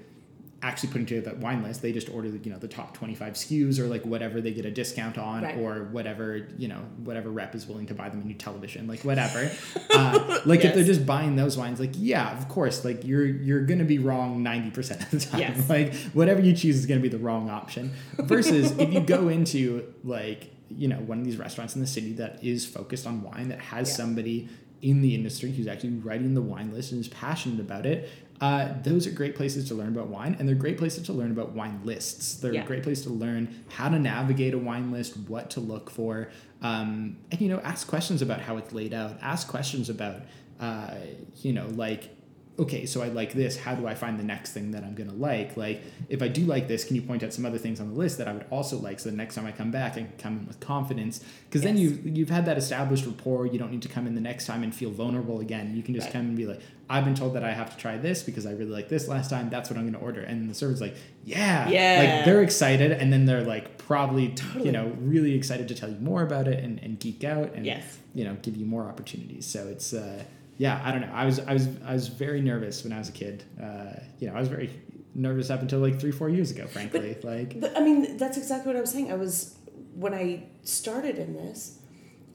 actually 0.63 0.89
putting 0.89 1.05
together 1.07 1.27
that 1.31 1.39
wine 1.39 1.63
list, 1.63 1.83
they 1.83 1.93
just 1.93 2.09
order, 2.09 2.29
you 2.29 2.51
know, 2.51 2.57
the 2.59 2.67
top 2.67 2.95
25 2.95 3.35
SKUs 3.35 3.79
or 3.79 3.87
like 3.87 4.03
whatever 4.07 4.41
they 4.41 4.51
get 4.51 4.65
a 4.65 4.71
discount 4.71 5.19
on 5.19 5.43
Right. 5.43 5.59
or 5.59 5.85
whatever, 5.93 6.49
you 6.57 6.69
know, 6.69 6.79
whatever 7.05 7.29
rep 7.31 7.55
is 7.55 7.67
willing 7.67 7.85
to 7.89 7.95
buy 7.95 8.09
them 8.09 8.23
a 8.23 8.25
new 8.25 8.33
television, 8.35 8.87
like 8.87 9.01
whatever. 9.05 9.51
uh, 9.93 10.41
like 10.47 10.65
if 10.65 10.75
they're 10.75 10.83
just 10.83 11.05
buying 11.05 11.37
those 11.37 11.59
wines, 11.59 11.79
like, 11.81 11.91
yeah, 11.95 12.37
of 12.37 12.49
course, 12.49 12.83
like 12.85 13.05
you're, 13.05 13.27
you're 13.27 13.61
going 13.67 13.79
to 13.81 13.85
be 13.85 13.99
wrong 13.99 14.43
90% 14.43 15.03
of 15.03 15.11
the 15.11 15.21
time. 15.21 15.41
Yes. 15.41 15.69
Like 15.69 15.95
whatever 16.15 16.41
you 16.41 16.55
choose 16.55 16.77
is 16.77 16.87
going 16.87 16.99
to 16.99 17.03
be 17.03 17.15
the 17.15 17.23
wrong 17.23 17.51
option 17.51 17.93
versus 18.19 18.73
if 18.79 18.93
you 18.93 19.01
go 19.01 19.29
into 19.29 19.93
like, 20.03 20.51
you 20.71 20.89
know, 20.89 20.97
one 20.97 21.19
of 21.19 21.25
these 21.27 21.37
restaurants 21.37 21.75
in 21.75 21.83
the 21.83 21.87
city 21.87 22.15
that 22.15 22.43
is 22.43 22.65
focused 22.65 23.07
on 23.07 23.23
wine 23.23 23.49
that 23.51 23.61
has 23.61 23.91
Yeah. 23.91 23.97
somebody 23.97 24.49
in 24.85 25.01
the 25.01 25.15
industry 25.15 25.51
who's 25.51 25.67
actually 25.67 25.91
writing 25.95 26.35
the 26.35 26.43
wine 26.43 26.73
list 26.73 26.93
and 26.93 27.01
is 27.01 27.09
passionate 27.09 27.59
about 27.59 27.87
it. 27.87 28.09
Uh, 28.41 28.69
those 28.83 29.07
are 29.07 29.11
great 29.11 29.35
places 29.35 29.67
to 29.69 29.75
learn 29.75 29.89
about 29.89 30.09
wine, 30.09 30.37
and 30.39 30.47
they're 30.47 30.55
great 30.55 30.77
places 30.77 31.05
to 31.07 31.13
learn 31.13 31.31
about 31.31 31.53
wine 31.53 31.81
lists. 31.85 32.35
They're 32.35 32.53
Yeah. 32.53 32.65
a 32.65 32.67
great 32.67 32.83
place 32.83 33.03
to 33.05 33.11
learn 33.11 33.49
how 33.69 33.89
to 33.89 33.99
navigate 33.99 34.53
a 34.55 34.59
wine 34.59 34.91
list, 34.91 35.17
what 35.29 35.51
to 35.51 35.61
look 35.61 35.89
for, 35.89 36.29
um, 36.61 37.17
and 37.31 37.41
you 37.41 37.49
know, 37.49 37.61
ask 37.61 37.89
questions 37.89 38.21
about 38.23 38.41
how 38.41 38.57
it's 38.59 38.73
laid 38.73 38.93
out. 38.93 39.19
Ask 39.23 39.49
questions 39.49 39.89
about, 39.89 40.23
uh, 40.61 40.95
you 41.43 41.53
know, 41.53 41.67
like 41.75 42.11
okay, 42.59 42.87
so 42.87 43.03
I 43.03 43.09
like 43.09 43.33
this. 43.33 43.59
How 43.59 43.75
do 43.75 43.87
I 43.87 43.95
find 43.95 44.19
the 44.19 44.23
next 44.25 44.53
thing 44.53 44.71
that 44.71 44.85
I'm 44.85 44.95
going 44.95 45.11
to 45.11 45.17
like? 45.17 45.57
Like, 45.57 45.83
if 46.09 46.23
I 46.23 46.29
do 46.29 46.43
like 46.45 46.69
this, 46.69 46.85
can 46.85 46.95
you 46.95 47.03
point 47.03 47.23
out 47.25 47.33
some 47.33 47.45
other 47.45 47.59
things 47.59 47.81
on 47.81 47.89
the 47.89 47.95
list 47.99 48.19
that 48.19 48.29
I 48.29 48.33
would 48.33 48.47
also 48.51 48.79
like? 48.79 49.01
So 49.01 49.11
the 49.11 49.17
next 49.17 49.35
time 49.35 49.45
I 49.47 49.51
come 49.53 49.71
back, 49.73 49.93
I 49.93 50.03
can 50.03 50.13
come 50.19 50.39
in 50.39 50.47
with 50.47 50.61
confidence. 50.61 51.25
Because 51.49 51.63
then 51.63 51.77
Yes. 51.77 51.91
you 52.05 52.13
you've 52.13 52.31
had 52.31 52.47
that 52.47 52.57
established 52.57 53.07
rapport. 53.07 53.47
You 53.47 53.59
don't 53.59 53.73
need 53.73 53.83
to 53.83 53.89
come 53.89 54.07
in 54.07 54.15
the 54.15 54.21
next 54.21 54.47
time 54.47 54.63
and 54.63 54.73
feel 54.75 54.91
vulnerable 54.91 55.41
again. 55.41 55.75
You 55.77 55.83
can 55.83 55.95
just 55.95 56.07
Right. 56.07 56.13
come 56.13 56.27
and 56.27 56.37
be 56.37 56.47
like, 56.47 56.61
I've 56.89 57.05
been 57.05 57.15
told 57.15 57.35
that 57.35 57.43
I 57.43 57.53
have 57.53 57.71
to 57.75 57.77
try 57.77 57.97
this 57.97 58.23
because 58.23 58.47
I 58.47 58.51
really 58.53 58.71
like 58.71 58.89
this 58.89 59.09
last 59.09 59.31
time. 59.31 59.49
That's 59.51 59.69
what 59.71 59.77
I'm 59.79 59.85
going 59.85 59.95
to 59.95 60.01
order. 60.01 60.21
And 60.21 60.49
the 60.49 60.55
server's 60.55 60.81
like, 60.81 60.95
yeah, 61.25 61.69
Yeah. 61.69 61.99
Like 62.17 62.25
they're 62.25 62.43
excited, 62.43 62.93
and 62.93 63.13
then 63.13 63.25
they're 63.25 63.43
like 63.43 63.79
probably 63.79 64.29
Totally. 64.29 64.67
you 64.67 64.73
know 64.73 64.93
really 65.01 65.35
excited 65.35 65.67
to 65.69 65.75
tell 65.75 65.89
you 65.91 65.99
more 65.99 66.23
about 66.23 66.47
it 66.47 66.63
and, 66.63 66.79
and 66.83 67.01
geek 67.01 67.25
out 67.25 67.55
and 67.55 67.67
Yes. 67.67 67.99
you 68.15 68.25
know 68.25 68.37
give 68.43 68.57
you 68.57 68.65
more 68.67 68.85
opportunities. 68.85 69.45
So 69.47 69.67
it's. 69.67 69.93
Uh, 69.93 70.23
yeah, 70.59 70.81
I 70.85 70.93
don't 70.93 71.01
know. 71.03 71.11
I 71.13 71.25
was 71.25 71.41
I 71.41 71.53
was 71.53 71.69
I 71.85 71.93
was 71.95 72.09
very 72.09 72.41
nervous 72.41 72.85
when 72.85 72.93
I 72.93 72.99
was 72.99 73.09
a 73.09 73.13
kid. 73.13 73.45
Uh, 73.63 74.01
you 74.19 74.29
know, 74.29 74.35
I 74.35 74.41
was 74.41 74.49
very 74.49 74.71
nervous 75.15 75.51
up 75.51 75.63
until 75.63 75.81
like 75.81 76.01
three 76.01 76.13
four 76.13 76.29
years 76.29 76.51
ago. 76.51 76.67
Frankly, 76.67 77.17
like 77.23 77.61
But 77.61 77.77
I 77.77 77.81
mean, 77.81 78.17
that's 78.17 78.37
exactly 78.37 78.69
what 78.73 78.77
I 78.77 78.81
was 78.81 78.91
saying. 78.91 79.11
I 79.11 79.17
was 79.17 79.57
when 79.95 80.15
I 80.15 80.45
started 80.63 81.19
in 81.19 81.35
this, 81.35 81.79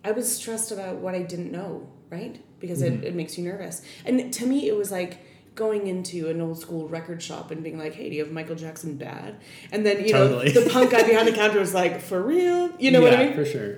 I 0.04 0.12
was 0.12 0.34
stressed 0.34 0.72
about 0.72 0.96
what 0.98 1.14
I 1.16 1.22
didn't 1.24 1.52
know, 1.52 1.90
right? 2.10 2.40
Because 2.60 2.82
Mm-hmm. 2.82 3.04
it, 3.04 3.10
it 3.10 3.16
makes 3.16 3.38
you 3.38 3.44
nervous. 3.46 3.82
And 4.06 4.34
to 4.34 4.46
me, 4.46 4.68
it 4.68 4.76
was 4.76 4.92
like 4.92 5.20
going 5.56 5.88
into 5.88 6.30
an 6.30 6.40
old 6.40 6.58
school 6.60 6.88
record 6.88 7.22
shop 7.22 7.52
and 7.52 7.62
being 7.64 7.78
like, 7.78 7.94
"Hey, 7.94 8.10
do 8.10 8.16
you 8.16 8.24
have 8.24 8.32
Michael 8.34 8.56
Jackson 8.56 8.96
Bad?" 8.98 9.36
And 9.72 9.86
then 9.86 10.06
you 10.06 10.12
Totally. 10.14 10.54
know 10.54 10.62
the 10.62 10.70
punk 10.70 10.92
guy 10.92 11.04
behind 11.04 11.28
the 11.28 11.34
counter 11.34 11.60
was 11.60 11.74
like, 11.74 12.00
"For 12.02 12.22
real?" 12.22 12.72
You 12.80 12.92
know 12.92 13.02
what 13.02 13.14
I 13.14 13.22
Yeah, 13.24 13.28
mean? 13.28 13.36
for 13.36 13.46
sure. 13.46 13.78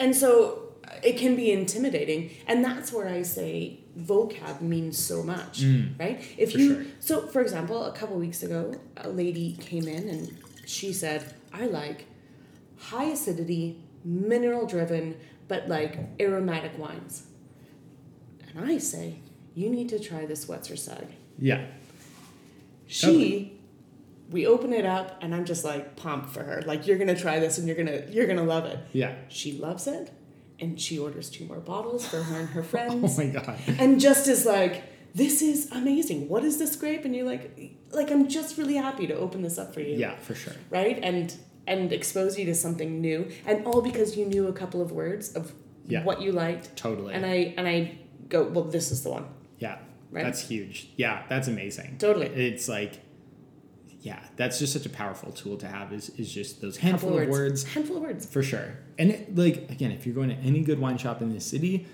And 0.00 0.16
so, 0.16 0.61
it 1.02 1.16
can 1.18 1.34
be 1.36 1.50
intimidating 1.50 2.30
and 2.46 2.64
that's 2.64 2.92
where 2.92 3.08
i 3.08 3.22
say 3.22 3.78
vocab 3.98 4.60
means 4.60 4.96
so 4.98 5.22
much 5.22 5.62
right 5.98 6.22
if 6.38 6.52
Mm. 6.52 6.58
you 6.58 6.74
sure. 6.74 6.84
so 7.00 7.26
for 7.26 7.40
example 7.40 7.84
a 7.84 7.92
couple 7.92 8.16
weeks 8.16 8.42
ago 8.42 8.74
a 8.96 9.08
lady 9.08 9.56
came 9.60 9.86
in 9.88 10.08
and 10.08 10.38
she 10.66 10.92
said 10.92 11.24
i 11.52 11.66
like 11.66 12.06
high 12.78 13.04
acidity 13.06 13.78
mineral 14.04 14.66
driven 14.66 15.16
but 15.48 15.68
like 15.68 15.98
aromatic 16.20 16.76
wines 16.78 17.24
and 18.48 18.64
i 18.64 18.78
say 18.78 19.16
you 19.54 19.68
need 19.70 19.88
to 19.88 19.98
try 19.98 20.24
this 20.26 20.46
wetzer 20.46 20.78
sag 20.78 21.06
Yeah. 21.38 21.66
she 22.86 23.06
Totally. 23.06 23.60
we 24.30 24.46
open 24.46 24.72
it 24.72 24.86
up 24.86 25.18
and 25.22 25.34
i'm 25.34 25.44
just 25.44 25.64
like 25.64 25.96
pumped 25.96 26.30
for 26.30 26.42
her 26.42 26.62
like 26.66 26.86
you're 26.86 26.98
gonna 26.98 27.14
try 27.16 27.38
this 27.38 27.58
and 27.58 27.66
you're 27.66 27.76
gonna 27.76 28.02
you're 28.10 28.26
gonna 28.26 28.44
love 28.44 28.64
it 28.66 28.78
Yeah. 28.92 29.14
she 29.28 29.52
loves 29.58 29.86
it 29.86 30.10
and 30.62 30.80
she 30.80 30.94
orders 30.98 31.28
two 31.28 31.44
more 31.50 31.60
bottles 31.60 32.06
for 32.10 32.22
her 32.28 32.36
and 32.40 32.48
her 32.56 32.62
friends. 32.72 33.18
Oh 33.18 33.22
my 33.22 33.28
god. 33.30 33.58
and 33.82 34.00
just 34.00 34.24
is 34.28 34.46
like 34.46 34.74
this 35.14 35.42
is 35.42 35.70
amazing 35.72 36.28
what 36.32 36.42
is 36.50 36.54
this 36.62 36.74
grape 36.82 37.04
and 37.06 37.12
you're 37.14 37.26
like 37.34 37.44
like 37.98 38.10
i'm 38.10 38.24
just 38.38 38.56
really 38.56 38.76
happy 38.76 39.06
to 39.06 39.14
open 39.24 39.42
this 39.42 39.58
up 39.62 39.74
for 39.74 39.80
you 39.80 39.94
Yeah, 40.04 40.16
for 40.26 40.34
sure. 40.34 40.54
right 40.70 40.98
and 41.02 41.26
and 41.66 41.92
expose 41.92 42.38
you 42.38 42.44
to 42.46 42.54
something 42.54 42.90
new 43.08 43.30
and 43.44 43.66
all 43.66 43.82
because 43.82 44.16
you 44.16 44.24
knew 44.32 44.44
a 44.48 44.54
couple 44.62 44.80
of 44.80 44.90
words 45.02 45.34
of 45.40 45.52
Yeah. 45.94 46.02
what 46.08 46.22
you 46.24 46.32
liked 46.44 46.66
Totally. 46.86 47.12
and 47.14 47.26
i 47.26 47.36
and 47.58 47.66
i 47.74 47.76
go 48.34 48.38
well 48.54 48.64
this 48.76 48.90
is 48.94 49.02
the 49.04 49.10
one 49.18 49.26
Yeah. 49.58 49.76
Right? 50.14 50.24
That's 50.24 50.42
huge. 50.52 50.76
Yeah, 51.02 51.16
that's 51.30 51.48
amazing. 51.48 51.96
Totally. 51.98 52.26
It's 52.26 52.68
like 52.68 52.92
yeah, 54.02 54.18
that's 54.36 54.58
just 54.58 54.72
such 54.72 54.84
a 54.84 54.90
powerful 54.90 55.32
tool 55.32 55.56
to 55.58 55.66
have 55.68 55.92
is 55.92 56.10
is 56.10 56.32
just 56.32 56.60
those 56.60 56.76
handful 56.76 57.18
of 57.18 57.28
words 57.28 57.64
handful 57.64 57.96
of 57.96 58.02
words 58.02 58.26
for 58.26 58.42
sure. 58.42 58.74
And 58.98 59.10
it, 59.12 59.36
like 59.36 59.70
again, 59.70 59.92
if 59.92 60.04
you're 60.06 60.14
going 60.14 60.28
to 60.30 60.36
any 60.36 60.60
good 60.60 60.78
wine 60.80 60.98
shop 60.98 61.22
in 61.22 61.32
this 61.32 61.44
city 61.46 61.86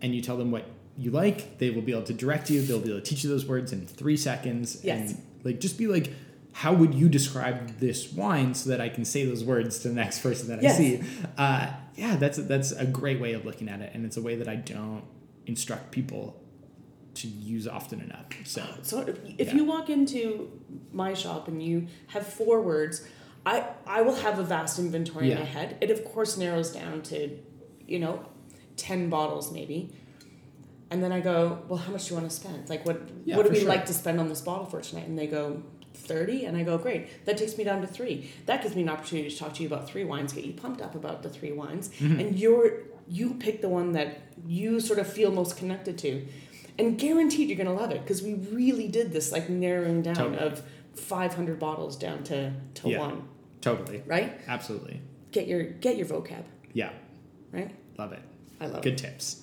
and 0.00 0.14
you 0.14 0.22
tell 0.22 0.36
them 0.36 0.50
what 0.50 0.64
you 0.96 1.10
like, 1.10 1.58
they 1.58 1.70
will 1.70 1.82
be 1.82 1.92
able 1.92 2.02
to 2.04 2.14
direct 2.14 2.48
you. 2.50 2.62
They'll 2.62 2.80
be 2.80 2.90
able 2.90 3.00
to 3.00 3.04
teach 3.06 3.22
you 3.24 3.30
those 3.30 3.46
words 3.46 3.72
in 3.72 3.86
3 3.86 4.16
seconds 4.16 4.80
Yes. 4.84 5.10
and 5.12 5.22
like 5.44 5.60
just 5.60 5.78
be 5.78 5.86
like 5.88 6.12
how 6.52 6.72
would 6.72 6.92
you 6.94 7.08
describe 7.08 7.78
this 7.78 8.12
wine 8.12 8.52
so 8.54 8.70
that 8.70 8.80
I 8.80 8.88
can 8.88 9.04
say 9.04 9.24
those 9.24 9.44
words 9.44 9.78
to 9.80 9.88
the 9.88 9.94
next 9.94 10.20
person 10.20 10.48
that 10.48 10.62
Yes. 10.62 10.74
I 10.74 10.78
see? 10.78 11.00
Uh, 11.36 11.70
yeah, 11.96 12.16
that's 12.16 12.38
that's 12.38 12.70
a 12.72 12.86
great 12.86 13.20
way 13.20 13.32
of 13.32 13.44
looking 13.44 13.68
at 13.68 13.80
it, 13.80 13.90
and 13.94 14.04
it's 14.04 14.16
a 14.16 14.22
way 14.22 14.36
that 14.36 14.48
I 14.48 14.56
don't 14.56 15.02
instruct 15.46 15.90
people 15.90 16.37
to 17.22 17.28
use 17.28 17.66
often 17.68 18.00
enough. 18.00 18.26
So 18.44 18.62
So 18.82 19.00
if, 19.00 19.18
if 19.38 19.48
Yeah. 19.48 19.54
you 19.56 19.64
walk 19.64 19.88
into 19.90 20.50
my 20.92 21.14
shop 21.14 21.48
and 21.48 21.62
you 21.62 21.86
have 22.08 22.26
four 22.26 22.60
words, 22.62 23.06
I 23.46 23.56
I 23.86 24.02
will 24.02 24.16
have 24.26 24.38
a 24.38 24.42
vast 24.44 24.78
inventory 24.78 25.30
in 25.32 25.38
my 25.38 25.44
head. 25.44 25.76
It 25.80 25.90
of 25.90 26.00
course 26.12 26.36
narrows 26.36 26.70
down 26.72 27.02
to, 27.10 27.16
you 27.86 27.98
know, 27.98 28.14
ten 28.76 29.08
bottles 29.10 29.52
maybe. 29.52 29.78
And 30.90 31.02
then 31.02 31.12
I 31.12 31.20
go, 31.20 31.38
well, 31.68 31.78
how 31.78 31.92
much 31.92 32.04
do 32.06 32.14
you 32.14 32.20
want 32.20 32.30
to 32.30 32.34
spend? 32.36 32.68
Like, 32.70 32.86
what 32.86 32.98
Yeah, 33.24 33.36
what 33.36 33.44
do 33.44 33.50
we 33.52 33.60
sure. 33.60 33.68
like 33.68 33.84
to 33.86 33.92
spend 34.02 34.18
on 34.20 34.28
this 34.28 34.40
bottle 34.40 34.64
for 34.66 34.80
tonight? 34.80 35.06
And 35.06 35.18
they 35.18 35.26
go, 35.26 35.62
thirty. 35.94 36.44
And 36.46 36.56
I 36.56 36.62
go, 36.62 36.78
great. 36.78 37.02
That 37.26 37.36
takes 37.36 37.58
me 37.58 37.64
down 37.64 37.80
to 37.82 37.86
three. 37.86 38.30
That 38.46 38.62
gives 38.62 38.74
me 38.74 38.82
an 38.82 38.88
opportunity 38.88 39.28
to 39.30 39.36
talk 39.36 39.52
to 39.54 39.62
you 39.62 39.68
about 39.72 39.86
three 39.90 40.04
wines, 40.04 40.32
get 40.32 40.44
you 40.44 40.52
pumped 40.54 40.80
up 40.80 40.94
about 40.94 41.22
the 41.22 41.28
three 41.28 41.52
wines, 41.52 41.88
Mm-hmm. 41.90 42.20
and 42.20 42.38
you're 42.38 42.70
you 43.10 43.34
pick 43.34 43.62
the 43.62 43.68
one 43.80 43.92
that 43.92 44.10
you 44.46 44.80
sort 44.80 44.98
of 44.98 45.06
feel 45.10 45.30
most 45.32 45.56
connected 45.56 45.96
to, 45.96 46.26
and 46.78 46.98
guaranteed 46.98 47.48
you're 47.48 47.58
gonna 47.58 47.74
love 47.78 47.90
it 47.90 48.02
because 48.02 48.22
we 48.22 48.34
really 48.34 48.88
did 48.88 49.12
this 49.12 49.32
like 49.32 49.48
narrowing 49.48 50.02
down 50.02 50.14
Totally. 50.14 50.38
of 50.38 50.62
five 50.94 51.34
hundred 51.34 51.58
bottles 51.58 51.96
down 51.96 52.22
to 52.24 52.52
to 52.74 52.88
Yeah. 52.88 52.98
one. 53.00 53.22
totally, 53.60 54.02
Right? 54.06 54.38
absolutely, 54.46 55.00
Get 55.32 55.46
your 55.48 55.62
get 55.64 55.96
your 55.96 56.06
vocab. 56.06 56.44
yeah, 56.72 56.90
Right? 57.52 57.70
love 57.98 58.12
it. 58.12 58.20
I 58.60 58.66
love 58.66 58.82
Good 58.82 58.94
it. 58.94 58.98
tips. 58.98 59.42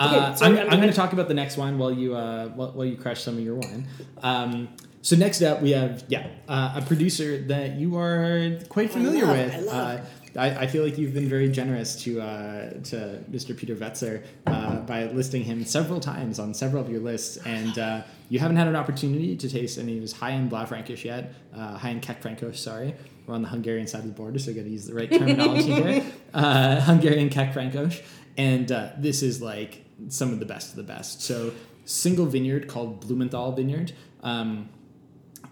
Okay, 0.00 0.16
uh, 0.16 0.34
so 0.34 0.46
I'm, 0.46 0.56
I'm 0.56 0.70
I'm, 0.70 0.80
gonna- 0.80 0.92
talk 0.92 1.12
about 1.12 1.28
the 1.28 1.34
next 1.34 1.56
wine 1.56 1.78
while 1.78 1.92
you 1.92 2.14
uh, 2.14 2.48
while, 2.48 2.72
while 2.72 2.86
you 2.86 2.96
crush 2.96 3.22
some 3.22 3.34
of 3.38 3.40
your 3.44 3.56
wine. 3.56 3.86
Um, 4.22 4.68
so 5.02 5.16
next 5.16 5.42
up, 5.42 5.60
we 5.62 5.70
have 5.72 6.04
yeah 6.08 6.26
uh, 6.48 6.74
a 6.76 6.82
producer 6.82 7.38
that 7.48 7.76
you 7.76 7.96
are 7.98 8.58
quite 8.68 8.90
I 8.90 8.92
familiar 8.92 9.26
love, 9.26 9.36
with. 9.36 9.54
I 9.54 9.58
love. 9.60 10.00
I, 10.36 10.50
I 10.50 10.66
feel 10.66 10.82
like 10.82 10.98
you've 10.98 11.14
been 11.14 11.28
very 11.28 11.48
generous 11.48 11.96
to 12.04 12.20
uh, 12.20 12.70
to 12.84 13.22
Mr. 13.30 13.56
Peter 13.56 13.74
Wetzer 13.74 14.24
uh, 14.46 14.76
by 14.80 15.06
listing 15.06 15.44
him 15.44 15.64
several 15.64 16.00
times 16.00 16.38
on 16.38 16.54
several 16.54 16.82
of 16.82 16.90
your 16.90 17.00
lists, 17.00 17.36
and 17.38 17.78
uh, 17.78 18.02
you 18.28 18.38
haven't 18.38 18.56
had 18.56 18.68
an 18.68 18.76
opportunity 18.76 19.36
to 19.36 19.48
taste 19.48 19.78
any 19.78 19.96
of 19.96 20.02
his 20.02 20.12
high-end 20.12 20.50
Blaufränkisch 20.50 21.04
yet, 21.04 21.34
uh, 21.54 21.76
high-end 21.76 22.02
Kékfrankos, 22.02 22.56
sorry. 22.56 22.94
We're 23.26 23.34
on 23.34 23.42
the 23.42 23.48
Hungarian 23.48 23.86
side 23.86 24.00
of 24.00 24.06
the 24.06 24.12
border, 24.12 24.38
so 24.38 24.50
I 24.50 24.54
got 24.54 24.62
to 24.62 24.70
use 24.70 24.86
the 24.86 24.94
right 24.94 25.10
terminology 25.10 25.72
here. 25.72 26.04
Uh, 26.34 26.80
Hungarian 26.80 27.28
Kékfrankos, 27.28 28.02
and 28.38 28.72
uh, 28.72 28.88
this 28.96 29.22
is 29.22 29.42
like 29.42 29.84
some 30.08 30.32
of 30.32 30.40
the 30.40 30.46
best 30.46 30.70
of 30.70 30.76
the 30.76 30.82
best. 30.82 31.20
So, 31.20 31.52
single 31.84 32.24
vineyard 32.24 32.68
called 32.68 33.00
Blumenthal 33.00 33.52
Vineyard. 33.52 33.92
Um, 34.22 34.70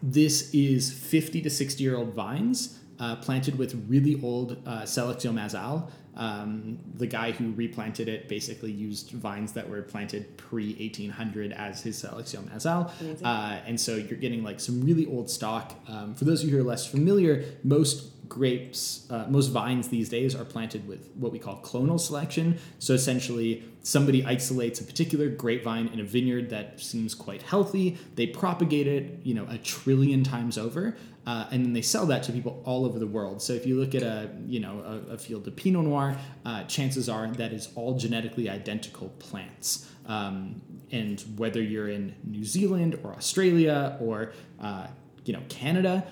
this 0.03 0.55
is 0.55 0.91
50 0.91 1.43
to 1.43 1.51
60 1.51 1.85
year 1.85 1.99
old 1.99 2.15
vines 2.15 2.80
uh, 3.01 3.17
planted 3.17 3.59
with 3.59 3.75
really 3.89 4.21
old 4.23 4.59
uh, 4.67 4.83
Massale. 4.83 5.91
Um, 6.17 6.79
the 6.97 7.07
guy 7.07 7.31
who 7.31 7.53
replanted 7.53 8.09
it 8.09 8.29
basically 8.29 8.73
used 8.73 9.11
vines 9.13 9.53
that 9.53 9.69
were 9.69 9.81
planted 9.81 10.37
pre 10.37 10.75
1800 10.75 11.53
as 11.53 11.83
his 11.83 12.03
Selectio 12.03 12.47
Massale. 12.53 12.91
Uh, 13.25 13.61
and 13.67 13.81
so 13.81 13.97
you're 13.97 14.19
getting 14.19 14.43
like 14.43 14.61
some 14.61 14.83
really 14.83 15.07
old 15.07 15.31
stock. 15.31 15.75
Um, 15.89 16.15
for 16.15 16.25
those 16.25 16.43
of 16.43 16.51
you 16.51 16.57
who 16.57 16.63
are 16.63 16.67
less 16.67 16.87
familiar, 16.87 17.45
most 17.65 18.11
grapes, 18.31 19.07
uh, 19.11 19.27
most 19.29 19.49
vines 19.49 19.89
these 19.89 20.09
days 20.09 20.35
are 20.35 20.47
planted 20.47 20.89
with 20.89 21.11
what 21.17 21.33
we 21.33 21.39
call 21.39 21.61
clonal 21.61 22.01
selection. 22.01 22.59
So 22.79 22.95
essentially, 22.95 23.63
somebody 23.83 24.25
isolates 24.25 24.81
a 24.81 24.85
particular 24.85 25.29
grapevine 25.29 25.89
in 25.89 26.01
a 26.01 26.05
vineyard 26.05 26.49
that 26.49 26.81
seems 26.81 27.15
quite 27.15 27.43
healthy. 27.43 27.99
They 28.15 28.27
propagate 28.27 28.87
it, 28.87 29.21
you 29.25 29.35
know, 29.35 29.47
a 29.51 29.59
trillion 29.59 30.23
times 30.25 30.57
over, 30.57 30.97
uh, 31.27 31.49
and 31.51 31.65
then 31.65 31.73
they 31.75 31.83
sell 31.83 32.07
that 32.07 32.23
to 32.23 32.33
people 32.33 32.63
all 32.65 32.87
over 32.87 32.99
the 32.99 33.07
world. 33.07 33.43
So 33.43 33.53
if 33.53 33.67
you 33.67 33.79
look 33.79 33.95
at 33.95 34.03
a, 34.03 34.31
you 34.47 34.61
know, 34.61 35.03
a, 35.11 35.15
a 35.15 35.19
field 35.19 35.47
of 35.49 35.57
Pinot 35.57 35.85
Noir, 35.85 36.17
uh, 36.47 36.65
chances 36.65 37.09
are 37.09 37.27
that 37.33 37.53
is 37.53 37.69
all 37.75 37.99
genetically 37.99 38.49
identical 38.49 39.09
plants. 39.19 39.91
Um, 40.07 40.63
and 40.93 41.21
whether 41.37 41.63
you're 41.63 41.89
in 41.89 42.15
New 42.25 42.45
Zealand 42.45 42.99
or 43.03 43.13
Australia 43.13 43.99
or, 44.01 44.33
uh, 44.61 44.87
you 45.25 45.33
know, 45.33 45.43
Canada, 45.49 46.05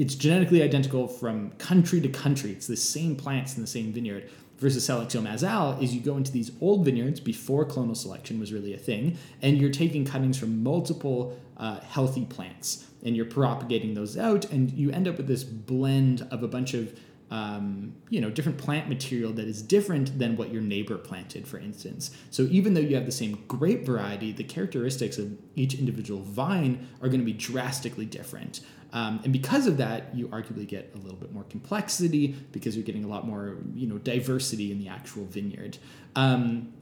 it's 0.00 0.14
genetically 0.14 0.62
identical 0.62 1.06
from 1.06 1.50
country 1.58 2.00
to 2.00 2.08
country. 2.08 2.52
It's 2.52 2.66
the 2.66 2.74
same 2.74 3.16
plants 3.16 3.56
in 3.56 3.60
the 3.60 3.66
same 3.66 3.92
vineyard. 3.92 4.30
Versus 4.56 4.88
Selectio 4.88 5.82
is 5.82 5.94
you 5.94 6.00
go 6.00 6.16
into 6.16 6.32
these 6.32 6.52
old 6.60 6.86
vineyards 6.86 7.20
before 7.20 7.66
clonal 7.66 7.96
selection 7.96 8.40
was 8.40 8.50
really 8.50 8.72
a 8.72 8.78
thing, 8.78 9.18
and 9.42 9.58
you're 9.58 9.70
taking 9.70 10.06
cuttings 10.06 10.38
from 10.38 10.62
multiple 10.62 11.38
uh, 11.58 11.80
healthy 11.80 12.24
plants, 12.24 12.86
and 13.04 13.14
you're 13.14 13.26
propagating 13.26 13.92
those 13.92 14.16
out, 14.16 14.46
and 14.46 14.70
you 14.70 14.90
end 14.90 15.06
up 15.06 15.18
with 15.18 15.26
this 15.26 15.44
blend 15.44 16.26
of 16.30 16.42
a 16.42 16.48
bunch 16.48 16.72
of 16.72 16.94
um, 17.30 17.94
you 18.08 18.20
know 18.20 18.28
different 18.28 18.58
plant 18.58 18.88
material 18.88 19.32
that 19.32 19.46
is 19.46 19.62
different 19.62 20.18
than 20.18 20.36
what 20.36 20.52
your 20.52 20.62
neighbor 20.62 20.96
planted, 20.96 21.46
for 21.46 21.58
instance. 21.58 22.10
So 22.30 22.42
even 22.50 22.74
though 22.74 22.80
you 22.80 22.96
have 22.96 23.06
the 23.06 23.12
same 23.12 23.44
grape 23.48 23.86
variety, 23.86 24.32
the 24.32 24.44
characteristics 24.44 25.16
of 25.16 25.38
each 25.54 25.74
individual 25.74 26.22
vine 26.22 26.88
are 27.00 27.08
going 27.08 27.20
to 27.20 27.26
be 27.26 27.32
drastically 27.32 28.06
different. 28.06 28.60
Um, 28.92 29.20
and 29.24 29.32
because 29.32 29.66
of 29.66 29.76
that, 29.76 30.14
you 30.14 30.28
arguably 30.28 30.66
get 30.66 30.92
a 30.94 30.98
little 30.98 31.18
bit 31.18 31.32
more 31.32 31.44
complexity 31.44 32.28
because 32.52 32.76
you're 32.76 32.84
getting 32.84 33.04
a 33.04 33.08
lot 33.08 33.26
more, 33.26 33.58
you 33.74 33.86
know, 33.86 33.98
diversity 33.98 34.72
in 34.72 34.78
the 34.78 34.88
actual 34.88 35.24
vineyard. 35.24 35.78
Um, 36.16 36.72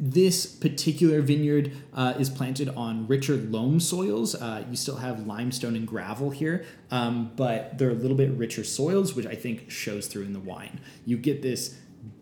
this 0.00 0.46
particular 0.46 1.20
vineyard 1.22 1.72
uh, 1.92 2.14
is 2.18 2.30
planted 2.30 2.68
on 2.70 3.08
richer 3.08 3.36
loam 3.36 3.80
soils. 3.80 4.34
Uh, 4.34 4.64
you 4.70 4.76
still 4.76 4.96
have 4.96 5.26
limestone 5.26 5.74
and 5.74 5.86
gravel 5.86 6.30
here, 6.30 6.64
um, 6.90 7.32
but 7.34 7.78
they're 7.78 7.90
a 7.90 7.94
little 7.94 8.16
bit 8.16 8.30
richer 8.30 8.62
soils, 8.62 9.14
which 9.14 9.26
I 9.26 9.34
think 9.34 9.70
shows 9.70 10.06
through 10.06 10.22
in 10.22 10.32
the 10.32 10.40
wine. 10.40 10.80
You 11.04 11.16
get 11.16 11.42
this 11.42 11.76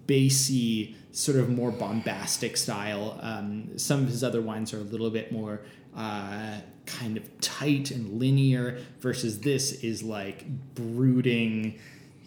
bassy, 0.07 0.97
sort 1.13 1.39
of 1.39 1.51
more 1.51 1.71
bombastic 1.71 2.57
style. 2.57 3.19
Um, 3.21 3.77
some 3.79 4.03
of 4.05 4.09
his 4.09 4.25
other 4.25 4.41
wines 4.41 4.73
are 4.73 4.79
a 4.79 4.83
little 4.83 5.11
bit 5.11 5.31
more 5.31 5.61
uh, 5.95 6.61
kind 6.87 7.17
of 7.17 7.41
tight 7.41 7.91
and 7.91 8.19
linear, 8.19 8.79
versus 9.01 9.41
this 9.41 9.73
is 9.73 10.03
like 10.03 10.47
brooding, 10.75 11.79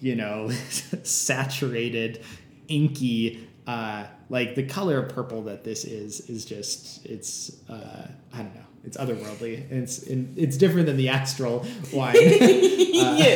you 0.02 0.16
know, 0.16 0.50
saturated, 1.04 2.24
inky. 2.68 3.48
Uh, 3.68 4.08
like 4.30 4.56
the 4.56 4.64
color 4.64 4.98
of 5.00 5.14
purple 5.14 5.44
that 5.44 5.64
this 5.64 5.86
is 5.86 6.22
is 6.22 6.44
just 6.46 7.06
it's 7.06 7.52
uh, 7.70 8.08
I 8.34 8.38
don't 8.38 8.56
know 8.56 8.62
it's 8.84 8.98
otherworldly 8.98 9.70
it's 9.72 10.04
it's 10.04 10.58
different 10.58 10.88
than 10.88 10.98
the 10.98 11.10
astral 11.10 11.66
wine 11.94 12.16
yeah. 12.20 13.36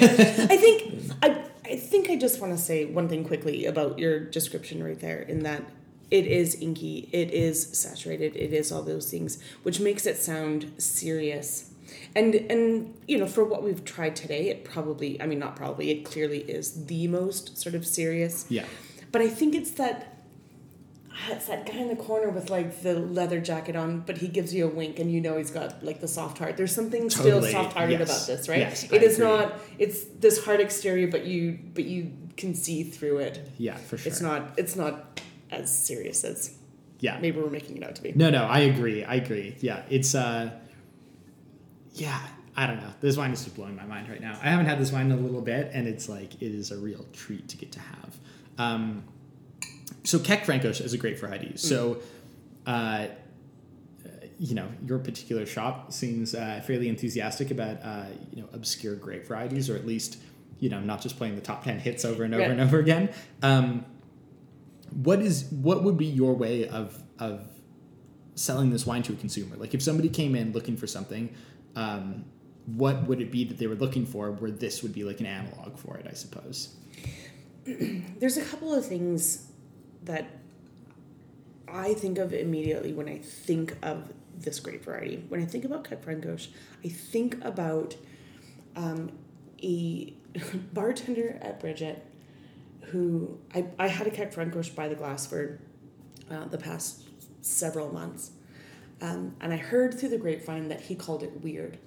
I 0.50 0.58
think 0.58 1.12
I 1.22 1.44
I 1.66 1.76
think 1.76 2.10
I 2.10 2.16
just 2.16 2.40
want 2.42 2.54
to 2.54 2.58
say 2.58 2.86
one 2.86 3.10
thing 3.10 3.26
quickly 3.26 3.66
about 3.66 4.00
your 4.00 4.20
description 4.20 4.84
right 4.84 5.00
there 5.00 5.22
in 5.22 5.44
that 5.44 5.64
it 6.14 6.28
is 6.28 6.54
inky, 6.62 7.10
it 7.12 7.32
is 7.32 7.76
saturated, 7.76 8.36
it 8.36 8.54
is 8.54 8.72
all 8.72 8.84
those 8.84 9.10
things, 9.10 9.40
which 9.64 9.80
makes 9.80 10.06
it 10.06 10.16
sound 10.16 10.72
serious. 10.78 11.72
And 12.16 12.36
and 12.36 12.94
you 13.08 13.18
know, 13.18 13.26
for 13.26 13.44
what 13.44 13.64
we've 13.64 13.84
tried 13.84 14.16
today, 14.16 14.50
it 14.50 14.64
probably 14.64 15.20
I 15.20 15.26
mean 15.26 15.40
not 15.40 15.56
probably, 15.56 15.90
it 15.90 16.06
clearly 16.06 16.42
is 16.42 16.86
the 16.86 17.08
most 17.08 17.58
sort 17.58 17.74
of 17.74 17.84
serious. 17.88 18.46
yeah 18.48 18.66
But 19.12 19.24
I 19.24 19.28
think 19.28 19.56
it's 19.56 19.72
that 19.72 20.24
ah, 21.12 21.32
it's 21.32 21.48
that 21.48 21.66
guy 21.66 21.80
in 21.80 21.88
the 21.88 21.96
corner 21.96 22.30
with 22.30 22.52
like 22.52 22.84
the 22.84 22.94
leather 22.94 23.42
jacket 23.42 23.76
on, 23.76 24.02
but 24.02 24.20
he 24.20 24.28
gives 24.28 24.54
you 24.54 24.68
a 24.68 24.70
wink 24.70 25.00
and 25.00 25.12
you 25.12 25.20
know 25.20 25.38
he's 25.40 25.50
got 25.50 25.84
like 25.84 26.00
the 26.00 26.08
soft 26.08 26.38
heart. 26.38 26.58
There's 26.58 26.76
something 26.76 27.10
still 27.10 27.42
soft 27.42 27.74
hearted 27.74 28.00
yes. 28.00 28.08
about 28.08 28.28
this, 28.28 28.48
right? 28.48 28.60
Yes, 28.60 28.84
it 28.84 29.02
I 29.02 29.06
is 29.06 29.16
agree. 29.16 29.28
not 29.30 29.60
it's 29.80 30.04
this 30.20 30.46
hard 30.46 30.60
exterior 30.60 31.08
but 31.08 31.26
you 31.26 31.58
but 31.74 31.86
you 31.86 32.12
can 32.38 32.54
see 32.54 32.84
through 32.84 33.18
it. 33.18 33.50
Yeah, 33.58 33.78
for 33.78 33.98
sure. 33.98 34.12
It's 34.12 34.22
not 34.22 34.54
it's 34.58 34.76
not 34.76 35.14
as 35.54 35.86
serious 35.86 36.24
as 36.24 36.56
Yeah. 37.00 37.20
maybe 37.20 37.40
we're 37.40 37.50
making 37.50 37.78
it 37.78 37.84
out 37.84 37.96
to 37.96 38.02
be. 38.04 38.12
No, 38.14 38.30
no, 38.30 38.44
I 38.46 38.60
agree. 38.60 39.04
I 39.04 39.16
agree. 39.16 39.56
Yeah, 39.60 39.84
it's 39.90 40.14
uh 40.16 40.52
yeah, 41.96 42.20
I 42.56 42.66
don't 42.68 42.78
know. 42.82 42.94
This 43.02 43.18
wine 43.18 43.32
is 43.32 43.44
just 43.44 43.56
blowing 43.56 43.76
my 43.76 43.86
mind 43.86 44.10
right 44.10 44.22
now. 44.22 44.38
I 44.42 44.50
haven't 44.50 44.66
had 44.66 44.80
this 44.80 44.92
wine 44.92 45.12
in 45.12 45.18
a 45.18 45.22
little 45.22 45.42
bit 45.42 45.72
and 45.74 45.88
it's 45.88 46.10
like 46.10 46.36
it 46.42 46.54
is 46.54 46.72
a 46.72 46.78
real 46.78 47.06
treat 47.14 47.48
to 47.50 47.58
get 47.58 47.72
to 47.74 47.80
have. 47.80 48.18
Um 48.58 49.04
so 50.04 50.20
Kékfrankos 50.20 50.82
is 50.82 50.94
a 50.94 50.98
great 50.98 51.20
variety. 51.20 51.54
So 51.58 52.00
uh 52.66 53.08
you 54.40 54.56
know, 54.56 54.68
your 54.86 54.98
particular 55.00 55.46
shop 55.46 55.94
seems 55.94 56.34
uh, 56.36 56.62
fairly 56.66 56.90
enthusiastic 56.90 57.52
about 57.52 57.78
uh, 57.84 58.06
you 58.32 58.42
know 58.42 58.50
obscure 58.52 58.96
grape 58.96 59.26
varieties, 59.28 59.70
or 59.70 59.76
at 59.76 59.86
least 59.86 60.18
you 60.60 60.70
know 60.70 60.80
not 60.82 61.02
just 61.02 61.18
playing 61.18 61.36
the 61.36 61.42
top 61.42 61.64
ten 61.64 61.80
hits 61.80 62.04
over 62.04 62.24
and 62.24 62.34
over 62.34 62.42
Right. 62.42 62.52
and 62.52 62.60
over 62.60 62.80
again. 62.80 63.10
Um, 63.44 63.86
what 64.96 65.22
is 65.22 65.46
what 65.52 65.84
would 65.84 65.98
be 65.98 66.06
your 66.06 66.34
way 66.34 66.68
of 66.68 67.02
of 67.20 67.48
selling 68.36 68.70
this 68.72 68.86
wine 68.86 69.04
to 69.04 69.14
a 69.14 69.16
consumer? 69.16 69.56
Like 69.56 69.74
if 69.74 69.82
somebody 69.82 70.10
came 70.10 70.36
in 70.36 70.52
looking 70.52 70.78
for 70.78 70.88
something, 70.88 71.34
um, 71.76 72.26
what 72.66 73.08
would 73.08 73.22
it 73.22 73.32
be 73.32 73.44
that 73.46 73.58
they 73.58 73.68
were 73.68 73.76
looking 73.76 74.06
for? 74.06 74.32
Where 74.32 74.52
this 74.52 74.84
would 74.84 74.94
be 74.94 75.04
like 75.04 75.20
an 75.20 75.26
analog 75.26 75.78
for 75.78 75.98
it, 75.98 76.08
I 76.10 76.14
suppose. 76.14 76.76
There's 77.66 78.38
a 78.38 78.44
couple 78.44 78.74
of 78.74 78.86
things 78.86 79.48
that 80.04 80.28
I 81.68 81.94
think 81.94 82.18
of 82.18 82.34
immediately 82.34 82.94
when 82.94 83.08
I 83.08 83.18
think 83.20 83.78
of 83.82 84.12
this 84.38 84.60
grape 84.60 84.84
variety. 84.84 85.24
When 85.30 85.42
I 85.42 85.46
think 85.46 85.66
about 85.66 85.86
Kékfrankos, 85.86 86.48
I 86.84 86.90
think 86.90 87.44
about 87.44 87.96
um, 88.76 89.12
a 89.62 90.14
bartender 90.74 91.40
at 91.42 91.62
Bridgette 91.62 92.00
who 92.86 93.40
I, 93.54 93.66
I 93.80 93.88
had 93.88 94.08
a 94.08 94.12
Kék 94.12 94.76
by 94.76 94.88
the 94.88 94.96
glass 94.96 95.26
for 95.26 95.60
uh, 96.30 96.46
the 96.46 96.58
past 96.58 97.04
several 97.42 97.92
months. 97.92 98.32
Um, 99.02 99.36
and 99.42 99.54
I 99.54 99.58
heard 99.58 99.94
through 100.00 100.10
the 100.10 100.18
grapevine 100.18 100.70
that 100.70 100.82
he 100.82 100.96
called 100.96 101.24
it 101.24 101.42
weird. 101.42 101.78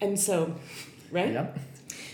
And 0.00 0.18
so, 0.18 0.54
right? 1.10 1.32
Yep. 1.32 1.58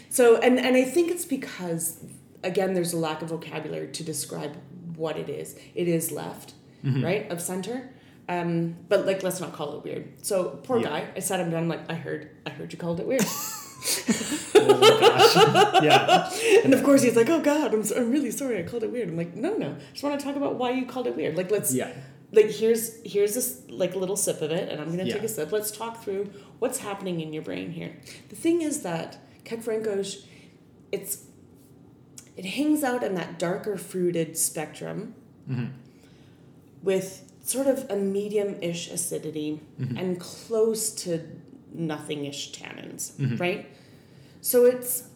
So, 0.08 0.36
and, 0.36 0.58
and 0.58 0.76
I 0.76 0.84
think 0.84 1.10
it's 1.10 1.24
because, 1.24 1.98
again, 2.42 2.74
there's 2.74 2.92
a 2.92 2.96
lack 2.98 3.22
of 3.22 3.28
vocabulary 3.28 3.88
to 3.88 4.02
describe 4.04 4.56
what 4.96 5.16
it 5.16 5.28
is. 5.28 5.56
It 5.74 5.88
is 5.88 6.12
left, 6.12 6.54
right, 6.84 7.30
of 7.30 7.40
center. 7.40 7.90
Um, 8.28 8.76
but 8.88 9.04
like, 9.04 9.22
let's 9.22 9.40
not 9.40 9.52
call 9.52 9.76
it 9.76 9.84
weird. 9.84 10.24
So, 10.24 10.60
poor 10.62 10.78
Yeah. 10.78 10.88
guy, 10.88 11.08
I 11.16 11.18
sat 11.20 11.40
him 11.40 11.50
down, 11.50 11.68
like, 11.68 11.90
I 11.90 11.94
heard, 11.94 12.30
I 12.46 12.50
heard 12.50 12.72
you 12.72 12.78
called 12.78 13.00
it 13.00 13.06
weird. 13.06 13.24
Oh 14.54 15.00
gosh. 15.00 15.82
yeah. 15.82 16.30
and 16.64 16.72
of 16.72 16.84
course, 16.84 17.02
he's 17.02 17.16
like, 17.16 17.28
oh 17.28 17.40
God, 17.40 17.74
I'm, 17.74 17.82
so, 17.82 17.96
I'm 17.96 18.10
really 18.10 18.30
sorry 18.30 18.58
I 18.58 18.62
called 18.62 18.84
it 18.84 18.92
weird. 18.92 19.08
I'm 19.08 19.16
like, 19.16 19.34
no, 19.34 19.54
no, 19.54 19.70
I 19.70 19.92
just 19.92 20.04
want 20.04 20.18
to 20.18 20.24
talk 20.24 20.36
about 20.36 20.54
why 20.56 20.70
you 20.70 20.86
called 20.86 21.06
it 21.06 21.16
weird. 21.16 21.36
Like, 21.36 21.50
let's, 21.50 21.74
Yeah. 21.74 21.90
like, 22.30 22.50
here's, 22.50 23.02
here's 23.04 23.34
this, 23.34 23.62
like, 23.68 23.96
little 23.96 24.16
sip 24.16 24.40
of 24.40 24.52
it, 24.52 24.68
and 24.68 24.80
I'm 24.80 24.94
going 24.94 25.04
to 25.04 25.12
take 25.12 25.22
a 25.22 25.28
sip. 25.28 25.50
Let's 25.50 25.70
talk 25.70 26.02
through 26.02 26.30
what's 26.58 26.78
happening 26.78 27.20
in 27.20 27.32
your 27.32 27.42
brain 27.42 27.72
here. 27.72 27.96
The 28.28 28.36
thing 28.36 28.62
is 28.62 28.82
that 28.82 29.18
Kékfrankos, 29.44 30.26
it's, 30.92 31.24
it 32.36 32.44
hangs 32.44 32.84
out 32.84 33.02
in 33.02 33.14
that 33.14 33.38
darker 33.38 33.76
fruited 33.76 34.36
spectrum 34.38 35.14
mm-hmm. 35.50 35.66
with 36.82 37.30
sort 37.42 37.66
of 37.66 37.90
a 37.90 37.96
medium-ish 37.96 38.88
acidity 38.90 39.60
mm-hmm. 39.80 39.96
and 39.96 40.20
close 40.20 40.92
to 40.92 41.26
nothing-ish 41.74 42.52
tannins, 42.52 43.12
mm-hmm. 43.12 43.36
right? 43.36 43.66
So 44.40 44.64
it's 44.64 45.08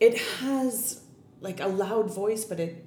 it 0.00 0.18
has 0.40 1.02
like 1.40 1.60
a 1.60 1.66
loud 1.68 2.12
voice, 2.12 2.44
but 2.44 2.60
it 2.60 2.84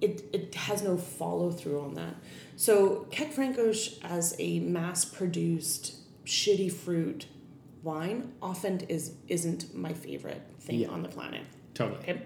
it 0.00 0.22
it 0.32 0.54
has 0.54 0.82
no 0.82 0.96
follow 0.96 1.50
through 1.50 1.80
on 1.80 1.94
that. 1.94 2.14
So 2.56 3.06
Kékfrankos 3.10 3.98
as 4.02 4.36
a 4.38 4.60
mass-produced 4.60 5.96
shitty 6.24 6.72
fruit 6.72 7.26
wine 7.82 8.32
often 8.40 8.80
is 8.88 9.12
isn't 9.28 9.74
my 9.74 9.92
favorite 9.92 10.42
thing 10.60 10.80
Yeah. 10.80 10.88
on 10.88 11.02
the 11.02 11.08
planet. 11.08 11.42
Totally. 11.74 12.00
Okay. 12.00 12.22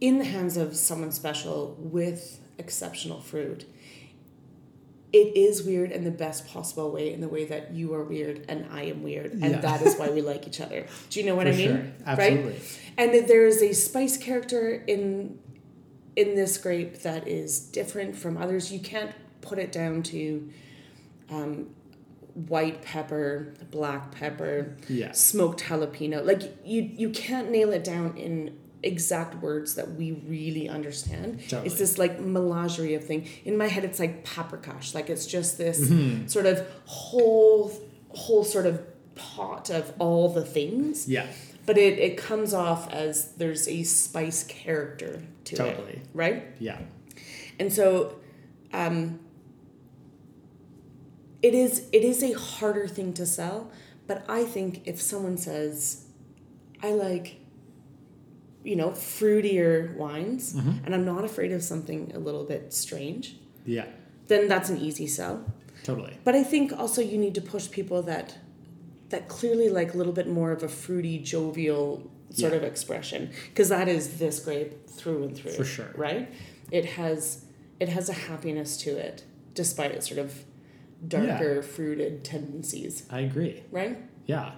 In 0.00 0.18
the 0.18 0.24
hands 0.24 0.56
of 0.56 0.76
someone 0.76 1.12
special 1.12 1.76
with 1.78 2.40
exceptional 2.58 3.20
fruit, 3.20 3.64
it 5.20 5.36
is 5.36 5.62
weird 5.62 5.90
in 5.92 6.02
the 6.02 6.10
best 6.10 6.40
possible 6.48 6.90
way, 6.90 7.12
in 7.14 7.20
the 7.20 7.28
way 7.28 7.44
that 7.44 7.72
you 7.72 7.94
are 7.94 8.02
weird 8.02 8.44
and 8.48 8.66
I 8.72 8.82
am 8.92 9.02
weird, 9.04 9.30
and 9.32 9.42
Yeah. 9.52 9.60
that 9.60 9.80
is 9.86 9.94
why 9.96 10.08
we 10.10 10.20
like 10.22 10.46
each 10.48 10.60
other. 10.60 10.80
Do 11.10 11.20
you 11.20 11.26
know 11.26 11.36
what 11.36 11.46
For 11.46 11.52
I 11.52 11.56
mean? 11.56 11.68
sure. 11.68 11.84
Absolutely. 12.04 12.52
Right? 12.52 12.80
And 12.98 13.28
there 13.28 13.46
is 13.46 13.62
a 13.62 13.72
spice 13.72 14.16
character 14.16 14.82
in 14.94 15.38
in 16.16 16.34
this 16.36 16.58
grape 16.58 16.94
that 17.02 17.26
is 17.26 17.58
different 17.58 18.16
from 18.16 18.36
others. 18.36 18.72
You 18.72 18.78
can't 18.80 19.12
put 19.40 19.58
it 19.58 19.70
down 19.72 20.02
to 20.04 20.48
um, 21.30 21.70
white 22.48 22.82
pepper, 22.82 23.54
black 23.70 24.12
pepper, 24.12 24.76
Yeah. 24.88 25.12
smoked 25.12 25.60
jalapeno. 25.64 26.24
Like 26.24 26.42
you 26.64 26.82
you 27.02 27.10
can't 27.10 27.50
nail 27.50 27.70
it 27.72 27.84
down 27.84 28.16
in 28.16 28.56
exact 28.86 29.36
words 29.42 29.74
that 29.76 29.92
we 29.94 30.12
really 30.12 30.68
understand. 30.68 31.40
Totally. 31.48 31.66
It's 31.66 31.78
this 31.78 31.98
like 31.98 32.20
menagerie 32.20 32.94
of 32.94 33.04
thing. 33.04 33.26
In 33.44 33.56
my 33.56 33.66
head 33.68 33.84
it's 33.84 33.98
like 33.98 34.24
paprikash. 34.24 34.94
Like 34.94 35.08
it's 35.10 35.26
just 35.26 35.58
this 35.58 35.80
Mm-hmm. 35.88 36.26
sort 36.26 36.46
of 36.46 36.66
whole 36.86 37.72
whole 38.10 38.44
sort 38.44 38.66
of 38.66 38.80
pot 39.14 39.70
of 39.70 39.92
all 39.98 40.28
the 40.28 40.44
things. 40.44 41.08
Yeah. 41.08 41.26
But 41.66 41.78
it, 41.78 41.98
it 41.98 42.16
comes 42.18 42.52
off 42.52 42.92
as 42.92 43.32
there's 43.36 43.66
a 43.68 43.82
spice 43.84 44.44
character 44.44 45.22
to 45.44 45.56
Totally. 45.56 45.70
it. 45.72 45.76
Totally. 45.76 46.02
Right? 46.12 46.44
Yeah. 46.58 46.78
And 47.58 47.72
so 47.72 48.16
um, 48.72 49.18
it 51.42 51.54
is 51.54 51.86
it 51.92 52.02
is 52.04 52.22
a 52.22 52.32
harder 52.32 52.86
thing 52.88 53.12
to 53.14 53.26
sell, 53.26 53.70
but 54.06 54.24
I 54.28 54.44
think 54.44 54.82
if 54.86 55.00
someone 55.00 55.36
says, 55.36 56.04
I 56.82 56.92
like 56.92 57.36
you 58.64 58.76
know, 58.76 58.90
fruitier 58.90 59.94
wines 59.96 60.54
mm-hmm. 60.54 60.84
and 60.84 60.94
I'm 60.94 61.04
not 61.04 61.24
afraid 61.24 61.52
of 61.52 61.62
something 61.62 62.10
a 62.14 62.18
little 62.18 62.44
bit 62.44 62.72
strange, 62.72 63.36
Yeah. 63.66 63.84
then 64.28 64.48
that's 64.48 64.70
an 64.70 64.78
easy 64.78 65.06
sell. 65.06 65.44
Totally. 65.82 66.16
But 66.24 66.34
I 66.34 66.42
think 66.42 66.72
also 66.72 67.02
you 67.02 67.18
need 67.18 67.34
to 67.34 67.40
push 67.42 67.70
people 67.70 68.02
that 68.02 68.38
that 69.10 69.28
clearly 69.28 69.68
like 69.68 69.92
a 69.94 69.96
little 69.96 70.14
bit 70.14 70.26
more 70.28 70.50
of 70.50 70.62
a 70.62 70.68
fruity, 70.68 71.18
jovial 71.18 72.10
sort 72.30 72.52
Yeah. 72.52 72.58
of 72.58 72.64
expression 72.64 73.30
because 73.50 73.68
that 73.68 73.86
is 73.86 74.18
this 74.18 74.40
grape 74.40 74.88
through 74.88 75.24
and 75.24 75.36
through. 75.36 75.52
For 75.52 75.64
sure. 75.64 75.92
right? 75.94 76.32
It 76.70 76.84
has 76.98 77.44
it 77.78 77.88
has 77.90 78.08
a 78.08 78.14
happiness 78.14 78.76
to 78.78 78.90
it 78.96 79.24
despite 79.52 79.90
its 79.92 80.08
sort 80.08 80.18
of 80.18 80.44
darker 81.06 81.62
fruited 81.62 82.24
tendencies, 82.24 83.04
I 83.10 83.20
agree. 83.20 83.62
right? 83.70 83.98
Yeah. 84.26 84.52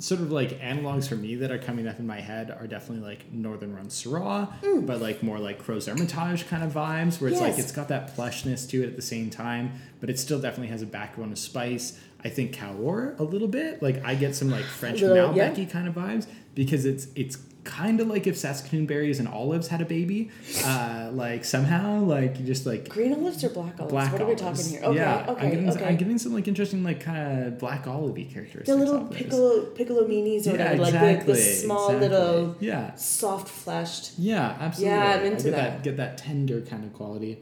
Sort 0.00 0.20
of 0.20 0.30
like 0.30 0.60
analogs 0.60 1.08
for 1.08 1.16
me 1.16 1.34
that 1.36 1.50
are 1.50 1.58
coming 1.58 1.88
up 1.88 1.98
in 1.98 2.06
my 2.06 2.20
head 2.20 2.50
are 2.50 2.68
definitely 2.68 3.04
like 3.04 3.32
Northern 3.32 3.74
Rhône 3.74 3.88
Syrah, 3.88 4.48
mm. 4.60 4.86
but 4.86 5.00
like 5.00 5.24
more 5.24 5.40
like 5.40 5.60
Crozes-Hermitage 5.60 6.46
kind 6.46 6.62
of 6.62 6.72
vibes, 6.72 7.20
where 7.20 7.30
it's 7.30 7.40
like 7.40 7.58
it's 7.58 7.72
got 7.72 7.88
that 7.88 8.16
plushness 8.16 8.68
to 8.70 8.82
it 8.84 8.86
at 8.86 8.96
the 8.96 9.02
same 9.02 9.28
time, 9.28 9.72
but 10.00 10.08
it 10.08 10.18
still 10.18 10.40
definitely 10.40 10.68
has 10.68 10.82
a 10.82 10.86
backbone 10.86 11.32
of 11.32 11.38
spice. 11.38 11.98
I 12.24 12.28
think 12.28 12.52
Cahors 12.52 13.18
a 13.18 13.24
little 13.24 13.48
bit. 13.48 13.82
Like 13.82 14.04
I 14.04 14.14
get 14.14 14.36
some 14.36 14.50
like 14.50 14.64
French 14.64 15.00
little- 15.00 15.36
yeah. 15.36 15.50
Malbec 15.50 15.70
kind 15.70 15.88
of 15.88 15.94
vibes 15.94 16.26
because 16.54 16.84
it's 16.84 17.08
it's 17.14 17.36
kind 17.64 18.00
of 18.00 18.06
like 18.06 18.26
if 18.26 18.36
Saskatoon 18.38 18.86
berries 18.86 19.18
and 19.18 19.28
olives 19.28 19.68
had 19.68 19.80
a 19.80 19.84
baby. 19.84 20.30
Uh, 20.64 21.10
like 21.12 21.44
somehow, 21.44 22.00
like 22.00 22.38
you 22.38 22.46
just 22.46 22.64
like 22.66 22.88
Green 22.88 23.12
olives 23.12 23.42
or 23.44 23.50
black 23.50 23.74
olives? 23.78 23.92
black 23.92 24.12
what 24.12 24.22
are 24.22 24.26
we 24.26 24.34
talking 24.34 24.64
here? 24.64 24.80
Okay, 24.82 24.96
yeah, 24.96 25.26
okay, 25.28 25.44
I'm 25.44 25.50
getting, 25.50 25.70
okay. 25.70 25.84
I'm 25.84 25.96
getting 25.96 26.18
some 26.18 26.32
like 26.34 26.48
interesting 26.48 26.82
like 26.82 27.00
kind 27.00 27.46
of 27.46 27.58
black 27.58 27.84
olivey 27.84 28.32
characteristics. 28.32 28.68
the 28.68 28.76
little 28.76 29.04
piccolo 29.06 29.64
piccolo 29.66 30.06
minis 30.06 30.46
or 30.46 30.56
Yeah, 30.56 30.72
whatever, 30.72 30.82
like 30.82 30.94
exactly. 30.94 31.32
the, 31.34 31.38
the 31.38 31.44
small 31.44 31.90
exactly. 31.90 32.08
little 32.08 32.56
Yeah. 32.60 32.94
soft 32.94 33.48
fleshed. 33.48 34.12
Yeah, 34.18 34.56
absolutely. 34.60 34.96
Yeah, 34.96 35.12
I'm 35.14 35.26
into 35.26 35.44
get 35.44 35.50
that. 35.52 35.82
Get 35.82 35.96
that 35.98 36.18
tender 36.18 36.60
kind 36.62 36.84
of 36.84 36.92
quality. 36.94 37.38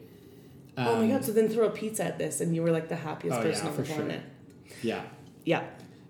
oh 0.79 0.97
my 0.97 1.03
Um, 1.05 1.09
god! 1.09 1.25
So 1.25 1.33
then 1.33 1.49
throw 1.49 1.67
a 1.67 1.71
pizza 1.71 2.05
at 2.05 2.19
this, 2.19 2.41
and 2.41 2.55
you 2.55 2.63
were 2.63 2.71
like 2.71 2.89
the 2.89 2.97
happiest 2.97 3.39
Oh, 3.39 3.43
person 3.43 3.65
yeah, 3.67 3.71
on 3.71 3.77
the 3.77 3.83
for 3.83 3.87
sure. 3.89 3.97
planet. 4.05 4.23
Yeah, 4.83 5.03
Yeah. 5.45 5.63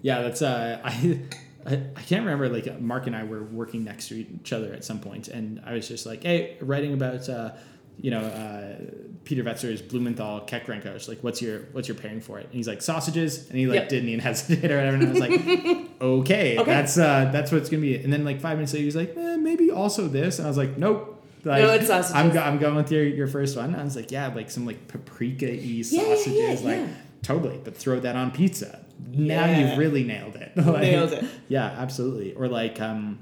yeah. 0.02 0.22
That's 0.22 0.42
uh, 0.42 0.80
I, 0.84 1.20
I, 1.66 1.74
I 1.96 2.02
can't 2.02 2.24
remember. 2.24 2.48
Like 2.48 2.80
Mark 2.80 3.06
and 3.06 3.16
I 3.16 3.24
were 3.24 3.42
working 3.44 3.84
next 3.84 4.08
to 4.08 4.14
each 4.16 4.52
other 4.52 4.72
at 4.72 4.84
some 4.84 5.00
point, 5.00 5.28
and 5.28 5.60
I 5.66 5.72
was 5.74 5.88
just 5.88 6.06
like, 6.06 6.22
"Hey, 6.22 6.56
writing 6.60 6.92
about 6.94 7.28
uh, 7.28 7.52
you 7.98 8.10
know 8.10 8.20
uh, 8.20 8.76
Peter 9.24 9.42
Wetzer's 9.42 9.82
Blumenthal 9.82 10.42
Kékfrankos. 10.46 11.08
Like, 11.08 11.22
what's 11.24 11.40
your 11.42 11.60
what's 11.72 11.88
your 11.88 11.96
pairing 11.96 12.20
for 12.20 12.38
it?" 12.38 12.44
And 12.46 12.54
he's 12.54 12.68
like, 12.68 12.82
"Sausages," 12.82 13.48
and 13.50 13.58
he 13.58 13.66
like 13.66 13.80
Yep. 13.80 13.88
didn't 13.88 14.08
even 14.10 14.20
hesitate 14.20 14.70
or 14.70 14.76
whatever. 14.76 14.96
And 14.96 15.06
I 15.06 15.10
was 15.10 15.20
like, 15.20 15.30
"Okay, 16.00 16.58
Okay. 16.58 16.64
that's 16.70 16.98
uh, 16.98 17.30
that's 17.32 17.50
what's 17.52 17.68
gonna 17.68 17.80
be." 17.82 17.96
And 17.96 18.12
then 18.12 18.24
like 18.24 18.40
five 18.40 18.56
minutes 18.58 18.72
later, 18.72 18.84
he's 18.84 18.96
like, 18.96 19.16
eh, 19.16 19.36
"Maybe 19.36 19.70
also 19.70 20.08
this," 20.08 20.38
and 20.38 20.46
I 20.46 20.48
was 20.48 20.58
like, 20.58 20.76
"Nope." 20.78 21.12
Like, 21.44 21.62
No, 21.62 21.70
it's 21.74 21.86
sausages. 21.86 22.12
I'm, 22.12 22.32
go- 22.32 22.40
I'm 22.42 22.58
going 22.58 22.74
with 22.74 22.90
your, 22.90 23.04
your 23.04 23.28
first 23.28 23.56
one. 23.56 23.76
I 23.76 23.84
was 23.84 23.94
like, 23.94 24.10
yeah, 24.10 24.26
like 24.34 24.50
some 24.50 24.66
like 24.66 24.88
paprika 24.88 25.46
y 25.46 25.52
yeah, 25.52 25.82
sausages. 25.84 26.26
yeah, 26.62 26.68
like, 26.68 26.78
yeah. 26.78 26.88
totally. 27.22 27.60
But 27.62 27.76
throw 27.76 28.00
that 28.00 28.16
on 28.16 28.32
pizza. 28.32 28.84
Now 29.08 29.44
Yeah. 29.46 29.58
you've 29.70 29.78
really 29.78 30.04
nailed 30.04 30.36
it. 30.36 30.52
Like, 30.56 30.82
Nailed 30.82 31.12
it. 31.12 31.24
Yeah, 31.48 31.64
absolutely. 31.66 32.32
Or 32.34 32.48
like, 32.48 32.80
um, 32.80 33.18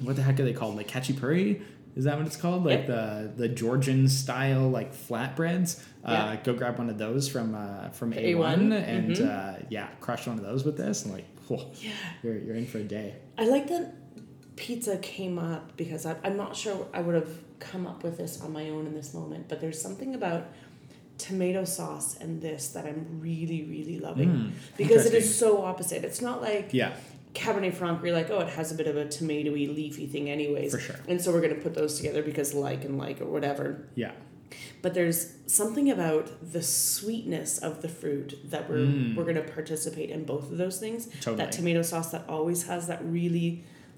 what 0.00 0.16
the 0.16 0.22
heck 0.22 0.38
are 0.40 0.44
they 0.44 0.52
called? 0.52 0.76
Like 0.76 0.88
khachapuri? 0.88 1.62
Is 1.96 2.04
that 2.04 2.16
what 2.16 2.26
it's 2.26 2.36
called? 2.36 2.64
Like 2.64 2.80
Yep. 2.80 2.86
the 2.86 3.32
the 3.36 3.48
Georgian 3.48 4.08
style 4.08 4.68
like 4.70 4.94
flatbreads. 4.94 5.80
Uh, 6.04 6.12
Yeah. 6.12 6.36
Go 6.44 6.54
grab 6.54 6.78
one 6.78 6.88
of 6.88 6.98
those 6.98 7.28
from 7.28 7.54
uh, 7.54 7.88
from 7.90 8.12
A1, 8.12 8.36
A1, 8.36 8.72
and 8.72 9.16
mhm. 9.16 9.28
uh, 9.28 9.58
yeah, 9.68 9.88
crush 10.00 10.26
one 10.26 10.38
of 10.38 10.44
those 10.44 10.64
with 10.64 10.76
this 10.76 11.04
and 11.04 11.12
like, 11.14 11.26
whoa, 11.48 11.70
Yeah. 11.82 11.90
you're 12.22 12.38
you're 12.38 12.54
in 12.56 12.66
for 12.66 12.78
a 12.78 12.84
day. 12.84 13.16
I 13.36 13.46
like 13.46 13.66
that 13.68 13.94
pizza 14.56 14.96
came 14.98 15.38
up 15.38 15.76
because 15.76 16.06
I, 16.06 16.14
I'm 16.22 16.36
not 16.36 16.54
sure 16.54 16.86
I 16.94 17.00
would 17.00 17.14
have 17.16 17.30
come 17.58 17.86
up 17.86 18.04
with 18.04 18.16
this 18.16 18.40
on 18.40 18.52
my 18.52 18.70
own 18.70 18.86
in 18.86 18.94
this 18.94 19.12
moment, 19.12 19.48
but 19.48 19.60
there's 19.60 19.80
something 19.80 20.14
about 20.14 20.46
tomato 21.26 21.62
sauce 21.64 22.16
and 22.22 22.40
this 22.40 22.62
that 22.74 22.84
I'm 22.86 23.02
really, 23.28 23.62
really 23.74 23.98
loving 24.08 24.30
Mm, 24.30 24.50
because 24.76 25.02
it 25.10 25.14
is 25.14 25.26
so 25.44 25.48
opposite. 25.70 26.04
It's 26.04 26.20
not 26.28 26.40
like 26.42 26.66
Yeah, 26.72 26.92
Cabernet 27.34 27.74
Franc, 27.74 27.94
where 28.00 28.08
you're 28.10 28.16
like, 28.22 28.30
oh, 28.30 28.40
it 28.40 28.48
has 28.60 28.72
a 28.72 28.74
bit 28.80 28.86
of 28.92 28.96
a 28.96 29.04
tomatoey, 29.16 29.66
leafy 29.80 30.06
thing, 30.06 30.28
anyways. 30.30 30.72
For 30.72 30.80
sure. 30.80 30.96
And 31.08 31.20
so 31.20 31.26
we're 31.32 31.44
going 31.46 31.54
to 31.54 31.60
put 31.60 31.74
those 31.74 31.96
together 31.98 32.22
because 32.30 32.54
like 32.54 32.84
and 32.84 32.94
like 32.98 33.20
or 33.20 33.26
whatever. 33.36 33.64
yeah, 33.94 34.12
But 34.82 34.94
there's 34.94 35.20
something 35.46 35.90
about 35.96 36.26
the 36.52 36.62
sweetness 36.62 37.58
of 37.58 37.82
the 37.82 37.88
fruit 38.00 38.28
that 38.52 38.62
we're 38.70 38.78
Mm. 38.86 39.14
we're 39.16 39.24
going 39.30 39.36
to 39.46 39.48
participate 39.58 40.10
in 40.10 40.24
both 40.24 40.46
of 40.52 40.56
those 40.62 40.78
things. 40.84 41.06
Totally. 41.20 41.36
That 41.36 41.52
tomato 41.52 41.82
sauce 41.82 42.10
that 42.14 42.24
always 42.28 42.60
has 42.66 42.82
that 42.90 43.00
really 43.04 43.50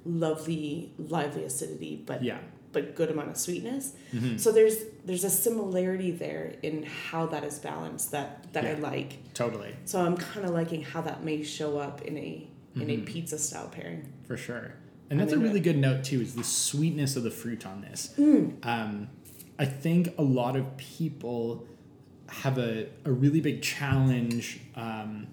lovely, 0.05 0.93
lively 0.99 1.45
acidity, 1.45 2.03
but 2.07 2.23
yeah. 2.23 2.39
but 2.73 2.97
good 2.97 3.11
amount 3.11 3.31
of 3.31 3.37
sweetness. 3.37 3.93
Mhm. 4.13 4.39
So 4.41 4.51
there's 4.51 4.77
there's 5.05 5.25
a 5.25 5.31
similarity 5.31 6.11
there 6.13 6.55
in 6.63 6.85
how 6.85 7.27
that 7.27 7.45
is 7.45 7.59
balanced 7.59 8.11
that 8.13 8.53
that 8.53 8.65
I 8.65 8.75
like. 8.75 9.33
Totally, 9.35 9.75
So 9.85 10.01
I'm 10.01 10.17
kind 10.17 10.47
of 10.47 10.53
liking 10.53 10.83
how 10.83 11.01
that 11.03 11.25
may 11.25 11.43
show 11.43 11.79
up 11.79 12.03
in 12.03 12.17
a 12.19 12.49
in 12.75 12.89
a 12.89 12.97
Mhm. 12.97 13.07
pizza 13.07 13.39
style 13.39 13.69
pairing. 13.69 14.07
for 14.27 14.37
sure. 14.37 14.75
And 15.11 15.21
that's 15.21 15.33
a 15.35 15.39
really 15.39 15.61
good 15.61 15.77
note 15.77 16.05
too. 16.05 16.23
Is 16.23 16.35
the 16.35 16.45
sweetness 16.45 17.17
of 17.17 17.23
the 17.23 17.31
fruit 17.31 17.67
on 17.67 17.83
this? 17.83 18.15
Mm. 18.17 18.55
Um, 18.65 19.09
I 19.59 19.67
think 19.67 20.15
a 20.17 20.23
lot 20.23 20.57
of 20.57 20.77
people 20.79 21.67
have 22.29 22.57
a, 22.57 22.87
a 23.05 23.13
really 23.13 23.43
big 23.43 23.61
challenge 23.61 24.61
um, 24.75 25.27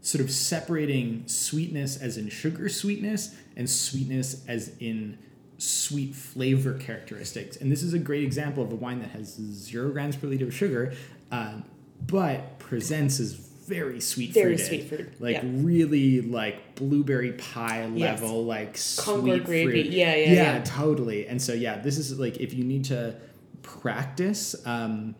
sort 0.00 0.24
of 0.24 0.30
separating 0.30 1.24
sweetness 1.26 1.98
as 2.00 2.16
in 2.16 2.30
sugar 2.30 2.68
sweetness 2.70 3.34
and 3.54 3.68
sweetness 3.68 4.42
as 4.48 4.72
in 4.80 5.18
sweet 5.62 6.14
flavor 6.14 6.74
characteristics. 6.74 7.56
And 7.56 7.70
this 7.70 7.82
is 7.82 7.94
a 7.94 7.98
great 7.98 8.24
example 8.24 8.62
of 8.64 8.72
a 8.72 8.76
wine 8.76 9.00
that 9.00 9.10
has 9.10 9.34
zero 9.34 9.90
grams 9.92 10.16
per 10.16 10.26
liter 10.26 10.46
of 10.46 10.54
sugar, 10.54 10.92
um, 11.30 11.64
but 12.06 12.58
presents 12.58 13.20
as 13.20 13.34
very 13.34 14.00
sweet 14.00 14.32
Very 14.32 14.56
fruited. 14.56 14.66
sweet 14.66 14.88
fruit, 14.88 15.20
Like 15.20 15.36
yeah. 15.36 15.42
really 15.44 16.20
like 16.20 16.74
blueberry 16.74 17.32
pie 17.32 17.88
Yes. 17.94 18.20
level, 18.20 18.44
like 18.44 18.76
Concord 18.96 19.22
sweet 19.22 19.44
gravy. 19.44 19.82
fruit. 19.84 19.86
Yeah, 19.92 20.14
yeah, 20.16 20.24
yeah, 20.26 20.32
yeah. 20.56 20.62
totally. 20.64 21.26
And 21.28 21.40
so 21.40 21.52
yeah, 21.52 21.78
this 21.78 21.96
is 21.96 22.18
like 22.18 22.38
if 22.38 22.52
you 22.52 22.64
need 22.64 22.84
to 22.86 23.14
practice 23.62 24.56
um, 24.66 25.14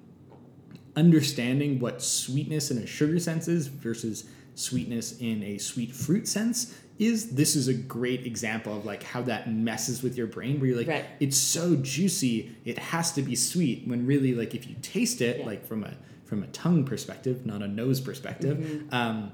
understanding 0.96 1.78
what 1.78 2.02
sweetness 2.02 2.70
in 2.70 2.78
a 2.78 2.86
sugar 2.86 3.18
sense 3.20 3.46
is 3.48 3.68
versus 3.68 4.24
sweetness 4.54 5.18
in 5.20 5.42
a 5.44 5.58
sweet 5.58 5.92
fruit 5.92 6.26
sense 6.28 6.76
is 6.98 7.30
this 7.34 7.56
is 7.56 7.68
a 7.68 7.74
great 7.74 8.26
example 8.26 8.76
of 8.76 8.84
like 8.84 9.02
how 9.02 9.22
that 9.22 9.50
messes 9.50 10.02
with 10.02 10.16
your 10.16 10.26
brain 10.26 10.58
where 10.60 10.68
you're 10.68 10.76
like 10.78 10.88
Right. 10.88 11.04
it's 11.20 11.36
so 11.36 11.74
juicy 11.76 12.54
it 12.64 12.78
has 12.78 13.12
to 13.12 13.22
be 13.22 13.34
sweet 13.34 13.86
when 13.86 14.06
really 14.06 14.34
like 14.34 14.54
if 14.54 14.68
you 14.68 14.76
taste 14.82 15.20
it 15.20 15.38
Yeah. 15.40 15.46
like 15.46 15.66
from 15.66 15.84
a 15.84 15.94
from 16.24 16.42
a 16.42 16.46
tongue 16.48 16.84
perspective 16.84 17.44
not 17.46 17.62
a 17.62 17.68
nose 17.68 18.00
perspective 18.00 18.58
Mm-hmm. 18.58 18.94
um, 18.94 19.32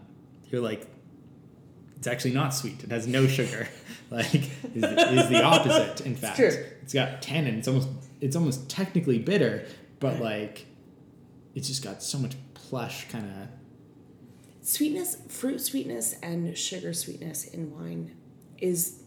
you're 0.51 0.63
like 0.63 0.87
it's 1.97 2.07
actually 2.07 2.33
not 2.33 2.55
sweet. 2.55 2.85
It 2.85 2.91
has 2.93 3.09
no 3.09 3.27
sugar. 3.27 3.67
like 4.11 4.33
is 4.33 4.83
the, 4.83 5.13
is 5.21 5.29
the 5.29 5.43
opposite. 5.43 6.07
In 6.07 6.15
fact, 6.15 6.37
true. 6.37 6.47
it's 6.81 6.95
got 6.95 7.21
tannin. 7.23 7.57
It's 7.59 7.67
almost 7.67 7.89
it's 8.21 8.37
almost 8.37 8.71
technically 8.71 9.19
bitter, 9.19 9.67
but 9.99 10.21
like 10.21 10.65
it's 11.57 11.67
just 11.67 11.83
got 11.83 12.01
so 12.01 12.19
much 12.19 12.37
plush 12.55 13.09
kind 13.09 13.25
of. 13.27 13.49
Sweetness, 14.63 15.17
fruit 15.29 15.61
sweetness, 15.61 16.15
and 16.23 16.57
sugar 16.57 16.93
sweetness 16.93 17.47
in 17.47 17.73
wine 17.75 18.13
is, 18.59 19.01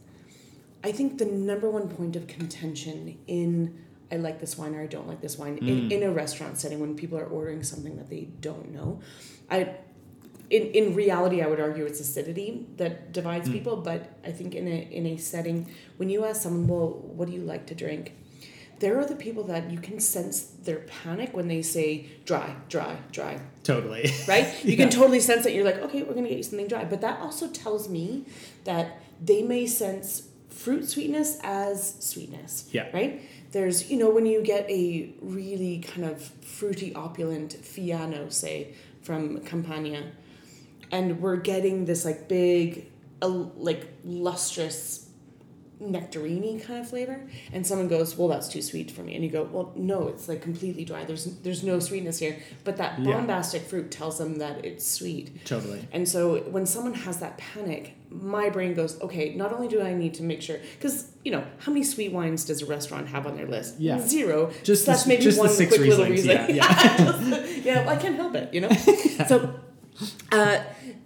I 0.84 0.92
think, 0.92 1.18
the 1.18 1.26
number 1.26 1.70
one 1.70 1.88
point 1.90 2.16
of 2.16 2.28
contention 2.28 3.18
in 3.28 3.78
I 4.14 4.18
like 4.18 4.42
this 4.42 4.58
wine 4.58 4.76
or 4.76 4.82
I 4.82 4.88
don't 4.88 5.08
like 5.08 5.22
this 5.22 5.38
wine 5.38 5.58
in, 5.60 5.88
Mm. 5.88 5.92
in 5.92 6.04
a 6.04 6.12
restaurant 6.12 6.58
setting 6.58 6.82
when 6.82 6.96
people 6.98 7.18
are 7.18 7.26
ordering 7.26 7.64
something 7.64 7.96
that 7.96 8.10
they 8.10 8.28
don't 8.42 8.74
know. 8.74 9.00
I, 9.50 9.76
in, 10.50 10.64
in 10.74 10.96
reality, 10.96 11.42
I 11.42 11.48
would 11.48 11.62
argue 11.62 11.86
it's 11.86 12.02
acidity 12.02 12.68
that 12.76 13.14
divides 13.14 13.48
Mm. 13.48 13.54
people, 13.54 13.78
but 13.78 14.10
I 14.26 14.32
think 14.34 14.54
in 14.54 14.68
a 14.68 14.80
in 14.92 15.06
a 15.06 15.16
setting 15.16 15.68
when 15.96 16.10
you 16.10 16.26
ask 16.26 16.42
someone, 16.42 16.68
well, 16.68 16.90
what 17.16 17.30
do 17.30 17.34
you 17.34 17.42
like 17.42 17.68
to 17.68 17.76
drink? 17.76 18.12
There 18.82 19.00
are 19.00 19.06
the 19.06 19.16
people 19.16 19.44
that 19.46 19.72
you 19.72 19.80
can 19.80 20.00
sense 20.00 20.42
their 20.42 20.80
panic 20.80 21.30
when 21.38 21.48
they 21.48 21.62
say 21.62 22.08
dry, 22.26 22.56
dry, 22.68 22.98
dry 23.12 23.40
Totally. 23.64 24.12
right? 24.28 24.48
You 24.66 24.72
Yeah. 24.72 24.78
can 24.78 24.90
totally 24.90 25.20
sense 25.20 25.46
it. 25.46 25.54
You're 25.54 25.64
like, 25.72 25.78
okay, 25.86 26.02
we're 26.04 26.16
gonna 26.16 26.30
get 26.30 26.38
you 26.38 26.44
something 26.44 26.68
dry. 26.68 26.84
But 26.84 27.00
that 27.02 27.20
also 27.22 27.48
tells 27.48 27.88
me 27.88 28.26
that 28.66 28.86
they 29.24 29.44
may 29.44 29.68
sense 29.68 30.28
fruit 30.50 30.90
sweetness 30.90 31.40
as 31.44 31.96
sweetness. 32.00 32.70
Yeah. 32.72 32.88
Right? 32.92 33.22
There's, 33.52 33.90
you 33.92 33.98
know, 33.98 34.10
when 34.10 34.26
you 34.26 34.42
get 34.42 34.70
a 34.70 35.14
really 35.22 35.80
kind 35.80 36.06
of 36.12 36.22
fruity, 36.58 36.94
opulent 36.96 37.52
Fiano, 37.62 38.32
say, 38.32 38.74
from 39.04 39.42
Campania, 39.42 40.04
and 40.92 41.22
we're 41.22 41.38
getting 41.38 41.86
this 41.86 42.04
like 42.06 42.28
big, 42.28 42.92
uh, 43.22 43.28
like 43.28 43.88
lustrous 44.04 45.01
nectarine 45.82 46.60
kind 46.60 46.80
of 46.80 46.88
flavor 46.90 47.20
and 47.52 47.66
someone 47.66 47.88
goes 47.88 48.16
well 48.18 48.28
that's 48.28 48.48
too 48.48 48.62
sweet 48.62 48.92
for 48.92 49.02
me 49.02 49.16
and 49.16 49.24
you 49.24 49.30
go 49.32 49.44
well 49.52 49.72
no 49.76 50.08
it's 50.08 50.28
like 50.30 50.42
completely 50.42 50.86
dry 50.86 51.04
there's 51.04 51.26
there's 51.42 51.64
no 51.64 51.80
sweetness 51.80 52.20
here 52.20 52.38
but 52.64 52.78
that 52.78 53.00
Yeah. 53.00 53.14
bombastic 53.18 53.64
fruit 53.64 53.90
tells 53.92 54.18
them 54.20 54.38
that 54.38 54.64
it's 54.64 54.86
sweet 54.88 55.44
totally. 55.46 55.88
and 55.92 56.08
so 56.08 56.38
when 56.52 56.66
someone 56.66 56.94
has 56.94 57.18
that 57.20 57.38
panic 57.38 57.96
my 58.12 58.50
brain 58.50 58.74
goes 58.74 59.02
okay 59.02 59.34
not 59.36 59.52
only 59.54 59.68
do 59.68 59.82
i 59.82 59.94
need 59.94 60.14
to 60.14 60.24
make 60.24 60.42
sure 60.42 60.60
because 60.78 61.08
you 61.26 61.32
know 61.32 61.44
how 61.60 61.72
many 61.72 61.84
sweet 61.84 62.12
wines 62.12 62.46
does 62.46 62.62
a 62.62 62.66
restaurant 62.66 63.08
have 63.08 63.26
on 63.26 63.36
their 63.36 63.48
list 63.48 63.80
Yeah. 63.80 64.00
zero 64.00 64.52
Just 64.64 64.86
that's 64.86 65.04
the, 65.04 65.10
maybe 65.10 65.24
just 65.24 65.40
one 65.40 65.54
quick 65.56 65.72
little 65.72 66.06
reason 66.06 66.30
Yeah, 66.30 66.48
yeah. 66.48 67.46
yeah, 67.64 67.80
well, 67.86 67.90
I 67.90 67.96
can't 67.96 68.16
help 68.16 68.36
it, 68.36 68.54
you 68.54 68.62
know. 68.62 68.70
so, 69.28 69.54
uh, 70.32 70.60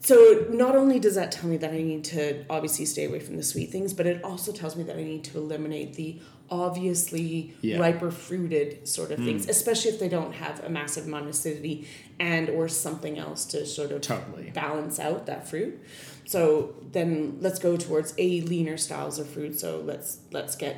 so 0.05 0.45
not 0.51 0.75
only 0.75 0.99
does 0.99 1.15
that 1.15 1.31
tell 1.31 1.49
me 1.49 1.57
that 1.57 1.71
I 1.71 1.81
need 1.81 2.03
to 2.05 2.45
obviously 2.49 2.85
stay 2.85 3.05
away 3.05 3.19
from 3.19 3.37
the 3.37 3.43
sweet 3.43 3.71
things, 3.71 3.91
but 3.93 4.05
it 4.05 4.23
also 4.23 4.51
tells 4.51 4.75
me 4.75 4.83
that 4.83 4.95
I 4.95 5.03
need 5.03 5.23
to 5.25 5.37
eliminate 5.37 5.95
the 5.95 6.19
obviously 6.51 7.55
Yeah. 7.61 7.79
riper 7.79 8.11
fruited 8.11 8.87
sort 8.87 9.09
of 9.11 9.17
things, 9.19 9.45
hmm. 9.45 9.49
especially 9.49 9.89
if 9.91 9.99
they 9.99 10.07
don't 10.09 10.33
have 10.33 10.63
a 10.63 10.69
massive 10.69 11.07
amount 11.07 11.23
of 11.23 11.29
acidity 11.31 11.87
and 12.19 12.49
or 12.51 12.67
something 12.67 13.17
else 13.17 13.45
to 13.45 13.65
sort 13.65 13.91
of 13.91 14.01
Totally. 14.01 14.51
balance 14.53 14.99
out 14.99 15.25
that 15.25 15.47
fruit. 15.49 15.79
So 16.25 16.75
then 16.91 17.37
let's 17.41 17.57
go 17.59 17.75
towards 17.77 18.13
a 18.19 18.41
leaner 18.41 18.77
styles 18.77 19.17
of 19.19 19.27
fruit. 19.27 19.59
So 19.59 19.81
let's 19.83 20.19
let's 20.31 20.55
get 20.55 20.75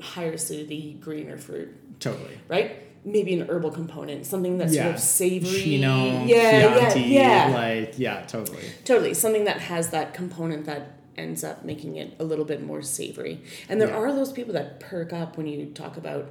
higher 0.00 0.32
acidity, 0.32 0.96
greener 1.00 1.36
fruit 1.36 1.74
Totally. 2.00 2.38
right? 2.46 2.76
Maybe 3.12 3.34
an 3.38 3.48
herbal 3.48 3.70
component, 3.70 4.26
something 4.26 4.58
that's 4.58 4.74
sort 4.74 4.94
of 4.94 5.00
savory. 5.00 5.50
Chinon, 5.62 6.28
yeah, 6.28 6.78
Chianti, 6.78 7.00
yeah, 7.00 7.48
yeah. 7.50 7.54
like 7.56 7.98
yeah, 7.98 8.22
totally. 8.26 8.62
totally. 8.84 9.14
Something 9.14 9.44
that 9.44 9.60
has 9.60 9.90
that 9.90 10.14
component 10.14 10.66
that 10.66 10.92
ends 11.16 11.42
up 11.42 11.64
making 11.64 11.96
it 11.96 12.14
a 12.20 12.24
little 12.24 12.44
bit 12.44 12.62
more 12.62 12.80
savory. 12.82 13.40
And 13.68 13.80
there 13.80 13.88
Yeah. 13.88 13.96
are 13.96 14.12
those 14.12 14.32
people 14.32 14.52
that 14.54 14.78
perk 14.80 15.12
up 15.12 15.36
when 15.36 15.46
you 15.48 15.66
talk 15.66 15.96
about 15.96 16.30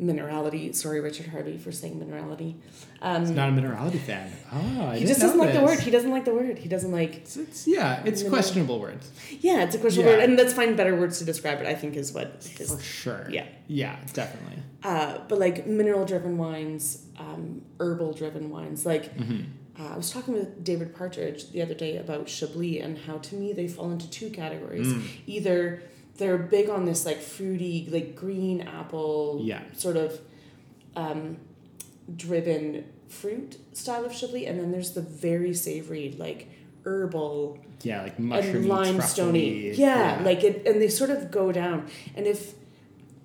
minerality. 0.00 0.74
Sorry, 0.74 1.00
Richard 1.00 1.26
Harvey, 1.26 1.56
for 1.58 1.72
saying 1.72 1.98
minerality. 2.00 2.56
Um, 3.02 3.34
Not 3.34 3.48
a 3.48 3.52
minerality 3.52 3.98
fan. 3.98 4.32
Oh, 4.52 4.86
I 4.88 4.98
he 4.98 5.04
just 5.04 5.20
doesn't 5.20 5.38
like 5.38 5.52
the 5.52 5.60
word. 5.62 5.78
He 5.80 5.90
doesn't 5.90 6.10
like 6.10 6.24
the 6.24 6.34
word. 6.34 6.58
He 6.58 6.68
doesn't 6.68 6.90
like. 6.92 7.14
It's, 7.16 7.36
it's 7.36 7.66
yeah, 7.66 8.02
it's 8.04 8.22
Mineral- 8.22 8.30
questionable 8.30 8.80
word 8.80 8.98
Yeah, 9.40 9.62
it's 9.64 9.74
a 9.74 9.78
questionable 9.78 10.12
Yeah. 10.12 10.18
word, 10.18 10.24
and 10.28 10.36
let's 10.38 10.52
find 10.52 10.76
better 10.76 10.96
words 10.96 11.18
to 11.18 11.24
describe 11.24 11.60
it. 11.60 11.66
I 11.66 11.74
think 11.74 11.96
is 11.96 12.12
what 12.12 12.42
for 12.42 12.80
sure. 12.82 13.26
Yeah. 13.30 13.46
yeah, 13.66 13.96
definitely. 14.12 14.62
uh, 14.82 15.18
but 15.28 15.38
like 15.38 15.66
mineral 15.66 16.04
driven 16.04 16.38
wines, 16.38 17.04
um, 17.18 17.62
herbal 17.80 18.12
driven 18.14 18.50
wines. 18.50 18.84
Like 18.86 19.12
uh, 19.78 19.88
I 19.94 19.96
was 19.96 20.10
talking 20.10 20.34
with 20.34 20.64
David 20.64 20.94
Partridge 20.96 21.50
the 21.52 21.62
other 21.62 21.74
day 21.74 21.96
about 21.98 22.28
Chablis 22.28 22.80
and 22.82 22.98
how 22.98 23.18
to 23.18 23.34
me 23.36 23.52
they 23.52 23.68
fall 23.68 23.90
into 23.92 24.08
two 24.10 24.30
categories. 24.30 24.86
Mm. 24.88 25.02
Either 25.26 25.82
they're 26.18 26.38
big 26.38 26.68
on 26.68 26.84
this 26.84 27.06
like 27.06 27.20
fruity, 27.20 27.88
like 27.90 28.14
green 28.16 28.60
apple, 28.62 29.40
Yeah. 29.42 29.62
sort 29.74 29.96
of 29.96 30.20
um, 30.96 31.38
driven 32.14 32.84
fruit 33.08 33.56
style 33.72 34.04
of 34.04 34.12
Chablis, 34.12 34.46
and 34.46 34.58
then 34.60 34.70
there's 34.72 34.92
the 34.92 35.00
very 35.00 35.54
savory 35.54 36.14
like 36.18 36.48
herbal 36.84 37.58
Yeah, 37.82 38.02
like 38.02 38.18
and 38.18 38.30
mushroomy, 38.30 38.66
limestoney. 38.66 38.94
truffly, 38.96 39.74
Yeah, 39.74 40.20
like 40.24 40.44
it, 40.44 40.66
and 40.66 40.80
they 40.82 40.88
sort 40.88 41.10
of 41.10 41.30
go 41.30 41.52
down. 41.52 41.86
And 42.14 42.26
if 42.26 42.54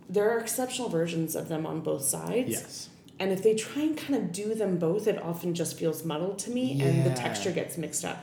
there 0.09 0.29
are 0.29 0.39
exceptional 0.39 0.89
versions 0.89 1.35
of 1.35 1.47
them 1.49 1.65
on 1.65 1.81
both 1.81 2.03
sides. 2.03 2.49
Yes. 2.51 2.89
And 3.19 3.31
if 3.31 3.41
they 3.41 3.55
try 3.55 3.83
and 3.83 3.97
kind 3.97 4.15
of 4.15 4.31
do 4.31 4.53
them 4.53 4.77
both, 4.77 5.07
it 5.07 5.21
often 5.21 5.53
just 5.55 5.77
feels 5.77 6.03
muddled 6.03 6.39
to 6.39 6.51
me 6.51 6.81
and 6.81 7.05
the 7.05 7.13
texture 7.15 7.51
gets 7.51 7.77
mixed 7.77 8.03
up. 8.03 8.17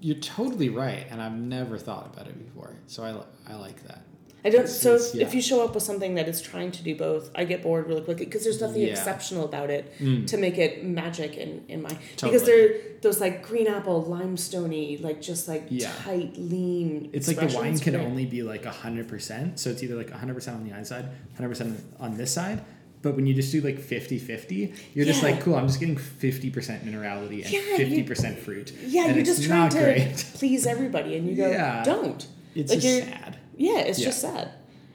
You're 0.00 0.16
totally 0.16 0.70
right, 0.70 1.06
and 1.10 1.20
I've 1.22 1.34
never 1.38 1.76
thought 1.78 2.10
about 2.12 2.26
it 2.26 2.36
before. 2.46 2.74
So 2.86 3.02
I, 3.04 3.52
I 3.52 3.56
like 3.56 3.86
that. 3.86 4.02
I 4.44 4.50
don't. 4.50 4.68
So 4.68 4.94
if, 4.96 5.14
yeah. 5.14 5.26
if 5.26 5.34
you 5.34 5.42
show 5.42 5.62
up 5.64 5.74
with 5.74 5.82
something 5.84 6.14
that 6.14 6.26
is 6.28 6.40
trying 6.40 6.70
to 6.72 6.82
do 6.82 6.94
both, 6.96 7.30
I 7.34 7.44
get 7.44 7.62
bored 7.62 7.86
really 7.88 8.00
quickly 8.02 8.24
because 8.24 8.42
there's 8.44 8.60
nothing 8.60 8.82
Yeah. 8.82 8.88
exceptional 8.88 9.44
about 9.44 9.70
it 9.70 9.92
Mm. 10.00 10.26
to 10.28 10.36
make 10.36 10.56
it 10.58 10.84
magic 10.84 11.36
in 11.36 11.62
in 11.68 11.82
my 11.82 11.88
because 11.90 12.16
Totally. 12.16 12.44
they're 12.46 12.74
those 13.02 13.20
like 13.20 13.42
green 13.46 13.66
apple 13.66 14.02
limestoney 14.04 15.02
like 15.02 15.20
just 15.22 15.48
like 15.48 15.64
Yeah. 15.68 15.92
tight 16.04 16.32
lean. 16.36 17.10
It's 17.12 17.28
like 17.28 17.38
the 17.38 17.54
wine 17.56 17.78
can 17.78 17.96
only 17.96 18.26
be 18.26 18.42
like 18.42 18.64
100%. 18.64 19.58
So 19.58 19.70
it's 19.70 19.82
either 19.82 19.94
like 19.96 20.10
100% 20.10 20.54
on 20.56 20.68
the 20.68 20.76
inside, 20.76 21.06
100% 21.38 21.76
on 21.98 22.16
this 22.16 22.32
side. 22.32 22.60
But 23.02 23.16
when 23.16 23.26
you 23.26 23.32
just 23.32 23.50
do 23.50 23.62
like 23.62 23.78
50 23.78 24.18
50, 24.18 24.74
you're 24.94 25.06
just 25.06 25.22
like, 25.22 25.40
cool, 25.40 25.54
I'm 25.54 25.66
just 25.66 25.80
getting 25.80 25.96
50% 25.96 26.84
minerality 26.84 27.42
and 27.44 27.50
Yeah, 27.50 27.76
50% 27.78 28.36
fruit. 28.38 28.72
Yeah, 28.86 29.06
and 29.06 29.16
you're 29.16 29.24
just 29.24 29.42
trying 29.44 29.70
to 29.70 29.78
great. 29.78 30.16
please 30.34 30.66
everybody, 30.66 31.16
and 31.16 31.26
you 31.26 31.34
go, 31.34 31.50
Yeah. 31.50 31.82
don't. 31.82 32.26
It's 32.54 32.70
Like 32.70 32.80
just 32.80 33.04
sad. 33.04 33.38
Yeah, 33.68 33.80
it's 33.88 33.98
Yeah. 34.00 34.06
just 34.10 34.20
sad. 34.28 34.46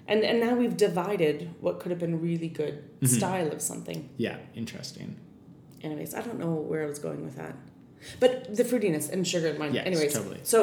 And 0.07 0.19
and 0.29 0.37
now 0.39 0.53
we've 0.61 0.77
divided 0.87 1.37
what 1.65 1.73
could 1.79 1.91
have 1.93 1.99
been 2.05 2.17
really 2.29 2.51
good 2.61 2.75
Mm-hmm. 3.01 3.15
style 3.19 3.49
of 3.55 3.59
something. 3.71 3.99
Yeah, 4.25 4.37
interesting. 4.61 5.09
Anyways, 5.87 6.11
I 6.19 6.21
don't 6.25 6.39
know 6.39 6.53
where 6.69 6.81
I 6.85 6.87
was 6.93 6.99
going 7.07 7.21
with 7.27 7.35
that. 7.43 7.55
But 8.19 8.31
the 8.59 8.63
fruitiness 8.63 9.05
and 9.13 9.19
sugar 9.33 9.47
in 9.53 9.57
mine. 9.61 9.73
Yes, 9.75 9.85
Anyways, 9.91 10.13
totally. 10.13 10.39
so 10.43 10.57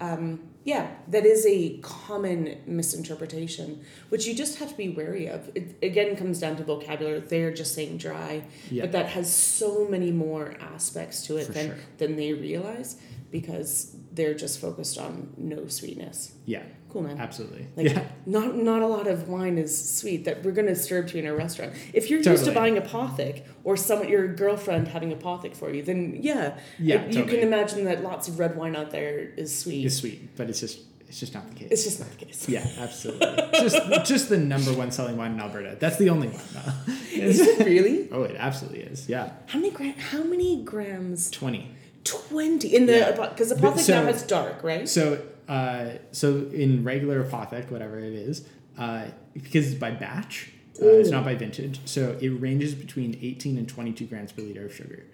um, 0.00 0.24
yeah, 0.64 0.84
that 1.14 1.24
is 1.34 1.44
a 1.46 1.78
common 1.80 2.38
misinterpretation, 2.66 3.68
which 4.10 4.26
you 4.26 4.34
just 4.34 4.58
have 4.58 4.70
to 4.70 4.76
be 4.76 4.88
wary 4.88 5.26
of. 5.34 5.40
It 5.54 5.66
again 5.82 6.10
comes 6.16 6.38
down 6.40 6.54
to 6.56 6.64
vocabulary. 6.64 7.20
They're 7.20 7.52
just 7.62 7.74
saying 7.74 7.98
dry, 7.98 8.42
Yeah. 8.70 8.82
but 8.84 8.92
that 8.92 9.06
has 9.16 9.32
so 9.32 9.70
many 9.88 10.10
more 10.12 10.54
aspects 10.74 11.16
to 11.26 11.36
it 11.38 11.46
For 11.46 11.52
than 11.52 11.66
sure. 11.68 11.76
than 11.98 12.16
they 12.16 12.32
realize 12.32 12.96
because 13.32 13.96
they're 14.12 14.34
just 14.34 14.60
focused 14.60 14.98
on 14.98 15.32
no 15.36 15.66
sweetness. 15.66 16.32
Yeah, 16.46 16.62
Cool 16.90 17.02
man. 17.02 17.18
absolutely. 17.18 17.66
Like 17.76 17.86
yeah, 17.88 18.04
not 18.26 18.54
not 18.56 18.82
a 18.82 18.86
lot 18.86 19.06
of 19.08 19.26
wine 19.28 19.56
is 19.58 19.72
sweet 19.98 20.26
that 20.26 20.44
we're 20.44 20.52
gonna 20.52 20.76
serve 20.76 21.06
to 21.10 21.16
you 21.16 21.22
in 21.24 21.28
a 21.28 21.34
restaurant. 21.34 21.72
If 21.94 22.10
you're 22.10 22.20
used 22.20 22.44
to 22.44 22.52
buying 22.52 22.76
Apothic 22.76 23.44
or 23.64 23.76
someone 23.78 24.08
your 24.10 24.28
girlfriend 24.28 24.88
having 24.88 25.10
Apothic 25.16 25.56
for 25.56 25.72
you, 25.72 25.82
then 25.82 26.18
yeah, 26.20 26.58
Yeah, 26.78 27.06
you 27.06 27.12
totally. 27.14 27.38
can 27.38 27.40
imagine 27.48 27.84
that 27.86 28.02
lots 28.04 28.28
of 28.28 28.38
red 28.38 28.54
wine 28.56 28.76
out 28.76 28.90
there 28.90 29.18
is 29.36 29.50
sweet. 29.58 29.86
it's 29.86 29.96
sweet, 29.96 30.36
but 30.36 30.50
it's 30.50 30.60
just 30.60 30.80
it's 31.08 31.20
just 31.20 31.32
not 31.34 31.48
the 31.48 31.54
case. 31.54 31.68
It's 31.70 31.84
just 31.84 32.00
not 32.00 32.10
the 32.10 32.24
case. 32.26 32.46
yeah, 32.48 32.66
absolutely. 32.78 33.26
just 33.54 33.78
just 34.04 34.28
the 34.28 34.36
number 34.36 34.72
one 34.74 34.90
selling 34.90 35.16
wine 35.16 35.32
in 35.32 35.40
Alberta. 35.40 35.76
That's 35.80 35.96
the 35.96 36.10
only 36.10 36.28
one. 36.28 36.42
though. 36.52 36.92
Is 37.12 37.40
it 37.40 37.64
really? 37.64 38.08
oh, 38.12 38.24
it 38.24 38.36
absolutely 38.38 38.80
is. 38.80 39.08
Yeah, 39.08 39.30
How 39.46 39.58
many 39.58 39.70
gra- 39.70 39.92
How 40.10 40.22
many 40.22 40.62
grams? 40.62 41.30
twenty. 41.30 41.70
Twenty 42.04 42.74
in 42.74 42.86
the 42.86 42.92
Yeah. 42.98 43.28
because 43.28 43.48
the 43.50 43.54
But 43.56 43.74
pothic 43.74 43.84
so- 43.84 44.00
now 44.00 44.06
has 44.06 44.22
dark, 44.24 44.62
right? 44.64 44.88
So, 44.88 45.22
uh, 45.48 45.90
so 46.12 46.48
in 46.52 46.82
regular 46.84 47.22
apothic, 47.22 47.70
whatever 47.70 47.98
it 47.98 48.12
is, 48.12 48.44
uh, 48.78 49.06
because 49.34 49.66
it's 49.70 49.78
by 49.80 49.90
batch, 49.92 50.50
uh, 50.82 50.86
it's 50.86 51.10
not 51.10 51.24
by 51.24 51.34
vintage. 51.34 51.80
So 51.84 52.16
it 52.20 52.28
ranges 52.30 52.74
between 52.74 53.18
18 53.22 53.56
and 53.58 53.68
22 53.68 54.06
grams 54.06 54.32
per 54.32 54.42
liter 54.42 54.66
of 54.66 54.74
sugar, 54.74 55.04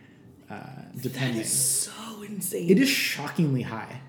uh, 0.50 0.54
That 0.94 1.02
depending. 1.02 1.40
is 1.42 1.50
so 1.50 2.22
insane. 2.26 2.70
It 2.70 2.78
is 2.78 2.88
shockingly 2.88 3.62
high. 3.62 4.00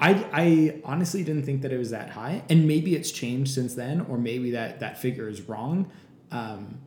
I, 0.00 0.26
I 0.32 0.80
honestly 0.84 1.22
didn't 1.22 1.44
think 1.44 1.62
that 1.62 1.72
it 1.72 1.78
was 1.78 1.90
that 1.90 2.10
high, 2.10 2.42
and 2.50 2.66
maybe 2.66 2.94
it's 2.96 3.10
changed 3.10 3.52
since 3.54 3.74
then, 3.74 4.00
or 4.02 4.18
maybe 4.18 4.50
that 4.52 4.80
that 4.80 5.00
figure 5.00 5.28
is 5.28 5.42
wrong. 5.42 5.90
Um, 6.30 6.78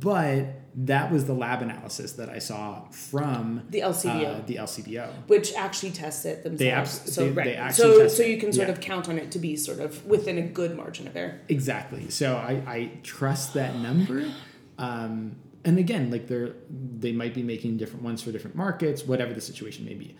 but 0.00 0.46
that 0.74 1.12
was 1.12 1.26
the 1.26 1.34
lab 1.34 1.60
analysis 1.60 2.12
that 2.12 2.30
I 2.30 2.38
saw 2.38 2.82
from 2.88 3.62
The 3.68 3.80
LCBO. 3.80 4.40
uh, 4.40 4.46
the 4.46 4.56
LCBO. 4.56 5.08
which 5.26 5.52
actually 5.54 5.90
test 5.92 6.24
it 6.24 6.42
themselves. 6.42 7.00
abs- 7.00 7.14
so 7.14 7.24
they- 7.24 7.30
right. 7.30 7.44
they 7.44 7.54
actually 7.56 7.94
so 7.94 8.08
so 8.08 8.22
you 8.22 8.38
can 8.38 8.52
sort 8.52 8.68
yeah. 8.68 8.72
of 8.72 8.80
count 8.80 9.08
on 9.08 9.18
it 9.18 9.30
to 9.32 9.38
be 9.38 9.54
sort 9.56 9.80
of 9.80 10.04
within 10.06 10.38
a 10.38 10.42
good 10.42 10.76
margin 10.76 11.06
of 11.06 11.16
error. 11.16 11.40
Exactly. 11.48 12.08
So 12.10 12.36
I, 12.36 12.62
I 12.66 12.90
trust 13.02 13.54
that 13.54 13.76
number. 13.76 14.30
Um, 14.78 15.36
and 15.64 15.78
again, 15.78 16.10
like 16.10 16.26
they're 16.26 16.54
they 16.70 17.12
might 17.12 17.34
be 17.34 17.42
making 17.42 17.76
different 17.76 18.02
ones 18.02 18.22
for 18.22 18.32
different 18.32 18.56
markets, 18.56 19.04
whatever 19.04 19.32
the 19.34 19.40
situation 19.40 19.84
may 19.84 19.94
be. 19.94 20.16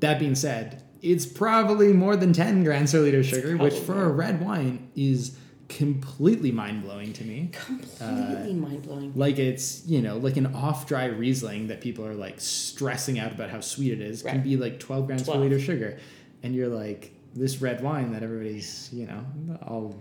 That 0.00 0.18
being 0.18 0.34
said, 0.34 0.82
it's 1.02 1.26
probably 1.26 1.92
more 1.92 2.16
than 2.16 2.32
10 2.32 2.64
grams 2.64 2.92
per 2.92 3.00
liter 3.00 3.18
of 3.18 3.26
sugar, 3.26 3.56
which 3.56 3.74
for 3.74 4.04
a 4.04 4.08
red 4.08 4.40
wine 4.40 4.90
is 4.96 5.36
completely 5.68 6.52
mind 6.52 6.82
blowing 6.82 7.12
to 7.14 7.24
me. 7.24 7.50
Completely 7.52 8.50
uh, 8.50 8.54
mind 8.54 8.82
blowing. 8.82 9.12
Like 9.14 9.38
it's, 9.38 9.86
you 9.86 10.02
know, 10.02 10.18
like 10.18 10.36
an 10.36 10.54
off 10.54 10.86
dry 10.86 11.06
Riesling 11.06 11.68
that 11.68 11.80
people 11.80 12.06
are 12.06 12.14
like 12.14 12.40
stressing 12.40 13.18
out 13.18 13.32
about 13.32 13.50
how 13.50 13.60
sweet 13.60 13.92
it 13.92 14.00
is 14.00 14.22
can 14.22 14.42
be 14.42 14.56
like 14.56 14.78
12 14.80 15.06
grams 15.06 15.22
12. 15.24 15.38
per 15.38 15.44
liter 15.44 15.60
sugar. 15.60 15.98
And 16.42 16.54
you're 16.54 16.68
like, 16.68 17.12
this 17.34 17.60
red 17.60 17.82
wine 17.82 18.12
that 18.12 18.22
everybody's, 18.22 18.90
you 18.92 19.06
know, 19.06 19.24
all 19.66 19.96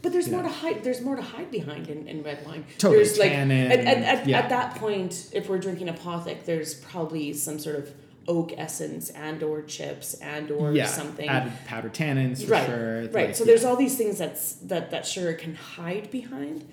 But 0.00 0.12
there's 0.12 0.28
Yeah. 0.28 0.34
more 0.34 0.42
to 0.44 0.48
hide. 0.48 0.84
There's 0.84 1.02
more 1.02 1.16
to 1.16 1.22
hide 1.22 1.50
behind 1.50 1.88
in, 1.88 2.08
in 2.08 2.22
red 2.22 2.46
wine. 2.46 2.64
Totally, 2.78 3.04
There's 3.04 3.18
like 3.18 3.30
at, 3.32 3.34
tannin, 3.34 3.72
at, 3.72 3.80
at, 3.86 4.26
yeah. 4.26 4.38
at 4.38 4.48
that 4.48 4.76
point, 4.76 5.30
if 5.34 5.48
we're 5.48 5.58
drinking 5.58 5.88
Apothic, 5.88 6.44
there's 6.44 6.74
probably 6.74 7.32
some 7.34 7.58
sort 7.58 7.76
of 7.76 7.92
oak 8.28 8.52
essence 8.56 9.10
and 9.10 9.42
or 9.42 9.62
chips 9.62 10.14
and 10.14 10.50
or 10.50 10.72
yeah, 10.72 10.86
something. 10.86 11.28
added 11.28 11.52
powdered 11.66 11.92
tannins 11.94 12.44
for 12.44 12.52
right, 12.52 12.66
sure. 12.66 13.00
right. 13.02 13.12
Like, 13.12 13.34
so 13.34 13.44
yeah. 13.44 13.48
there's 13.48 13.64
all 13.64 13.76
these 13.76 13.96
things 13.96 14.18
that's 14.18 14.54
that 14.54 14.90
that 14.90 15.06
sugar 15.06 15.32
can 15.34 15.54
hide 15.54 16.10
behind, 16.10 16.68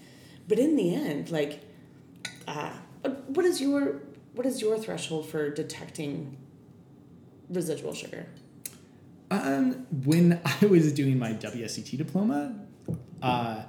but 0.47 0.59
in 0.59 0.75
the 0.75 0.93
end, 0.93 1.31
like, 1.31 1.61
uh, 2.47 2.71
what 3.27 3.45
is 3.45 3.61
your 3.61 4.01
what 4.33 4.45
is 4.45 4.61
your 4.61 4.77
threshold 4.77 5.27
for 5.27 5.49
detecting 5.49 6.37
residual 7.49 7.93
sugar? 7.93 8.27
Um, 9.31 9.85
when 10.05 10.39
I 10.61 10.65
was 10.65 10.93
doing 10.93 11.19
my 11.19 11.33
WSET 11.33 11.97
diploma, 11.97 12.55
uh, 13.21 13.63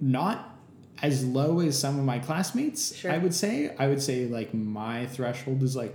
not 0.00 0.56
as 1.02 1.24
low 1.24 1.60
as 1.60 1.78
some 1.78 1.98
of 1.98 2.04
my 2.04 2.18
classmates, 2.18 2.94
Sure. 2.94 3.10
I 3.10 3.18
would 3.18 3.34
say. 3.34 3.74
I 3.78 3.88
would 3.88 4.02
say 4.02 4.26
like 4.26 4.52
my 4.52 5.06
threshold 5.06 5.62
is 5.62 5.74
like 5.76 5.94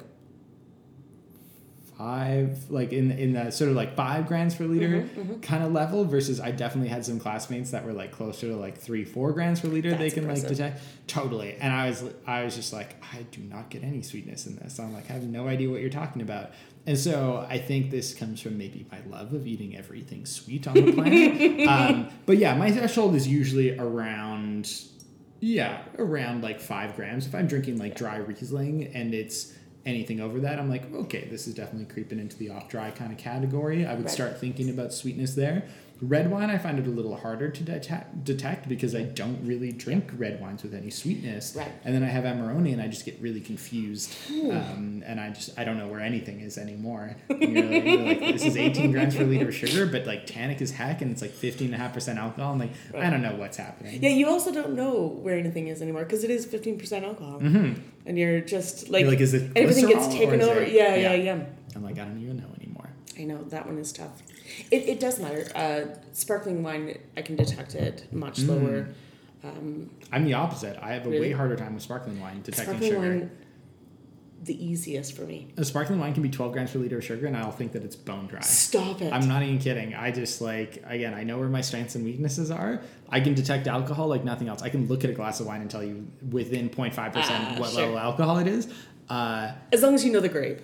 five, 1.97 2.69
like 2.69 2.91
in 2.93 3.11
in 3.11 3.33
the 3.33 3.51
sort 3.51 3.69
of 3.69 3.75
like 3.75 3.95
five 3.95 4.27
grams 4.27 4.55
per 4.55 4.65
liter 4.65 5.01
Mhm, 5.17 5.41
kind 5.41 5.63
of 5.63 5.71
level. 5.71 6.05
Versus 6.05 6.39
I 6.39 6.51
definitely 6.51 6.89
had 6.89 7.05
some 7.05 7.19
classmates 7.19 7.71
that 7.71 7.85
were 7.85 7.93
like 7.93 8.11
closer 8.11 8.47
to 8.49 8.55
like 8.55 8.77
three, 8.77 9.05
four 9.05 9.31
grams 9.31 9.59
per 9.61 9.67
liter. 9.67 9.93
they 9.95 10.09
can 10.09 10.23
impressive. 10.23 10.49
like 10.49 10.57
detect 10.57 10.81
totally. 11.07 11.55
And 11.59 11.73
I 11.73 11.89
was 11.89 12.03
I 12.27 12.43
was 12.43 12.55
just 12.55 12.73
like 12.73 12.95
I 13.13 13.23
do 13.31 13.41
not 13.41 13.69
get 13.69 13.83
any 13.83 14.01
sweetness 14.01 14.45
in 14.47 14.55
this. 14.57 14.79
I'm 14.79 14.93
like 14.93 15.09
I 15.09 15.13
have 15.13 15.23
no 15.23 15.47
idea 15.47 15.69
what 15.69 15.81
you're 15.81 15.89
talking 15.89 16.21
about. 16.21 16.51
And 16.87 16.97
so 16.97 17.45
I 17.49 17.57
think 17.57 17.89
this 17.89 18.13
comes 18.13 18.39
from 18.41 18.57
maybe 18.59 18.85
my 18.91 18.99
love 19.09 19.33
of 19.33 19.47
eating 19.47 19.75
everything 19.75 20.25
sweet 20.27 20.67
on 20.67 20.75
the 20.75 20.91
planet. 20.91 21.67
um, 21.67 22.09
but 22.27 22.37
yeah, 22.37 22.55
my 22.55 22.71
threshold 22.71 23.15
is 23.15 23.27
usually 23.27 23.75
around, 23.75 24.71
yeah, 25.39 25.81
around 25.97 26.43
like 26.43 26.59
five 26.59 26.95
grams. 26.95 27.25
If 27.25 27.33
I'm 27.33 27.47
drinking 27.47 27.77
like 27.79 27.95
dry 27.95 28.17
Riesling 28.17 28.91
and 28.93 29.15
it's 29.15 29.53
anything 29.85 30.19
over 30.19 30.39
that, 30.39 30.59
I'm 30.59 30.69
like, 30.69 30.91
okay, 30.93 31.27
this 31.29 31.47
is 31.47 31.53
definitely 31.53 31.85
creeping 31.93 32.19
into 32.19 32.37
the 32.37 32.49
off 32.49 32.69
dry 32.69 32.91
kind 32.91 33.11
of 33.11 33.17
category. 33.17 33.85
I 33.85 33.93
would 33.93 34.05
Right. 34.05 34.11
start 34.13 34.39
thinking 34.39 34.69
about 34.69 34.93
sweetness 34.93 35.35
there. 35.35 35.63
Red 36.01 36.29
wine, 36.29 36.49
I 36.49 36.57
find 36.57 36.77
it 36.77 36.87
a 36.87 36.89
little 36.89 37.15
harder 37.15 37.49
to 37.49 37.63
detect, 37.63 38.23
detect 38.25 38.67
because 38.67 38.93
I 38.93 39.03
don't 39.03 39.39
really 39.45 39.71
drink 39.71 40.11
red 40.17 40.41
wines 40.41 40.61
with 40.63 40.73
any 40.73 40.89
sweetness. 40.89 41.55
Right. 41.55 41.71
And 41.85 41.95
then 41.95 42.03
I 42.03 42.07
have 42.07 42.25
Amarone 42.25 42.71
and 42.73 42.81
I 42.81 42.87
just 42.87 43.05
get 43.05 43.17
really 43.21 43.39
confused. 43.41 44.13
Um, 44.29 45.03
and 45.05 45.19
I 45.19 45.29
just, 45.29 45.57
I 45.57 45.63
don't 45.63 45.77
know 45.77 45.87
where 45.87 46.01
anything 46.01 46.41
is 46.41 46.57
anymore. 46.57 47.15
And 47.29 47.41
You're 47.41 47.63
like, 47.65 47.83
you're 47.85 47.97
like, 48.05 48.19
this 48.19 48.45
is 48.45 48.57
18 48.57 48.91
grams 48.91 49.15
per 49.15 49.23
liter 49.23 49.47
of 49.49 49.55
sugar, 49.55 49.85
but 49.85 50.05
like 50.05 50.25
tannic 50.27 50.61
is 50.61 50.71
heck 50.71 51.01
and 51.01 51.11
it's 51.11 51.21
like 51.21 51.31
15 51.31 51.67
and 51.67 51.75
a 51.75 51.77
half 51.77 51.93
percent 51.93 52.19
alcohol. 52.19 52.53
I'm 52.53 52.59
like, 52.59 52.71
I 52.97 53.09
don't 53.09 53.21
know 53.21 53.35
what's 53.35 53.57
happening. 53.57 54.01
Yeah, 54.03 54.09
you 54.09 54.27
also 54.27 54.51
don't 54.51 54.73
know 54.75 55.07
where 55.07 55.37
anything 55.37 55.67
is 55.67 55.81
anymore 55.81 56.03
because 56.03 56.23
it 56.23 56.29
is 56.31 56.45
fifteen 56.45 56.77
percent 56.77 57.05
alcohol, 57.05 57.37
and 57.39 58.17
you're 58.17 58.41
just 58.41 58.89
like, 58.89 59.01
You're 59.01 59.11
like, 59.11 59.19
is 59.21 59.33
it 59.33 59.51
everything 59.55 59.87
gets 59.87 60.07
taken 60.07 60.41
over. 60.41 60.61
it- 60.61 60.71
yeah, 60.73 60.95
yeah, 60.95 61.13
yeah. 61.13 61.35
yeah, 61.35 61.45
I'm 61.75 61.83
like, 61.83 61.95
I 61.99 62.03
don't 62.05 62.21
even 62.21 62.37
know 62.37 62.49
anymore. 62.59 62.89
I 63.17 63.23
know 63.23 63.43
that 63.45 63.65
one 63.65 63.77
is 63.77 63.91
tough. 63.93 64.21
It, 64.71 64.83
it 64.89 64.99
does 64.99 65.19
matter. 65.19 65.47
Uh, 65.55 65.95
sparkling 66.13 66.63
wine, 66.63 66.97
I 67.17 67.21
can 67.21 67.35
detect 67.35 67.75
it 67.75 68.07
much 68.11 68.41
Mm. 68.41 68.47
lower. 68.49 68.87
Um, 69.43 69.89
I'm 70.11 70.25
the 70.25 70.33
opposite. 70.33 70.77
I 70.81 70.93
have 70.93 71.05
a 71.05 71.09
way 71.09 71.31
harder 71.31 71.55
time 71.55 71.73
with 71.75 71.83
sparkling 71.83 72.19
wine 72.19 72.41
detecting 72.43 72.65
sparkling 72.65 72.91
sugar. 72.91 72.99
wine, 73.19 73.31
the 74.43 74.63
easiest 74.65 75.15
for 75.15 75.23
me. 75.23 75.47
A 75.57 75.63
sparkling 75.65 75.99
wine 75.99 76.13
can 76.13 76.21
be 76.23 76.29
12 76.29 76.51
grams 76.53 76.71
per 76.71 76.79
liter 76.79 76.97
of 76.97 77.03
sugar, 77.03 77.25
and 77.27 77.35
I'll 77.37 77.51
think 77.51 77.71
that 77.73 77.83
it's 77.83 77.95
bone 77.95 78.27
dry. 78.27 78.41
Stop 78.41 79.01
it. 79.01 79.11
I'm 79.13 79.27
not 79.27 79.41
even 79.43 79.59
kidding. 79.59 79.93
I 79.95 80.11
just 80.11 80.41
like 80.41 80.83
again, 80.87 81.13
I 81.13 81.23
know 81.23 81.37
where 81.39 81.47
my 81.49 81.61
strengths 81.61 81.95
and 81.95 82.03
weaknesses 82.05 82.49
are. 82.51 82.81
I 83.09 83.19
can 83.21 83.33
detect 83.33 83.67
alcohol 83.67 84.07
like 84.07 84.23
nothing 84.23 84.47
else. 84.47 84.61
I 84.61 84.69
can 84.69 84.87
look 84.87 85.03
at 85.03 85.09
a 85.09 85.13
glass 85.13 85.39
of 85.39 85.47
wine 85.47 85.61
and 85.61 85.69
tell 85.69 85.83
you 85.83 86.07
within 86.31 86.69
0.5 86.69 87.13
percent 87.13 87.43
Ah, 87.47 87.55
what 87.59 87.69
sure. 87.71 87.81
level 87.81 87.97
of 87.97 88.03
alcohol 88.03 88.37
it 88.39 88.47
is. 88.47 88.67
Uh, 89.09 89.51
as 89.71 89.81
long 89.83 89.93
as 89.95 90.03
you 90.05 90.11
know 90.11 90.19
the 90.19 90.29
grape. 90.29 90.59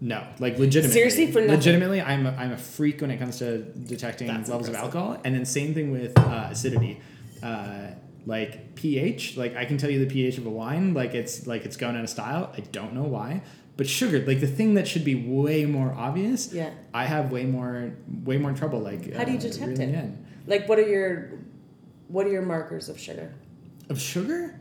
No, 0.00 0.26
like 0.38 0.58
legitimately. 0.58 0.92
Seriously, 0.92 1.26
for 1.32 1.40
nothing? 1.40 1.56
legitimately, 1.56 2.02
I'm 2.02 2.26
a, 2.26 2.30
I'm 2.32 2.52
a 2.52 2.58
freak 2.58 3.00
when 3.00 3.10
it 3.10 3.18
comes 3.18 3.38
to 3.38 3.58
detecting 3.62 4.26
That's 4.28 4.48
levels 4.50 4.68
impressive. 4.68 4.88
of 4.90 4.94
alcohol, 4.96 5.20
and 5.24 5.34
then 5.34 5.44
same 5.46 5.72
thing 5.74 5.90
with 5.90 6.18
uh, 6.18 6.48
acidity. 6.50 7.00
Uh, 7.42 7.88
like 8.26 8.74
pH, 8.74 9.36
like 9.36 9.56
I 9.56 9.64
can 9.64 9.78
tell 9.78 9.88
you 9.88 10.00
the 10.04 10.12
pH 10.12 10.36
of 10.38 10.46
a 10.46 10.50
wine, 10.50 10.92
like 10.94 11.14
it's 11.14 11.46
like 11.46 11.64
it's 11.64 11.76
going 11.76 11.96
out 11.96 12.02
of 12.04 12.10
style. 12.10 12.52
I 12.56 12.60
don't 12.60 12.92
know 12.92 13.04
why, 13.04 13.42
but 13.76 13.86
sugar, 13.88 14.18
like 14.26 14.40
the 14.40 14.46
thing 14.48 14.74
that 14.74 14.86
should 14.88 15.04
be 15.04 15.14
way 15.14 15.64
more 15.64 15.92
obvious, 15.96 16.52
Yeah. 16.52 16.70
I 16.92 17.04
have 17.06 17.30
way 17.30 17.44
more 17.44 17.92
way 18.24 18.36
more 18.36 18.52
trouble. 18.52 18.80
Like 18.80 19.14
How 19.14 19.24
do 19.24 19.30
you 19.30 19.38
uh, 19.38 19.40
detect 19.40 19.78
it? 19.78 19.80
in. 19.80 20.26
Like, 20.46 20.68
what 20.68 20.78
are 20.78 20.88
your 20.88 21.30
what 22.08 22.26
are 22.26 22.30
your 22.30 22.42
markers 22.42 22.88
of 22.88 22.98
sugar? 22.98 23.32
Of 23.88 24.00
sugar? 24.00 24.58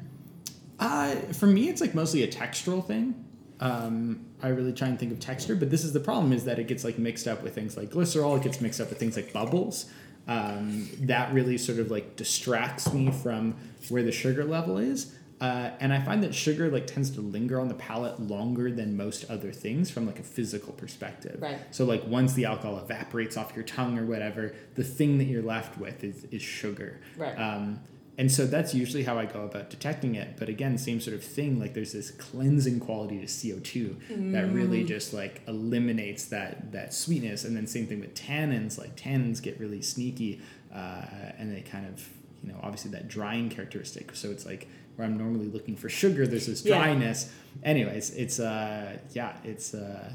Uh, 0.80 1.16
for 1.34 1.48
me, 1.48 1.68
it's 1.70 1.82
like 1.82 1.96
mostly 1.96 2.24
a 2.24 2.28
textural 2.28 2.86
thing. 2.86 3.26
Um, 3.60 4.25
I 4.42 4.50
really 4.50 4.74
try 4.74 4.88
and 4.88 5.00
think 5.00 5.12
of 5.12 5.20
texture, 5.20 5.56
but 5.56 5.70
this 5.70 5.84
is 5.84 5.94
the 5.94 6.00
problem: 6.00 6.34
is 6.34 6.46
that 6.46 6.60
it 6.60 6.68
gets 6.68 6.84
like 6.84 6.98
mixed 6.98 7.28
up 7.28 7.44
with 7.44 7.56
things 7.56 7.78
like 7.78 7.90
glycerol. 7.90 8.38
It 8.38 8.44
gets 8.44 8.62
mixed 8.62 8.82
up 8.82 8.90
with 8.90 9.00
things 9.00 9.16
like 9.16 9.34
bubbles. 9.34 9.86
Um, 10.28 10.90
that 11.02 11.34
really 11.34 11.58
sort 11.58 11.78
of 11.80 11.92
like 11.92 12.16
distracts 12.16 12.92
me 12.92 13.12
from 13.12 13.56
where 13.90 14.04
the 14.04 14.12
sugar 14.12 14.44
level 14.44 14.78
is. 14.78 15.16
Uh, 15.42 15.72
and 15.82 15.92
I 15.92 16.02
find 16.02 16.24
that 16.24 16.34
sugar 16.34 16.70
like 16.70 16.88
tends 16.88 17.12
to 17.12 17.22
linger 17.22 17.60
on 17.60 17.68
the 17.68 17.76
palate 17.76 18.20
longer 18.22 18.72
than 18.72 18.96
most 18.96 19.30
other 19.30 19.52
things 19.52 19.92
from 19.92 20.08
like 20.08 20.20
a 20.20 20.24
physical 20.24 20.72
perspective. 20.74 21.42
Right. 21.42 21.60
So 21.72 21.84
like 21.84 22.08
once 22.08 22.34
the 22.34 22.46
alcohol 22.46 22.80
evaporates 22.80 23.36
off 23.36 23.54
your 23.54 23.66
tongue 23.66 24.00
or 24.00 24.06
whatever, 24.06 24.56
the 24.76 24.84
thing 24.84 25.18
that 25.18 25.26
you're 25.26 25.44
left 25.44 25.78
with 25.78 26.04
is, 26.04 26.24
is 26.32 26.42
sugar. 26.42 27.02
Right. 27.18 27.36
Um, 27.36 27.82
and 28.18 28.32
so 28.32 28.46
that's 28.46 28.74
usually 28.74 29.04
how 29.04 29.18
I 29.20 29.26
go 29.26 29.42
about 29.44 29.70
detecting 29.70 30.16
it. 30.16 30.38
But 30.38 30.48
again, 30.50 30.78
same 30.78 31.00
sort 31.02 31.16
of 31.16 31.24
thing. 31.24 31.60
Like 31.60 31.74
there's 31.74 31.92
this 31.92 32.12
cleansing 32.12 32.80
quality 32.80 33.26
to 33.26 33.28
CO 33.54 33.60
two 33.60 33.98
that 34.10 34.52
really 34.54 34.84
just 34.84 35.14
like 35.14 35.42
eliminates 35.48 36.26
that 36.26 36.72
that 36.72 36.94
sweetness. 36.94 37.44
And 37.44 37.56
then 37.58 37.68
same 37.68 37.88
thing 37.88 38.00
with 38.00 38.14
tannins. 38.16 38.78
Like 38.78 38.96
tannins 38.96 39.42
get 39.42 39.60
really 39.60 39.82
sneaky, 39.82 40.42
uh, 40.74 41.06
and 41.38 41.54
they 41.56 41.62
kind 41.62 41.86
of 41.88 42.08
you 42.44 42.52
know 42.52 42.60
obviously 42.64 42.92
that 42.92 43.08
drying 43.08 43.50
characteristic. 43.50 44.16
So 44.16 44.32
it's 44.32 44.46
like 44.46 44.68
where 44.96 45.06
I'm 45.06 45.18
normally 45.18 45.48
looking 45.48 45.76
for 45.76 45.90
sugar, 45.90 46.26
there's 46.26 46.46
this 46.48 46.64
Yeah. 46.64 46.78
dryness. 46.78 47.30
Anyways, 47.64 48.12
it's 48.16 48.40
uh 48.40 48.98
yeah, 49.12 49.36
it's 49.44 49.74
uh 49.74 50.14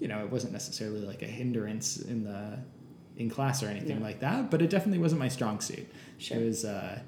you 0.00 0.08
know 0.08 0.24
it 0.24 0.30
wasn't 0.32 0.52
necessarily 0.52 1.00
like 1.00 1.22
a 1.22 1.26
hindrance 1.26 1.96
in 1.98 2.24
the 2.24 2.58
in 3.16 3.28
class 3.30 3.62
or 3.62 3.66
anything 3.68 3.98
No. 4.00 4.04
like 4.06 4.18
that, 4.20 4.50
but 4.50 4.62
it 4.62 4.70
definitely 4.70 4.98
wasn't 4.98 5.18
my 5.20 5.28
strong 5.28 5.60
suit. 5.60 5.86
Sure. 6.18 6.38
It 6.38 6.44
was, 6.46 6.64
uh, 6.64 7.00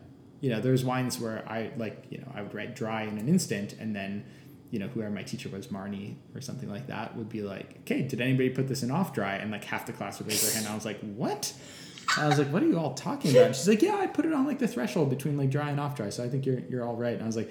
you 0.42 0.50
know, 0.50 0.60
there's 0.60 0.84
wines 0.84 1.18
where 1.20 1.44
I 1.48 1.70
like, 1.78 2.04
you 2.10 2.18
know, 2.18 2.30
I 2.34 2.42
would 2.42 2.52
write 2.52 2.74
dry 2.76 3.04
in 3.04 3.16
an 3.16 3.28
instant, 3.28 3.74
and 3.80 3.94
then, 3.96 4.24
you 4.72 4.80
know, 4.80 4.88
whoever 4.88 5.10
my 5.10 5.22
teacher 5.22 5.48
was, 5.48 5.68
Marnie 5.68 6.16
or 6.34 6.40
something 6.40 6.68
like 6.68 6.88
that, 6.88 7.16
would 7.16 7.28
be 7.28 7.42
like, 7.42 7.76
"Okay, 7.82 8.02
did 8.02 8.20
anybody 8.20 8.50
put 8.50 8.66
this 8.68 8.82
in 8.82 8.90
off 8.90 9.14
dry?" 9.14 9.36
And 9.36 9.52
like 9.52 9.64
half 9.64 9.86
the 9.86 9.92
class 9.92 10.18
would 10.18 10.28
raise 10.28 10.42
their 10.42 10.52
hand. 10.60 10.66
I 10.70 10.74
was 10.74 10.84
like, 10.84 10.98
"What?" 11.00 11.52
I 12.18 12.26
was 12.26 12.38
like, 12.38 12.48
"What 12.48 12.62
are 12.64 12.66
you 12.66 12.76
all 12.76 12.94
talking 12.94 13.30
about?" 13.30 13.46
And 13.46 13.56
she's 13.56 13.68
like, 13.68 13.82
"Yeah, 13.82 13.94
I 13.96 14.08
put 14.08 14.24
it 14.26 14.32
on 14.32 14.44
like 14.44 14.58
the 14.58 14.66
threshold 14.66 15.10
between 15.10 15.36
like 15.38 15.48
dry 15.50 15.70
and 15.70 15.78
off 15.78 15.94
dry, 15.94 16.10
so 16.10 16.24
I 16.24 16.28
think 16.28 16.44
you're 16.44 16.60
you're 16.68 16.84
all 16.84 16.96
right." 16.96 17.14
And 17.14 17.22
I 17.22 17.26
was 17.26 17.36
like, 17.36 17.50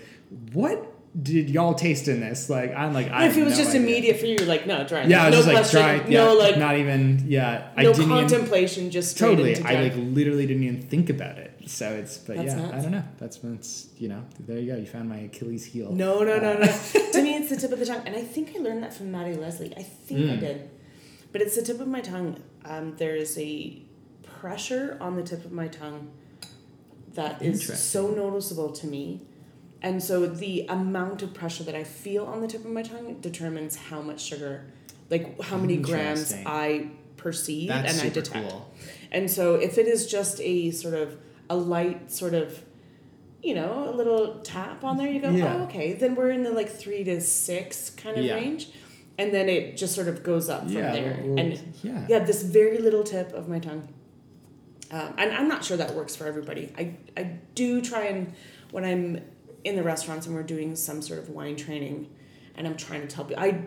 "What 0.52 0.86
did 1.24 1.50
y'all 1.50 1.74
taste 1.74 2.10
in 2.10 2.20
this?" 2.20 2.50
Like, 2.50 2.76
I'm 2.76 2.94
like, 2.94 3.10
I 3.10 3.28
if 3.28 3.38
it 3.38 3.44
was 3.46 3.54
no 3.54 3.64
just 3.64 3.70
idea. 3.76 3.82
immediate 3.84 4.20
for 4.20 4.26
you, 4.26 4.38
like 4.40 4.68
no 4.68 4.86
dry. 4.86 5.04
Yeah, 5.06 5.24
I 5.24 5.30
was 5.30 5.32
no 5.32 5.38
just 5.38 5.48
like 5.48 5.56
question, 5.56 5.82
dry. 5.82 6.10
Yeah, 6.10 6.26
no 6.26 6.34
like 6.36 6.58
not 6.58 6.78
even. 6.78 7.24
Yeah, 7.28 7.70
I 7.78 7.84
no 7.84 7.94
didn't 7.94 8.12
even 8.12 8.18
contemplation, 8.28 8.92
just 8.92 9.18
totally 9.18 9.54
into 9.54 9.66
i 9.66 9.82
like 9.82 9.94
literally 9.96 10.46
didn't 10.46 10.64
even 10.64 10.82
think 10.82 11.10
about 11.10 11.38
it 11.38 11.51
so 11.66 11.90
it's 11.92 12.18
but 12.18 12.36
That's 12.38 12.48
yeah 12.56 12.62
nuts. 12.62 12.74
i 12.74 12.82
don't 12.82 12.92
know 12.92 13.04
that's 13.20 13.38
that's 13.38 13.88
you 13.98 14.08
know 14.08 14.24
there 14.40 14.60
you 14.60 14.72
go 14.74 14.78
you 14.80 14.86
found 14.86 15.08
my 15.10 15.18
achilles 15.18 15.66
heel 15.66 15.92
No, 15.92 16.24
no, 16.24 16.40
no, 16.40 16.54
Uh, 16.54 16.66
no. 16.66 17.12
to 17.14 17.22
me, 17.22 17.36
it's 17.36 17.50
the 17.50 17.58
tip 17.58 17.72
of 17.72 17.80
the 17.80 17.86
tongue, 17.86 18.02
and 18.06 18.16
I 18.16 18.22
think 18.22 18.54
I 18.56 18.60
learned 18.60 18.82
that 18.84 18.94
from 18.94 19.12
Maddie 19.12 19.36
Leslie. 19.36 19.74
I 19.78 19.84
think 19.84 20.30
I 20.32 20.36
Mm. 20.36 20.40
did, 20.40 20.70
but 21.32 21.42
it's 21.42 21.56
the 21.56 21.62
tip 21.62 21.80
of 21.80 21.88
my 21.88 22.02
tongue. 22.02 22.42
Um, 22.66 22.96
there 22.98 23.16
is 23.16 23.38
a 23.38 23.82
pressure 24.24 24.98
on 25.00 25.16
the 25.18 25.24
tip 25.24 25.46
of 25.46 25.52
my 25.52 25.68
tongue 25.68 26.12
that 27.14 27.42
is 27.42 27.66
so 27.80 28.08
noticeable 28.10 28.72
to 28.72 28.88
me, 28.88 29.22
and 29.82 30.02
so 30.02 30.26
the 30.26 30.66
amount 30.70 31.22
of 31.22 31.34
pressure 31.34 31.64
that 31.64 31.76
I 31.76 31.84
feel 31.84 32.26
on 32.26 32.42
the 32.42 32.48
tip 32.48 32.64
of 32.66 32.72
my 32.72 32.84
tongue 32.84 33.20
determines 33.22 33.76
how 33.76 34.02
much 34.02 34.22
sugar, 34.22 34.66
like 35.10 35.40
how 35.42 35.58
many 35.58 35.78
grams 35.78 36.34
I 36.46 36.88
perceive 37.18 37.68
that's 37.68 37.92
and 37.94 38.02
I 38.02 38.10
detect. 38.10 38.50
cool 38.50 38.74
And 39.12 39.30
so 39.30 39.56
if 39.56 39.78
it 39.78 39.88
is 39.88 40.08
just 40.08 40.40
a 40.42 40.72
sort 40.72 40.96
of 40.96 41.18
a 41.52 41.56
light 41.56 42.12
sort 42.12 42.34
of 42.34 42.64
you 43.44 43.56
know, 43.56 43.90
a 43.90 43.94
little 43.96 44.40
tap 44.44 44.84
on 44.84 44.98
there, 44.98 45.08
you 45.08 45.20
go, 45.20 45.32
Yeah. 45.32 45.56
oh, 45.56 45.64
okay, 45.64 45.94
then 45.94 46.14
we're 46.14 46.30
in 46.30 46.44
the 46.44 46.52
like 46.52 46.70
three 46.70 47.04
to 47.06 47.20
six 47.20 47.90
kind 47.90 48.16
of 48.20 48.24
Yeah. 48.24 48.36
range. 48.36 48.70
And 49.18 49.34
then 49.34 49.50
it 49.50 49.78
just 49.78 49.96
sort 49.96 50.08
of 50.08 50.22
goes 50.22 50.48
up 50.48 50.62
from 50.66 50.74
yeah 50.74 50.92
there. 50.94 51.12
and 51.42 51.60
yeah 51.84 52.06
yeah, 52.08 52.20
this 52.20 52.44
very 52.44 52.78
little 52.78 53.04
tip 53.04 53.34
of 53.34 53.50
my 53.50 53.58
tongue. 53.58 53.88
Um, 54.92 55.14
and 55.18 55.32
I'm 55.32 55.48
not 55.48 55.64
sure 55.64 55.76
that 55.78 55.96
works 55.96 56.16
for 56.16 56.26
everybody. 56.28 56.72
I, 56.78 56.84
I 57.18 57.24
do 57.56 57.82
try 57.82 58.04
and, 58.12 58.34
when 58.72 58.84
I'm 58.86 59.22
in 59.64 59.76
the 59.76 59.84
restaurants 59.84 60.28
and 60.28 60.36
we're 60.36 60.44
doing 60.44 60.76
some 60.76 61.02
sort 61.02 61.18
of 61.18 61.30
wine 61.30 61.56
training 61.56 62.10
and 62.56 62.68
I'm 62.68 62.78
trying 62.78 63.02
to 63.02 63.08
tell 63.08 63.26
people, 63.26 63.42
I 63.44 63.64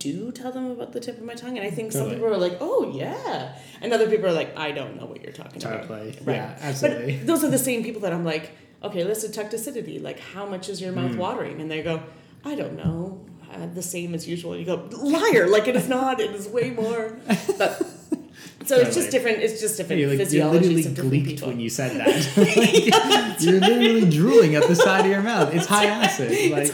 do 0.00 0.32
tell 0.32 0.50
them 0.50 0.70
about 0.70 0.92
the 0.92 0.98
tip 0.98 1.18
of 1.18 1.24
my 1.24 1.34
tongue. 1.34 1.56
And 1.56 1.66
I 1.66 1.70
think 1.70 1.92
some 1.92 2.10
people 2.10 2.26
are 2.26 2.36
like, 2.36 2.56
oh, 2.60 2.90
yeah. 2.92 3.56
And 3.80 3.92
other 3.92 4.08
people 4.08 4.26
are 4.26 4.32
like, 4.32 4.58
I 4.58 4.72
don't 4.72 4.96
know 4.98 5.06
what 5.06 5.22
you're 5.22 5.32
talking 5.32 5.62
about. 5.62 5.88
Right. 6.24 6.36
yeah 6.36 6.58
absolutely 6.60 7.18
But 7.18 7.26
those 7.26 7.44
are 7.44 7.50
the 7.50 7.58
same 7.58 7.84
people 7.84 8.00
that 8.00 8.12
I'm 8.12 8.24
like, 8.24 8.50
okay, 8.82 9.04
let's 9.04 9.22
detect 9.22 9.54
acidity. 9.54 9.98
Like, 9.98 10.18
how 10.18 10.46
much 10.46 10.68
is 10.68 10.80
your 10.80 10.92
mouth 10.92 11.14
watering? 11.16 11.60
And 11.60 11.70
they 11.70 11.82
go, 11.82 12.02
I 12.44 12.54
don't 12.56 12.76
know. 12.76 13.20
Uh, 13.52 13.66
the 13.66 13.82
same 13.82 14.14
as 14.14 14.28
usual. 14.28 14.56
You 14.56 14.64
go, 14.64 14.88
liar! 15.02 15.48
Like 15.48 15.66
it 15.66 15.74
is 15.74 15.88
not. 15.88 16.20
It 16.20 16.30
is 16.30 16.46
way 16.46 16.70
more. 16.70 17.18
But 17.58 17.78
so 18.64 18.76
it's 18.76 18.94
just 18.94 19.10
different. 19.10 19.38
It's 19.38 19.60
just 19.60 19.76
different 19.76 20.00
You're, 20.00 20.10
like, 20.10 20.20
you 20.20 20.24
physiologies 20.24 20.86
literally 20.96 21.24
gleeked 21.24 21.44
when 21.44 21.58
you 21.58 21.68
said 21.68 21.96
that 21.96 22.36
Like, 22.36 23.40
you're 23.42 23.58
literally 23.58 24.08
drooling 24.08 24.54
at 24.54 24.68
the 24.68 24.76
side 24.76 25.04
of 25.04 25.10
your 25.10 25.22
mouth 25.22 25.52
it's 25.52 25.66
high 25.66 25.86
acid 25.86 26.52
like 26.52 26.72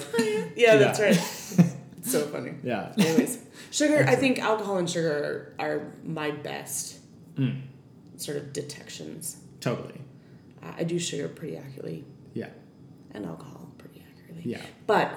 yeah, 0.54 0.76
that's 0.76 1.00
right. 1.00 1.35
So 2.06 2.26
funny. 2.26 2.54
yeah 2.62 2.92
Anyways, 2.98 3.38
sugar. 3.70 4.04
I 4.08 4.14
think 4.16 4.38
alcohol 4.38 4.78
and 4.78 4.88
sugar 4.88 5.54
are, 5.58 5.92
my 6.04 6.30
best 6.30 7.00
Mm, 7.36 7.62
sort 8.16 8.38
of 8.38 8.52
detections. 8.52 9.36
totally 9.60 10.00
Uh, 10.62 10.72
I 10.78 10.84
do 10.84 10.98
sugar 10.98 11.28
pretty 11.28 11.56
accurately 11.56 12.04
yeah 12.32 12.48
and 13.12 13.26
alcohol 13.26 13.70
pretty 13.78 14.02
accurately. 14.10 14.50
yeah 14.52 14.62
But 14.86 15.08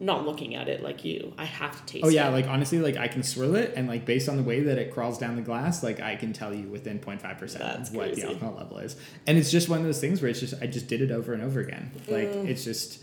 not 0.00 0.26
looking 0.26 0.54
at 0.56 0.68
it 0.68 0.82
like 0.82 1.04
you. 1.04 1.32
I 1.38 1.44
have 1.44 1.72
to 1.78 1.92
taste. 1.92 2.04
It. 2.04 2.06
Oh 2.06 2.10
yeah, 2.10 2.28
it. 2.28 2.32
like 2.32 2.48
honestly, 2.48 2.78
like 2.80 2.96
I 2.96 3.06
can 3.06 3.22
swirl 3.22 3.54
it, 3.54 3.74
and 3.76 3.86
like 3.86 4.04
based 4.04 4.28
on 4.28 4.36
the 4.36 4.42
way 4.42 4.58
that 4.60 4.76
it 4.76 4.92
crawls 4.92 5.18
down 5.18 5.36
the 5.36 5.42
glass, 5.42 5.82
like 5.84 6.00
I 6.00 6.16
can 6.16 6.32
tell 6.32 6.52
you 6.52 6.66
within 6.68 6.98
0.5 6.98 7.38
percent 7.38 7.88
what 7.92 8.06
crazy. 8.06 8.22
the 8.22 8.28
alcohol 8.28 8.54
level 8.56 8.78
is. 8.78 8.96
And 9.28 9.38
it's 9.38 9.52
just 9.52 9.68
one 9.68 9.78
of 9.78 9.84
those 9.84 10.00
things 10.00 10.20
where 10.20 10.30
it's 10.32 10.40
just 10.40 10.54
I 10.60 10.66
just 10.66 10.88
did 10.88 11.00
it 11.00 11.12
over 11.12 11.32
and 11.32 11.42
over 11.44 11.60
again. 11.60 11.92
Like 12.08 12.28
Mm. 12.32 12.48
it's 12.48 12.64
just 12.64 13.00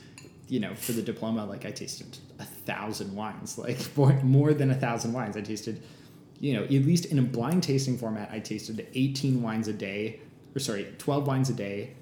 you 0.47 0.59
know 0.59 0.75
for 0.75 0.91
the 0.91 1.01
diploma, 1.01 1.45
like 1.45 1.65
I 1.65 1.71
tasted 1.71 2.17
a 2.39 2.45
thousand 2.45 3.15
wines, 3.15 3.57
like 3.57 3.79
more, 3.97 4.13
more 4.21 4.53
than 4.53 4.71
a 4.71 4.75
thousand 4.75 5.13
wines. 5.13 5.35
I 5.37 5.41
tasted, 5.41 5.81
you 6.39 6.53
know, 6.53 6.63
at 6.63 6.69
least 6.71 7.05
in 7.05 7.19
a 7.19 7.23
blind 7.23 7.63
tasting 7.63 7.97
format, 7.97 8.29
I 8.31 8.39
tasted 8.39 8.87
18 8.93 9.41
wines 9.41 9.67
a 9.67 9.73
day, 9.73 10.19
or 10.55 10.59
sorry, 10.59 10.87
12 10.97 11.27
wines 11.27 11.49
a 11.49 11.53
day, 11.53 11.95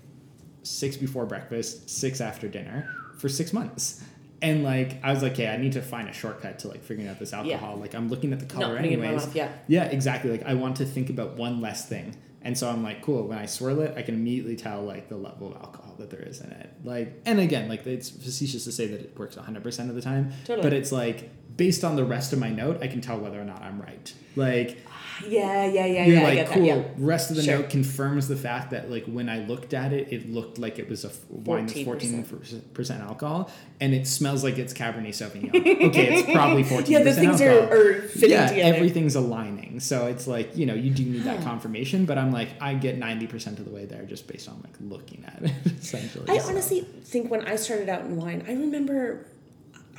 six 0.63 0.97
before 0.97 1.25
breakfast, 1.25 1.89
six 1.89 2.21
after 2.21 2.47
dinner 2.47 2.89
for 3.17 3.29
six 3.29 3.53
months. 3.53 4.03
And 4.41 4.63
like 4.63 5.01
I 5.03 5.13
was 5.13 5.23
like, 5.23 5.33
okay, 5.33 5.47
I 5.47 5.55
need 5.55 5.71
to 5.73 5.81
find 5.81 6.09
a 6.09 6.13
shortcut 6.13 6.59
to 6.59 6.67
like 6.67 6.83
figuring 6.83 7.09
out 7.09 7.17
this 7.17 7.31
alcohol. 7.31 7.77
Like 7.77 7.93
I'm 7.93 8.09
looking 8.09 8.33
at 8.33 8.39
the 8.41 8.45
color 8.45 8.67
not 8.67 8.75
putting 8.77 8.91
it 8.91 8.95
in 8.95 8.99
my 8.99 9.05
anyways. 9.07 9.27
mouth. 9.27 9.35
Yeah. 9.35 9.49
Yeah, 9.67 9.85
exactly. 9.85 10.31
Like 10.31 10.43
I 10.43 10.53
want 10.55 10.75
to 10.77 10.85
think 10.85 11.09
about 11.09 11.37
one 11.37 11.61
less 11.61 11.87
thing. 11.87 12.17
And 12.41 12.57
so 12.57 12.69
I'm 12.69 12.83
like, 12.83 13.01
cool, 13.01 13.25
when 13.25 13.37
I 13.37 13.45
swirl 13.45 13.79
it, 13.79 13.93
I 13.95 14.01
can 14.01 14.15
immediately 14.15 14.57
tell 14.57 14.81
like 14.81 15.07
the 15.07 15.15
level 15.15 15.47
of 15.47 15.61
alcohol 15.61 15.82
that 15.99 16.09
there 16.09 16.21
is 16.21 16.41
in 16.41 16.51
it. 16.51 16.69
Like 16.83 17.21
and 17.25 17.39
again, 17.39 17.69
like 17.69 17.85
it's 17.85 18.09
facetious 18.09 18.63
to 18.65 18.71
say 18.71 18.87
that 18.87 18.99
it 18.99 19.17
works 19.17 19.35
100% 19.35 19.89
of 19.89 19.95
the 19.95 20.01
time, 20.01 20.31
Totally. 20.45 20.63
but 20.63 20.73
it's 20.73 20.91
like 20.91 21.29
based 21.55 21.83
on 21.83 21.95
the 21.95 22.05
rest 22.05 22.33
of 22.33 22.39
my 22.39 22.49
note, 22.49 22.81
I 22.81 22.87
can 22.87 23.01
tell 23.01 23.19
whether 23.19 23.39
or 23.39 23.45
not 23.45 23.61
I'm 23.61 23.79
right. 23.81 24.13
Like 24.35 24.77
Yeah, 25.27 25.65
yeah, 25.65 25.85
yeah, 25.85 26.05
you're 26.05 26.15
yeah. 26.17 26.23
Like 26.23 26.47
cool. 26.49 26.61
that. 26.63 26.67
Yeah. 26.67 26.83
Rest 26.97 27.29
of 27.29 27.35
the 27.37 27.43
Sure. 27.43 27.59
note 27.59 27.69
confirms 27.69 28.27
the 28.27 28.35
fact 28.35 28.71
that 28.71 28.89
like 28.89 29.05
when 29.05 29.29
I 29.29 29.45
looked 29.45 29.73
at 29.73 29.93
it, 29.93 30.11
it 30.11 30.29
looked 30.31 30.57
like 30.57 30.79
it 30.79 30.89
was 30.89 31.05
a 31.05 31.11
wine 31.29 31.67
that's 31.67 31.79
14%. 31.79 32.99
alcohol, 33.01 33.49
and 33.79 33.93
it 33.93 34.07
smells 34.07 34.43
like 34.43 34.57
it's 34.57 34.73
Cabernet 34.73 35.09
Sauvignon. 35.09 35.49
okay, 35.55 36.15
it's 36.15 36.31
probably 36.31 36.63
fourteen. 36.71 36.93
Yeah, 36.93 37.03
the 37.03 37.13
things 37.13 37.41
alcohol. 37.41 37.71
are 37.73 38.01
fitting 38.03 38.31
yeah, 38.31 38.47
together. 38.47 38.75
everything's 38.75 39.15
aligning. 39.15 39.79
So 39.79 40.07
it's 40.07 40.27
like 40.27 40.55
you 40.57 40.65
know 40.65 40.73
you 40.73 40.89
do 40.91 41.03
need 41.05 41.23
that 41.23 41.41
confirmation, 41.43 42.05
but 42.05 42.17
I'm 42.17 42.31
like 42.31 42.49
I 42.61 42.73
get 42.73 42.97
ninety 42.97 43.27
percent 43.27 43.59
of 43.59 43.65
the 43.65 43.71
way 43.71 43.85
there 43.85 44.03
just 44.05 44.27
based 44.27 44.47
on 44.49 44.61
like 44.63 44.75
looking 44.81 45.23
at 45.25 45.43
it 45.43 45.51
essentially. 45.81 46.29
I 46.29 46.37
so. 46.39 46.49
honestly 46.49 46.81
think 47.03 47.29
when 47.29 47.45
I 47.47 47.55
started 47.55 47.89
out 47.89 48.01
in 48.01 48.15
wine, 48.17 48.43
I 48.47 48.53
remember, 48.53 49.27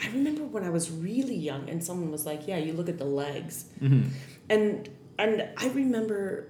I 0.03 0.09
remember 0.09 0.43
when 0.45 0.65
I 0.65 0.71
was 0.71 0.91
really 0.91 1.37
young, 1.37 1.69
and 1.71 1.83
someone 1.85 2.11
was 2.11 2.27
like, 2.27 2.49
"Yeah, 2.49 2.59
you 2.59 2.73
look 2.73 2.89
at 2.89 2.99
the 2.99 3.05
legs," 3.05 3.67
Mhm. 3.81 4.09
and 4.51 4.89
and 5.19 5.49
I 5.57 5.69
remember 5.69 6.49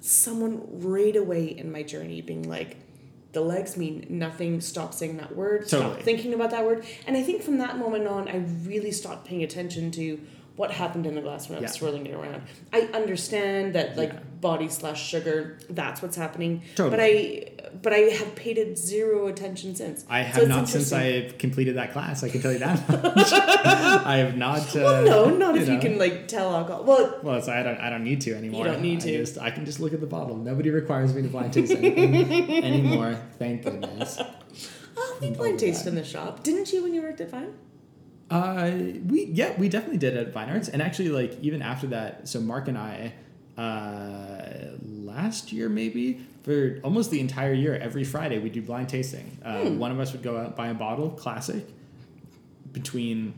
someone 0.00 0.62
right 0.80 1.14
away 1.16 1.46
in 1.46 1.70
my 1.70 1.82
journey 1.82 2.20
being 2.20 2.48
like, 2.48 2.76
"The 3.32 3.40
legs 3.40 3.76
mean 3.76 4.06
nothing. 4.08 4.60
Stop 4.60 4.94
saying 4.94 5.16
that 5.18 5.36
word. 5.36 5.66
Stop 5.68 6.00
thinking 6.02 6.34
about 6.34 6.50
that 6.50 6.64
word." 6.66 6.84
And 7.06 7.16
I 7.16 7.22
think 7.22 7.42
from 7.42 7.58
that 7.58 7.78
moment 7.78 8.06
on, 8.06 8.28
I 8.28 8.44
really 8.64 8.90
stopped 8.90 9.26
paying 9.26 9.42
attention 9.42 9.90
to 9.92 10.20
what 10.56 10.70
happened 10.70 11.06
in 11.06 11.14
the 11.14 11.22
glass 11.22 11.48
when 11.48 11.58
I 11.58 11.62
was 11.62 11.70
Yeah. 11.70 11.78
swirling 11.78 12.06
it 12.06 12.14
around. 12.14 12.42
I 12.72 12.80
understand 12.92 13.74
that 13.74 13.96
like 13.96 14.12
Yeah. 14.12 14.18
body 14.40 14.68
slash 14.68 15.08
sugar, 15.08 15.58
that's 15.70 16.02
what's 16.02 16.16
happening. 16.16 16.62
Totally. 16.74 16.90
But 16.90 17.00
I 17.00 17.51
but 17.80 17.92
I 17.92 17.98
have 17.98 18.34
paid 18.34 18.58
it 18.58 18.76
zero 18.78 19.26
attention 19.28 19.74
since. 19.74 20.04
I 20.08 20.20
have 20.22 20.42
it's 20.42 20.48
not 20.48 20.68
since. 20.68 20.92
I 20.92 21.30
completed 21.38 21.76
that 21.76 21.92
class. 21.92 22.22
I 22.22 22.28
can 22.28 22.42
tell 22.42 22.52
you 22.52 22.58
that 22.58 22.88
much. 23.16 23.32
I 23.32 24.16
have 24.18 24.36
not. 24.36 24.60
Uh, 24.76 24.80
Well, 24.82 25.04
no, 25.04 25.36
not 25.36 25.56
if 25.56 25.68
you 25.68 25.78
can 25.78 25.98
like 25.98 26.28
tell 26.28 26.54
alcohol. 26.54 26.84
Well, 26.84 27.20
Well, 27.22 27.40
so 27.42 27.52
I 27.52 27.62
don't. 27.62 27.78
I 27.78 27.88
don't 27.90 28.04
need 28.04 28.20
to 28.22 28.34
anymore. 28.34 28.66
You 28.66 28.72
don't 28.72 28.82
need 28.82 28.98
I 28.98 29.06
to. 29.06 29.18
Just, 29.18 29.38
I 29.38 29.50
can 29.50 29.64
just 29.64 29.80
look 29.80 29.92
at 29.94 30.00
the 30.00 30.06
bottle. 30.06 30.36
Nobody 30.36 30.70
requires 30.70 31.14
me 31.14 31.22
to 31.22 31.28
blind 31.28 31.52
taste 31.52 31.72
anything 31.72 32.64
anymore. 32.64 33.16
Thank 33.38 33.62
goodness. 33.62 34.18
oh, 34.96 35.18
we 35.20 35.30
blind 35.30 35.58
taste 35.58 35.86
in 35.86 35.94
the 35.94 36.04
shop, 36.04 36.42
didn't 36.42 36.72
you 36.72 36.82
when 36.82 36.92
you 36.94 37.02
worked 37.02 37.20
at 37.20 37.30
Vine? 37.30 37.54
Uh, 38.30 38.70
we 39.06 39.26
yeah, 39.26 39.54
we 39.58 39.68
definitely 39.68 39.98
did 39.98 40.16
at 40.16 40.32
Vine 40.32 40.48
Arts, 40.48 40.68
and 40.68 40.80
actually, 40.80 41.10
like 41.10 41.38
even 41.42 41.60
after 41.62 41.86
that, 41.88 42.26
so 42.28 42.40
Mark 42.40 42.66
and 42.68 42.78
I, 42.78 43.12
uh, 43.56 44.42
last 44.82 45.52
year 45.52 45.68
maybe 45.68 46.20
for 46.42 46.80
almost 46.82 47.10
the 47.10 47.20
entire 47.20 47.52
year, 47.52 47.74
every 47.76 48.04
Friday 48.04 48.38
we 48.38 48.50
do 48.50 48.62
blind 48.62 48.88
tasting. 48.88 49.38
Uh, 49.44 49.62
Hmm. 49.64 49.78
One 49.78 49.92
of 49.92 50.00
us 50.00 50.12
would 50.12 50.22
go 50.22 50.36
out 50.38 50.56
buy 50.56 50.68
a 50.68 50.74
bottle, 50.74 51.10
classic, 51.10 51.64
between 52.72 53.34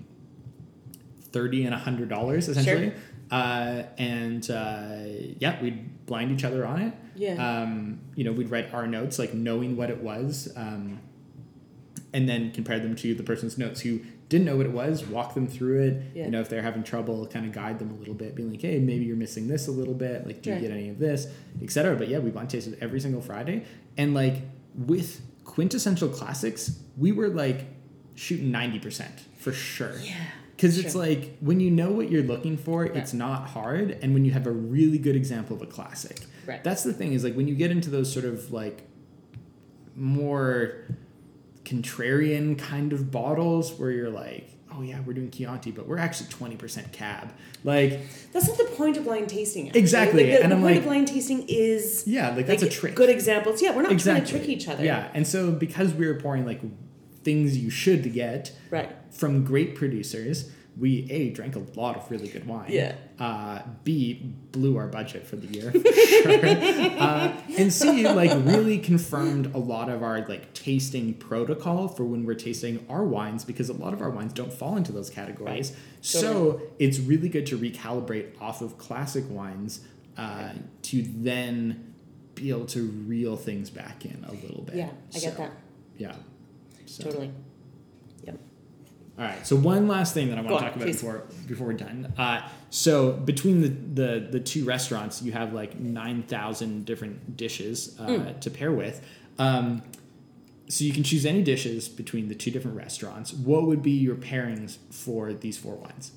thirty 1.33 1.65
and 1.65 1.75
a 1.75 1.79
hundred 1.79 2.09
dollars 2.09 2.49
essentially. 2.49 2.93
Uh, 3.31 3.83
and 3.99 4.49
uh, 4.51 4.97
yeah, 5.39 5.61
we'd 5.61 6.07
blind 6.07 6.31
each 6.31 6.45
other 6.45 6.65
on 6.67 6.83
it. 6.83 6.95
Yeah. 7.17 7.35
Um, 7.63 8.01
you 8.15 8.25
know, 8.25 8.33
we'd 8.33 8.51
write 8.51 8.73
our 8.75 8.87
notes, 8.87 9.19
like 9.19 9.35
knowing 9.35 9.77
what 9.77 9.91
it 9.91 10.03
was, 10.03 10.53
um, 10.57 11.01
and 12.13 12.29
then 12.29 12.53
compare 12.53 12.79
them 12.79 12.95
to 12.97 13.15
the 13.15 13.23
person's 13.23 13.59
notes 13.59 13.81
who 13.81 14.01
didn't 14.29 14.47
know 14.47 14.57
what 14.57 14.67
it 14.67 14.73
was, 14.73 15.05
walk 15.05 15.35
them 15.35 15.47
through 15.47 15.83
it. 15.83 16.03
Yeah. 16.15 16.25
You 16.25 16.31
know, 16.31 16.41
if 16.41 16.49
they're 16.49 16.63
having 16.63 16.83
trouble, 16.83 17.27
kind 17.27 17.45
of 17.47 17.53
guide 17.53 17.79
them 17.79 17.91
a 17.91 17.95
little 17.95 18.15
bit, 18.15 18.35
being 18.35 18.51
like, 18.51 18.63
hey, 18.63 18.79
maybe 18.79 19.05
you're 19.05 19.17
missing 19.17 19.49
this 19.49 19.69
a 19.69 19.71
little 19.71 19.95
bit. 19.95 20.27
Like, 20.27 20.43
do 20.43 20.51
you 20.53 20.61
get 20.61 20.71
any 20.71 20.89
of 20.89 20.99
this, 20.99 21.27
etc. 21.63 21.95
But 21.97 22.09
yeah, 22.09 22.19
we 22.19 22.31
blind 22.31 22.51
tasted 22.51 22.79
every 22.81 23.01
single 23.01 23.21
Friday, 23.21 23.65
and 23.97 24.15
like 24.15 24.37
with 24.75 25.21
quintessential 25.45 26.09
classics, 26.09 26.79
we 26.97 27.13
were 27.13 27.29
like 27.29 27.67
shooting 28.15 28.51
ninety 28.51 28.79
percent 28.79 29.13
for 29.39 29.53
sure. 29.53 29.95
yeah. 30.03 30.15
Because 30.57 30.79
it's 30.79 30.93
Sure. 30.93 31.03
like 31.05 31.37
when 31.41 31.59
you 31.61 31.71
know 31.71 31.91
what 31.91 32.11
you're 32.11 32.23
looking 32.23 32.57
for, 32.57 32.85
it's 32.87 33.13
not 33.13 33.49
hard, 33.49 33.99
and 34.03 34.15
when 34.15 34.25
you 34.25 34.31
have 34.31 34.47
a 34.47 34.53
really 34.53 34.99
good 34.99 35.17
example 35.17 35.57
of 35.57 35.63
a 35.63 35.67
classic, 35.67 36.21
Right. 36.47 36.63
that's 36.65 36.83
the 36.85 36.93
thing. 36.93 37.13
Is 37.13 37.25
like 37.25 37.35
when 37.35 37.49
you 37.49 37.55
get 37.57 37.71
into 37.73 37.91
those 37.91 38.11
sort 38.13 38.25
of 38.25 38.53
like 38.53 38.85
more 39.97 40.85
contrarian 41.65 42.59
kind 42.59 42.93
of 42.93 43.11
bottles 43.11 43.73
where 43.79 43.91
you're 43.91 44.11
like, 44.11 44.51
oh 44.77 44.83
yeah, 44.83 45.01
we're 45.07 45.13
doing 45.13 45.31
Chianti, 45.31 45.71
but 45.71 45.87
we're 45.89 45.99
actually 45.99 46.29
twenty 46.31 46.57
percent 46.57 46.93
cab. 46.93 47.33
Like 47.63 48.01
That's 48.33 48.49
not 48.49 48.59
the 48.59 48.65
point 48.65 48.97
of 48.97 49.05
blind 49.05 49.29
tasting. 49.29 49.67
actually. 49.69 49.81
Exactly, 49.81 50.25
Like, 50.25 50.33
the, 50.39 50.43
and 50.43 50.53
the 50.53 50.57
I'm 50.57 50.63
point 50.63 50.75
like- 50.77 50.79
of 50.81 50.85
blind 50.85 51.09
tasting 51.09 51.45
is 51.49 52.05
yeah, 52.07 52.35
like 52.35 52.47
that's 52.47 52.63
like, 52.63 52.71
a 52.71 52.75
trick. 52.75 52.95
Good 52.95 53.11
examples. 53.11 53.63
Yeah, 53.63 53.75
we're 53.75 53.83
not 53.83 53.93
exactly. 53.93 54.31
trying 54.31 54.41
to 54.43 54.47
trick 54.47 54.57
each 54.57 54.69
other. 54.69 54.85
Yeah, 54.85 55.09
and 55.15 55.27
so 55.27 55.51
because 55.53 55.93
we 55.95 56.07
were 56.07 56.15
pouring 56.15 56.45
like 56.45 56.61
things 57.23 57.57
you 57.57 57.71
should 57.71 58.13
get 58.13 58.53
Right. 58.71 58.91
from 59.11 59.45
great 59.45 59.75
producers, 59.77 60.51
we 60.79 61.07
a 61.11 61.31
drank 61.31 61.55
a 61.55 61.63
lot 61.79 61.97
of 61.97 62.11
really 62.11 62.29
good 62.29 62.47
wine. 62.47 62.71
Yeah. 62.71 62.95
Uh, 63.19 63.63
B 63.85 64.35
blew 64.51 64.77
our 64.77 64.89
budget 64.89 65.27
for 65.27 65.37
the 65.37 65.47
year 65.47 65.71
for 65.71 65.93
sure. 65.93 66.47
uh, 66.99 67.33
and 67.57 67.73
C 67.73 68.09
like 68.09 68.33
really 68.45 68.79
confirmed 68.79 69.55
a 69.55 69.59
lot 69.59 69.89
of 69.89 70.03
our 70.03 70.27
like 70.27 70.53
tasting 70.53 71.15
protocol 71.15 71.87
for 71.87 72.05
when 72.05 72.25
we're 72.25 72.35
tasting 72.35 72.85
our 72.89 73.05
wines 73.05 73.45
because 73.45 73.69
a 73.69 73.73
lot 73.73 73.93
of 73.93 74.03
our 74.03 74.11
wines 74.11 74.33
don't 74.33 74.53
fall 74.53 74.77
into 74.77 74.91
those 74.91 75.11
categories. 75.11 75.71
Right. 75.71 75.81
So 76.01 76.63
it's 76.79 76.99
really 76.99 77.29
good 77.29 77.47
to 77.47 77.59
recalibrate 77.59 78.41
off 78.41 78.61
of 78.61 78.77
classic 78.77 79.25
wines 79.29 79.81
uh, 80.17 80.51
to 80.83 81.03
then 81.03 81.95
be 82.35 82.51
able 82.51 82.67
to 82.67 82.89
reel 83.07 83.37
things 83.37 83.71
back 83.71 84.05
in 84.05 84.25
a 84.29 84.33
little 84.33 84.63
bit. 84.63 84.75
Yeah, 84.75 84.91
I 85.15 85.19
get 85.21 85.37
that. 85.37 85.53
Yeah. 85.97 86.17
So. 86.87 87.05
Totally. 87.05 87.31
All 89.19 89.25
right. 89.25 89.47
So 89.47 89.55
one 89.57 89.87
last 89.87 90.13
thing 90.15 90.29
that 90.31 90.39
I 90.39 90.43
want 90.43 90.59
to 90.59 90.65
talk 90.65 90.75
about 90.75 90.87
please. 90.87 90.97
before 91.01 91.23
before 91.47 91.67
we're 91.69 91.73
done. 91.75 92.13
Uh, 92.19 92.49
so 92.71 93.13
between 93.13 93.61
the, 93.63 93.69
the 93.69 94.27
the 94.33 94.41
two 94.41 94.65
restaurants, 94.65 95.23
you 95.23 95.33
have 95.33 95.53
like 95.53 95.79
nine 95.79 96.23
thousand 96.25 96.85
different 96.85 97.37
dishes 97.37 97.97
uh, 98.01 98.07
Mm. 98.07 98.41
to 98.41 98.51
pair 98.51 98.73
with. 98.73 99.01
Um, 99.39 99.83
so 100.69 100.83
you 100.85 100.93
can 100.93 101.03
choose 101.05 101.27
any 101.27 101.43
dishes 101.43 101.89
between 101.89 102.29
the 102.29 102.35
two 102.35 102.51
different 102.51 102.77
restaurants. 102.77 103.33
What 103.33 103.67
would 103.67 103.83
be 103.83 103.93
your 103.93 104.17
pairings 104.17 104.79
for 104.91 105.33
these 105.33 105.59
four 105.59 105.75
wines? 105.77 106.13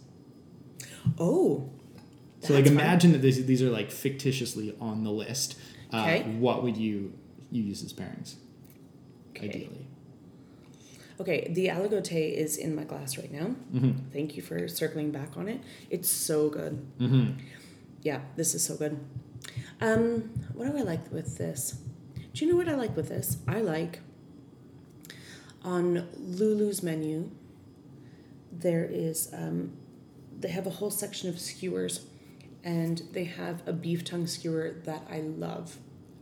Oh. 1.19 1.69
So 2.41 2.53
like 2.53 2.65
imagine 2.65 3.11
that 3.11 3.19
these 3.21 3.45
these 3.45 3.61
are 3.61 3.69
like 3.69 3.91
fictitiously 3.91 4.75
on 4.79 5.03
the 5.03 5.11
list. 5.11 5.57
Uh, 5.93 5.97
Okay. 6.01 6.23
What 6.39 6.63
would 6.63 6.77
you 6.77 7.13
you 7.51 7.63
use 7.63 7.83
as 7.83 7.93
pairings? 7.93 8.35
Okay. 9.35 9.49
Ideally. 9.49 9.86
Okay, 11.19 11.47
the 11.51 11.67
aligote 11.67 12.33
is 12.35 12.57
in 12.57 12.75
my 12.75 12.83
glass 12.83 13.17
right 13.17 13.31
now. 13.31 13.55
Mm-hmm. 13.73 14.09
Thank 14.13 14.35
you 14.35 14.43
for 14.43 14.67
circling 14.67 15.11
back 15.11 15.35
on 15.35 15.47
it. 15.47 15.61
It's 15.89 16.09
so 16.09 16.49
good. 16.49 16.85
Mm-hmm. 16.99 17.39
Yeah, 18.03 18.21
this 18.35 18.53
is 18.53 18.63
so 18.63 18.75
good. 18.75 18.99
Um, 19.81 20.29
what 20.53 20.71
do 20.71 20.77
I 20.77 20.81
like 20.81 21.11
with 21.11 21.37
this? 21.37 21.79
Do 22.33 22.45
you 22.45 22.51
know 22.51 22.57
what 22.57 22.69
I 22.69 22.75
like 22.75 22.95
with 22.95 23.09
this? 23.09 23.37
I 23.47 23.61
like 23.61 23.99
on 25.63 26.07
Lulu's 26.15 26.83
menu. 26.83 27.31
There 28.51 28.85
is 28.85 29.29
um, 29.33 29.73
they 30.39 30.49
have 30.49 30.67
a 30.67 30.71
whole 30.71 30.91
section 30.91 31.29
of 31.29 31.39
skewers, 31.39 32.05
and 32.63 33.01
they 33.11 33.23
have 33.23 33.67
a 33.67 33.73
beef 33.73 34.03
tongue 34.03 34.27
skewer 34.27 34.75
that 34.85 35.03
I 35.09 35.21
love, 35.21 35.77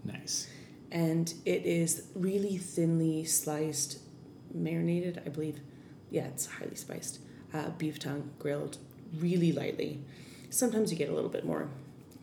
Nice. 0.05 0.47
and 0.91 1.33
it 1.45 1.65
is 1.65 2.07
really 2.15 2.57
thinly 2.57 3.25
sliced, 3.25 3.99
marinated. 4.55 5.21
I 5.25 5.29
believe, 5.29 5.59
yeah, 6.09 6.25
it's 6.25 6.45
highly 6.45 6.75
spiced. 6.75 7.19
Uh, 7.53 7.69
beef 7.77 7.99
tongue 7.99 8.31
grilled 8.39 8.77
really 9.17 9.51
lightly. 9.51 10.01
Sometimes 10.49 10.91
you 10.91 10.97
get 10.97 11.09
a 11.09 11.13
little 11.13 11.29
bit 11.29 11.45
more 11.45 11.69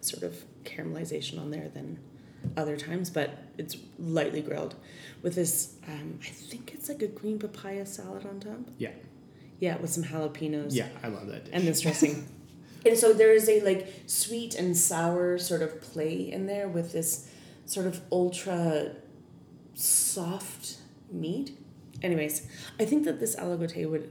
sort 0.00 0.22
of 0.22 0.44
caramelization 0.64 1.40
on 1.40 1.50
there 1.50 1.68
than 1.68 1.98
other 2.56 2.76
times, 2.76 3.10
but 3.10 3.38
it's 3.58 3.76
lightly 3.98 4.42
grilled 4.42 4.74
with 5.22 5.34
this. 5.34 5.74
Um, 5.88 6.18
I 6.22 6.28
think 6.28 6.72
it's 6.74 6.88
like 6.88 7.02
a 7.02 7.06
green 7.08 7.38
papaya 7.38 7.86
salad 7.86 8.26
on 8.26 8.40
top. 8.40 8.60
Yeah. 8.78 8.90
Yeah, 9.60 9.76
with 9.76 9.90
some 9.90 10.04
jalapenos. 10.04 10.74
Yeah. 10.74 10.88
I 11.02 11.08
love 11.08 11.28
that 11.28 11.44
dish. 11.44 11.54
And 11.54 11.66
this 11.66 11.80
dressing. 11.80 12.26
and 12.86 12.98
so 12.98 13.12
there 13.12 13.32
is 13.32 13.48
a 13.48 13.60
like 13.60 13.92
sweet 14.06 14.54
and 14.54 14.76
sour 14.76 15.38
sort 15.38 15.62
of 15.62 15.80
play 15.80 16.30
in 16.30 16.46
there 16.46 16.68
with 16.68 16.92
this 16.92 17.28
sort 17.64 17.86
of 17.86 18.00
ultra 18.10 18.96
soft 19.74 20.78
meat. 21.10 21.56
Anyways, 22.02 22.46
I 22.80 22.84
think 22.84 23.04
that 23.04 23.20
this 23.20 23.36
aligote 23.36 23.88
would 23.88 24.10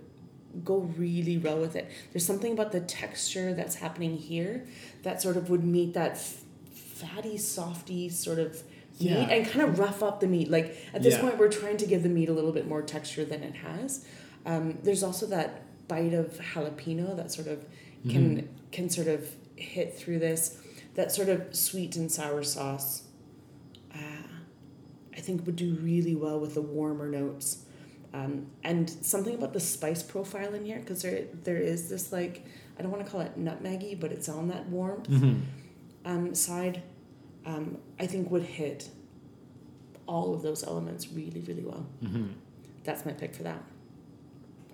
go 0.65 0.79
really 0.97 1.37
well 1.37 1.59
with 1.59 1.75
it. 1.75 1.89
There's 2.11 2.25
something 2.25 2.53
about 2.53 2.71
the 2.71 2.81
texture 2.81 3.53
that's 3.53 3.75
happening 3.75 4.17
here 4.17 4.65
that 5.03 5.21
sort 5.21 5.37
of 5.37 5.49
would 5.49 5.63
meet 5.63 5.93
that 5.93 6.11
f- 6.13 6.43
fatty, 6.73 7.37
softy 7.37 8.09
sort 8.09 8.39
of 8.39 8.61
meat 8.99 9.09
and 9.29 9.47
kind 9.47 9.67
of 9.67 9.79
rough 9.79 10.03
up 10.03 10.19
the 10.19 10.27
meat. 10.27 10.49
Like 10.49 10.75
at 10.93 11.01
this 11.03 11.15
Yeah. 11.15 11.21
point, 11.21 11.37
we're 11.39 11.49
trying 11.49 11.77
to 11.77 11.85
give 11.85 12.03
the 12.03 12.09
meat 12.09 12.29
a 12.29 12.33
little 12.33 12.51
bit 12.51 12.67
more 12.67 12.81
texture 12.81 13.25
than 13.25 13.43
it 13.43 13.55
has. 13.55 14.05
Um, 14.45 14.77
there's 14.83 15.03
also 15.03 15.25
that 15.27 15.63
bite 15.87 16.13
of 16.13 16.39
jalapeno 16.53 17.15
that 17.17 17.31
sort 17.31 17.47
of 17.47 17.65
can 18.09 18.47
can 18.71 18.89
sort 18.89 19.07
of 19.07 19.35
hit 19.55 19.93
through 19.97 20.19
this. 20.19 20.57
That 20.95 21.11
sort 21.11 21.29
of 21.29 21.55
sweet 21.55 21.95
and 21.95 22.11
sour 22.11 22.43
sauce. 22.43 23.03
Uh, 23.93 23.97
I 25.15 25.19
think 25.21 25.45
would 25.45 25.55
do 25.55 25.75
really 25.75 26.15
well 26.15 26.39
with 26.39 26.53
the 26.55 26.61
warmer 26.61 27.07
notes. 27.09 27.65
Um, 28.13 28.47
and 28.63 28.89
something 28.89 29.35
about 29.35 29.53
the 29.53 29.59
spice 29.59 30.03
profile 30.03 30.53
in 30.53 30.65
here, 30.65 30.79
because 30.79 31.01
there 31.01 31.23
there 31.43 31.57
is 31.57 31.89
this 31.89 32.11
like 32.11 32.45
I 32.77 32.81
don't 32.81 32.91
want 32.91 33.05
to 33.05 33.09
call 33.11 33.21
it 33.21 33.39
nutmeggy, 33.39 33.99
but 33.99 34.11
it's 34.11 34.27
on 34.29 34.47
that 34.49 34.67
warmth 34.67 35.07
Mm-hmm. 35.09 35.39
um, 36.05 36.35
side. 36.35 36.81
Um, 37.45 37.77
I 37.99 38.05
think 38.07 38.29
would 38.29 38.43
hit 38.43 38.89
all 40.07 40.33
of 40.33 40.41
those 40.41 40.63
elements 40.63 41.07
really 41.11 41.41
really 41.41 41.63
well. 41.63 41.85
Mm-hmm. 42.03 42.27
That's 42.83 43.05
my 43.05 43.13
pick 43.13 43.33
for 43.33 43.43
that. 43.43 43.63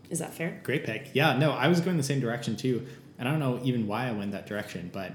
Is 0.10 0.20
that 0.20 0.34
fair? 0.34 0.60
Great 0.64 0.86
pick. 0.86 1.10
Yeah, 1.14 1.38
no, 1.38 1.52
I 1.52 1.68
was 1.68 1.82
going 1.82 1.98
the 1.98 2.04
same 2.04 2.20
direction 2.22 2.56
too. 2.56 2.86
And 3.20 3.28
I 3.28 3.32
don't 3.32 3.40
know 3.40 3.60
even 3.64 3.88
why 3.88 4.08
I 4.08 4.12
went 4.14 4.32
that 4.32 4.48
direction, 4.48 4.90
but 4.94 5.12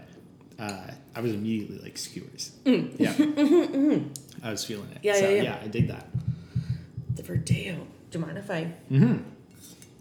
uh, 0.58 0.90
I 1.14 1.20
was 1.20 1.32
immediately 1.32 1.78
like 1.78 1.96
skewers. 1.96 2.52
Yeah. 2.64 3.14
I 4.42 4.50
was 4.50 4.64
feeling 4.64 4.88
it. 4.90 4.98
Mm. 4.98 5.04
Yeah, 5.04 5.14
so, 5.14 5.28
yeah, 5.30 5.42
yeah. 5.42 5.58
I 5.62 5.68
dig 5.68 5.88
that. 5.88 6.08
The 7.14 7.22
Verdelho. 7.22 7.86
Do 8.12 8.18
you 8.18 8.24
mind 8.26 8.38
if 8.38 8.50
I 8.50 8.72
Mm-hmm. 8.90 9.16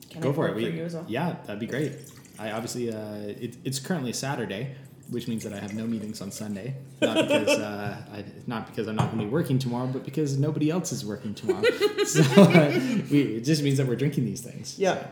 can 0.09 0.21
Go 0.21 0.29
I 0.31 0.33
for 0.33 0.47
it. 0.49 0.55
We, 0.55 0.69
you 0.69 0.83
as 0.83 0.93
well? 0.93 1.05
Yeah, 1.07 1.37
that'd 1.45 1.59
be 1.59 1.65
great. 1.65 1.93
I 2.37 2.51
obviously, 2.51 2.93
uh, 2.93 3.15
it, 3.45 3.55
it's 3.63 3.79
currently 3.79 4.11
Saturday, 4.13 4.75
which 5.09 5.27
means 5.27 5.43
that 5.43 5.53
I 5.53 5.59
have 5.59 5.73
no 5.73 5.87
meetings 5.87 6.21
on 6.21 6.29
Sunday. 6.31 6.75
Not 7.01 7.15
because, 7.27 7.49
uh, 7.57 7.97
I, 8.13 8.25
not 8.47 8.67
because 8.67 8.87
I'm 8.87 8.95
not 8.97 9.07
going 9.07 9.19
to 9.19 9.25
be 9.25 9.31
working 9.31 9.57
tomorrow, 9.59 9.87
but 9.87 10.03
because 10.03 10.37
nobody 10.37 10.69
else 10.69 10.91
is 10.91 11.05
working 11.05 11.33
tomorrow. 11.33 11.63
so 12.05 12.21
uh, 12.41 12.71
we, 13.09 13.21
it 13.37 13.41
just 13.45 13.63
means 13.63 13.77
that 13.77 13.87
we're 13.87 13.95
drinking 13.95 14.25
these 14.25 14.41
things. 14.41 14.77
Yeah. 14.77 15.07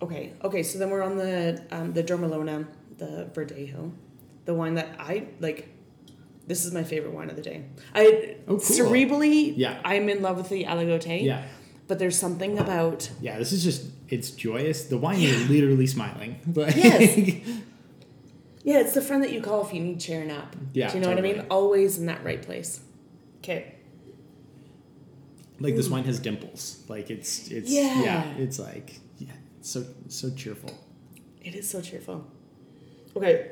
Okay, 0.00 0.32
okay. 0.44 0.62
So 0.62 0.78
then 0.78 0.90
we're 0.90 1.02
on 1.02 1.16
the 1.16 1.62
um, 1.72 1.92
the 1.92 2.02
Dormilona, 2.02 2.66
the 2.98 3.28
Verdelho, 3.34 3.92
the 4.44 4.54
wine 4.54 4.74
that 4.74 4.88
I 4.98 5.26
like. 5.40 5.68
This 6.46 6.64
is 6.64 6.72
my 6.72 6.82
favorite 6.82 7.12
wine 7.12 7.30
of 7.30 7.36
the 7.36 7.42
day. 7.42 7.64
I 7.94 8.36
Oh, 8.48 8.56
cool. 8.56 8.58
cerebrally, 8.58 9.52
Yeah. 9.56 9.78
I'm 9.84 10.08
in 10.08 10.20
love 10.22 10.36
with 10.38 10.48
the 10.48 10.64
Aligote. 10.64 11.22
Yeah. 11.22 11.44
But 11.90 11.98
there's 11.98 12.16
something 12.16 12.56
about 12.56 13.10
Yeah, 13.20 13.36
this 13.36 13.50
is 13.50 13.64
just 13.64 13.84
it's 14.08 14.30
joyous. 14.30 14.84
The 14.84 14.96
wine 14.96 15.18
is 15.20 15.50
literally 15.50 15.88
smiling. 15.88 16.38
Like, 16.54 16.76
Yes. 16.76 17.16
yeah, 18.62 18.78
it's 18.78 18.94
the 18.94 19.00
friend 19.02 19.24
that 19.24 19.32
you 19.32 19.40
call 19.42 19.66
if 19.66 19.74
you 19.74 19.80
need 19.80 19.98
cheer 19.98 20.22
and 20.22 20.30
up. 20.30 20.54
Yeah, 20.72 20.88
Do 20.88 20.98
you 20.98 21.02
know 21.02 21.08
what 21.08 21.18
I 21.18 21.22
mean? 21.22 21.44
Always 21.50 21.98
in 21.98 22.06
that 22.06 22.22
right 22.24 22.40
place. 22.40 22.78
Okay. 23.38 23.74
like 25.58 25.74
this 25.74 25.88
wine 25.88 26.04
has 26.04 26.20
dimples. 26.20 26.84
Like 26.88 27.10
it's 27.10 27.48
it's 27.48 27.68
Yeah. 27.72 28.02
yeah, 28.04 28.24
it's 28.38 28.60
like 28.60 29.00
yeah, 29.18 29.32
it's 29.58 29.70
so 29.70 29.84
so 30.06 30.30
cheerful. 30.30 30.70
It 31.42 31.56
is 31.56 31.68
so 31.68 31.80
cheerful. 31.80 32.24
Okay. 33.16 33.50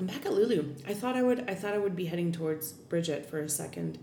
I'm 0.00 0.06
back 0.06 0.26
at 0.26 0.32
Lulu. 0.32 0.74
I 0.86 0.94
thought 0.94 1.14
I 1.14 1.22
would 1.22 1.48
I 1.48 1.54
thought 1.54 1.74
I 1.74 1.78
would 1.78 1.94
be 1.94 2.06
heading 2.06 2.32
towards 2.32 2.72
Bridgette 2.72 3.24
for 3.24 3.38
a 3.40 3.48
second. 3.48 3.98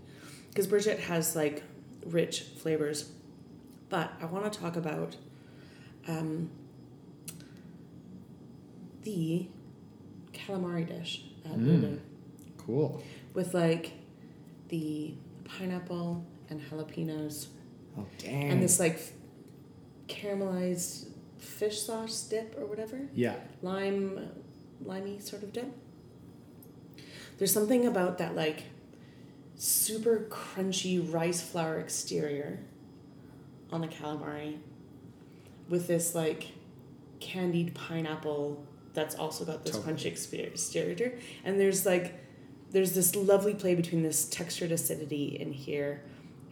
Because 0.54 0.68
Bridgette 0.68 1.00
has 1.00 1.34
like 1.34 1.62
rich 2.06 2.42
flavors. 2.42 3.10
But 3.88 4.12
I 4.22 4.26
want 4.26 4.50
to 4.52 4.58
talk 4.58 4.76
about 4.76 5.16
um, 6.08 6.48
the 9.02 9.46
calamari 10.32 10.86
dish 10.86 11.24
at 11.44 11.52
Mm. 11.52 11.66
Lulu. 11.66 11.98
Cool. 12.56 13.02
With 13.34 13.52
like 13.54 13.92
the 14.68 15.14
pineapple 15.44 16.24
and 16.48 16.60
jalapenos 16.62 17.48
Oh 17.98 18.06
dang. 18.18 18.50
and 18.50 18.62
this 18.62 18.80
like 18.80 18.98
caramelized 20.08 21.06
fish 21.38 21.82
sauce 21.82 22.22
dip 22.28 22.56
or 22.58 22.66
whatever 22.66 22.98
yeah. 23.14 23.34
lime 23.62 24.28
limey 24.84 25.18
sort 25.20 25.42
of 25.42 25.52
dip 25.52 25.70
there's 27.38 27.52
something 27.52 27.86
about 27.86 28.18
that 28.18 28.34
like 28.34 28.64
super 29.56 30.26
crunchy 30.30 31.12
rice 31.12 31.40
flour 31.40 31.78
exterior 31.78 32.60
on 33.70 33.80
the 33.80 33.88
calamari 33.88 34.58
with 35.68 35.86
this 35.86 36.14
like 36.14 36.48
candied 37.20 37.74
pineapple 37.74 38.64
that's 38.92 39.14
also 39.14 39.44
got 39.44 39.64
this 39.64 39.76
Totally. 39.76 39.94
crunchy 39.94 40.46
exterior 40.46 41.18
and 41.44 41.58
there's 41.58 41.86
like 41.86 42.14
there's 42.70 42.92
this 42.94 43.14
lovely 43.14 43.54
play 43.54 43.74
between 43.74 44.02
this 44.02 44.28
textured 44.28 44.72
acidity 44.72 45.38
in 45.40 45.52
here 45.52 46.02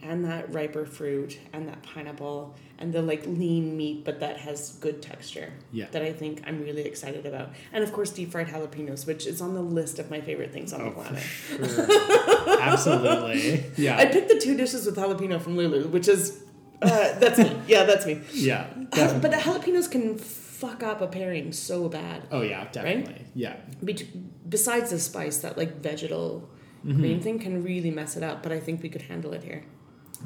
and 0.03 0.25
that 0.25 0.53
riper 0.53 0.85
fruit 0.85 1.39
and 1.53 1.67
that 1.67 1.81
pineapple 1.83 2.53
and 2.79 2.91
the 2.91 3.01
like 3.01 3.25
lean 3.25 3.77
meat 3.77 4.03
but 4.03 4.19
that 4.19 4.37
has 4.37 4.71
good 4.81 5.01
texture 5.01 5.51
Yeah. 5.71 5.85
that 5.91 6.01
I 6.01 6.11
think 6.11 6.41
I'm 6.45 6.61
really 6.61 6.83
excited 6.83 7.25
about. 7.25 7.49
And 7.71 7.83
of 7.83 7.91
course, 7.93 8.09
deep 8.11 8.31
fried 8.31 8.47
jalapenos, 8.47 9.07
which 9.07 9.25
is 9.25 9.41
on 9.41 9.53
the 9.53 9.61
list 9.61 9.99
of 9.99 10.09
my 10.11 10.19
favorite 10.21 10.51
things 10.51 10.73
on 10.73 10.79
the 10.81 10.85
Oh, 10.87 10.91
for 10.91 11.01
planet. 11.03 11.23
sure. 11.23 12.59
Absolutely. 12.59 13.63
Yeah. 13.77 13.97
I 13.97 14.05
picked 14.07 14.29
the 14.29 14.39
two 14.39 14.55
dishes 14.57 14.85
with 14.85 14.95
jalapeno 14.97 15.41
from 15.41 15.55
Lulu, 15.57 15.87
which 15.87 16.07
is 16.07 16.43
uh, 16.81 17.17
that's 17.19 17.39
me. 17.39 17.55
Yeah, 17.67 17.83
that's 17.85 18.05
me. 18.05 18.21
yeah. 18.33 18.67
Definitely. 18.91 19.19
but 19.21 19.31
the 19.31 19.37
jalapenos 19.37 19.89
can 19.89 20.17
fuck 20.17 20.83
up 20.83 21.01
a 21.01 21.07
pairing 21.07 21.51
so 21.53 21.87
bad. 21.89 22.27
oh 22.31 22.41
yeah, 22.41 22.67
definitely. 22.71 23.25
Yeah. 23.33 23.55
Bet- 23.81 24.49
besides 24.49 24.91
the 24.91 24.99
spice, 24.99 25.37
that 25.39 25.57
like 25.57 25.77
vegetal 25.81 26.49
Mm-hmm. 26.85 26.99
green 26.99 27.21
thing 27.21 27.39
can 27.39 27.63
really 27.63 27.91
mess 27.91 28.17
it 28.17 28.23
up. 28.23 28.43
But 28.43 28.51
I 28.51 28.59
think 28.59 28.83
we 28.83 28.89
could 28.89 29.03
handle 29.03 29.31
it 29.31 29.41
here. 29.41 29.63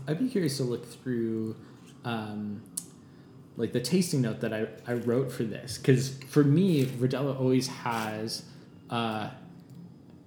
I'd 0.07 0.19
be 0.19 0.30
curious 0.30 0.57
to 0.57 0.64
look 0.64 0.86
through 0.86 1.56
um, 2.06 2.61
like 3.56 3.74
the 3.74 3.80
tasting 3.82 4.22
note 4.22 4.41
that 4.41 4.53
I, 4.53 4.68
I 4.86 4.94
wrote 4.94 5.32
for 5.32 5.44
this 5.44 5.78
because 5.78 6.18
for 6.30 6.44
me 6.44 6.86
Verdelho 6.86 7.40
always 7.40 7.68
has 7.68 8.44
uh, 8.90 9.30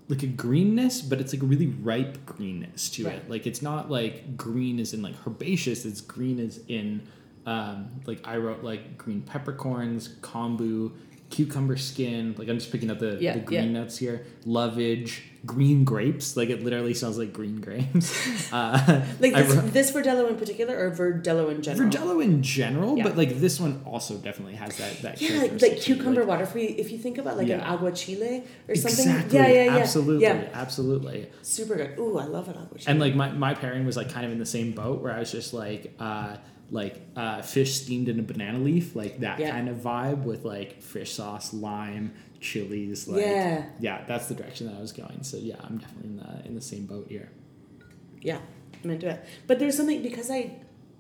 like 0.09 0.23
a 0.23 0.27
greenness 0.27 1.01
but 1.03 1.21
it's 1.21 1.33
like 1.33 1.43
a 1.43 1.47
really 1.47 1.69
ripe 1.69 2.27
greenness 2.27 2.91
to 2.91 3.05
Right. 3.07 3.15
it 3.17 3.31
like 3.31 3.47
it's 3.47 3.63
not 3.63 3.91
like 3.91 4.37
green 4.37 4.81
as 4.81 4.93
in 4.93 5.03
like 5.03 5.15
herbaceous 5.27 5.85
it's 5.85 6.01
green 6.01 6.41
as 6.41 6.61
in 6.69 7.03
um, 7.47 7.89
like 8.07 8.21
I 8.27 8.37
wrote 8.37 8.63
like 8.63 8.99
green 8.99 9.23
peppercorns 9.23 10.09
kombu 10.21 10.93
cucumber 11.31 11.77
skin 11.77 12.35
like 12.39 12.49
I'm 12.49 12.59
just 12.59 12.73
picking 12.73 12.91
up 12.91 12.99
the, 12.99 13.17
Yeah, 13.21 13.35
the 13.35 13.41
green 13.41 13.67
yeah. 13.73 13.81
notes 13.81 13.97
here 13.99 14.27
lovage 14.45 15.23
green 15.47 15.85
grapes 15.85 16.37
like 16.37 16.51
it 16.51 16.63
literally 16.63 16.93
sounds 16.93 17.17
like 17.17 17.33
green 17.33 17.61
grapes 17.61 18.53
uh, 18.53 19.05
Like 19.21 19.33
this, 19.35 19.55
wrote- 19.55 19.73
this 19.73 19.91
Verdelho 19.93 20.29
in 20.29 20.37
particular, 20.37 20.77
or 20.77 20.91
Verdelho 20.91 21.51
in 21.51 21.63
general. 21.63 21.89
Verdelho 21.89 22.23
in 22.23 22.43
general, 22.43 22.99
Yeah. 22.99 23.05
but 23.05 23.17
like 23.17 23.39
this 23.41 23.59
one 23.61 23.81
also 23.87 24.17
definitely 24.19 24.57
has 24.57 24.77
that 24.79 25.01
that 25.03 25.21
Yeah, 25.23 25.39
like, 25.39 25.63
like 25.63 25.81
cucumber 25.81 26.21
like- 26.23 26.29
water. 26.29 26.43
If, 26.43 26.55
we, 26.55 26.65
if 26.65 26.91
you 26.93 26.99
think 26.99 27.17
about 27.19 27.37
like 27.39 27.49
an 27.49 27.61
agua 27.61 27.93
chile 27.93 28.43
or 28.69 28.75
something. 28.75 29.07
Exactly. 29.09 29.39
Yeah, 29.39 29.47
yeah, 29.49 29.65
yeah. 29.65 29.77
Absolutely. 29.79 30.27
Absolutely. 30.27 31.31
super 31.43 31.77
good. 31.77 31.99
Ooh, 31.99 32.19
I 32.19 32.25
love 32.25 32.49
an 32.49 32.57
agua 32.57 32.79
chile. 32.79 32.85
And 32.91 33.01
like 33.01 33.15
my, 33.15 33.31
my 33.33 33.55
pairing 33.55 33.87
was 33.87 33.97
like 33.97 34.11
kind 34.13 34.27
of 34.27 34.33
in 34.33 34.39
the 34.39 34.47
same 34.47 34.73
boat 34.73 35.01
where 35.01 35.13
I 35.15 35.21
was 35.21 35.31
just 35.33 35.55
like 35.55 35.95
uh 36.01 36.37
like 36.71 37.01
uh 37.17 37.43
fish 37.43 37.75
steamed 37.81 38.09
in 38.09 38.19
a 38.21 38.23
banana 38.23 38.59
leaf, 38.59 38.95
like 38.95 39.21
that 39.21 39.39
Yeah. 39.39 39.51
kind 39.51 39.69
of 39.69 39.77
vibe 39.79 40.23
with 40.25 40.45
like 40.45 40.81
fish 40.81 41.13
sauce, 41.13 41.53
lime, 41.53 42.13
chilies, 42.41 43.09
like 43.09 43.23
Yeah. 43.23 43.65
yeah, 43.81 44.05
that's 44.07 44.27
the 44.29 44.35
direction 44.35 44.67
that 44.69 44.77
I 44.77 44.81
was 44.81 44.93
going. 44.93 45.23
So 45.23 45.37
yeah, 45.37 45.57
I'm 45.63 45.79
definitely 45.79 46.11
in 46.11 46.17
the 46.19 46.47
in 46.47 46.55
the 46.55 46.61
same 46.61 46.87
boat 46.87 47.07
here. 47.09 47.31
Yeah, 48.23 48.39
I'm 48.85 48.91
into 48.91 49.09
it. 49.09 49.25
But 49.47 49.59
there's 49.59 49.77
something 49.77 50.03
because 50.03 50.31
I 50.31 50.53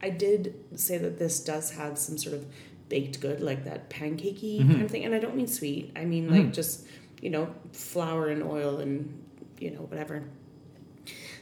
I 0.02 0.10
did 0.10 0.54
say 0.76 0.96
that 0.98 1.18
this 1.18 1.40
does 1.40 1.70
have 1.72 1.98
some 1.98 2.16
sort 2.18 2.34
of 2.34 2.46
baked 2.88 3.20
good, 3.20 3.40
like 3.40 3.64
that 3.64 3.88
pancakey 3.90 4.60
Mhm. 4.60 4.66
kind 4.72 4.82
of 4.82 4.90
thing. 4.90 5.04
And 5.04 5.14
I 5.14 5.18
don't 5.20 5.36
mean 5.36 5.46
sweet. 5.46 5.92
I 5.94 6.04
mean 6.04 6.28
like 6.30 6.46
Mhm. 6.46 6.52
just, 6.54 6.86
you 7.22 7.30
know, 7.30 7.54
flour 7.72 8.28
and 8.28 8.42
oil 8.42 8.78
and 8.78 9.22
you 9.60 9.70
know, 9.70 9.82
whatever. 9.82 10.24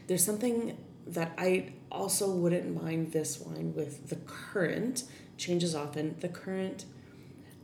There's 0.09 0.25
something 0.25 0.77
that 1.07 1.33
I 1.39 1.73
also 1.91 2.31
wouldn't 2.31 2.83
mind 2.83 3.13
this 3.13 3.39
wine 3.41 3.73
with 3.75 4.09
the 4.09 4.17
current, 4.17 5.05
changes 5.37 5.75
often, 5.75 6.17
the 6.21 6.29
current 6.29 6.85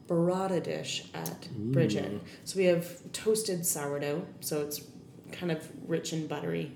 burrata 0.08 0.62
dish 0.62 1.04
at 1.14 1.48
Bridgette. 1.70 2.14
Ooh. 2.14 2.20
So 2.44 2.58
we 2.58 2.64
have 2.66 3.00
toasted 3.12 3.64
sourdough, 3.64 4.26
so 4.40 4.60
it's 4.62 4.82
kind 5.32 5.50
of 5.50 5.66
rich 5.88 6.12
and 6.12 6.28
buttery. 6.28 6.72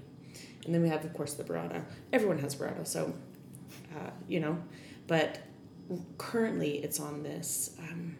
And 0.64 0.74
then 0.74 0.82
we 0.82 0.88
have, 0.88 1.04
of 1.04 1.12
course, 1.14 1.34
the 1.34 1.44
burrata. 1.44 1.84
Everyone 2.12 2.38
has 2.38 2.54
burrata, 2.56 2.86
so, 2.86 3.12
uh, 3.96 4.10
you 4.28 4.40
know. 4.40 4.58
But 5.06 5.38
currently 6.18 6.78
it's 6.78 7.00
on 7.00 7.22
this 7.22 7.76
um, 7.78 8.16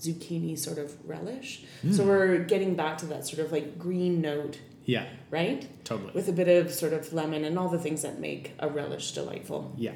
zucchini 0.00 0.58
sort 0.58 0.78
of 0.78 0.94
relish. 1.08 1.64
So 1.90 2.04
Mm. 2.04 2.06
we're 2.06 2.38
getting 2.44 2.74
back 2.74 2.98
to 2.98 3.06
that 3.06 3.26
sort 3.26 3.44
of 3.44 3.52
like 3.52 3.78
green 3.78 4.20
note, 4.20 4.58
Yeah, 4.86 5.06
right? 5.30 5.68
totally. 5.84 6.12
With 6.14 6.28
a 6.28 6.32
bit 6.32 6.48
of 6.48 6.72
sort 6.72 6.92
of 6.94 7.12
lemon 7.12 7.44
and 7.44 7.58
all 7.58 7.68
the 7.68 7.78
things 7.78 8.02
that 8.02 8.18
make 8.20 8.52
a 8.58 8.68
relish 8.68 9.12
delightful. 9.12 9.72
yeah. 9.76 9.92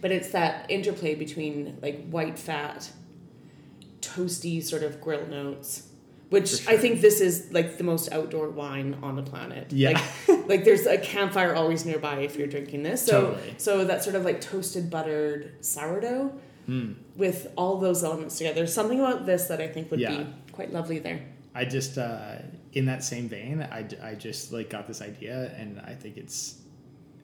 But 0.00 0.10
it's 0.10 0.30
that 0.32 0.70
interplay 0.70 1.14
between 1.14 1.78
like 1.82 2.08
white 2.08 2.38
fat, 2.38 2.90
toasty 4.00 4.62
sort 4.62 4.82
of 4.82 5.00
grill 5.00 5.26
notes, 5.26 5.88
which 6.30 6.60
For 6.62 6.70
I 6.70 6.76
think 6.76 7.00
this 7.00 7.20
is 7.20 7.48
like 7.52 7.78
the 7.78 7.84
most 7.84 8.12
outdoor 8.12 8.50
wine 8.50 8.98
on 9.02 9.16
the 9.16 9.22
planet. 9.22 9.72
Yeah. 9.72 10.00
Like, 10.28 10.48
like 10.48 10.64
there's 10.64 10.86
a 10.86 10.98
campfire 10.98 11.54
always 11.54 11.84
nearby 11.84 12.20
if 12.20 12.36
you're 12.36 12.46
drinking 12.48 12.82
this. 12.82 13.04
So 13.04 13.28
Totally. 13.34 13.54
so 13.58 13.84
that 13.84 14.02
sort 14.02 14.16
of 14.16 14.24
like 14.24 14.40
toasted 14.40 14.90
buttered 14.90 15.64
sourdough 15.64 16.32
Mm. 16.68 16.96
with 17.14 17.46
all 17.56 17.78
those 17.78 18.02
elements 18.02 18.38
together. 18.38 18.56
There's 18.56 18.74
something 18.74 18.98
about 18.98 19.24
this 19.24 19.44
that 19.46 19.60
I 19.60 19.68
think 19.68 19.88
would 19.92 20.00
Yeah. 20.00 20.16
be 20.16 20.26
quite 20.50 20.72
lovely 20.72 20.98
there. 20.98 21.20
I 21.54 21.64
just 21.64 21.96
uh, 21.96 22.38
in 22.72 22.86
that 22.86 23.02
same 23.04 23.28
vein, 23.28 23.62
I, 23.62 23.86
I 24.02 24.14
just 24.14 24.52
like 24.52 24.70
got 24.70 24.86
this 24.86 25.00
idea, 25.02 25.54
and 25.56 25.80
I 25.80 25.94
think 25.94 26.16
it's 26.16 26.56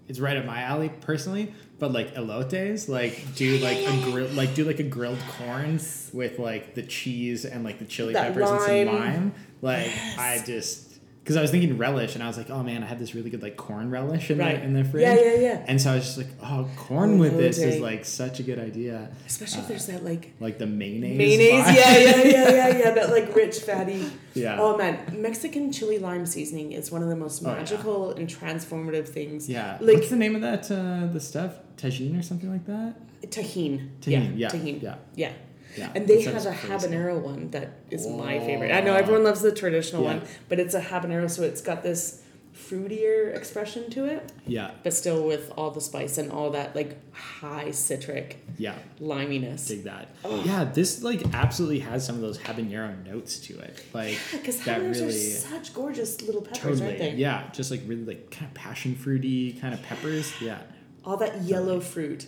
it's 0.09 0.19
right 0.19 0.37
up 0.37 0.45
my 0.45 0.63
alley 0.63 0.91
personally. 1.01 1.53
But 1.79 1.93
like 1.93 2.15
elotes, 2.15 2.89
like 2.89 3.35
do 3.35 3.59
like 3.59 3.79
a 3.79 4.03
grill, 4.11 4.29
like 4.29 4.55
do 4.55 4.65
like 4.65 4.79
a 4.81 4.85
grilled 4.85 5.19
corn 5.37 5.81
with 6.13 6.39
like 6.39 6.75
the 6.75 6.83
cheese 6.83 7.45
and 7.45 7.65
like 7.65 7.79
the 7.79 7.85
chili 7.85 8.13
That 8.13 8.29
peppers 8.35 8.51
and 8.51 8.61
some 8.61 8.69
lime. 8.87 8.87
lime. 8.87 9.35
Like 9.61 9.87
Yes. 9.87 10.19
I 10.19 10.43
just 10.47 10.92
because 11.23 11.37
I 11.37 11.41
was 11.43 11.51
thinking 11.53 11.79
relish, 11.79 12.15
and 12.17 12.23
I 12.25 12.27
was 12.27 12.37
like, 12.37 12.51
oh 12.51 12.63
man, 12.63 12.83
I 12.83 12.87
had 12.87 12.99
this 12.99 13.15
really 13.15 13.31
good 13.31 13.43
like 13.43 13.57
corn 13.57 13.91
relish 13.91 14.31
in 14.31 14.39
Right. 14.39 14.57
the 14.59 14.65
in 14.65 14.73
the 14.73 14.85
fridge. 14.85 15.03
Yeah, 15.03 15.15
yeah, 15.15 15.35
yeah. 15.41 15.65
And 15.69 15.81
so 15.81 15.93
I 15.93 15.95
was 15.97 16.05
just 16.05 16.19
like, 16.19 16.27
oh, 16.43 16.69
corn 16.77 17.19
with 17.19 17.37
this 17.37 17.59
is 17.59 17.81
like 17.81 18.05
such 18.05 18.41
a 18.41 18.43
good 18.43 18.59
idea. 18.59 19.09
Especially 19.27 19.61
if 19.61 19.65
Uh, 19.67 19.69
there's 19.69 19.87
that 19.87 20.05
like 20.05 20.33
Like 20.41 20.59
the 20.59 20.67
mayonnaise. 20.67 21.17
mayonnaise. 21.19 21.65
vibe. 21.65 21.75
Yeah, 21.77 21.99
yeah, 21.99 22.17
yeah, 22.25 22.51
yeah, 22.51 22.79
yeah. 22.83 22.91
That 22.91 23.11
like 23.11 23.35
rich 23.37 23.59
fatty. 23.61 24.11
yeah. 24.35 24.57
Oh 24.61 24.77
man, 24.77 24.99
Mexican 25.21 25.71
chili 25.73 25.99
lime 25.99 26.27
seasoning 26.27 26.73
is 26.73 26.91
one 26.91 27.03
of 27.03 27.09
the 27.09 27.17
most 27.17 27.45
Oh, 27.45 27.51
yeah. 27.51 27.57
magical 27.59 28.11
and 28.11 28.29
transformative 28.29 29.07
things. 29.09 29.49
Yeah. 29.49 29.79
Like- 29.81 29.97
What's 29.99 30.11
the 30.11 30.17
name 30.17 30.35
of 30.35 30.43
that 30.43 30.71
uh, 30.71 31.07
the 31.13 31.21
stuff? 31.21 31.53
Tagine 31.77 32.19
or 32.19 32.23
something 32.23 32.51
like 32.51 32.67
that? 32.67 32.95
Tajín. 33.31 33.89
Tajín. 34.01 34.33
Yeah. 34.37 34.49
Tajín. 34.51 34.83
Yeah. 34.83 34.97
Yeah. 35.15 35.33
Yeah. 35.77 35.91
And 35.95 36.07
they 36.07 36.23
have 36.23 36.45
a 36.47 36.51
crazy. 36.55 36.69
habanero 36.89 37.21
one 37.21 37.51
that 37.51 37.71
is 37.91 38.07
my 38.07 38.39
Oh. 38.39 38.47
favorite. 38.47 38.73
I 38.73 38.81
know 38.81 38.95
everyone 38.95 39.25
loves 39.25 39.41
the 39.41 39.53
traditional 39.53 40.03
Yeah. 40.03 40.15
one, 40.19 40.23
but 40.49 40.59
it's 40.61 40.75
a 40.75 40.81
habanero, 40.81 41.31
so 41.31 41.43
it's 41.43 41.61
got 41.63 41.83
this 41.83 42.21
fruitier 42.55 43.35
expression 43.35 43.89
to 43.91 44.05
it, 44.05 44.31
Yeah. 44.47 44.73
but 44.83 44.93
still 44.93 45.27
with 45.27 45.51
all 45.57 45.71
the 45.71 45.81
spice 45.81 46.19
and 46.19 46.31
all 46.31 46.51
that 46.51 46.77
like 46.77 46.97
high 47.15 47.71
citric 47.71 48.37
Yeah. 48.59 48.75
liminess. 49.01 49.69
Dig 49.69 49.85
that. 49.85 50.09
Oh. 50.25 50.43
Yeah, 50.45 50.65
this 50.73 51.03
like 51.03 51.23
absolutely 51.35 51.81
has 51.81 52.05
some 52.05 52.17
of 52.17 52.21
those 52.21 52.39
habanero 52.39 53.05
notes 53.07 53.39
to 53.47 53.59
it. 53.59 53.83
Like 53.95 54.17
Because 54.33 54.61
that 54.65 54.81
habaneros 54.81 54.95
really 55.01 55.33
are 55.33 55.39
such 55.39 55.75
gorgeous 55.75 56.21
little 56.23 56.43
peppers, 56.43 56.81
aren't 56.81 56.93
totally. 56.99 57.11
they? 57.13 57.17
Yeah, 57.17 57.49
just 57.53 57.71
like 57.71 57.81
really 57.87 58.05
like 58.05 58.31
kind 58.31 58.47
of 58.47 58.55
passion 58.55 58.95
fruity 58.95 59.55
kind 59.55 59.73
of 59.75 59.83
peppers. 59.83 60.33
Yeah. 60.41 60.59
All 61.05 61.17
that 61.17 61.43
yellow 61.43 61.81
fruit, 61.81 62.27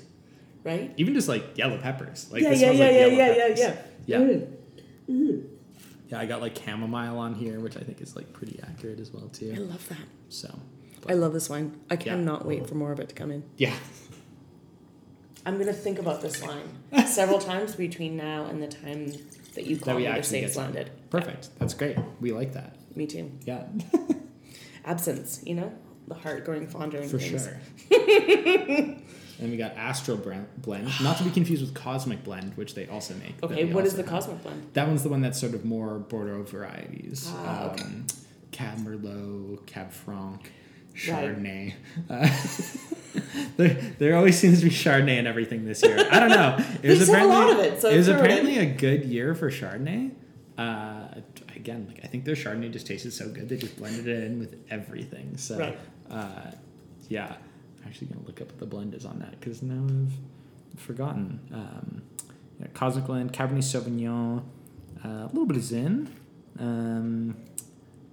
right? 0.65 0.93
Even 0.97 1.15
just 1.15 1.29
like 1.29 1.57
yellow 1.57 1.79
peppers. 1.79 2.31
Like 2.33 2.43
yeah, 2.43 2.51
this 2.51 2.61
yeah, 2.61 2.71
yeah, 2.73 2.85
like 2.85 2.93
yeah, 2.93 3.07
yeah, 3.07 3.47
yeah, 3.47 3.75
yeah, 4.07 4.19
Yeah. 4.19 4.41
Mm. 5.09 5.45
Yeah, 6.09 6.19
I 6.21 6.27
got 6.27 6.41
like 6.41 6.57
chamomile 6.59 7.19
on 7.19 7.35
here, 7.35 7.61
which 7.61 7.77
I 7.77 7.81
think 7.81 8.01
is 8.01 8.17
like 8.17 8.33
pretty 8.33 8.59
accurate 8.63 9.01
as 9.01 9.13
well 9.13 9.29
too. 9.29 9.53
I 9.55 9.59
love 9.61 9.89
that. 9.89 9.99
So 10.29 10.59
I 11.09 11.15
love 11.15 11.33
this 11.33 11.49
wine. 11.49 11.79
I 11.91 11.97
cannot 11.97 12.45
wait 12.47 12.67
for 12.67 12.75
more 12.75 12.93
of 12.93 13.01
it 13.01 13.09
to 13.11 13.15
come 13.15 13.31
in. 13.31 13.45
yeah. 13.57 13.75
I'm 15.47 15.59
gonna 15.59 15.75
think 15.75 15.99
about 15.99 16.23
this 16.23 16.41
wine 16.41 17.07
several 17.07 17.39
times 17.51 17.75
between 17.77 18.17
now 18.17 18.47
and 18.47 18.63
the 18.63 18.67
time 18.69 19.13
that 19.55 19.67
you 19.67 19.77
call 19.77 19.97
we 19.97 20.07
me 20.09 20.15
to 20.15 20.23
say 20.23 20.41
it's 20.43 20.57
landed. 20.57 20.91
Perfect. 21.11 21.51
That's 21.59 21.75
great. 21.75 21.99
We 22.19 22.33
like 22.33 22.55
that. 22.55 22.77
Me 22.97 23.07
too. 23.07 23.31
Yeah. 23.45 23.65
Absence, 24.87 25.43
you 25.45 25.55
know, 25.55 25.71
the 26.09 26.15
heart 26.15 26.47
going 26.47 26.67
fonder 26.67 27.03
For 27.03 27.19
things. 27.19 27.47
sure. 27.47 28.97
and 29.41 29.51
we 29.51 29.57
got 29.57 29.77
Astral 29.77 30.17
Blend, 30.17 30.89
not 31.03 31.19
to 31.19 31.25
be 31.25 31.31
confused 31.31 31.63
with 31.63 31.75
Cosmic 31.75 32.23
Blend, 32.25 32.57
which 32.57 32.75
they 32.75 32.87
also 32.89 33.15
make. 33.15 33.43
Okay, 33.43 33.65
what 33.65 33.85
is 33.87 33.95
the 33.95 34.03
have. 34.03 34.11
cosmic 34.11 34.43
blend? 34.43 34.71
That 34.75 34.87
one's 34.87 35.03
the 35.03 35.09
one 35.09 35.21
that's 35.23 35.41
sort 35.41 35.55
of 35.55 35.65
more 35.65 35.99
Bordeaux 35.99 36.43
varieties. 36.45 37.29
Ah, 37.35 37.73
okay. 37.73 37.83
um, 37.85 38.07
Cab 38.53 38.79
Merlot, 38.79 39.67
Cab 39.67 39.91
Franc, 39.93 40.51
Right. 41.09 41.27
Chardonnay. 41.37 41.75
Uh, 42.09 42.29
there, 43.57 43.75
there 43.99 44.17
always 44.17 44.39
seems 44.39 44.61
to 44.61 44.65
be 44.67 44.71
Chardonnay 44.71 45.19
in 45.19 45.27
everything 45.27 45.65
this 45.65 45.83
year. 45.83 45.99
I 46.11 46.21
don't 46.21 46.31
know. 46.31 46.57
It 46.83 46.83
They 46.83 46.97
just 46.99 47.11
a 47.13 47.25
lot 47.27 47.51
of 47.51 47.59
it, 47.59 47.81
so 47.81 47.89
it 47.91 47.97
was 47.97 48.07
throw 48.07 48.17
it 48.17 48.19
in. 48.21 48.25
apparently 48.25 48.59
a 48.59 48.67
good 48.67 49.05
year 49.05 49.35
for 49.35 49.51
Chardonnay. 49.51 50.13
Uh, 50.57 51.09
again, 51.57 51.87
like 51.89 52.01
I 52.05 52.07
think 52.07 52.25
their 52.25 52.37
Chardonnay 52.37 52.71
just 52.73 52.87
tasted 52.87 53.13
so 53.13 53.29
good 53.29 53.49
they 53.49 53.57
just 53.57 53.77
blended 53.77 54.07
it 54.07 54.23
in 54.25 54.39
with 54.39 54.55
everything. 54.71 55.37
So, 55.37 55.59
Right. 55.59 55.79
uh, 56.11 56.53
yeah, 57.09 57.37
Actually 57.87 58.09
gonna 58.09 58.27
look 58.27 58.41
up 58.41 58.49
what 58.49 58.59
the 58.59 58.67
blend 58.67 58.95
is 58.95 59.05
on 59.05 59.19
that 59.21 59.39
because 59.39 59.63
now 59.63 59.85
I've 59.87 60.81
forgotten. 60.81 61.41
Um, 61.53 62.03
yeah, 62.61 62.67
Cosmic 62.75 63.07
Blend, 63.07 63.33
Cabernet 63.33 63.59
Sauvignon, 63.59 64.43
uh, 65.05 65.09
a 65.09 65.27
little 65.27 65.47
bit 65.47 65.57
of 65.57 65.63
Zin, 65.65 66.09
um, 66.59 67.37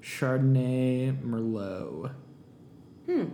Chardonnay, 0.02 1.16
Merlot. 1.24 2.12
Hmm. 3.06 3.26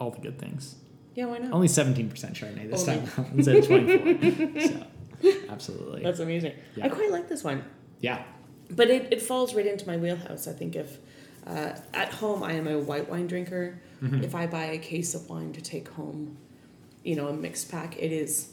All 0.00 0.10
the 0.10 0.20
good 0.20 0.38
things. 0.38 0.76
Yeah, 1.14 1.26
why 1.26 1.38
not? 1.38 1.52
Only 1.52 1.68
17% 1.68 2.10
Chardonnay 2.10 2.70
this 2.70 2.86
Only. 2.88 3.06
time 3.06 3.26
instead 3.36 3.56
of 3.56 3.66
24. 3.66 4.60
so, 5.22 5.32
absolutely. 5.48 6.02
That's 6.02 6.20
amazing. 6.20 6.52
Yeah. 6.74 6.86
I 6.86 6.88
quite 6.88 7.10
like 7.10 7.28
this 7.28 7.42
one. 7.44 7.64
yeah. 8.00 8.22
But 8.68 8.90
it, 8.90 9.12
it 9.12 9.22
falls 9.22 9.54
right 9.54 9.64
into 9.66 9.86
my 9.86 9.96
wheelhouse. 9.96 10.48
I 10.48 10.52
think 10.52 10.74
if 10.74 10.98
uh, 11.46 11.72
at 11.94 12.12
home 12.14 12.42
I 12.42 12.52
am 12.52 12.66
a 12.66 12.78
white 12.78 13.08
wine 13.08 13.26
drinker, 13.26 13.80
Mhm. 14.02 14.22
if 14.24 14.34
I 14.34 14.46
buy 14.46 14.64
a 14.66 14.78
case 14.78 15.14
of 15.14 15.28
wine 15.30 15.52
to 15.52 15.60
take 15.60 15.88
home, 15.88 16.36
you 17.04 17.16
know, 17.16 17.28
a 17.28 17.32
mixed 17.32 17.70
pack, 17.70 17.96
it 17.98 18.12
is 18.12 18.48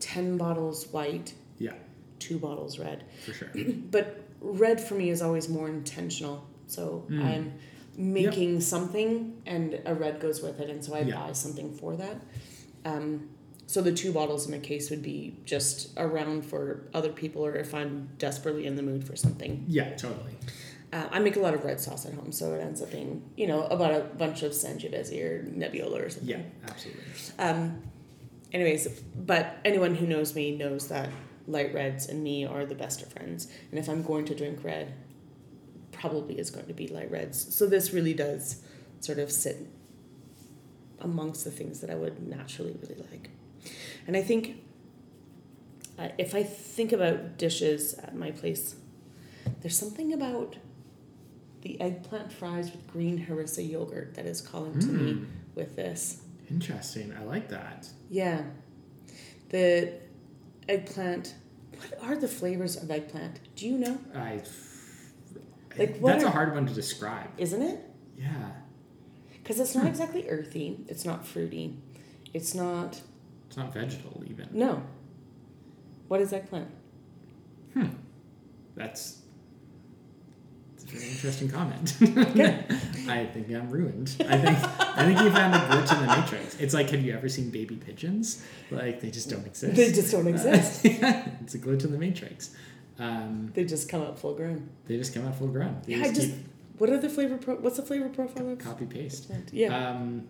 10 0.00 0.36
bottles 0.36 0.86
white, 0.88 1.34
Yeah, 1.58 1.74
two 2.18 2.38
bottles 2.38 2.78
red. 2.78 3.04
for 3.24 3.32
sure. 3.32 3.48
But 3.90 4.20
red 4.40 4.80
for 4.80 4.94
me 4.94 5.10
is 5.10 5.22
always 5.22 5.48
more 5.48 5.68
intentional. 5.68 6.44
So 6.66 7.04
Mm. 7.10 7.22
I'm 7.24 7.52
making 7.96 8.60
something 8.60 9.34
and 9.46 9.80
a 9.84 9.94
red 9.94 10.18
goes 10.20 10.40
with 10.42 10.60
it. 10.60 10.70
And 10.70 10.82
so 10.84 10.94
I 10.94 11.00
Yeah. 11.02 11.26
buy 11.26 11.32
something 11.32 11.72
for 11.74 11.94
that. 11.96 12.16
Um, 12.84 13.28
so 13.66 13.80
the 13.82 13.92
two 13.92 14.12
bottles 14.12 14.48
in 14.48 14.54
a 14.54 14.58
case 14.58 14.90
would 14.90 15.02
be 15.02 15.36
just 15.44 15.90
around 15.96 16.44
for 16.44 16.82
other 16.94 17.10
people 17.12 17.44
or 17.44 17.54
if 17.54 17.74
I'm 17.74 18.08
desperately 18.18 18.66
in 18.66 18.76
the 18.76 18.82
mood 18.82 19.04
for 19.04 19.14
something. 19.14 19.64
Yeah, 19.68 19.94
totally. 19.94 20.32
Uh, 20.92 21.08
I 21.10 21.20
make 21.20 21.36
a 21.36 21.40
lot 21.40 21.54
of 21.54 21.64
red 21.64 21.80
sauce 21.80 22.04
at 22.04 22.12
home, 22.12 22.32
so 22.32 22.52
it 22.52 22.60
ends 22.60 22.82
up 22.82 22.90
being, 22.90 23.22
you 23.36 23.46
know, 23.46 23.64
about 23.64 23.92
a 23.92 24.00
bunch 24.00 24.42
of 24.42 24.52
Sangiovese 24.52 25.22
or 25.22 25.42
Nebbiolo 25.44 26.04
or 26.04 26.10
something. 26.10 26.28
Yeah, 26.28 26.42
absolutely. 26.68 27.02
Um, 27.38 27.82
anyways, 28.52 28.88
but 29.16 29.56
anyone 29.64 29.94
who 29.94 30.06
knows 30.06 30.34
me 30.34 30.54
knows 30.54 30.88
that 30.88 31.08
light 31.46 31.72
reds 31.72 32.06
and 32.08 32.22
me 32.22 32.44
are 32.44 32.66
the 32.66 32.74
best 32.74 33.02
of 33.02 33.10
friends. 33.10 33.48
And 33.70 33.78
if 33.78 33.88
I'm 33.88 34.02
going 34.02 34.26
to 34.26 34.34
drink 34.34 34.62
red, 34.62 34.92
probably 35.92 36.38
is 36.38 36.50
going 36.50 36.66
to 36.66 36.74
be 36.74 36.88
light 36.88 37.10
reds. 37.10 37.54
So 37.54 37.66
this 37.66 37.92
really 37.92 38.14
does 38.14 38.62
sort 39.00 39.18
of 39.18 39.32
sit 39.32 39.66
amongst 41.00 41.44
the 41.44 41.50
things 41.50 41.80
that 41.80 41.90
I 41.90 41.94
would 41.94 42.26
naturally 42.26 42.76
really 42.80 43.02
like. 43.10 43.30
And 44.06 44.16
I 44.16 44.22
think 44.22 44.62
uh, 45.98 46.08
if 46.18 46.34
I 46.34 46.42
think 46.42 46.92
about 46.92 47.38
dishes 47.38 47.94
at 47.94 48.16
my 48.16 48.30
place, 48.30 48.76
there's 49.60 49.76
something 49.76 50.12
about 50.12 50.56
the 51.62 51.80
eggplant 51.80 52.32
fries 52.32 52.70
with 52.70 52.86
green 52.92 53.24
harissa 53.26 53.68
yogurt 53.68 54.14
that 54.14 54.26
is 54.26 54.40
calling 54.40 54.78
to 54.80 54.86
me 54.86 55.12
Mm. 55.12 55.26
with 55.54 55.76
this. 55.76 56.22
Interesting. 56.50 57.12
I 57.18 57.22
like 57.24 57.48
that. 57.48 57.88
Yeah. 58.10 58.42
The 59.48 59.94
eggplant. 60.68 61.34
What 61.78 61.94
are 62.02 62.16
the 62.16 62.28
flavors 62.28 62.76
of 62.82 62.90
eggplant? 62.90 63.40
Do 63.56 63.66
you 63.66 63.78
know? 63.78 63.98
I. 64.14 64.42
Like, 65.78 65.98
what 65.98 66.12
that's 66.12 66.24
a 66.24 66.30
hard 66.30 66.54
one 66.54 66.66
to 66.66 66.74
describe. 66.74 67.28
Isn't 67.38 67.62
it? 67.62 67.80
Yeah, 68.18 68.50
Because 69.42 69.58
it's 69.58 69.74
not 69.74 69.86
exactly 69.86 70.28
earthy. 70.28 70.84
It's 70.86 71.04
not 71.06 71.26
fruity. 71.26 71.78
It's 72.34 72.54
not. 72.54 73.00
it's 73.48 73.56
not 73.56 73.72
vegetal 73.72 74.22
even. 74.28 74.48
No. 74.52 74.82
What 76.08 76.20
is 76.20 76.32
eggplant? 76.32 76.68
Hmm. 77.72 77.86
That's. 78.76 79.21
Interesting 80.94 81.48
comment. 81.48 81.94
Okay. 82.02 82.64
I 83.08 83.26
think 83.26 83.50
I'm 83.50 83.70
ruined. 83.70 84.14
I 84.20 84.36
think 84.38 84.58
I 84.98 85.04
think 85.06 85.20
you 85.20 85.30
found 85.30 85.54
a 85.54 85.58
glitch 85.58 85.92
in 85.94 86.06
the 86.06 86.16
matrix. 86.16 86.58
It's 86.60 86.74
like, 86.74 86.90
have 86.90 87.00
you 87.02 87.12
ever 87.14 87.28
seen 87.28 87.50
baby 87.50 87.76
pigeons? 87.76 88.42
Like 88.70 89.00
they 89.00 89.10
just 89.10 89.30
don't 89.30 89.46
exist. 89.46 89.74
They 89.76 89.90
just 89.92 90.10
don't 90.12 90.26
exist. 90.26 90.84
yeah, 90.84 91.28
it's 91.42 91.54
a 91.54 91.58
glitch 91.58 91.84
in 91.84 91.92
the 91.92 91.98
matrix. 91.98 92.54
Um, 92.98 93.50
They 93.54 93.64
just 93.64 93.88
come 93.88 94.02
out 94.02 94.18
full 94.18 94.34
grown. 94.34 94.68
they 94.86 94.96
just 94.96 95.14
come 95.14 95.26
out 95.26 95.34
full 95.36 95.48
grown. 95.48 95.80
They 95.86 95.94
Yeah, 95.94 96.04
I 96.04 96.12
just. 96.12 96.28
keep 96.28 96.34
What 96.78 96.90
are 96.90 96.98
the 96.98 97.08
flavor? 97.08 97.38
Pro- 97.38 97.56
what's 97.56 97.76
the 97.78 97.82
flavor 97.82 98.08
profile 98.08 98.50
of 98.50 98.58
copy 98.58 98.84
paste. 98.86 99.30
Yeah. 99.52 99.90
Um, 99.90 100.28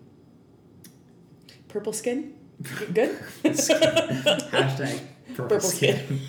Purple 1.67 1.93
skin. 1.93 2.35
Good. 2.93 3.17
hashtag 3.43 5.01
purple, 5.35 5.57
Purple 5.57 5.59
skin. 5.69 6.19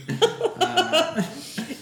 uh, 0.61 1.23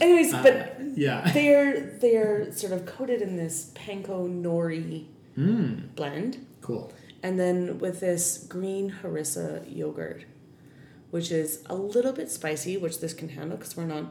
Anyways, 0.03 0.35
uh, 0.35 0.43
but 0.43 0.77
yeah. 0.99 1.31
they're 1.35 1.81
they're 1.81 2.53
sort 2.53 2.73
of 2.73 2.85
coated 2.87 3.23
in 3.23 3.37
this 3.37 3.71
panko 3.75 4.29
nori 4.29 5.07
Mm, 5.39 5.95
blend. 5.95 6.45
cool. 6.61 6.93
And 7.23 7.39
then 7.41 7.79
with 7.79 8.01
this 8.01 8.45
green 8.49 8.91
harissa 9.03 9.65
yogurt, 9.75 10.25
which 11.11 11.31
is 11.31 11.63
a 11.71 11.75
little 11.75 12.13
bit 12.13 12.31
spicy, 12.31 12.77
which 12.77 13.01
this 13.01 13.15
can 13.15 13.31
handle 13.31 13.57
because 13.57 13.75
we're 13.77 13.87
not 13.87 14.07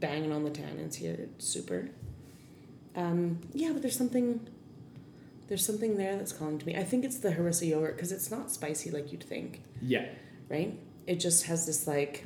banging 0.00 0.32
on 0.32 0.42
the 0.44 0.50
tannins 0.50 0.96
here. 0.96 1.14
It's 1.20 1.46
super. 1.46 1.90
Um, 2.96 3.38
yeah, 3.52 3.70
but 3.72 3.82
there's 3.82 3.96
something. 3.96 4.48
There's 5.46 5.64
something 5.64 5.96
there 5.98 6.16
that's 6.16 6.32
calling 6.32 6.58
to 6.58 6.66
me. 6.66 6.74
I 6.74 6.84
think 6.84 7.04
it's 7.04 7.18
the 7.18 7.30
harissa 7.30 7.68
yogurt 7.68 7.96
because 7.96 8.10
it's 8.12 8.30
not 8.30 8.50
spicy 8.50 8.90
like 8.90 9.12
you'd 9.12 9.22
think, 9.22 9.62
Yeah. 9.82 10.06
right? 10.48 10.76
It 11.06 11.20
just 11.20 11.44
has 11.46 11.66
this 11.66 11.86
like 11.86 12.24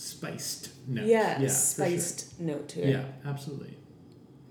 Spiced 0.00 0.70
note. 0.86 1.06
yeah, 1.06 1.38
sure. 1.40 1.48
spiced 1.48 2.38
note 2.40 2.68
to 2.68 2.82
it. 2.82 2.90
Yeah, 2.90 3.04
absolutely. 3.26 3.76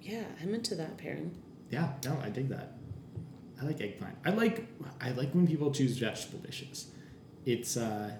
Yeah, 0.02 0.24
I'm 0.42 0.54
into 0.54 0.76
that 0.76 0.98
pairing. 0.98 1.38
Yeah, 1.72 1.94
no, 2.04 2.20
I 2.22 2.30
dig 2.30 2.50
that. 2.50 2.74
I 3.62 3.66
like 3.66 3.80
eggplant. 3.80 4.18
I 4.26 4.32
like 4.32 4.68
I 5.00 5.12
like 5.12 5.32
when 5.34 5.48
people 5.48 5.72
choose 5.72 5.98
vegetable 5.98 6.40
dishes. 6.40 6.88
It's 7.46 7.78
uh 7.78 8.12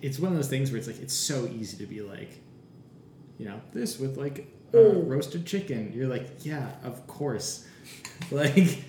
it's 0.00 0.18
one 0.20 0.30
of 0.30 0.36
those 0.36 0.48
things 0.48 0.70
where 0.70 0.78
it's 0.78 0.86
like 0.86 1.00
it's 1.00 1.12
so 1.14 1.46
easy 1.46 1.76
to 1.78 1.86
be 1.86 2.02
like, 2.02 2.40
you 3.36 3.44
know, 3.46 3.60
this 3.72 3.98
with 3.98 4.16
like 4.16 4.46
uh, 4.72 4.76
Mm. 4.76 5.08
roasted 5.08 5.44
chicken. 5.44 5.92
You're 5.92 6.06
like, 6.08 6.44
yeah, 6.44 6.70
of 6.84 7.06
course. 7.08 7.66
Like 8.30 8.84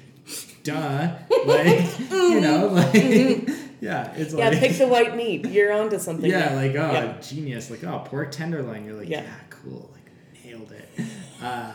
duh. 0.73 1.15
Like 1.45 1.99
you 2.11 2.41
know, 2.41 2.67
like 2.73 2.93
yeah, 3.81 4.13
it's 4.15 4.33
Yeah, 4.33 4.49
like 4.49 4.59
pick 4.59 4.77
the 4.77 4.87
white 4.87 5.15
meat. 5.15 5.45
You're 5.47 5.71
onto 5.73 5.99
something. 5.99 6.29
yeah, 6.29 6.49
there. 6.49 6.55
like 6.55 6.71
oh, 6.75 6.91
Yeah. 6.91 7.17
genius! 7.21 7.69
Like 7.69 7.83
oh, 7.83 7.99
pork 8.05 8.31
tenderloin. 8.31 8.85
You're 8.85 8.95
like 8.95 9.09
yeah, 9.09 9.23
Yeah. 9.23 9.33
cool. 9.49 9.89
Like 9.93 10.43
nailed 10.45 10.71
it, 10.71 11.05
uh, 11.41 11.73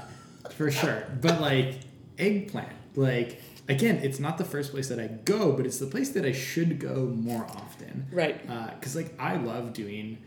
for 0.51 0.71
sure. 0.71 1.05
But 1.21 1.41
like 1.41 1.81
eggplant, 2.19 2.69
like 2.95 3.41
again, 3.69 3.97
it's 4.03 4.21
not 4.21 4.39
the 4.39 4.45
first 4.45 4.71
place 4.73 4.89
that 4.89 5.01
I 5.01 5.07
go, 5.07 5.53
but 5.53 5.67
it's 5.67 5.79
the 5.79 5.87
place 5.87 6.11
that 6.11 6.25
I 6.25 6.33
should 6.33 6.79
go 6.79 7.07
more 7.07 7.45
often. 7.45 8.07
Right. 8.13 8.41
Because 8.79 8.95
like 8.95 9.15
I 9.19 9.37
love 9.37 9.73
doing, 9.73 10.19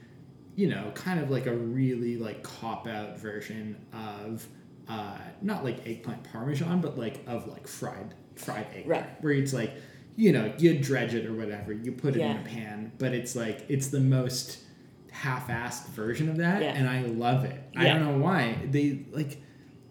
you 0.55 0.67
know, 0.67 0.91
kind 0.95 1.19
of 1.19 1.29
like 1.29 1.45
a 1.45 1.53
really 1.55 2.17
like 2.17 2.41
cop 2.43 2.87
out 2.87 3.19
version 3.19 3.77
of 3.93 4.47
uh, 4.89 5.17
not 5.41 5.63
like 5.63 5.85
eggplant 5.85 6.23
parmesan, 6.31 6.81
but 6.81 6.97
like 6.97 7.21
of 7.27 7.47
like 7.47 7.67
fried 7.67 8.13
fried 8.37 8.67
egg, 8.75 8.87
Right. 8.87 9.05
where 9.21 9.33
it's 9.33 9.53
like 9.53 9.73
you 10.15 10.31
know 10.31 10.51
you 10.57 10.77
dredge 10.79 11.13
it 11.13 11.25
or 11.25 11.33
whatever, 11.33 11.71
you 11.73 11.91
put 11.91 12.15
it 12.15 12.21
in 12.21 12.37
a 12.37 12.41
pan, 12.43 12.91
but 12.97 13.13
it's 13.13 13.35
like 13.35 13.65
it's 13.69 13.87
the 13.87 13.99
most 13.99 14.59
half-assed 15.11 15.87
version 15.89 16.29
of 16.29 16.37
that, 16.37 16.61
Yeah. 16.61 16.73
and 16.75 16.87
I 16.89 17.01
love 17.01 17.43
it. 17.45 17.59
I 17.75 17.85
don't 17.85 18.03
know 18.05 18.17
why 18.17 18.55
they 18.69 18.99
like 19.11 19.37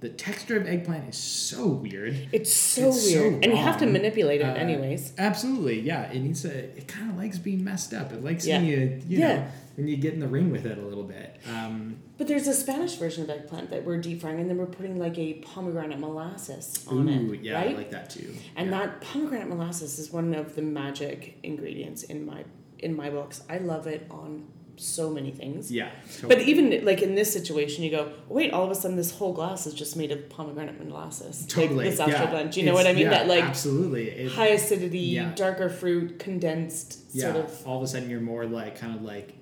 the 0.00 0.08
texture 0.10 0.56
of 0.58 0.66
eggplant 0.66 1.08
is 1.08 1.16
so 1.16 1.66
weird. 1.66 2.28
It's 2.30 2.52
so 2.52 2.88
It's 2.88 3.12
so 3.12 3.20
weird, 3.22 3.34
and 3.44 3.52
you 3.52 3.56
have 3.56 3.78
to 3.78 3.86
manipulate 3.86 4.40
it 4.40 4.44
Uh, 4.44 4.54
anyways. 4.54 5.12
Absolutely, 5.18 5.80
yeah. 5.80 6.10
It 6.12 6.20
needs 6.20 6.42
to. 6.42 6.50
It 6.54 6.86
kind 6.86 7.10
of 7.10 7.16
likes 7.16 7.38
being 7.38 7.64
messed 7.64 7.94
up. 7.94 8.12
It 8.12 8.22
likes 8.22 8.46
Yeah. 8.46 8.60
you, 8.60 9.00
you 9.08 9.18
Yeah. 9.20 9.36
know, 9.36 9.44
when 9.76 9.86
you 9.88 9.96
get 9.96 10.14
in 10.14 10.20
the 10.20 10.28
ring 10.28 10.50
with 10.50 10.66
it 10.66 10.78
a 10.78 10.82
little 10.82 11.04
bit. 11.04 11.40
Um, 11.48 11.98
But 12.18 12.26
there's 12.28 12.46
a 12.48 12.54
Spanish 12.54 12.94
version 12.96 13.22
of 13.24 13.30
eggplant 13.30 13.70
that 13.70 13.84
we're 13.84 13.98
deep 14.00 14.20
frying, 14.22 14.40
and 14.40 14.48
then 14.50 14.56
we're 14.56 14.66
putting 14.66 14.98
like 14.98 15.18
a 15.18 15.34
pomegranate 15.34 15.98
molasses 16.00 16.84
on 16.88 17.08
ooh, 17.08 17.32
it, 17.34 17.40
yeah, 17.42 17.54
right? 17.54 17.74
I 17.74 17.78
like 17.78 17.90
that 17.90 18.10
too. 18.10 18.34
and 18.56 18.70
yeah. 18.70 18.78
that 18.78 19.00
pomegranate 19.02 19.48
molasses 19.48 19.98
is 19.98 20.10
one 20.12 20.34
of 20.34 20.54
the 20.56 20.62
magic 20.62 21.38
ingredients 21.42 22.02
in 22.04 22.24
my 22.26 22.44
in 22.78 22.94
my 22.96 23.08
books. 23.10 23.42
I 23.48 23.58
love 23.58 23.86
it 23.86 24.06
on 24.10 24.46
so 24.78 25.08
many 25.08 25.30
things. 25.30 25.72
yeah, 25.72 25.88
But 26.22 26.42
even 26.42 26.84
like 26.84 27.00
in 27.00 27.14
this 27.14 27.32
situation, 27.32 27.82
you 27.82 27.90
go, 27.90 28.12
wait, 28.28 28.52
all 28.52 28.62
of 28.64 28.70
a 28.70 28.74
sudden 28.74 28.94
this 28.98 29.10
whole 29.10 29.32
glass 29.32 29.66
is 29.66 29.72
just 29.72 29.96
made 29.96 30.12
of 30.12 30.28
pomegranate 30.28 30.78
molasses. 30.86 31.46
totally, 31.48 31.86
Like 31.86 31.90
this 31.92 32.00
astral 32.00 32.32
yeah. 32.38 32.42
Do 32.50 32.60
you 32.60 32.66
know 32.66 32.72
It's- 32.72 32.84
what 32.84 32.90
I 32.90 32.92
mean? 32.92 33.04
yeah, 33.04 33.10
that 33.10 33.26
like 33.28 33.44
absolutely. 33.44 34.10
It, 34.10 34.32
high 34.32 34.48
acidity, 34.48 34.98
yeah. 34.98 35.34
darker 35.34 35.70
fruit, 35.70 36.18
condensed 36.18 36.98
yeah, 37.12 37.32
sort 37.32 37.44
of. 37.46 37.66
all 37.66 37.78
of 37.78 37.84
a 37.84 37.86
sudden 37.86 38.10
you're 38.10 38.20
more 38.20 38.44
like 38.44 38.78
kind 38.78 38.94
of 38.94 39.00
like 39.02 39.34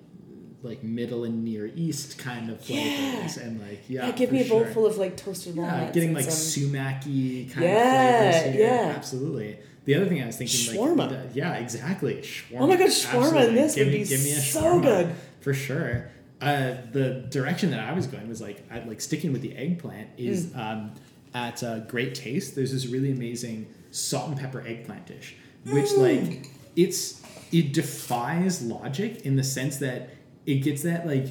like 0.65 0.83
middle 0.83 1.23
and 1.23 1.43
near 1.43 1.71
east 1.75 2.17
kind 2.17 2.49
of 2.49 2.57
Yeah. 2.69 2.81
flavors 2.81 3.37
and 3.37 3.61
like 3.61 3.83
yeah, 3.87 4.07
Yeah, 4.07 4.11
give 4.13 4.31
me 4.31 4.41
a 4.45 4.49
bowl 4.49 4.63
sure. 4.63 4.73
full 4.73 4.85
of 4.85 4.97
like 4.97 5.15
toasted 5.17 5.55
Yeah, 5.55 5.91
getting 5.93 6.13
like 6.13 6.25
some- 6.25 6.63
sumac-y 6.63 7.47
kind 7.51 7.63
Yeah, 7.65 8.19
of 8.29 8.33
flavors 8.35 8.55
here. 8.55 8.67
yeah. 8.67 8.93
Absolutely. 8.95 9.57
The 9.85 9.95
other 9.95 10.07
thing 10.07 10.21
I 10.21 10.25
was 10.25 10.37
thinking, 10.37 10.75
Shawarma. 10.75 11.11
like, 11.11 11.35
yeah, 11.35 11.53
exactly. 11.57 12.15
Shawarma. 12.15 12.59
Oh 12.61 12.67
my 12.67 12.75
god, 12.75 12.87
shawarma 12.89 13.49
in 13.49 13.55
this 13.55 13.75
give 13.75 13.85
would 13.85 13.93
me, 13.93 13.99
be 13.99 14.05
give 14.09 14.23
me 14.23 14.31
a 14.31 14.35
so 14.39 14.61
shawarma, 14.61 14.81
good. 14.81 15.15
for 15.41 15.53
sure. 15.53 16.09
Uh, 16.41 16.73
the 16.91 17.25
direction 17.29 17.69
that 17.71 17.79
I 17.79 17.93
was 17.93 18.07
going 18.07 18.27
was 18.27 18.41
like, 18.41 18.63
I, 18.71 18.79
like 18.79 18.99
sticking 18.99 19.31
with 19.31 19.41
the 19.41 19.55
eggplant 19.55 20.09
is 20.17 20.47
Mm. 20.47 20.57
um, 20.57 20.91
at 21.35 21.63
uh, 21.63 21.79
Great 21.81 22.15
Taste. 22.15 22.55
There's 22.55 22.71
this 22.71 22.87
really 22.87 23.11
amazing 23.11 23.67
salt 23.91 24.29
and 24.29 24.37
pepper 24.39 24.61
eggplant 24.65 25.05
dish, 25.05 25.35
which 25.71 25.91
like 25.93 26.49
it's 26.75 27.21
it 27.51 27.71
defies 27.73 28.61
logic 28.63 29.25
in 29.25 29.35
the 29.35 29.43
sense 29.43 29.77
that 29.77 30.09
it 30.45 30.55
gets 30.63 30.83
that 30.83 31.05
like 31.07 31.27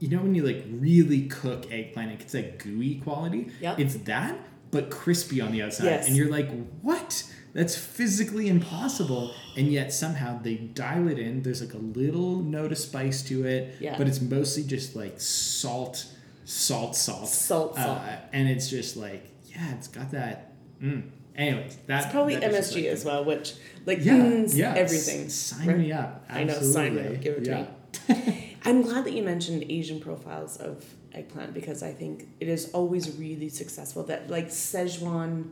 you 0.00 0.08
know 0.08 0.18
when 0.18 0.34
you 0.34 0.44
like 0.44 0.64
really 0.70 1.22
cook 1.28 1.70
eggplant, 1.72 2.12
it 2.12 2.18
gets 2.20 2.32
that 2.32 2.58
gooey 2.58 2.96
quality. 2.96 3.50
Yep. 3.60 3.78
It's 3.80 3.96
that, 3.96 4.38
but 4.70 4.90
crispy 4.90 5.40
on 5.40 5.50
the 5.52 5.62
outside, 5.62 5.84
Yes. 5.86 6.06
and 6.08 6.16
you're 6.16 6.30
like, 6.30 6.48
what? 6.82 7.24
That's 7.54 7.76
physically 7.76 8.46
impossible, 8.48 9.32
and 9.56 9.66
yet 9.72 9.92
somehow 9.92 10.40
they 10.40 10.54
dial 10.56 11.08
it 11.08 11.18
in. 11.18 11.42
There's 11.42 11.60
like 11.62 11.74
a 11.74 11.78
little 11.78 12.36
note 12.36 12.70
of 12.72 12.78
spice 12.78 13.22
to 13.24 13.44
it, 13.46 13.74
Yeah. 13.80 13.96
but 13.98 14.06
it's 14.06 14.20
mostly 14.20 14.62
just 14.62 14.94
like 14.94 15.18
salt, 15.20 16.06
salt, 16.44 16.94
salt, 16.94 17.26
Salt, 17.26 17.74
salt. 17.74 17.98
Uh, 17.98 18.16
and 18.32 18.48
it's 18.48 18.68
just 18.68 18.96
like, 18.96 19.26
yeah, 19.46 19.74
it's 19.74 19.88
got 19.88 20.10
that. 20.12 20.52
Mm. 20.80 21.04
Anyways, 21.34 21.78
that's 21.86 22.12
probably 22.12 22.36
that 22.36 22.52
MSG 22.52 22.74
like- 22.76 22.84
as 22.86 23.04
well, 23.04 23.24
which 23.24 23.54
like 23.86 24.04
Yeah, 24.04 24.44
yeah, 24.48 24.74
everything. 24.76 25.26
s- 25.26 25.34
Sign 25.34 25.66
right? 25.66 25.78
me 25.78 25.90
up. 25.90 26.24
I 26.28 26.44
know, 26.44 26.54
sign 26.60 26.94
me 26.94 27.00
up, 27.00 27.06
Absolutely. 27.06 27.16
give 27.24 27.34
it 27.38 27.44
to 27.44 27.50
yeah. 27.50 27.62
me. 27.62 27.68
I'm 28.64 28.82
glad 28.82 29.04
that 29.04 29.12
you 29.12 29.22
mentioned 29.22 29.64
Asian 29.68 30.00
profiles 30.00 30.56
of 30.58 30.84
eggplant 31.12 31.54
because 31.54 31.82
I 31.82 31.92
think 31.92 32.28
it 32.40 32.48
is 32.48 32.70
always 32.72 33.16
really 33.18 33.48
successful. 33.48 34.02
That 34.04 34.28
like 34.30 34.48
Szechuan 34.48 35.50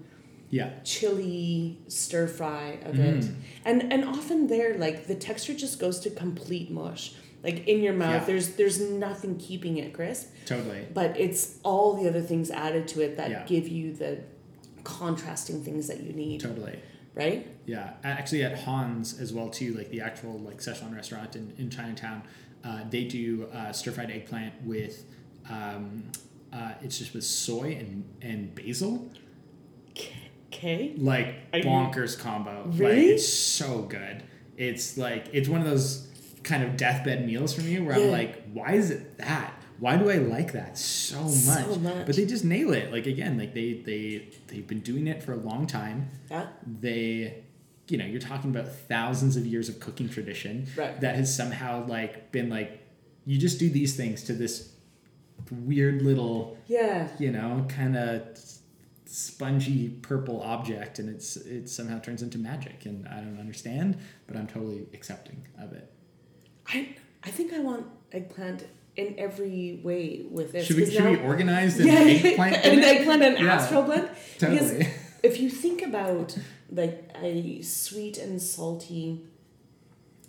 Yeah. 0.51 0.70
chili 0.85 1.78
stir 1.89 2.27
fry 2.28 2.78
of 2.85 2.98
it, 3.01 3.24
Mm. 3.24 3.35
and 3.64 3.93
and 3.93 4.05
often 4.05 4.47
there 4.47 4.77
like 4.78 5.06
the 5.06 5.14
texture 5.14 5.55
just 5.55 5.78
goes 5.81 5.98
to 6.01 6.10
complete 6.10 6.70
mush. 6.70 7.14
Like 7.43 7.66
in 7.68 7.82
your 7.82 7.93
mouth, 7.94 8.23
Yeah. 8.23 8.24
there's 8.27 8.48
there's 8.59 8.81
nothing 8.81 9.36
keeping 9.39 9.77
it 9.78 9.93
crisp, 9.93 10.27
Totally. 10.47 10.82
but 10.94 11.18
it's 11.18 11.59
all 11.64 11.94
the 11.94 12.09
other 12.09 12.23
things 12.23 12.51
added 12.51 12.86
to 12.89 13.01
it 13.02 13.16
that 13.16 13.31
Yeah. 13.31 13.44
give 13.47 13.66
you 13.68 13.93
the 13.93 14.18
contrasting 14.85 15.62
things 15.62 15.86
that 15.89 16.02
you 16.02 16.12
need, 16.12 16.40
Totally. 16.40 16.78
Right? 17.16 17.47
Yeah, 17.66 17.94
actually 18.05 18.44
at 18.44 18.59
Hans 18.60 19.18
as 19.18 19.32
well 19.32 19.48
too, 19.48 19.72
like 19.74 19.90
the 19.90 20.01
actual 20.02 20.38
like 20.38 20.59
Szechuan 20.59 20.94
restaurant 20.94 21.34
in, 21.34 21.52
in 21.59 21.70
Chinatown, 21.70 22.22
uh, 22.64 22.82
they 22.88 23.05
do 23.05 23.48
uh, 23.52 23.72
stir 23.72 23.90
fried 23.93 24.10
eggplant 24.10 24.55
with, 24.64 25.05
um, 25.51 26.05
uh, 26.52 26.72
it's 26.82 26.98
just 26.98 27.12
with 27.14 27.24
soy 27.24 27.76
and 27.80 28.05
and 28.22 28.55
basil, 28.55 29.10
Okay. 30.52 30.93
like 30.97 31.34
Are 31.52 31.59
you- 31.59 31.64
bonkers 31.64 32.18
combo. 32.18 32.64
Like 32.70 32.80
Really? 32.80 33.06
it's 33.10 33.28
so 33.28 33.82
good. 33.82 34.22
It's 34.56 34.97
like 34.97 35.26
it's 35.32 35.48
one 35.48 35.60
of 35.60 35.66
those 35.66 36.06
kind 36.43 36.62
of 36.62 36.76
deathbed 36.76 37.26
meals 37.26 37.52
for 37.55 37.60
me 37.62 37.78
where 37.80 37.98
Yeah. 37.98 38.05
I'm 38.06 38.10
like, 38.12 38.43
why 38.52 38.72
is 38.74 38.90
it 38.90 39.18
that? 39.18 39.52
Why 39.78 39.97
do 39.97 40.11
I 40.11 40.16
like 40.16 40.53
that 40.53 40.78
so 40.78 41.23
much? 41.23 41.32
So 41.32 41.77
much. 41.77 42.07
But 42.07 42.16
they 42.16 42.24
just 42.27 42.44
nail 42.44 42.73
it. 42.73 42.90
Like 42.93 43.07
again, 43.07 43.36
like 43.39 43.53
they 43.55 43.74
they 43.74 44.28
they've 44.48 44.66
been 44.66 44.81
doing 44.81 45.07
it 45.07 45.23
for 45.23 45.32
a 45.32 45.36
long 45.36 45.66
time 45.66 46.09
Yeah. 46.31 46.47
they 46.81 47.43
you 47.89 47.98
know 47.98 48.05
you're 48.05 48.20
talking 48.20 48.51
about 48.51 48.69
thousands 48.89 49.36
of 49.36 49.47
years 49.47 49.69
of 49.69 49.78
cooking 49.81 50.09
tradition 50.09 50.66
Right. 50.77 51.01
that 51.01 51.15
has 51.16 51.35
somehow 51.35 51.86
like 51.86 52.32
been 52.32 52.48
like 52.51 52.81
you 53.24 53.39
just 53.39 53.59
do 53.61 53.69
these 53.70 53.94
things 53.97 54.24
to 54.24 54.32
this 54.32 54.73
weird 55.53 56.03
little 56.03 56.57
Yeah. 56.66 57.09
you 57.19 57.31
know 57.31 57.65
kind 57.69 57.97
of 57.97 58.36
spongy 59.05 59.89
purple 60.03 60.40
object 60.43 60.98
and 60.98 61.09
it's 61.09 61.36
it 61.36 61.69
somehow 61.69 62.01
turns 62.01 62.23
into 62.23 62.39
magic 62.39 62.86
and 62.86 63.07
i 63.07 63.16
don't 63.20 63.39
understand 63.39 63.97
but 64.27 64.36
i'm 64.36 64.47
totally 64.48 64.86
accepting 64.93 65.47
of 65.61 65.73
it 65.73 65.93
I 66.69 66.97
I 67.23 67.31
think 67.31 67.53
I 67.53 67.61
want 67.61 67.86
eggplant 68.12 68.65
in 68.97 69.14
every 69.18 69.81
way 69.82 70.24
with 70.31 70.52
this. 70.52 70.66
should 70.66 70.77
we 70.77 70.90
should 70.90 71.05
now- 71.05 71.10
we 71.10 71.18
organize 71.18 71.78
an 71.78 71.86
yeah, 71.93 72.01
eggplant 72.01 72.56
an 72.64 72.78
eggplant 72.81 73.23
and 73.23 73.39
Yeah. 73.39 73.55
astral 73.55 73.82
blend. 73.82 74.09
Because 74.40 74.73
if 75.23 75.40
you 75.40 75.51
think 75.51 75.82
about 75.82 76.36
like 76.70 77.10
a 77.23 77.60
sweet 77.62 78.18
and 78.18 78.40
salty 78.40 79.23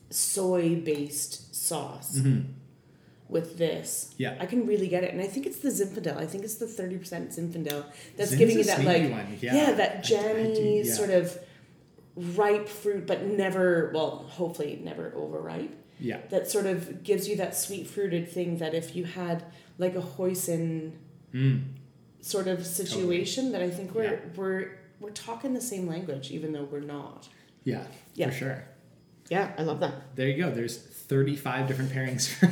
soy 0.09 0.75
based 0.75 1.55
sauce 1.55 2.19
Mhm. 2.19 2.45
with 3.29 3.57
this, 3.57 4.13
Yeah. 4.17 4.35
I 4.39 4.45
can 4.45 4.65
really 4.65 4.87
get 4.87 5.03
it. 5.03 5.13
And 5.13 5.21
I 5.21 5.27
think 5.27 5.45
it's 5.45 5.57
the 5.59 5.69
Zinfandel. 5.69 6.17
I 6.17 6.25
think 6.25 6.43
it's 6.43 6.55
the 6.55 6.67
thirty 6.67 6.97
percent 6.97 7.31
Zinfandel 7.31 7.85
that's 8.15 8.29
Zin's 8.31 8.39
giving 8.39 8.57
you 8.57 8.63
that 8.65 8.83
like 8.83 9.41
yeah, 9.41 9.55
yeah, 9.55 9.71
that 9.73 9.91
I- 9.91 9.97
I 9.97 10.01
do- 10.01 10.07
jammy 10.09 10.83
sort 10.85 11.09
of 11.09 11.37
ripe 12.15 12.67
fruit, 12.67 13.05
but 13.05 13.25
never 13.25 13.91
well, 13.93 14.25
hopefully 14.29 14.79
never 14.83 15.13
overripe 15.15 15.75
yeah 15.99 16.19
that 16.29 16.49
sort 16.49 16.65
of 16.65 17.03
gives 17.03 17.27
you 17.27 17.35
that 17.35 17.55
sweet 17.55 17.87
fruited 17.87 18.29
thing 18.31 18.57
that 18.57 18.73
if 18.73 18.95
you 18.95 19.03
had 19.05 19.43
like 19.77 19.95
a 19.95 20.01
hoisin 20.01 20.91
mm. 21.33 21.63
sort 22.21 22.47
of 22.47 22.65
situation 22.65 23.51
that 23.51 23.61
I 23.61 23.69
think 23.69 23.93
we're 23.95 24.03
Yeah. 24.03 24.19
we're 24.35 24.71
we're 24.99 25.11
talking 25.11 25.53
the 25.53 25.61
same 25.61 25.87
language 25.87 26.31
even 26.31 26.51
though 26.53 26.63
we're 26.63 26.79
not. 26.79 27.27
yeah 27.63 27.83
Yeah. 28.15 28.29
for 28.29 28.35
sure 28.35 28.63
Yeah, 29.29 29.51
I 29.57 29.63
love 29.63 29.79
that. 29.81 30.15
There 30.15 30.27
you 30.29 30.37
go. 30.43 30.49
There's 30.51 30.77
35 30.77 31.67
different 31.67 31.91
pairings 31.91 32.27
for 32.31 32.45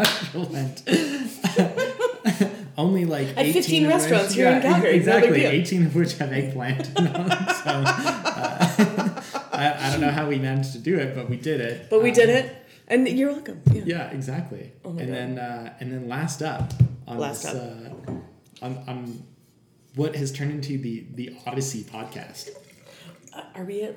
Astral 0.00 0.46
Blend. 0.46 0.82
Only 2.78 3.04
like 3.04 3.28
At 3.36 3.44
18 3.44 3.52
15 3.52 3.84
of 3.84 3.92
which- 3.92 4.00
restaurants 4.00 4.34
here 4.34 4.46
in 4.48 4.54
yeah, 4.54 4.60
Calgary, 4.62 4.94
Exactly. 4.96 5.40
deal. 5.40 5.50
18 5.50 5.86
of 5.86 5.94
which 5.94 6.16
have 6.18 6.32
eggplant. 6.32 6.86
so, 6.86 6.92
I, 6.96 8.22
I 8.24 8.24
don't 8.24 8.31
know 10.02 10.10
how 10.10 10.28
we 10.28 10.38
managed 10.38 10.72
to 10.72 10.78
do 10.78 10.98
it, 10.98 11.14
but 11.14 11.28
we 11.30 11.36
did 11.36 11.60
it. 11.60 11.88
But 11.90 12.02
we 12.02 12.10
Um, 12.10 12.14
did 12.14 12.28
it. 12.28 12.56
And 12.88 13.08
you're 13.08 13.32
welcome. 13.32 13.60
Yeah. 13.72 13.82
Yeah, 13.86 14.10
exactly. 14.10 14.72
Oh 14.84 14.92
my 14.92 15.02
and 15.02 15.10
God. 15.10 15.16
then 15.18 15.38
uh, 15.38 15.74
and 15.80 15.92
then 15.92 16.08
last 16.08 16.42
up 16.42 16.72
on 17.06 17.18
Last 17.18 17.42
this 17.44 17.54
up. 17.54 18.08
Uh, 18.08 18.64
on, 18.66 18.72
on 18.86 19.22
what 19.94 20.14
has 20.16 20.32
turned 20.32 20.50
into 20.52 20.76
the 20.78 21.06
the 21.14 21.26
Odyssey 21.46 21.82
podcast. 21.84 22.50
Uh, 23.34 23.42
are 23.54 23.64
we 23.64 23.82
at 23.82 23.96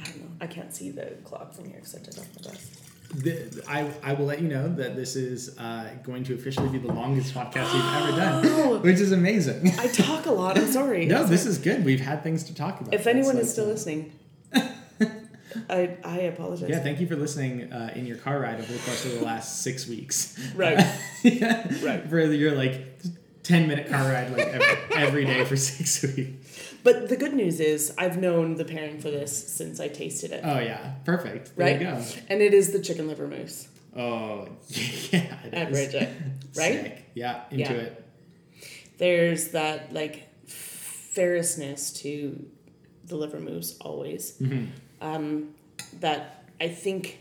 I 0.00 0.04
don't 0.04 0.20
know. 0.20 0.30
I 0.40 0.46
can't 0.46 0.72
see 0.74 0.90
the 0.90 1.06
clock 1.24 1.52
from 1.54 1.64
here 1.66 1.74
because 1.76 1.94
I 1.96 1.98
took 1.98 2.18
off 2.18 2.28
my 2.36 2.42
glasses. 2.42 2.74
The, 3.14 3.62
I, 3.66 3.90
I 4.02 4.12
will 4.12 4.26
let 4.26 4.40
you 4.42 4.48
know 4.48 4.68
that 4.74 4.94
this 4.94 5.16
is 5.16 5.58
uh, 5.58 5.88
going 6.04 6.24
to 6.24 6.34
officially 6.34 6.68
be 6.68 6.76
the 6.78 6.92
longest 6.92 7.32
podcast 7.34 7.72
we've 7.72 7.94
ever 8.02 8.16
done, 8.16 8.42
Oh. 8.46 8.78
which 8.80 9.00
is 9.00 9.12
amazing. 9.12 9.72
I 9.78 9.86
talk 9.88 10.26
a 10.26 10.30
lot. 10.30 10.58
I'm 10.58 10.70
sorry. 10.70 11.06
no, 11.16 11.24
this 11.24 11.46
is 11.46 11.56
good. 11.56 11.86
We've 11.86 12.00
had 12.02 12.22
things 12.22 12.44
to 12.44 12.54
talk 12.54 12.80
about. 12.82 12.92
if 12.92 13.06
anyone 13.06 13.36
That's 13.36 13.46
is 13.46 13.52
still 13.52 13.64
like- 13.64 13.74
listening, 13.76 14.12
I 15.68 15.96
I 16.04 16.18
apologize. 16.20 16.68
Yeah, 16.68 16.80
thank 16.80 17.00
you 17.00 17.06
for 17.06 17.16
listening 17.16 17.72
uh, 17.72 17.92
in 17.94 18.06
your 18.06 18.16
car 18.16 18.40
ride 18.40 18.60
over 18.60 18.72
the 18.72 18.78
course 18.80 19.04
of 19.04 19.12
the 19.18 19.24
last 19.24 19.62
six 19.62 19.86
weeks. 19.86 20.38
Right. 20.54 20.84
yeah. 21.22 21.66
Right. 21.82 22.08
For 22.08 22.20
your 22.20 22.52
like 22.54 23.00
10 23.42 23.66
minute 23.66 23.88
car 23.88 24.02
ride 24.02 24.30
like 24.30 24.46
every, 24.48 24.96
every 24.96 25.24
day 25.24 25.44
for 25.44 25.56
six 25.70 26.02
weeks. 26.02 26.76
But 26.84 27.08
the 27.08 27.16
good 27.16 27.32
news 27.34 27.60
is 27.60 27.92
I've 27.98 28.18
known 28.18 28.56
the 28.56 28.64
pairing 28.64 29.00
for 29.00 29.10
this 29.10 29.52
since 29.52 29.80
I 29.80 29.88
tasted 29.88 30.32
it. 30.32 30.42
Oh, 30.44 30.58
yeah. 30.58 30.92
Perfect. 31.04 31.56
There 31.56 31.66
right? 31.66 31.80
you 31.80 31.86
go. 31.86 32.04
And 32.28 32.40
it 32.42 32.54
is 32.54 32.72
the 32.72 32.80
chicken 32.80 33.08
liver 33.08 33.26
mousse 33.26 33.68
Oh, 33.96 34.48
yeah. 34.68 35.38
at. 35.52 35.70
Bridgette. 35.70 36.12
Right? 36.56 36.82
Sick. 36.82 37.04
Yeah, 37.14 37.42
into 37.50 37.72
Yeah. 37.72 37.80
it. 37.80 38.04
There's 38.98 39.48
that 39.48 39.92
like 39.92 40.28
ferrousness 40.46 41.92
to 41.94 42.46
the 43.06 43.16
liver 43.16 43.40
mousse 43.40 43.76
always. 43.80 44.32
Mm-hmm. 44.38 44.66
Um, 45.00 45.54
that 46.00 46.44
I 46.60 46.68
think 46.68 47.18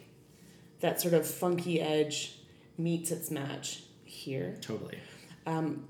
that 0.80 1.00
sort 1.02 1.14
of 1.14 1.26
funky 1.28 1.80
edge 1.82 2.38
meets 2.78 3.12
its 3.12 3.32
match 3.32 3.84
here. 4.06 4.58
Totally. 4.62 4.98
Um, 5.46 5.88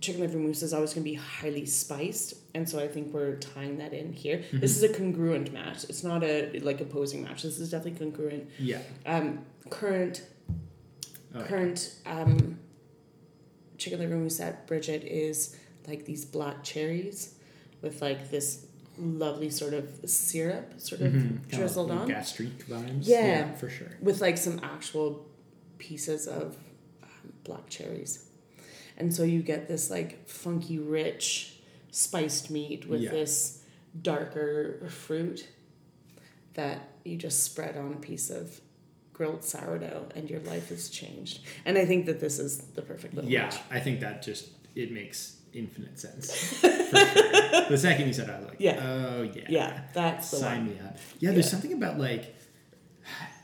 chicken 0.00 0.20
liver 0.20 0.38
mousse 0.38 0.62
is 0.62 0.72
always 0.72 0.94
going 0.94 1.04
to 1.04 1.10
be 1.10 1.16
highly 1.16 1.66
spiced, 1.66 2.34
and 2.54 2.68
so 2.68 2.78
I 2.78 2.88
think 2.88 3.12
we're 3.12 3.36
tying 3.36 3.78
that 3.78 3.92
in 3.92 4.12
here. 4.12 4.38
Mm-hmm. 4.38 4.60
This 4.60 4.76
is 4.76 4.82
a 4.82 4.88
congruent 4.92 5.52
match. 5.52 5.84
It's 5.84 6.02
not 6.04 6.22
a 6.24 6.58
like 6.60 6.80
opposing 6.80 7.22
match. 7.22 7.42
This 7.42 7.58
is 7.58 7.70
definitely 7.70 7.98
congruent. 7.98 8.48
Yeah. 8.58 8.80
Um, 9.06 9.44
current 9.70 10.22
Oh, 11.34 11.40
yeah. 11.40 11.46
current 11.46 11.94
um, 12.06 12.58
chicken 13.76 13.98
liver 13.98 14.16
mousse 14.16 14.40
at 14.40 14.66
Bridgette 14.66 15.04
is 15.04 15.54
like 15.86 16.06
these 16.06 16.24
black 16.24 16.64
cherries 16.64 17.34
with 17.82 18.00
like 18.00 18.30
this 18.30 18.64
lovely 18.98 19.50
sort 19.50 19.74
of 19.74 19.88
syrup 20.06 20.74
sort 20.80 21.00
of 21.00 21.12
Mhm. 21.12 21.28
Kinda 21.48 21.56
drizzled 21.56 21.88
like 21.90 21.98
on 22.00 22.08
Gastrique 22.08 22.66
vibes. 22.66 23.06
Yeah. 23.06 23.54
for 23.54 23.68
sure. 23.70 23.96
with 24.00 24.20
like 24.20 24.36
some 24.38 24.58
actual 24.62 25.26
pieces 25.78 26.26
of 26.26 26.56
um, 27.02 27.32
black 27.44 27.68
cherries. 27.68 28.24
And 28.96 29.14
so 29.14 29.22
you 29.22 29.42
get 29.42 29.68
this 29.68 29.90
like 29.90 30.28
funky, 30.28 30.78
rich, 30.78 31.60
spiced 31.90 32.50
meat 32.50 32.88
with 32.88 33.00
Yeah. 33.02 33.10
this 33.12 33.62
darker 34.02 34.86
fruit 34.88 35.48
that 36.54 36.88
you 37.04 37.16
just 37.16 37.42
spread 37.44 37.76
on 37.76 37.92
a 37.92 37.96
piece 37.96 38.30
of 38.30 38.60
grilled 39.12 39.44
sourdough 39.44 40.08
and 40.14 40.28
your 40.30 40.40
life 40.40 40.68
has 40.68 40.88
changed. 40.88 41.40
And 41.64 41.78
I 41.78 41.84
think 41.84 42.06
that 42.06 42.20
this 42.20 42.38
is 42.38 42.58
the 42.58 42.82
perfect 42.82 43.14
little 43.14 43.30
Yeah, 43.30 43.42
match. 43.44 43.56
I 43.70 43.80
think 43.80 44.00
that 44.00 44.22
just 44.22 44.48
it 44.74 44.92
makes 44.92 45.37
infinite 45.52 45.98
sense. 45.98 46.62
Sure. 46.88 47.68
The 47.68 47.76
second 47.76 48.06
you 48.06 48.12
said, 48.14 48.28
it, 48.30 48.32
I 48.32 48.38
was 48.38 48.48
like, 48.48 48.56
Yeah. 48.60 48.80
oh 48.82 49.22
yeah, 49.22 49.42
Yeah, 49.48 49.80
that's 49.92 50.30
the 50.30 50.38
sign 50.38 50.66
me 50.66 50.78
up. 50.82 50.96
Yeah, 51.18 51.32
there's 51.32 51.44
Yeah. 51.46 51.50
something 51.50 51.72
about 51.74 51.98
like, 51.98 52.34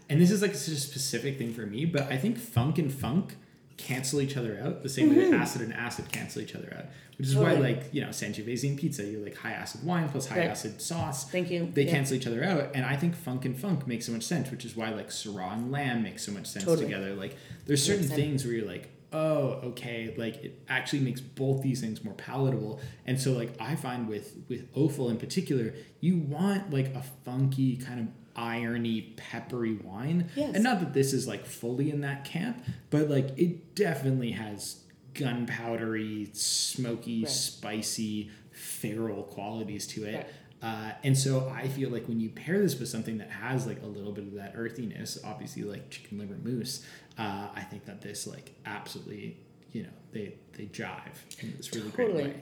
and 0.09 0.21
this 0.21 0.31
is 0.31 0.43
like 0.43 0.55
such 0.55 0.75
a 0.75 0.81
specific 0.81 1.39
thing 1.39 1.53
for 1.53 1.67
me, 1.67 1.85
but 1.85 2.11
I 2.11 2.17
think 2.17 2.39
funk 2.39 2.79
and 2.79 2.93
funk 2.93 3.37
cancel 3.77 4.21
each 4.21 4.37
other 4.37 4.59
out 4.65 4.83
the 4.83 4.89
same 4.89 5.11
way 5.15 5.29
that 5.31 5.35
acid 5.41 5.61
and 5.63 5.73
acid 5.75 6.11
cancel 6.13 6.41
each 6.43 6.55
other 6.55 6.73
out. 6.77 6.87
Which 7.19 7.29
is 7.29 7.37
why, 7.37 7.53
Mm-hmm. 7.53 7.63
Like 7.63 7.83
you 7.93 8.01
know, 8.01 8.09
Sangiovese 8.09 8.69
and 8.69 8.79
pizza, 8.79 9.05
you're 9.05 9.21
like 9.23 9.37
high 9.37 9.53
acid 9.53 9.85
wine 9.85 10.09
plus 10.09 10.27
high 10.27 10.39
Right. 10.41 10.51
acid 10.51 10.81
sauce. 10.81 11.31
Thank 11.31 11.51
you. 11.51 11.71
They 11.73 11.85
Yeah. 11.85 11.91
cancel 11.93 12.17
each 12.17 12.27
other 12.27 12.43
out, 12.45 12.71
and 12.75 12.85
I 12.85 12.97
think 12.97 13.15
funk 13.15 13.45
and 13.45 13.57
funk 13.59 13.87
makes 13.87 14.07
so 14.07 14.13
much 14.13 14.23
sense, 14.25 14.51
which 14.51 14.65
is 14.65 14.75
why 14.75 14.89
like 14.91 15.09
Syrah 15.11 15.53
and 15.53 15.71
lamb 15.71 16.03
makes 16.03 16.25
so 16.25 16.33
much 16.33 16.47
sense 16.47 16.65
Totally. 16.65 16.87
together. 16.87 17.15
Like 17.15 17.37
there's 17.67 17.83
certain 17.85 18.09
things 18.09 18.45
where 18.45 18.55
you're 18.55 18.67
like, 18.67 18.89
oh, 19.15 19.61
okay, 19.63 20.13
like 20.19 20.43
it 20.45 20.63
actually 20.69 20.99
makes 21.01 21.21
both 21.21 21.63
these 21.63 21.81
things 21.81 22.03
more 22.05 22.15
palatable. 22.15 22.81
And 23.07 23.19
so 23.19 23.33
like 23.33 23.55
I 23.61 23.77
find 23.77 24.09
with 24.09 24.37
with 24.49 24.67
offal 24.75 25.09
in 25.09 25.17
particular, 25.17 25.73
you 26.01 26.19
want 26.19 26.71
like 26.73 26.95
a 26.95 27.03
funky 27.25 27.77
kind 27.77 28.01
of 28.01 28.07
irony 28.37 29.15
peppery 29.17 29.77
wine. 29.77 30.29
Yes. 30.35 30.55
And 30.57 30.65
not 30.65 30.81
that 30.81 30.93
this 30.93 31.13
is 31.13 31.27
like 31.29 31.47
fully 31.47 31.91
in 31.91 32.01
that 32.01 32.25
camp, 32.25 32.63
but 32.91 33.09
like 33.09 33.39
it 33.39 33.75
definitely 33.77 34.33
has 34.33 34.81
gunpowdery, 35.15 36.35
smoky, 36.37 37.23
Right. 37.23 37.31
spicy, 37.31 38.31
feral 38.51 39.23
qualities 39.25 39.87
to 39.89 40.05
it. 40.05 40.15
Right. 40.17 40.27
Uh, 40.63 40.93
and 41.03 41.17
so 41.19 41.51
I 41.55 41.69
feel 41.69 41.91
like 41.91 42.09
when 42.09 42.21
you 42.21 42.31
pair 42.31 42.59
this 42.59 42.79
with 42.79 42.89
something 42.89 43.19
that 43.19 43.31
has 43.31 43.67
like 43.67 43.83
a 43.83 43.87
little 43.87 44.13
bit 44.13 44.25
of 44.25 44.35
that 44.35 44.55
earthiness, 44.57 45.19
obviously 45.23 45.63
like 45.63 45.91
chicken 45.91 46.19
liver 46.19 46.39
mousse, 46.43 46.83
uh, 47.19 47.49
I 47.55 47.61
think 47.63 47.85
that 47.87 48.01
this 48.03 48.27
like 48.27 48.53
absolutely, 48.67 49.37
you 49.73 49.83
know, 49.85 49.89
they 50.13 50.35
they 50.57 50.65
jive 50.67 51.17
in 51.41 51.55
this 51.57 51.73
really 51.75 51.91
great 51.91 52.07
Totally. 52.09 52.25
way. 52.25 52.35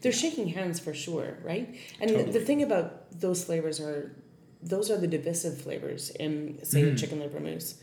They're 0.00 0.12
shaking 0.12 0.48
hands 0.48 0.78
for 0.80 0.94
sure, 0.94 1.38
right? 1.42 1.74
And 2.00 2.10
the- 2.10 2.24
the 2.38 2.40
thing 2.40 2.62
about 2.62 3.18
those 3.20 3.44
flavors 3.44 3.80
are, 3.80 4.14
those 4.62 4.90
are 4.90 4.96
the 4.96 5.08
divisive 5.08 5.60
flavors 5.60 6.10
in, 6.10 6.58
say, 6.64 6.82
Mhm. 6.82 6.98
chicken 6.98 7.18
liver 7.20 7.40
mousse. 7.40 7.74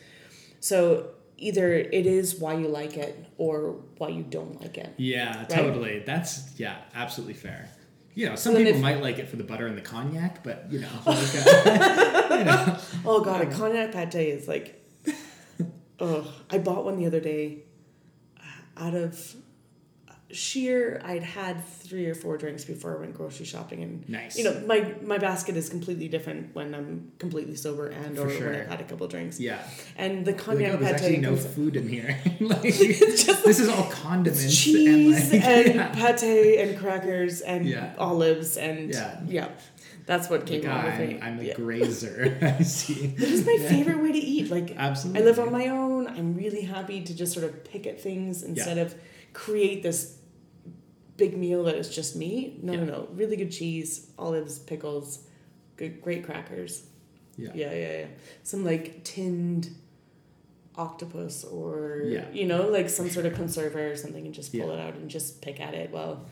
So 0.61 1.11
either 1.37 1.73
it 1.73 2.05
is 2.05 2.35
why 2.35 2.53
you 2.57 2.67
like 2.67 2.97
it 2.97 3.17
or 3.37 3.81
why 3.97 4.09
you 4.09 4.23
don't 4.23 4.59
like 4.61 4.77
it. 4.77 4.89
Yeah, 4.97 5.45
totally. 5.49 5.99
That's 6.05 6.57
yeah, 6.57 6.77
absolutely 6.95 7.33
fair. 7.35 7.69
You 8.15 8.27
know, 8.29 8.35
some 8.35 8.53
then 8.53 8.63
people 8.65 8.77
if- 8.79 8.81
might 8.81 9.01
like 9.01 9.19
it 9.19 9.27
for 9.29 9.35
the 9.37 9.43
butter 9.43 9.67
and 9.67 9.77
the 9.77 9.81
cognac, 9.81 10.43
but 10.43 10.67
you 10.71 10.79
know, 10.79 10.89
like, 11.05 11.17
uh, 11.35 12.27
you 12.39 12.43
know, 12.45 12.77
Oh 13.05 13.21
god, 13.23 13.41
a 13.41 13.51
cognac 13.51 13.91
pate 13.93 14.15
is 14.15 14.47
like, 14.47 14.78
oh, 15.99 16.31
I 16.49 16.57
bought 16.57 16.85
one 16.85 16.97
the 16.97 17.05
other 17.05 17.19
day, 17.19 17.59
uh, 18.39 18.83
out 18.85 18.93
of 18.95 19.35
sheer. 20.31 21.01
I'd 21.03 21.23
had 21.23 21.65
three 21.65 22.05
or 22.05 22.13
four 22.13 22.37
drinks 22.37 22.63
before 22.63 22.95
I 22.95 22.99
went 22.99 23.15
grocery 23.15 23.45
shopping, 23.45 23.81
and 23.83 24.07
nice. 24.09 24.37
you 24.37 24.43
know 24.43 24.61
my 24.67 24.93
my 25.03 25.17
basket 25.17 25.55
is 25.57 25.69
completely 25.69 26.07
different 26.07 26.53
when 26.55 26.75
I'm 26.75 27.11
completely 27.17 27.55
sober 27.55 27.87
and 27.87 28.17
or 28.17 28.29
sure. 28.29 28.51
when 28.51 28.61
I've 28.61 28.67
had 28.67 28.81
a 28.81 28.83
couple 28.83 29.07
drinks. 29.07 29.39
yeah. 29.39 29.61
And 29.97 30.25
the 30.25 30.31
Like, 30.31 30.39
cognac 30.41 30.73
oh, 30.73 30.77
there's 30.77 30.91
pate 30.91 30.95
actually 31.01 31.17
no 31.17 31.35
food 31.35 31.75
in 31.75 31.87
here. 31.87 32.19
like, 32.39 32.61
this 32.61 33.59
is 33.59 33.69
all 33.69 33.89
condiments 33.89 34.55
cheese 34.55 35.31
and 35.33 35.43
and, 35.67 35.75
yeah. 35.75 35.93
pate 36.15 36.59
and 36.59 36.77
crackers 36.79 37.41
and 37.41 37.65
Yeah. 37.67 37.93
olives 37.97 38.55
and 38.57 38.93
Yeah. 38.93 39.19
yeah, 39.27 39.49
that's 40.09 40.27
what 40.27 40.47
came 40.47 40.65
out 40.65 40.85
with 40.85 41.07
me. 41.07 41.19
I'm 41.21 41.39
a 41.39 41.43
yeah. 41.43 41.53
grazer. 41.53 42.35
I 42.59 42.63
see. 42.63 43.05
This 43.07 43.29
is 43.31 43.45
my 43.45 43.57
favorite 43.69 44.01
way 44.01 44.11
to 44.11 44.17
eat. 44.17 44.49
Like 44.49 44.73
Absolutely. 44.75 45.21
I 45.21 45.23
live 45.23 45.37
on 45.39 45.51
my 45.51 45.67
own. 45.67 46.07
I'm 46.07 46.33
really 46.33 46.61
happy 46.63 47.03
to 47.03 47.13
just 47.13 47.31
sort 47.31 47.45
of 47.45 47.63
pick 47.63 47.85
at 47.85 48.01
things 48.01 48.41
instead 48.41 48.79
of 48.79 48.95
create 49.33 49.83
this 49.83 50.17
big 51.15 51.37
meal 51.37 51.63
that 51.65 51.75
is 51.75 51.93
just 51.93 52.15
me. 52.15 52.57
No, 52.63 52.73
Yeah. 52.73 52.79
no, 52.79 52.85
no. 52.85 53.07
Really 53.13 53.35
good 53.35 53.51
cheese, 53.51 54.09
olives, 54.17 54.57
pickles, 54.57 55.27
good, 55.77 56.01
great 56.01 56.23
crackers. 56.25 56.87
Yeah. 57.37 57.51
Yeah, 57.53 57.71
yeah, 57.71 57.97
yeah. 57.99 58.05
Some 58.41 58.65
like 58.65 59.03
tinned 59.03 59.69
octopus 60.75 61.43
or 61.43 62.01
Yeah. 62.05 62.25
you 62.31 62.47
know 62.47 62.67
like 62.69 62.89
some 62.89 63.09
sort 63.11 63.27
of 63.27 63.33
conserver 63.33 63.91
or 63.91 63.95
something 63.95 64.25
and 64.25 64.33
just 64.33 64.51
pull 64.51 64.69
Yeah. 64.69 64.73
it 64.73 64.79
out 64.79 64.95
and 64.95 65.07
just 65.07 65.41
pick 65.41 65.59
at 65.59 65.75
it 65.75 65.91
while 65.91 66.25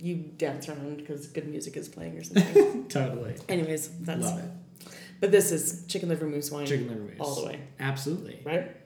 you 0.00 0.16
dance 0.16 0.68
around 0.68 0.96
because 0.98 1.26
good 1.28 1.46
music 1.48 1.76
is 1.76 1.88
playing 1.88 2.16
or 2.18 2.24
something. 2.24 2.88
Totally. 2.88 3.34
Anyways, 3.48 3.88
that's 4.00 4.22
Love 4.22 4.38
it. 4.38 4.88
but 5.20 5.30
this 5.30 5.52
is 5.52 5.84
chicken 5.86 6.08
liver 6.08 6.26
mousse 6.26 6.50
wine 6.50 6.66
Chicken 6.66 6.88
liver 6.88 7.00
mousse. 7.00 7.16
all 7.20 7.34
the 7.42 7.46
way, 7.46 7.60
Absolutely. 7.78 8.40
right? 8.44 8.76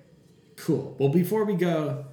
Cool. 0.57 0.95
Well, 0.99 1.09
before 1.09 1.45
we 1.45 1.55
go 1.55 2.05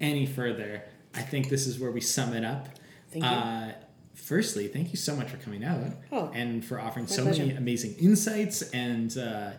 any 0.00 0.26
further, 0.26 0.82
I 1.14 1.22
think 1.22 1.48
this 1.48 1.66
is 1.66 1.78
where 1.78 1.90
we 1.90 2.00
sum 2.00 2.34
it 2.34 2.44
up. 2.44 2.68
Thank 3.10 3.24
you. 3.24 3.30
Uh, 3.30 3.72
firstly, 4.14 4.68
thank 4.68 4.90
you 4.90 4.96
so 4.96 5.14
much 5.16 5.28
for 5.30 5.36
coming 5.38 5.64
out 5.64 5.80
Oh, 6.12 6.30
and 6.34 6.64
for 6.64 6.80
offering 6.80 7.06
so 7.06 7.24
many 7.24 7.50
amazing 7.52 7.94
insights 7.98 8.62
and, 8.70 9.16
uh, 9.16 9.50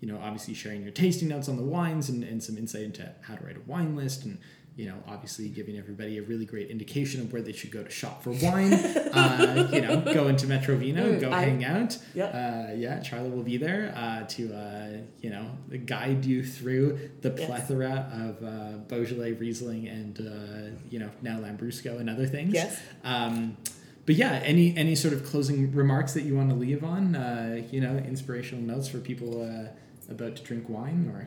you 0.00 0.08
know, 0.08 0.18
obviously 0.22 0.52
sharing 0.54 0.82
your 0.82 0.90
tasting 0.92 1.28
notes 1.28 1.48
on 1.48 1.56
the 1.56 1.62
wines 1.62 2.08
and, 2.10 2.22
and 2.22 2.42
some 2.42 2.58
insight 2.58 2.82
into 2.82 3.10
how 3.22 3.34
to 3.34 3.44
write 3.44 3.56
a 3.56 3.60
wine 3.66 3.96
list 3.96 4.24
and, 4.24 4.38
you 4.76 4.84
know, 4.86 5.02
obviously 5.08 5.48
giving 5.48 5.78
everybody 5.78 6.18
a 6.18 6.22
really 6.22 6.44
great 6.44 6.68
indication 6.68 7.22
of 7.22 7.32
where 7.32 7.40
they 7.40 7.52
should 7.52 7.70
go 7.70 7.82
to 7.82 7.88
shop 7.90 8.22
for 8.22 8.30
wine. 8.32 8.72
uh, 8.74 9.68
you 9.72 9.80
know, 9.80 10.02
go 10.12 10.28
into 10.28 10.46
Metro 10.46 10.76
Vino, 10.76 11.12
Mm, 11.14 11.20
go 11.20 11.30
I- 11.32 11.44
hang 11.44 11.64
out. 11.64 11.96
Yep. 12.14 12.34
Uh, 12.34 12.74
yeah, 12.74 13.00
Charlie 13.00 13.30
will 13.30 13.42
be 13.42 13.56
there 13.56 13.94
uh, 13.96 14.24
to, 14.28 14.52
uh, 14.54 14.88
you 15.22 15.30
know, 15.30 15.46
guide 15.86 16.26
you 16.26 16.44
through 16.44 16.98
the 17.22 17.30
Yes. 17.36 17.46
plethora 17.46 18.10
of 18.12 18.44
uh, 18.46 18.76
Beaujolais, 18.88 19.32
Riesling, 19.32 19.88
and, 19.88 20.20
uh, 20.20 20.76
you 20.90 20.98
know, 20.98 21.08
now 21.22 21.38
Lambrusco 21.40 21.98
and 21.98 22.10
other 22.10 22.26
things. 22.26 22.52
Yes. 22.52 22.78
Um, 23.02 23.56
but 24.04 24.14
yeah, 24.14 24.40
any 24.44 24.76
any 24.76 24.94
sort 24.94 25.14
of 25.14 25.24
closing 25.24 25.72
remarks 25.74 26.12
that 26.14 26.22
you 26.22 26.36
want 26.36 26.50
to 26.50 26.54
leave 26.54 26.84
on? 26.84 27.16
Uh, 27.16 27.62
you 27.72 27.80
know, 27.80 27.96
inspirational 27.96 28.62
notes 28.62 28.86
for 28.88 28.98
people 28.98 29.42
uh, 29.42 30.12
about 30.12 30.36
to 30.36 30.42
drink 30.44 30.68
wine, 30.68 31.10
or 31.12 31.26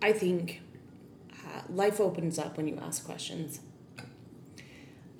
I 0.00 0.12
think 0.12 0.62
uh, 1.60 1.72
life 1.72 2.00
opens 2.00 2.38
up 2.38 2.56
when 2.56 2.66
you 2.66 2.78
ask 2.82 3.04
questions 3.04 3.60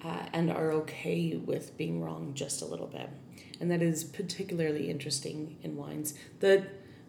uh, 0.04 0.22
and 0.32 0.50
are 0.50 0.72
okay 0.72 1.36
with 1.36 1.76
being 1.76 2.02
wrong 2.02 2.32
just 2.34 2.62
a 2.62 2.64
little 2.64 2.86
bit. 2.86 3.08
And 3.60 3.70
that 3.70 3.82
is 3.82 4.04
particularly 4.04 4.88
interesting 4.88 5.58
in 5.62 5.76
wines. 5.76 6.14
The 6.40 6.66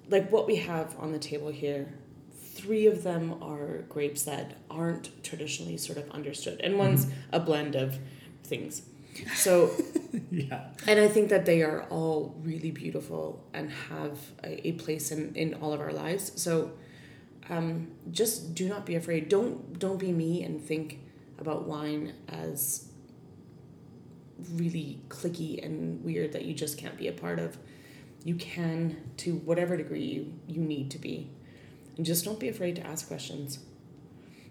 like 0.09 0.31
what 0.31 0.45
we 0.45 0.57
have 0.57 0.95
on 0.99 1.13
the 1.13 1.19
table 1.19 1.49
here, 1.49 1.93
three 2.33 2.85
of 2.85 3.03
them 3.03 3.41
are 3.41 3.83
grapes 3.87 4.23
that 4.23 4.57
aren't 4.69 5.23
traditionally 5.23 5.77
sort 5.77 5.97
of 5.97 6.09
understood, 6.11 6.59
and 6.61 6.77
one's 6.77 7.07
a 7.31 7.39
blend 7.39 7.75
of 7.75 7.97
things. 8.43 8.81
So 9.35 9.71
yeah, 10.31 10.67
and 10.87 10.99
I 10.99 11.07
think 11.07 11.29
that 11.29 11.45
they 11.45 11.61
are 11.61 11.83
all 11.83 12.35
really 12.43 12.71
beautiful 12.71 13.45
and 13.53 13.71
have 13.89 14.19
a, 14.43 14.67
a 14.67 14.71
place 14.73 15.11
in, 15.11 15.33
in 15.35 15.53
all 15.55 15.71
of 15.71 15.79
our 15.79 15.93
lives. 15.93 16.33
So 16.41 16.71
um, 17.51 17.89
just 18.11 18.55
do 18.55 18.67
not 18.67 18.85
be 18.85 18.95
afraid. 18.95 19.29
Don't 19.29 19.77
don't 19.77 19.99
be 19.99 20.11
me 20.11 20.43
and 20.43 20.59
think 20.59 21.01
about 21.37 21.67
wine 21.67 22.13
as 22.29 22.87
really 24.53 25.01
cliquey 25.09 25.63
and 25.63 26.03
weird 26.03 26.31
that 26.31 26.45
you 26.45 26.53
just 26.53 26.77
can't 26.77 26.97
be 26.97 27.07
a 27.07 27.11
part 27.11 27.39
of. 27.39 27.57
You 28.23 28.35
can 28.35 28.97
to 29.17 29.35
whatever 29.35 29.75
degree 29.75 30.03
you, 30.03 30.33
you 30.47 30.61
need 30.61 30.89
to 30.91 30.97
be. 30.97 31.29
And 31.97 32.05
just 32.05 32.23
don't 32.23 32.39
be 32.39 32.47
afraid 32.47 32.77
to 32.77 32.87
ask 32.87 33.07
questions. 33.07 33.59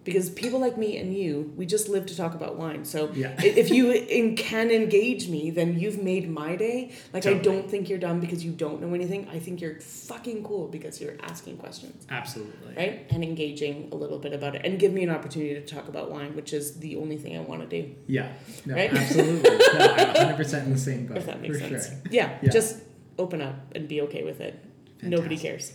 Because 0.03 0.31
people 0.31 0.59
like 0.61 0.79
me 0.79 0.97
and 0.97 1.15
you, 1.15 1.53
we 1.57 1.67
just 1.67 1.89
live 1.91 2.07
to 2.07 2.17
talk 2.17 2.35
about 2.35 2.57
wine. 2.57 2.85
So 2.87 3.11
Yeah. 3.15 3.35
if 3.43 3.71
you 3.71 3.91
in, 3.93 4.35
can 4.35 4.71
engage 4.71 5.29
me, 5.29 5.51
then 5.51 5.79
you've 5.79 6.03
made 6.03 6.29
my 6.31 6.57
day. 6.57 6.93
Like 7.13 7.27
I 7.27 7.35
don't 7.35 7.71
think 7.71 7.89
you're 7.91 7.99
dumb 7.99 8.19
because 8.19 8.43
you 8.43 8.51
don't 8.51 8.81
know 8.81 8.95
anything. 8.95 9.29
I 9.31 9.39
think 9.39 9.61
you're 9.61 9.79
fucking 9.81 10.43
cool 10.43 10.69
because 10.69 11.01
you're 11.03 11.17
asking 11.23 11.59
questions, 11.59 12.07
Absolutely. 12.09 12.75
right? 12.77 13.07
And 13.11 13.23
engaging 13.23 13.91
a 13.93 13.95
little 13.95 14.19
bit 14.19 14.33
about 14.33 14.55
it, 14.55 14.63
and 14.65 14.79
give 14.79 14.93
me 14.93 15.03
an 15.03 15.11
opportunity 15.11 15.55
to 15.55 15.61
talk 15.63 15.87
about 15.89 16.11
wine, 16.11 16.35
which 16.35 16.53
is 16.55 16.79
the 16.79 16.97
only 16.97 17.19
thing 17.19 17.37
I 17.37 17.41
want 17.41 17.69
to 17.69 17.83
do. 17.83 17.95
Yeah. 18.07 18.33
No, 18.65 18.75
Right? 18.77 18.93
absolutely. 18.93 19.51
no, 19.79 19.95
I'm 19.95 20.35
100% 20.37 20.65
in 20.65 20.73
the 20.73 20.79
same 20.79 21.07
boat. 21.07 21.19
If 21.19 21.27
that 21.27 21.43
makes 21.43 21.59
for 21.61 21.69
sense. 21.69 21.89
Sure. 21.89 21.97
Yeah, 22.11 22.39
Yeah. 22.43 22.49
just 22.51 22.79
open 23.19 23.43
up 23.43 23.55
and 23.75 23.87
be 23.87 24.01
okay 24.03 24.25
with 24.25 24.41
it. 24.41 24.59
Nobody 25.03 25.37
cares. 25.37 25.75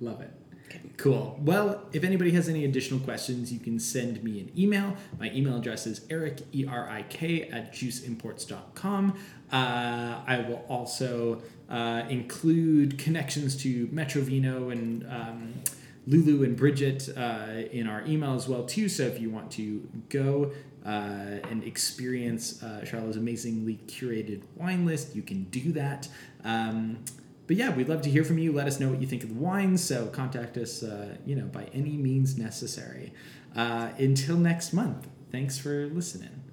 Love 0.00 0.22
it. 0.22 0.30
Cool. 0.96 1.38
Well, 1.40 1.82
if 1.92 2.04
anybody 2.04 2.30
has 2.32 2.48
any 2.48 2.64
additional 2.64 3.00
questions, 3.00 3.52
you 3.52 3.58
can 3.58 3.78
send 3.78 4.22
me 4.22 4.40
an 4.40 4.52
email. 4.56 4.96
My 5.18 5.30
email 5.32 5.56
address 5.56 5.86
is 5.86 6.02
eric, 6.10 6.42
E 6.52 6.66
R 6.66 6.88
I 6.88 7.02
K, 7.02 7.42
at 7.44 7.72
juiceimports.com. 7.72 9.18
Uh, 9.50 10.20
I 10.26 10.44
will 10.46 10.64
also 10.68 11.42
uh, 11.70 12.02
include 12.08 12.98
connections 12.98 13.56
to 13.62 13.88
Metro 13.90 14.22
Vino 14.22 14.68
and 14.68 15.06
um, 15.06 15.54
Lulu 16.06 16.44
and 16.44 16.58
Bridgette 16.58 17.16
uh, 17.16 17.68
in 17.68 17.86
our 17.86 18.04
email 18.06 18.34
as 18.34 18.48
well, 18.48 18.64
too. 18.64 18.88
So 18.88 19.04
if 19.04 19.20
you 19.20 19.30
want 19.30 19.50
to 19.52 19.88
go 20.08 20.52
uh, 20.84 20.88
and 21.48 21.64
experience 21.64 22.62
uh, 22.62 22.84
Charlotte's 22.84 23.16
amazingly 23.16 23.78
curated 23.86 24.42
wine 24.56 24.86
list, 24.86 25.14
you 25.14 25.22
can 25.22 25.44
do 25.44 25.72
that. 25.72 26.08
Um, 26.44 27.04
but 27.50 27.56
yeah, 27.56 27.74
we'd 27.74 27.88
love 27.88 28.00
to 28.02 28.08
hear 28.08 28.22
from 28.22 28.38
you. 28.38 28.52
Let 28.52 28.68
us 28.68 28.78
know 28.78 28.88
what 28.88 29.00
you 29.00 29.08
think 29.08 29.24
of 29.24 29.30
the 29.30 29.34
wines. 29.34 29.82
So 29.82 30.06
contact 30.06 30.56
us, 30.56 30.84
uh, 30.84 31.16
you 31.26 31.34
know, 31.34 31.46
by 31.46 31.64
any 31.74 31.96
means 31.96 32.38
necessary. 32.38 33.12
Uh, 33.56 33.88
until 33.98 34.36
next 34.36 34.72
month. 34.72 35.08
Thanks 35.32 35.58
for 35.58 35.88
listening. 35.88 36.44